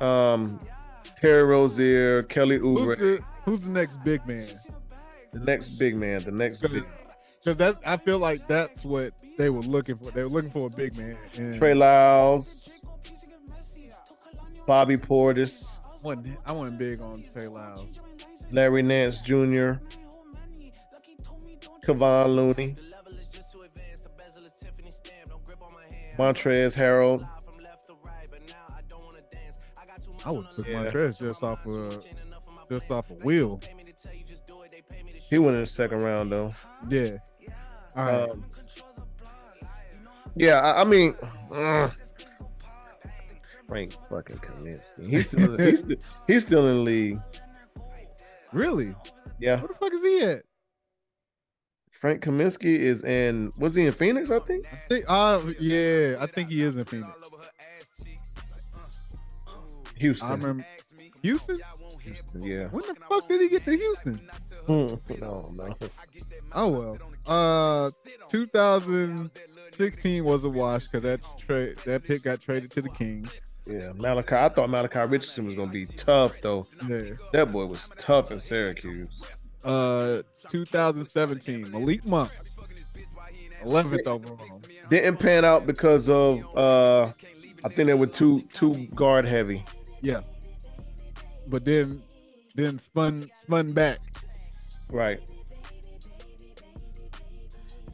Um, 0.00 0.58
Terry 1.16 1.42
Rozier, 1.42 2.22
Kelly 2.24 2.58
Who's 2.58 2.80
Oubre, 2.80 2.98
the, 2.98 3.24
who's 3.44 3.60
the 3.60 3.70
next 3.70 4.02
big 4.02 4.26
man? 4.26 4.48
the 5.32 5.40
next 5.40 5.70
big 5.70 5.98
man, 5.98 6.22
the 6.24 6.30
next 6.30 6.60
big 6.62 6.84
Because 7.38 7.56
that 7.58 7.76
I 7.86 7.96
feel 7.96 8.18
like 8.18 8.46
that's 8.48 8.84
what 8.84 9.12
they 9.38 9.50
were 9.50 9.60
looking 9.62 9.96
for. 9.96 10.10
They 10.10 10.22
were 10.22 10.28
looking 10.28 10.50
for 10.50 10.66
a 10.66 10.70
big 10.70 10.96
man. 10.96 11.16
And 11.36 11.56
Trey 11.56 11.74
Lyles, 11.74 12.80
Bobby 14.66 14.96
Portis, 14.96 15.82
I 15.84 15.96
wasn't, 16.02 16.38
I 16.46 16.52
wasn't 16.52 16.78
big 16.78 17.00
on 17.00 17.22
Trey 17.32 17.48
Lyles. 17.48 18.00
Larry 18.50 18.82
Nance 18.82 19.20
Jr., 19.20 19.74
Kevon 21.84 22.34
Looney, 22.34 22.76
Montrezl 26.20 26.76
Harrell. 26.76 27.26
I 30.26 30.30
would 30.30 30.46
took 30.54 30.66
Yeah. 30.68 30.84
Montrez 30.84 31.18
just 31.18 31.42
off 31.42 31.66
of 31.66 32.04
just 32.70 32.90
off 32.90 33.10
a 33.10 33.14
wheel. 33.24 33.58
He 35.30 35.38
went 35.38 35.54
in 35.54 35.62
the 35.62 35.66
second 35.66 36.02
round 36.02 36.30
though. 36.30 36.54
Yeah. 36.90 37.18
Right. 37.96 38.30
Um, 38.30 38.44
yeah, 40.36 40.60
I, 40.60 40.82
I 40.82 40.84
mean, 40.84 41.14
uh, 41.52 41.88
Frank 43.66 43.92
fucking 44.08 44.36
Kaminsky. 44.36 45.08
He's 45.08 45.28
still, 45.28 45.56
he's 45.56 45.80
still 45.80 45.96
he's 46.26 46.46
still 46.46 46.68
in 46.68 46.76
the 46.76 46.82
league. 46.82 47.18
really? 48.52 48.94
Yeah, 49.38 49.56
Where 49.60 49.68
the 49.68 49.74
fuck 49.74 49.92
is 49.94 50.02
he 50.02 50.22
at? 50.22 50.42
Frank 52.00 52.22
Kaminsky 52.22 52.78
is 52.78 53.04
in. 53.04 53.52
Was 53.58 53.74
he 53.74 53.84
in 53.84 53.92
Phoenix? 53.92 54.30
I 54.30 54.38
think. 54.38 54.64
I 54.72 54.76
think, 54.76 55.04
uh, 55.06 55.42
yeah, 55.58 56.16
I 56.18 56.26
think 56.26 56.48
he 56.48 56.62
is 56.62 56.74
in 56.74 56.86
Phoenix. 56.86 57.10
Houston. 59.96 60.30
Remember 60.30 60.64
Houston. 61.20 61.60
Houston. 62.02 62.42
Yeah. 62.42 62.68
When 62.68 62.84
the 62.86 62.94
fuck 62.94 63.28
did 63.28 63.42
he 63.42 63.50
get 63.50 63.66
to 63.66 63.76
Houston? 63.76 64.18
no, 64.66 64.98
no. 65.20 65.76
Oh 66.54 66.68
well. 66.68 66.98
Uh, 67.26 67.90
2016 68.30 70.24
was 70.24 70.44
a 70.44 70.48
wash 70.48 70.88
because 70.88 71.02
that 71.02 71.20
trade 71.38 71.76
that 71.84 72.02
pick 72.04 72.22
got 72.22 72.40
traded 72.40 72.70
to 72.70 72.80
the 72.80 72.88
Kings. 72.88 73.30
Yeah, 73.66 73.92
Malachi. 73.94 74.36
I 74.36 74.48
thought 74.48 74.70
Malachi 74.70 75.00
Richardson 75.00 75.44
was 75.44 75.54
gonna 75.54 75.70
be 75.70 75.84
tough 75.84 76.40
though. 76.40 76.64
Yeah. 76.88 77.10
That 77.34 77.52
boy 77.52 77.66
was 77.66 77.90
tough 77.98 78.30
in 78.30 78.40
Syracuse. 78.40 79.22
Uh, 79.64 80.22
2017 80.48 81.70
Malik 81.70 82.06
Monk, 82.06 82.30
11th 83.64 84.06
overall. 84.06 84.60
Didn't 84.88 85.18
pan 85.18 85.44
out 85.44 85.66
because 85.66 86.08
of 86.08 86.44
uh 86.56 87.10
I 87.62 87.68
think 87.68 87.86
they 87.88 87.94
were 87.94 88.06
too 88.06 88.42
too 88.54 88.86
guard 88.94 89.26
heavy. 89.26 89.64
Yeah. 90.00 90.20
But 91.46 91.64
then 91.64 92.02
then 92.54 92.78
spun 92.78 93.30
spun 93.40 93.72
back. 93.72 93.98
Right. 94.90 95.20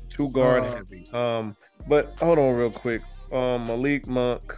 Too 0.08 0.30
guard 0.30 0.62
Uh, 0.62 0.76
heavy. 0.76 1.04
Um, 1.12 1.56
but 1.88 2.16
hold 2.20 2.38
on 2.38 2.54
real 2.56 2.70
quick. 2.70 3.02
Um, 3.32 3.66
Malik 3.66 4.06
Monk, 4.06 4.56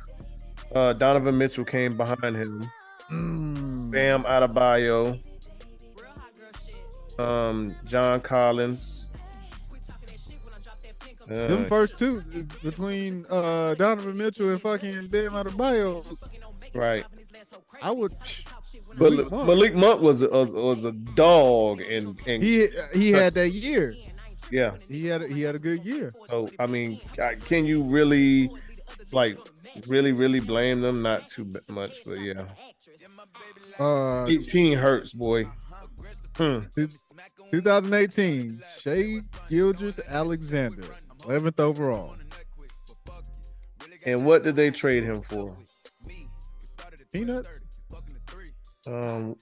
uh, 0.74 0.92
Donovan 0.92 1.36
Mitchell 1.38 1.64
came 1.64 1.96
behind 1.96 2.36
him. 2.36 2.70
Mm. 3.10 3.90
Bam 3.90 4.24
Adebayo, 4.24 5.18
um, 7.18 7.74
John 7.84 8.20
Collins, 8.20 9.10
Them 11.26 11.64
Uh, 11.64 11.68
first 11.68 11.98
two 11.98 12.22
between 12.62 13.26
uh 13.30 13.74
Donovan 13.74 14.16
Mitchell 14.16 14.48
and 14.50 14.60
fucking 14.62 15.08
Bam 15.08 15.32
Adebayo, 15.32 16.04
right. 16.74 17.04
I 17.82 17.90
would. 17.92 18.12
But 18.98 19.10
Malik 19.12 19.30
Monk, 19.30 19.46
Malik 19.46 19.74
Monk 19.74 20.00
was 20.00 20.22
a, 20.22 20.28
was, 20.28 20.52
was 20.52 20.84
a 20.84 20.92
dog, 20.92 21.82
and 21.82 22.18
and 22.26 22.42
he 22.42 22.68
he 22.94 23.10
had 23.12 23.34
that 23.34 23.50
year. 23.50 23.94
yeah. 24.50 24.76
He 24.88 25.06
had 25.06 25.22
a, 25.22 25.28
he 25.28 25.42
had 25.42 25.54
a 25.54 25.58
good 25.58 25.84
year. 25.84 26.10
So 26.30 26.48
I 26.58 26.66
mean, 26.66 27.00
can 27.44 27.66
you 27.66 27.82
really, 27.82 28.50
like, 29.12 29.38
really, 29.86 30.12
really 30.12 30.40
blame 30.40 30.80
them? 30.80 31.02
Not 31.02 31.28
too 31.28 31.52
much, 31.68 31.98
but 32.04 32.20
yeah. 32.20 32.46
Uh, 33.78 34.26
18 34.26 34.78
hurts, 34.78 35.12
boy. 35.12 35.44
Hmm. 36.38 36.60
2018, 37.50 38.60
Shai 38.78 39.20
Gilgeous 39.50 39.98
Alexander, 40.08 40.84
11th 41.22 41.58
overall. 41.58 42.14
And 44.06 44.24
what 44.24 44.44
did 44.44 44.54
they 44.54 44.70
trade 44.70 45.02
him 45.02 45.20
for? 45.20 45.56
Peanut. 47.12 47.44
Um, 48.86 49.36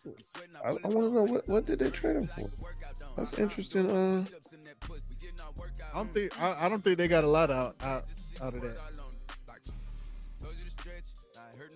I, 0.64 0.68
I 0.70 0.88
want 0.88 1.08
to 1.10 1.14
know 1.14 1.22
what 1.24 1.48
what 1.48 1.64
did 1.66 1.78
they 1.80 1.90
trade 1.90 2.16
him 2.16 2.26
for? 2.26 2.50
That's 3.16 3.38
interesting. 3.38 3.90
Uh, 3.90 4.22
I 5.92 5.98
don't 5.98 6.14
think 6.14 6.42
I, 6.42 6.66
I 6.66 6.68
don't 6.68 6.82
think 6.82 6.96
they 6.96 7.08
got 7.08 7.24
a 7.24 7.28
lot 7.28 7.50
out 7.50 7.76
out, 7.82 8.04
out 8.42 8.54
of 8.54 8.62
that. 8.62 8.78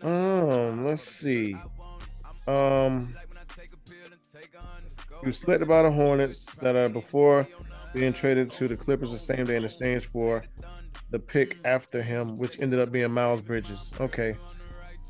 um, 0.03 0.85
let's 0.85 1.03
see. 1.03 1.55
Um, 2.49 3.09
he 5.21 5.27
was 5.27 5.39
selected 5.39 5.69
by 5.69 5.83
the 5.83 5.91
Hornets 5.91 6.57
that 6.57 6.77
are 6.77 6.89
before 6.89 7.47
being 7.95 8.13
traded 8.13 8.51
to 8.53 8.69
the 8.69 8.77
Clippers 8.77 9.13
the 9.13 9.19
same 9.19 9.45
day 9.45 9.57
in 9.57 9.65
exchange 9.65 10.07
for 10.07 10.43
the 11.11 11.19
pick 11.19 11.59
after 11.65 12.03
him, 12.03 12.37
which 12.37 12.61
ended 12.63 12.79
up 12.81 12.93
being 12.93 13.11
Miles 13.13 13.43
Bridges. 13.43 13.93
Okay. 14.01 14.35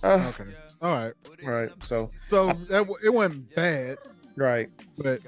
Uh, 0.03 0.33
Okay. 0.39 0.45
All 0.83 0.93
right. 0.93 1.13
right. 1.45 1.71
So, 1.83 2.09
So 2.29 2.47
that 2.71 2.79
w- 2.89 2.97
it 3.05 3.11
wasn't 3.13 3.55
bad, 3.55 3.99
right. 4.35 4.71
but 5.03 5.21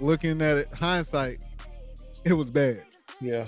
looking 0.00 0.40
at 0.40 0.56
it 0.56 0.72
hindsight, 0.72 1.42
it 2.24 2.32
was 2.32 2.48
bad. 2.50 2.84
Yeah. 3.20 3.46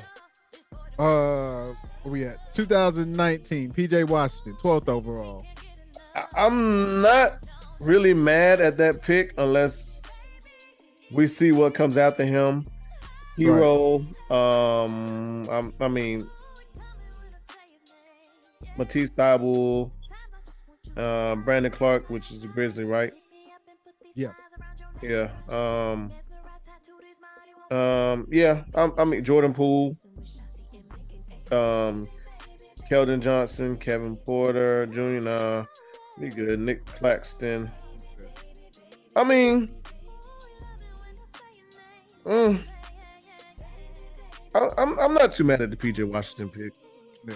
Uh, 0.99 1.73
where 2.03 2.12
we 2.12 2.25
at 2.25 2.37
2019, 2.55 3.71
PJ 3.73 4.09
Washington, 4.09 4.55
12th 4.61 4.89
overall. 4.89 5.47
I'm 6.37 7.01
not 7.01 7.45
really 7.81 8.15
mad 8.15 8.61
at 8.61 8.77
that 8.79 9.03
pick 9.03 9.35
unless 9.39 10.14
we 11.10 11.26
see 11.26 11.52
what 11.52 11.74
comes 11.74 11.97
after 11.97 12.24
him. 12.24 12.64
Herro, 13.39 14.06
um, 14.31 15.48
I'm, 15.51 15.74
I 15.81 15.89
mean, 15.89 16.28
Matisse 18.76 19.10
Thybulle, 19.10 19.90
uh, 20.97 21.35
Brandon 21.36 21.72
Clarke, 21.72 22.09
which 22.10 22.31
is 22.31 22.44
a 22.44 22.47
Grizzly, 22.47 22.85
right? 22.85 23.12
Yeah. 24.14 24.32
Yeah. 25.02 25.31
Um, 25.48 26.12
um, 27.76 28.28
yeah. 28.31 28.62
I, 28.74 28.90
I 28.98 29.05
mean, 29.05 29.24
Jordan 29.24 29.52
Poole, 29.52 29.94
um, 31.51 32.06
Keldon 32.90 33.20
Johnson, 33.20 33.76
Kevin 33.76 34.16
Porter, 34.16 34.86
Junior. 34.86 35.20
Nah, 35.20 35.64
be 36.20 36.28
good. 36.28 36.60
Nic 36.60 36.85
Claxton. 36.85 37.70
I 39.16 39.24
mean, 39.24 39.68
mm, 42.25 42.67
I, 44.55 44.69
I'm 44.79 44.99
I'm 44.99 45.15
not 45.15 45.33
too 45.33 45.45
mad 45.45 45.61
at 45.63 45.71
the 45.71 45.77
PJ 45.77 46.05
Washington 46.09 46.49
pick. 46.51 46.73
Yeah. 47.27 47.35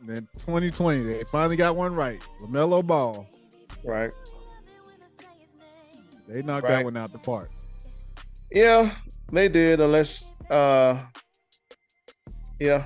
And 0.00 0.08
then 0.08 0.28
2020, 0.38 1.04
they 1.04 1.24
finally 1.24 1.56
got 1.56 1.74
one 1.74 1.94
right. 1.94 2.22
LaMelo 2.42 2.86
Ball. 2.86 3.26
Right. 3.82 4.10
They 6.28 6.42
knocked 6.42 6.64
Right. 6.64 6.76
that 6.76 6.84
one 6.84 6.96
out 6.96 7.12
the 7.12 7.18
park. 7.18 7.50
Yeah, 8.50 8.94
they 9.32 9.48
did. 9.48 9.80
Unless, 9.80 10.36
uh, 10.50 11.02
yeah, 12.60 12.84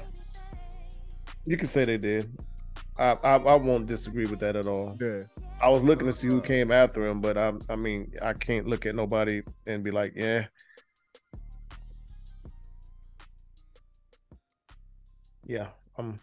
you 1.47 1.57
can 1.57 1.69
say 1.69 1.85
they 1.85 1.99
did. 1.99 2.29
I, 2.99 3.17
I 3.25 3.37
I 3.37 3.55
won't 3.55 3.87
disagree 3.87 4.27
with 4.27 4.41
that 4.41 4.57
at 4.57 4.67
all. 4.67 4.97
Yeah. 5.01 5.19
I 5.63 5.69
was 5.69 5.83
looking 5.83 6.07
to 6.07 6.13
see 6.13 6.27
who 6.27 6.41
came 6.41 6.71
after 6.71 7.07
him, 7.07 7.21
but 7.21 7.37
I 7.37 7.53
I 7.69 7.77
mean 7.77 8.13
I 8.23 8.33
can't 8.35 8.67
look 8.67 8.87
at 8.87 8.95
nobody 8.95 9.43
and 9.67 9.83
be 9.83 9.91
like, 9.91 10.13
yeah. 10.15 10.47
Yeah, 15.51 15.67
I'm 15.99 16.21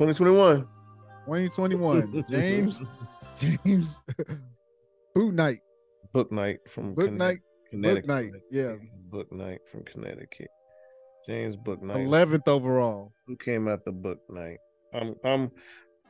2021. 0.00 0.66
2021, 1.26 2.24
James 2.30 2.82
James 3.38 4.00
Bouknight. 5.16 5.58
Book 6.12 6.32
night 6.32 6.58
from 6.68 6.94
Book 6.94 7.06
Conne- 7.06 7.18
Night. 7.18 7.38
Connecticut. 7.70 8.08
Night, 8.08 8.32
yeah. 8.50 8.72
Bouknight 9.10 9.58
from 9.70 9.84
Connecticut. 9.84 10.50
James 11.24 11.56
Bouknight. 11.56 12.08
11th 12.08 12.48
overall. 12.48 13.12
Who 13.28 13.36
came 13.36 13.68
out 13.68 13.84
the 13.84 13.92
Book 13.92 14.18
Night? 14.28 14.58
I'm 14.92 15.14
I'm 15.24 15.52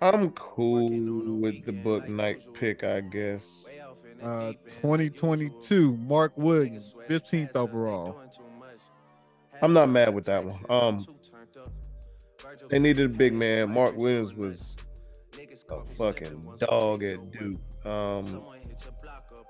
I'm 0.01 0.31
cool 0.31 0.89
with 1.39 1.66
the 1.66 1.73
Bouknight 1.73 2.55
pick, 2.55 2.82
I 2.82 3.03
guess. 3.03 3.77
Uh 4.23 4.53
2022, 4.66 5.99
Mark 5.99 6.32
Williams, 6.36 6.95
15th 7.11 7.57
overall. 7.57 8.16
I'm 9.62 9.72
not 9.72 9.89
mad 9.89 10.14
with 10.14 10.24
that 10.26 10.44
one. 10.44 10.60
Um, 10.68 11.05
they 12.68 12.78
needed 12.78 13.14
a 13.14 13.16
big 13.16 13.32
man. 13.32 13.72
Mark 13.72 13.97
Williams 13.97 14.35
was 14.35 14.76
a 15.70 15.85
fucking 15.94 16.44
dog 16.59 17.02
at 17.02 17.18
Duke. 17.32 17.60
Um, 17.85 18.43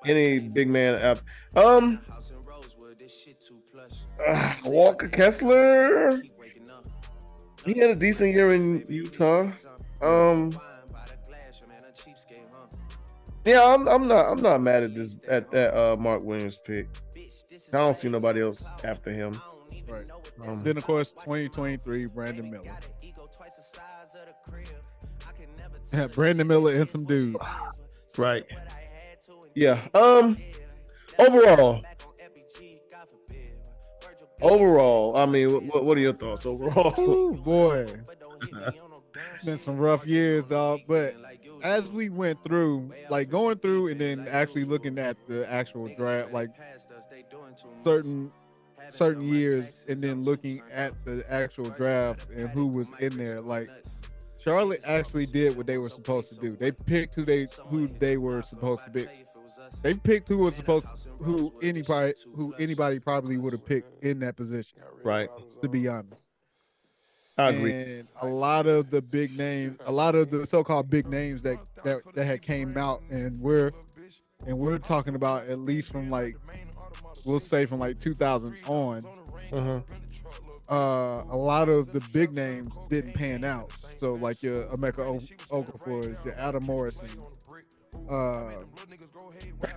any 0.06 0.40
big 0.40 0.68
man 0.68 0.94
up. 1.02 1.18
Um, 1.56 2.00
uh, 4.26 4.54
Walker 4.64 5.08
Kessler. 5.08 6.22
He 7.64 7.78
had 7.78 7.90
a 7.90 7.94
decent 7.94 8.32
year 8.32 8.54
in 8.54 8.84
Utah. 8.88 9.50
Um, 10.02 10.52
yeah, 13.44 13.64
I'm, 13.64 13.86
I'm 13.88 14.08
not 14.08 14.26
I'm 14.26 14.42
not 14.42 14.60
mad 14.60 14.82
at 14.82 14.94
this 14.94 15.18
at 15.28 15.50
that 15.50 15.74
uh, 15.74 15.96
Mark 15.96 16.24
Williams 16.24 16.60
pick. 16.64 16.88
I 17.72 17.78
don't 17.78 17.96
see 17.96 18.08
nobody 18.08 18.40
else 18.40 18.70
after 18.84 19.10
him. 19.10 19.40
Right. 19.94 20.10
Um, 20.48 20.62
Then 20.62 20.76
of 20.76 20.84
course 20.84 21.12
2023, 21.12 22.06
Brandon 22.14 22.50
Miller. 22.50 22.64
Brandon 26.14 26.46
Miller 26.46 26.74
and 26.74 26.88
some 26.88 27.02
dudes. 27.02 27.38
Right. 28.18 28.44
Yeah. 29.54 29.80
Um. 29.94 30.36
Overall. 31.18 31.80
Overall, 34.42 35.16
I 35.16 35.26
mean, 35.26 35.48
what, 35.66 35.84
what 35.84 35.96
are 35.96 36.00
your 36.00 36.12
thoughts 36.12 36.44
overall? 36.44 36.92
Ooh, 37.00 37.32
boy. 37.44 37.86
Been 39.44 39.58
some 39.58 39.78
rough 39.78 40.06
years, 40.06 40.44
dog. 40.44 40.80
But 40.88 41.14
as 41.62 41.88
we 41.88 42.08
went 42.10 42.42
through, 42.42 42.92
like 43.08 43.30
going 43.30 43.58
through 43.58 43.88
and 43.88 44.00
then 44.00 44.26
actually 44.28 44.64
looking 44.64 44.98
at 44.98 45.16
the 45.28 45.50
actual 45.50 45.88
draft, 45.96 46.32
like 46.32 46.50
certain 47.82 48.32
certain 48.90 49.22
years, 49.22 49.86
and 49.88 50.02
then 50.02 50.22
looking 50.22 50.62
at 50.72 50.92
the 51.04 51.24
actual 51.32 51.68
draft 51.70 52.28
and 52.30 52.48
who 52.50 52.68
was 52.68 52.88
in 53.00 53.16
there, 53.16 53.40
like 53.40 53.68
Charlotte 54.42 54.82
actually 54.86 55.26
did 55.26 55.56
what 55.56 55.66
they 55.66 55.78
were 55.78 55.88
supposed 55.88 56.32
to 56.34 56.38
do. 56.38 56.56
They 56.56 56.72
picked 56.72 57.16
who 57.16 57.24
they 57.24 57.46
who 57.70 57.86
they 57.86 58.16
were 58.16 58.42
supposed 58.42 58.84
to 58.84 58.90
pick. 58.90 59.26
They 59.82 59.94
picked 59.94 60.28
who 60.28 60.38
was 60.38 60.56
supposed 60.56 60.86
who 61.22 61.52
anybody 61.62 62.14
who 62.34 62.54
anybody 62.58 62.98
probably 62.98 63.36
would 63.36 63.52
have 63.52 63.64
picked 63.64 64.04
in 64.04 64.20
that 64.20 64.36
position. 64.36 64.78
right. 65.02 65.30
To 65.62 65.68
be 65.68 65.88
honest. 65.88 66.14
I 67.36 67.50
agree. 67.50 67.72
And 67.72 68.08
a 68.22 68.26
lot 68.26 68.66
of 68.66 68.90
the 68.90 69.02
big 69.02 69.36
names, 69.36 69.76
a 69.86 69.92
lot 69.92 70.14
of 70.14 70.30
the 70.30 70.46
so-called 70.46 70.88
big 70.88 71.06
names 71.08 71.42
that 71.42 71.58
that 71.84 72.02
that 72.14 72.24
had 72.24 72.42
came 72.42 72.76
out, 72.76 73.02
and 73.10 73.40
we're 73.40 73.70
and 74.46 74.58
we're 74.58 74.78
talking 74.78 75.14
about 75.14 75.48
at 75.48 75.58
least 75.58 75.90
from 75.90 76.08
like 76.08 76.34
we'll 77.24 77.40
say 77.40 77.66
from 77.66 77.78
like 77.78 77.98
2000 77.98 78.56
on. 78.66 79.04
Uh-huh. 79.52 79.80
Uh, 80.70 81.24
a 81.30 81.36
lot 81.36 81.68
of 81.68 81.92
the 81.92 82.00
big 82.12 82.32
names 82.32 82.68
didn't 82.88 83.12
pan 83.14 83.44
out. 83.44 83.72
So 84.00 84.10
like 84.12 84.42
your 84.42 84.64
Emeka 84.66 85.00
O- 85.00 85.60
Okafor, 85.60 86.24
your 86.24 86.34
Adam 86.38 86.64
Morrison, 86.64 87.06
uh, 88.08 88.50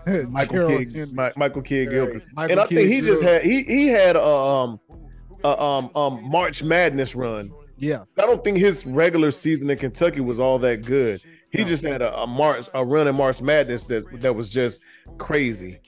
Michael 0.29 0.69
Kidd, 0.69 0.93
Henry. 0.95 1.31
Michael 1.35 1.61
Kidd 1.61 1.89
Gilchrist, 1.89 2.25
Michael 2.33 2.51
and 2.51 2.59
I 2.61 2.65
think 2.67 2.79
Kidd 2.81 2.89
he 2.89 3.01
just 3.01 3.21
had 3.21 3.43
he 3.43 3.63
he 3.63 3.87
had 3.87 4.15
a 4.15 4.25
um 4.25 4.79
a 5.43 5.61
um 5.61 5.89
um 5.95 6.19
March 6.29 6.63
Madness 6.63 7.15
run. 7.15 7.51
yeah, 7.77 8.03
I 8.17 8.21
don't 8.21 8.43
think 8.43 8.57
his 8.57 8.85
regular 8.85 9.31
season 9.31 9.69
in 9.69 9.77
Kentucky 9.77 10.21
was 10.21 10.39
all 10.39 10.57
that 10.59 10.85
good. 10.85 11.21
He 11.51 11.63
No. 11.63 11.67
just 11.67 11.83
had 11.85 12.01
a, 12.01 12.15
a 12.21 12.27
March 12.27 12.67
a 12.73 12.83
run 12.85 13.07
in 13.07 13.15
March 13.15 13.41
Madness 13.41 13.85
that 13.87 14.21
that 14.21 14.33
was 14.35 14.49
just 14.51 14.83
crazy. 15.17 15.79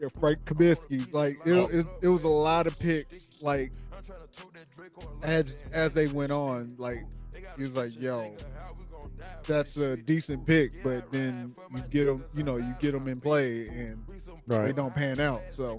Yeah, 0.00 0.08
Frank 0.20 0.44
Kaminsky. 0.44 1.12
Like 1.12 1.40
it, 1.44 1.52
it, 1.74 1.86
it 2.02 2.08
was 2.08 2.24
a 2.24 2.28
lot 2.28 2.66
of 2.66 2.78
picks. 2.78 3.42
Like 3.42 3.72
as 5.22 5.56
as 5.72 5.92
they 5.92 6.06
went 6.06 6.30
on, 6.30 6.68
like 6.78 7.04
he 7.56 7.62
was 7.64 7.76
like, 7.76 8.00
"Yo, 8.00 8.34
that's 9.44 9.76
a 9.76 9.96
decent 9.96 10.46
pick," 10.46 10.82
but 10.84 11.10
then 11.10 11.52
you 11.74 11.82
get 11.90 12.04
them, 12.06 12.24
you 12.34 12.44
know, 12.44 12.56
you 12.56 12.74
get 12.78 12.92
them 12.92 13.08
in 13.08 13.18
play 13.20 13.66
and 13.66 14.02
they 14.46 14.72
don't 14.72 14.94
pan 14.94 15.18
out. 15.18 15.42
So 15.50 15.76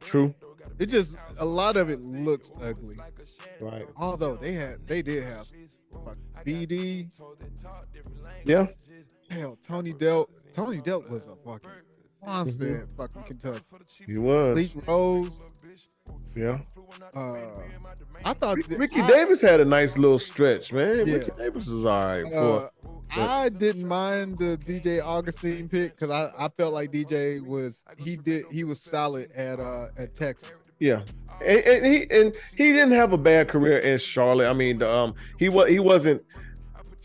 True. 0.00 0.34
it 0.78 0.86
just 0.86 1.16
a 1.38 1.44
lot 1.44 1.76
of 1.76 1.90
it 1.90 2.00
looks 2.00 2.50
ugly. 2.60 2.96
Right. 3.60 3.84
Although 3.96 4.36
they 4.36 4.52
had, 4.54 4.84
they 4.86 5.02
did 5.02 5.24
have 5.24 5.46
fucking 5.92 6.22
BD. 6.44 7.06
Yeah. 8.44 8.66
Hell, 9.30 9.56
Tony 9.62 9.92
Delk. 9.92 10.26
Tony 10.52 10.78
Delk 10.78 11.08
was 11.08 11.28
a 11.28 11.36
fucking 11.36 11.70
monster 12.24 12.64
Mhm. 12.64 12.82
at 12.82 12.92
fucking 12.92 13.22
Kentucky. 13.24 13.60
He 14.06 14.18
was. 14.18 14.56
Lee 14.76 14.82
Rose. 14.86 15.42
Yeah. 16.36 16.58
Uh, 17.14 17.34
I 18.24 18.32
thought 18.34 18.58
that- 18.68 18.78
Ricky 18.78 19.00
I- 19.00 19.06
Davis 19.08 19.40
had 19.40 19.60
a 19.60 19.64
nice 19.64 19.96
little 19.98 20.18
stretch, 20.18 20.72
man. 20.72 21.06
Yeah. 21.06 21.14
Ricky 21.14 21.30
Davis 21.36 21.66
is 21.68 21.84
all 21.86 21.98
right. 22.06 22.24
Uh, 22.32 22.60
for- 22.60 22.70
I 23.12 23.48
didn't 23.48 23.88
mind 23.88 24.38
the 24.38 24.56
DJ 24.56 25.00
Augustine 25.00 25.68
pick 25.68 25.96
because 25.98 26.10
I, 26.10 26.30
I 26.38 26.48
felt 26.50 26.72
like 26.72 26.92
DJ 26.92 27.40
was 27.44 27.84
he 27.96 28.16
did 28.16 28.44
he 28.50 28.62
was 28.64 28.80
solid 28.80 29.30
at 29.32 29.58
uh 29.60 29.86
at 29.98 30.14
Texas. 30.14 30.52
yeah. 30.78 31.02
And, 31.44 31.58
and 31.60 31.86
he 31.86 32.10
and 32.10 32.36
he 32.56 32.72
didn't 32.72 32.92
have 32.92 33.12
a 33.12 33.18
bad 33.18 33.48
career 33.48 33.78
in 33.78 33.98
Charlotte. 33.98 34.48
I 34.48 34.52
mean, 34.52 34.82
um, 34.82 35.14
he 35.38 35.48
was 35.48 35.68
he 35.68 35.80
wasn't. 35.80 36.22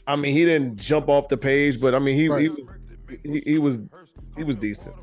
I 0.08 0.16
mean, 0.16 0.34
he 0.36 0.46
didn't 0.46 0.76
jump 0.80 1.10
off 1.10 1.30
the 1.30 1.38
page, 1.38 1.80
but 1.82 1.96
I 1.96 2.00
mean, 2.00 2.16
he 2.16 2.30
Right. 2.30 2.52
he, 2.52 3.18
he 3.32 3.40
he 3.54 3.60
was 3.60 3.80
he 4.38 4.44
was 4.44 4.58
decent. 4.58 4.96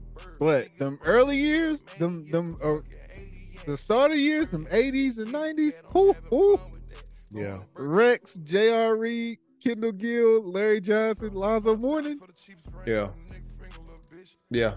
But 0.45 0.69
them 0.79 0.99
early 1.05 1.37
years, 1.37 1.83
them 1.99 2.27
them 2.29 2.57
uh, 2.63 2.77
the 3.67 3.77
starter 3.77 4.15
years, 4.15 4.49
them 4.49 4.65
80s 4.67 5.19
and 5.19 5.29
90s, 5.29 5.95
whoo, 5.95 6.15
whoo, 6.31 6.61
Yeah. 7.33 7.59
Rex, 7.75 8.35
J.R. 8.43 8.97
Reid, 8.97 9.39
Kendall 9.63 9.93
Gill, 9.93 10.43
Larry 10.51 10.81
Johnson, 10.81 11.33
Lonzo 11.35 11.77
Mourning, 11.77 12.21
Yeah. 12.87 13.07
Yeah. 14.51 14.75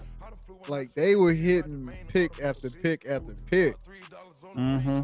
like 0.68 0.92
they 0.94 1.16
were 1.16 1.32
hitting 1.32 1.90
pick 2.08 2.40
after 2.40 2.70
pick 2.70 3.04
after 3.06 3.34
pick. 3.50 3.76
Mm-hmm. 4.56 5.02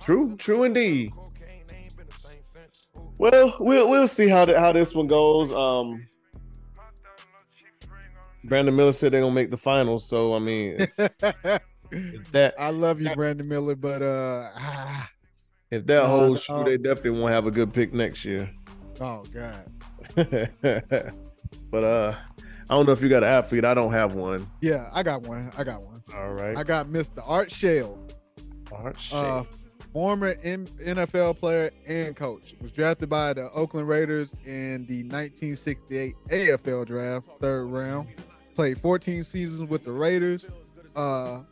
True. 0.00 0.36
True 0.36 0.64
indeed. 0.64 1.12
Well, 3.18 3.56
we'll 3.58 3.88
we'll 3.88 4.06
see 4.08 4.28
how 4.28 4.44
the, 4.44 4.58
how 4.58 4.72
this 4.72 4.94
one 4.94 5.06
goes. 5.06 5.52
Um, 5.52 6.06
Brandon 8.48 8.74
Miller 8.74 8.92
said 8.92 9.12
they're 9.12 9.20
gonna 9.20 9.32
make 9.34 9.50
the 9.50 9.56
finals, 9.56 10.04
so 10.04 10.34
I 10.34 10.38
mean, 10.38 10.76
that 10.96 12.54
I 12.58 12.70
love 12.70 13.00
you, 13.00 13.10
Brandon 13.14 13.46
Miller, 13.48 13.76
but 13.76 14.02
uh, 14.02 14.50
ah, 14.56 15.10
if 15.70 15.86
that 15.86 16.04
Uh, 16.04 16.06
holds 16.08 16.44
true, 16.46 16.56
uh, 16.56 16.62
they 16.64 16.76
definitely 16.76 17.18
won't 17.20 17.32
have 17.32 17.46
a 17.46 17.50
good 17.50 17.72
pick 17.72 17.92
next 17.92 18.24
year. 18.24 18.50
oh 19.00 19.22
god, 19.32 19.64
but 21.70 21.84
uh, 21.84 22.14
I 22.70 22.74
don't 22.74 22.86
know 22.86 22.92
if 22.92 23.02
you 23.02 23.08
got 23.08 23.22
an 23.22 23.30
athlete. 23.30 23.64
I 23.64 23.74
don't 23.74 23.92
have 23.92 24.14
one. 24.14 24.46
yeah, 24.60 24.90
I 24.92 25.02
got 25.02 25.22
one, 25.22 25.52
I 25.56 25.64
got 25.64 25.82
one. 25.82 26.02
All 26.14 26.32
right. 26.32 26.56
I 26.56 26.62
got 26.64 26.86
Mr. 26.88 27.22
Art 27.26 27.50
Shell, 27.50 27.98
Art 28.72 28.96
uh, 29.12 29.44
former 29.92 30.34
NFL 30.36 31.38
player 31.38 31.70
and 31.86 32.16
coach. 32.16 32.54
Was 32.60 32.72
drafted 32.72 33.08
by 33.10 33.32
the 33.34 33.50
Oakland 33.52 33.88
Raiders 33.88 34.34
in 34.46 34.86
the 34.86 35.02
1968 35.04 36.14
AFL 36.30 36.86
draft, 36.86 37.28
third 37.40 37.66
round. 37.66 38.08
Played 38.58 38.80
14 38.80 39.22
seasons 39.22 39.70
with 39.70 39.84
the 39.84 39.92
Raiders. 39.92 40.44
Uh, 40.96 41.42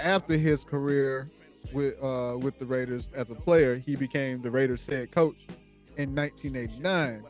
after 0.00 0.36
his 0.36 0.64
career 0.64 1.30
with 1.72 1.94
uh, 2.02 2.36
with 2.36 2.58
the 2.58 2.64
Raiders 2.64 3.08
as 3.14 3.30
a 3.30 3.36
player, 3.36 3.76
he 3.76 3.94
became 3.94 4.42
the 4.42 4.50
Raiders 4.50 4.82
head 4.82 5.12
coach 5.12 5.36
in 5.96 6.12
1989, 6.12 7.22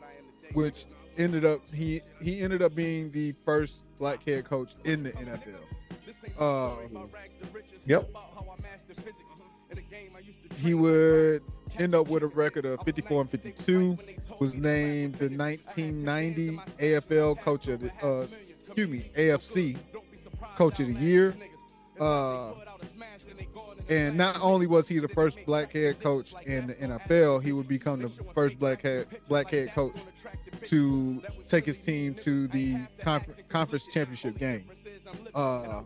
which 0.53 0.87
ended 1.19 1.45
up 1.45 1.61
he 1.71 2.01
he 2.19 2.41
ended 2.41 2.63
up 2.63 2.73
being 2.73 3.11
the 3.11 3.35
first 3.45 3.83
black 3.99 4.23
head 4.27 4.43
coach 4.43 4.71
in 4.85 5.03
the 5.03 5.11
NFL. 5.11 5.59
Uh, 6.39 6.71
Yep. 7.85 8.09
he 10.59 10.73
would 10.73 11.43
end 11.77 11.93
up 11.93 12.07
with 12.07 12.23
a 12.23 12.27
record 12.27 12.65
of 12.65 12.81
54 12.81 13.21
and 13.21 13.29
52 13.29 13.99
was 14.39 14.55
named 14.55 15.13
the 15.15 15.29
1990 15.29 16.57
afl 16.79 17.39
coach 17.39 17.67
of 17.67 17.81
the 17.81 17.91
uh 18.01 18.25
excuse 18.77 19.03
me 19.03 19.09
afc 19.17 19.75
coach 20.55 20.79
of 20.79 20.85
the 20.85 20.93
year 20.93 21.33
uh 21.99 22.51
and 23.89 24.15
not 24.15 24.39
only 24.39 24.67
was 24.67 24.87
he 24.87 24.99
the 24.99 25.07
first 25.07 25.43
black 25.47 25.73
head 25.73 25.99
coach 25.99 26.35
in 26.45 26.67
the 26.67 26.75
nfl 26.75 27.41
he 27.41 27.51
would 27.51 27.67
become 27.67 27.99
the 27.99 28.09
first 28.35 28.59
black 28.59 28.83
head 28.83 29.07
black 29.27 29.49
head 29.49 29.73
coach 29.73 29.95
to 30.63 31.19
take 31.49 31.65
his 31.65 31.79
team 31.79 32.13
to 32.13 32.47
the 32.49 32.75
confer- 32.99 33.33
conference 33.49 33.83
championship 33.85 34.37
game 34.37 34.63
uh 35.33 35.81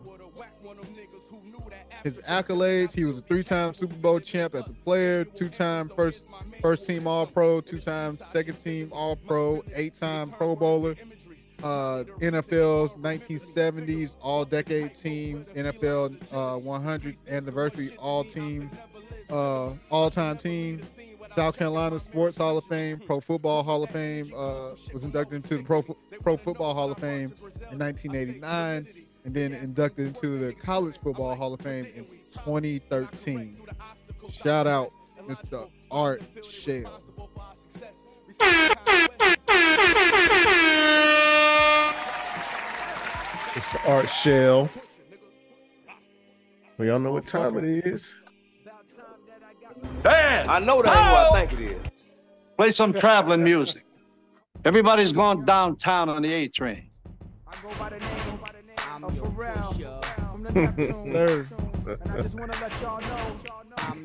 his 2.02 2.18
accolades. 2.18 2.92
He 2.92 3.04
was 3.04 3.18
a 3.18 3.22
three-time 3.22 3.74
Super 3.74 3.94
Bowl 3.94 4.18
champ 4.18 4.56
as 4.56 4.66
a 4.66 4.72
player, 4.84 5.24
two-time 5.24 5.88
first 5.88 6.24
first 6.60 6.84
team 6.84 7.06
All 7.06 7.26
Pro, 7.26 7.60
two-time 7.60 8.18
second 8.32 8.56
team 8.56 8.88
All 8.92 9.14
Pro, 9.14 9.62
eight-time 9.72 10.30
Pro 10.30 10.56
Bowler. 10.56 10.96
Uh, 11.62 12.04
NFL's 12.20 12.92
1970s 12.94 14.16
All 14.20 14.44
Decade 14.44 14.94
Team, 14.94 15.46
NFL 15.54 16.16
uh, 16.32 16.58
100 16.58 17.16
Anniversary 17.28 17.94
All 17.98 18.24
Team, 18.24 18.70
uh, 19.30 19.70
All 19.90 20.10
Time 20.10 20.38
Team. 20.38 20.82
South 21.34 21.56
Carolina 21.56 21.98
Sports 21.98 22.36
Hall 22.36 22.58
of 22.58 22.64
Fame, 22.64 22.98
Pro 22.98 23.18
Football 23.18 23.62
Hall 23.62 23.82
of 23.82 23.90
Fame, 23.90 24.30
uh, 24.36 24.74
was 24.92 25.02
inducted 25.02 25.36
into 25.42 25.56
the 25.56 25.62
Pro, 25.62 25.82
Pro 25.82 26.36
Football 26.36 26.74
Hall 26.74 26.92
of 26.92 26.98
Fame 26.98 27.32
in 27.70 27.78
1989 27.78 28.86
and 29.24 29.34
then 29.34 29.54
inducted 29.54 30.08
into 30.08 30.38
the 30.38 30.52
College 30.52 30.98
Football 31.02 31.34
Hall 31.34 31.54
of 31.54 31.60
Fame 31.60 31.86
in 31.94 32.04
2013. 32.32 33.56
Shout 34.30 34.66
out 34.66 34.92
Mr. 35.26 35.68
Art 35.90 36.22
Shell. 36.44 37.00
It's 43.54 43.72
the 43.72 43.90
Art 43.90 44.08
Shell. 44.08 44.70
Well, 46.78 46.88
y'all 46.88 46.98
know 46.98 47.12
what 47.12 47.26
time 47.26 47.58
it 47.58 47.86
is. 47.86 48.14
Bad. 50.02 50.46
I 50.46 50.58
know 50.58 50.80
that 50.80 50.96
ain't 50.96 51.12
what 51.12 51.32
I 51.32 51.46
think 51.46 51.60
it 51.60 51.72
is. 51.72 51.82
Play 52.56 52.72
some 52.72 52.94
traveling 52.94 53.44
music. 53.44 53.84
Everybody's 54.64 55.12
going 55.12 55.44
downtown 55.44 56.08
on 56.08 56.22
the 56.22 56.32
A 56.32 56.48
train. 56.48 56.90
Sir. 61.06 61.46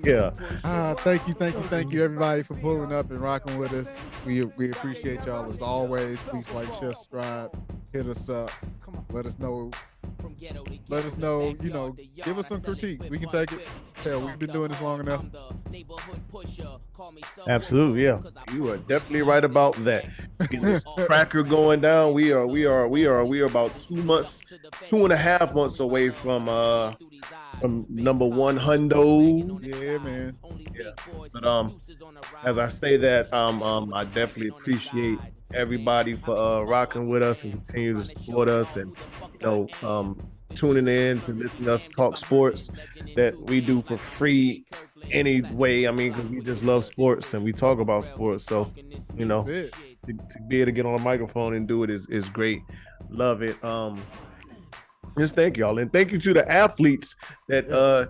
Yeah. 0.03 0.31
Ah, 0.63 0.93
thank 0.97 1.27
you, 1.27 1.33
thank 1.33 1.55
you, 1.55 1.61
thank 1.63 1.91
you, 1.91 2.03
everybody, 2.03 2.43
for 2.43 2.53
pulling 2.55 2.93
up 2.93 3.11
and 3.11 3.19
rocking 3.19 3.57
with 3.57 3.73
us. 3.73 3.89
We 4.25 4.43
we 4.43 4.69
appreciate 4.71 5.25
y'all 5.25 5.51
as 5.51 5.61
always. 5.61 6.19
Please 6.21 6.49
like, 6.51 6.67
share, 6.75 6.93
subscribe, 6.93 7.57
hit 7.91 8.07
us 8.07 8.29
up, 8.29 8.51
let 9.11 9.25
us 9.25 9.37
know. 9.39 9.71
Let 10.89 11.03
us 11.05 11.17
know, 11.17 11.55
you 11.61 11.71
know, 11.71 11.95
give 12.23 12.37
us 12.37 12.47
some 12.47 12.61
critique. 12.61 13.01
We 13.09 13.19
can 13.19 13.29
take 13.29 13.51
it. 13.51 13.67
Hell, 14.03 14.21
we've 14.21 14.39
been 14.39 14.51
doing 14.51 14.71
this 14.71 14.81
long 14.81 14.99
enough. 15.01 15.25
Absolutely, 17.47 18.03
yeah. 18.03 18.21
You 18.53 18.69
are 18.71 18.77
definitely 18.77 19.23
right 19.23 19.43
about 19.43 19.75
that. 19.83 20.05
Cracker 21.05 21.43
going 21.43 21.81
down. 21.81 22.13
We 22.13 22.31
are, 22.31 22.45
we 22.47 22.65
are, 22.65 22.87
we 22.87 23.05
are, 23.05 23.25
we 23.25 23.41
are 23.41 23.45
about 23.45 23.77
two 23.79 23.95
months, 24.03 24.43
two 24.85 25.03
and 25.03 25.11
a 25.13 25.17
half 25.17 25.53
months 25.53 25.79
away 25.79 26.09
from 26.09 26.47
uh 26.47 26.93
from 27.59 27.85
number 27.89 28.25
one 28.25 28.57
hundo. 28.57 29.59
Yeah, 29.61 29.97
man. 29.99 30.37
Yeah. 30.73 30.91
But 31.33 31.45
um, 31.45 31.77
as 32.43 32.57
I 32.57 32.67
say 32.67 32.97
that, 32.97 33.33
um, 33.33 33.61
um, 33.63 33.93
I 33.93 34.03
definitely 34.05 34.49
appreciate 34.49 35.19
everybody 35.53 36.13
for 36.13 36.37
uh 36.37 36.61
rocking 36.63 37.09
with 37.09 37.23
us 37.23 37.45
and 37.45 37.53
continue 37.53 37.93
to 37.93 38.03
support 38.03 38.49
us 38.49 38.75
and 38.75 38.93
you 39.39 39.47
know 39.47 39.67
um 39.81 40.21
tuning 40.55 40.87
in 40.87 41.21
to 41.21 41.31
listen 41.31 41.65
to 41.65 41.73
us 41.73 41.85
talk 41.85 42.17
sports 42.17 42.69
that 43.15 43.33
we 43.43 43.61
do 43.61 43.81
for 43.81 43.95
free 43.97 44.65
anyway. 45.11 45.87
I 45.87 45.91
mean, 45.91 46.11
because 46.11 46.29
we 46.29 46.41
just 46.41 46.63
love 46.63 46.83
sports 46.83 47.33
and 47.33 47.43
we 47.43 47.53
talk 47.53 47.79
about 47.79 48.05
sports. 48.05 48.43
So, 48.43 48.71
you 49.15 49.25
know, 49.25 49.43
to, 49.43 49.71
to 50.07 50.41
be 50.47 50.57
able 50.57 50.67
to 50.67 50.71
get 50.71 50.85
on 50.85 50.99
a 50.99 51.03
microphone 51.03 51.53
and 51.53 51.67
do 51.67 51.83
it 51.83 51.89
is, 51.89 52.07
is 52.07 52.27
great. 52.29 52.61
Love 53.09 53.41
it. 53.41 53.61
Um, 53.63 54.01
just 55.17 55.35
thank 55.35 55.57
y'all 55.57 55.79
and 55.79 55.91
thank 55.91 56.11
you 56.11 56.19
to 56.19 56.33
the 56.33 56.49
athletes 56.51 57.15
that 57.47 57.69
uh 57.71 58.07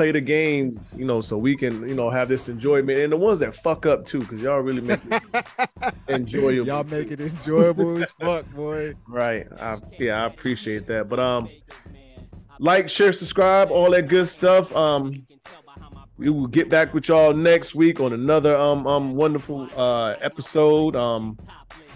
play 0.00 0.12
the 0.12 0.20
games, 0.20 0.94
you 0.96 1.04
know, 1.04 1.20
so 1.20 1.36
we 1.36 1.54
can, 1.54 1.86
you 1.86 1.94
know, 1.94 2.08
have 2.08 2.26
this 2.26 2.48
enjoyment 2.48 2.98
and 2.98 3.12
the 3.12 3.16
ones 3.18 3.38
that 3.38 3.54
fuck 3.54 3.84
up 3.84 4.06
too, 4.06 4.20
because 4.20 4.40
y'all 4.40 4.60
really 4.60 4.80
make 4.80 4.98
it, 5.10 5.22
enjoyable. 6.08 6.66
Y'all 6.66 6.84
make 6.84 7.10
it 7.10 7.20
enjoyable 7.20 8.02
as 8.02 8.10
fuck, 8.12 8.50
boy. 8.52 8.94
Right. 9.06 9.46
I, 9.60 9.76
yeah, 9.98 10.22
I 10.22 10.26
appreciate 10.26 10.86
that. 10.86 11.10
But 11.10 11.20
um, 11.20 11.50
like, 12.58 12.88
share, 12.88 13.12
subscribe, 13.12 13.70
all 13.70 13.90
that 13.90 14.08
good 14.08 14.26
stuff. 14.26 14.74
Um, 14.74 15.26
we 16.16 16.30
will 16.30 16.46
get 16.46 16.70
back 16.70 16.94
with 16.94 17.08
y'all 17.08 17.34
next 17.34 17.74
week 17.74 18.00
on 18.00 18.14
another 18.14 18.56
um 18.56 18.86
um 18.86 19.16
wonderful 19.16 19.68
uh 19.76 20.14
episode. 20.22 20.96
Um, 20.96 21.36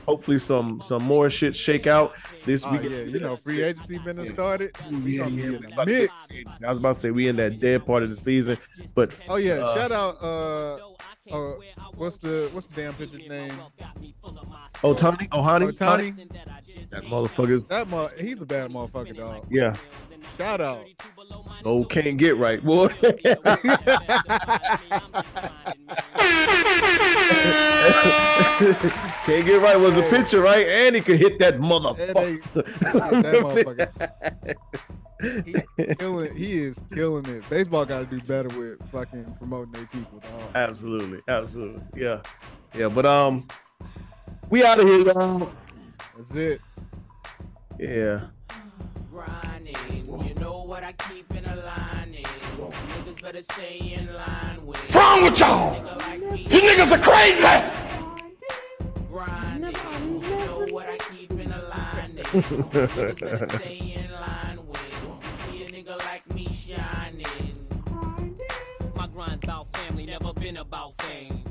hopefully 0.06 0.38
some 0.38 0.80
some 0.80 1.02
more 1.02 1.30
shit 1.30 1.56
shake 1.56 1.86
out 1.86 2.14
this 2.44 2.64
Oh, 2.66 2.72
week. 2.72 2.82
yeah, 2.84 3.02
you 3.02 3.20
know, 3.20 3.36
free 3.36 3.62
agency 3.62 3.98
been 3.98 4.24
started. 4.26 4.72
Yeah, 4.90 5.24
gonna 5.24 5.36
yeah, 5.36 5.44
in 5.44 5.52
we 5.52 5.58
the 5.58 5.72
about 5.72 5.86
to 5.88 6.08
mix. 6.30 6.62
I 6.62 6.70
was 6.70 6.78
about 6.78 6.94
to 6.94 7.00
say 7.00 7.10
we 7.10 7.28
in 7.28 7.36
that 7.36 7.60
dead 7.60 7.86
part 7.86 8.02
of 8.02 8.10
the 8.10 8.16
season, 8.16 8.58
but 8.94 9.16
Oh 9.28 9.36
yeah, 9.36 9.54
uh, 9.54 9.74
shout 9.74 9.92
out 9.92 10.22
uh 10.22 10.78
uh 11.30 11.52
what's 11.96 12.18
the 12.18 12.50
what's 12.52 12.66
the 12.68 12.82
damn 12.82 12.94
pitcher's 12.94 13.26
name? 13.28 13.52
Ohtani, 14.82 15.28
Ohani, 15.30 15.72
Ohtani. 15.72 16.28
that 16.90 17.04
motherfuckers. 17.04 17.66
That 17.68 17.88
mo- 17.88 18.10
he's 18.18 18.40
a 18.42 18.46
bad 18.46 18.70
motherfucker, 18.70 19.16
dog. 19.16 19.46
Yeah, 19.50 19.74
Shout 20.36 20.60
out. 20.60 20.84
oh 21.64 21.84
can't 21.84 22.18
get 22.18 22.36
right, 22.36 22.62
boy. 22.62 22.88
can't 29.24 29.44
get 29.44 29.60
right 29.62 29.78
was 29.78 29.96
a 29.96 30.02
pitcher, 30.10 30.40
right? 30.40 30.66
And 30.66 30.94
he 30.94 31.00
could 31.00 31.18
hit 31.18 31.38
that 31.40 31.54
And 31.54 31.64
motherfucker. 31.64 32.42
they- 32.52 32.62
that 33.22 33.42
motherfucker. 33.42 34.54
He's 35.44 35.62
killing 35.96 36.36
he 36.36 36.52
is 36.58 36.78
killing 36.92 37.24
it. 37.26 37.48
Baseball 37.48 37.86
gotta 37.86 38.04
do 38.04 38.20
better 38.22 38.48
with 38.58 38.78
fucking 38.92 39.24
promoting 39.38 39.72
their 39.72 39.86
people, 39.86 40.18
dog. 40.18 40.30
absolutely, 40.54 41.20
absolutely, 41.28 41.80
yeah, 41.96 42.20
yeah. 42.76 42.88
But 42.88 43.06
um, 43.06 43.46
we 44.50 44.62
out 44.64 44.78
of 44.80 44.86
here, 44.86 44.98
y'all. 45.00 45.50
That's 46.18 46.34
it. 46.36 46.60
Yeah. 47.78 48.20
grinding. 49.10 49.74
You 50.06 50.34
know 50.34 50.62
what 50.64 50.84
I 50.84 50.92
keep 50.92 51.32
in 51.34 51.44
a 51.46 51.56
line 51.56 52.14
in. 52.14 52.22
Niggas 52.24 53.22
better 53.22 53.42
stay 53.42 53.78
in 53.98 54.12
line 54.12 54.66
with. 54.66 54.76
What's 54.76 54.94
wrong 54.94 55.22
with 55.24 55.40
y'all? 55.40 55.74
Nigga 55.74 56.52
You 56.52 56.60
niggas 56.60 56.92
are 56.92 57.02
crazy! 57.02 57.93
Grinding. 59.14 59.74
You 59.74 60.28
know 60.28 60.66
what 60.70 60.86
I 60.88 60.96
keep 60.96 61.30
in 61.30 61.52
a 61.52 61.62
line 61.68 62.18
in. 62.18 62.24
Niggas 62.24 63.20
better 63.20 63.46
stay 63.58 63.94
in 63.96 64.10
line 64.12 64.66
with. 64.66 65.50
See 65.50 65.64
a 65.64 65.68
nigga 65.68 65.98
like 66.04 66.34
me 66.34 66.48
shining. 66.52 67.24
Grinding. 67.84 68.36
My 68.96 69.06
grind's 69.06 69.44
about 69.44 69.68
family, 69.76 70.06
never 70.06 70.32
been 70.32 70.56
about 70.56 71.00
fame. 71.02 71.44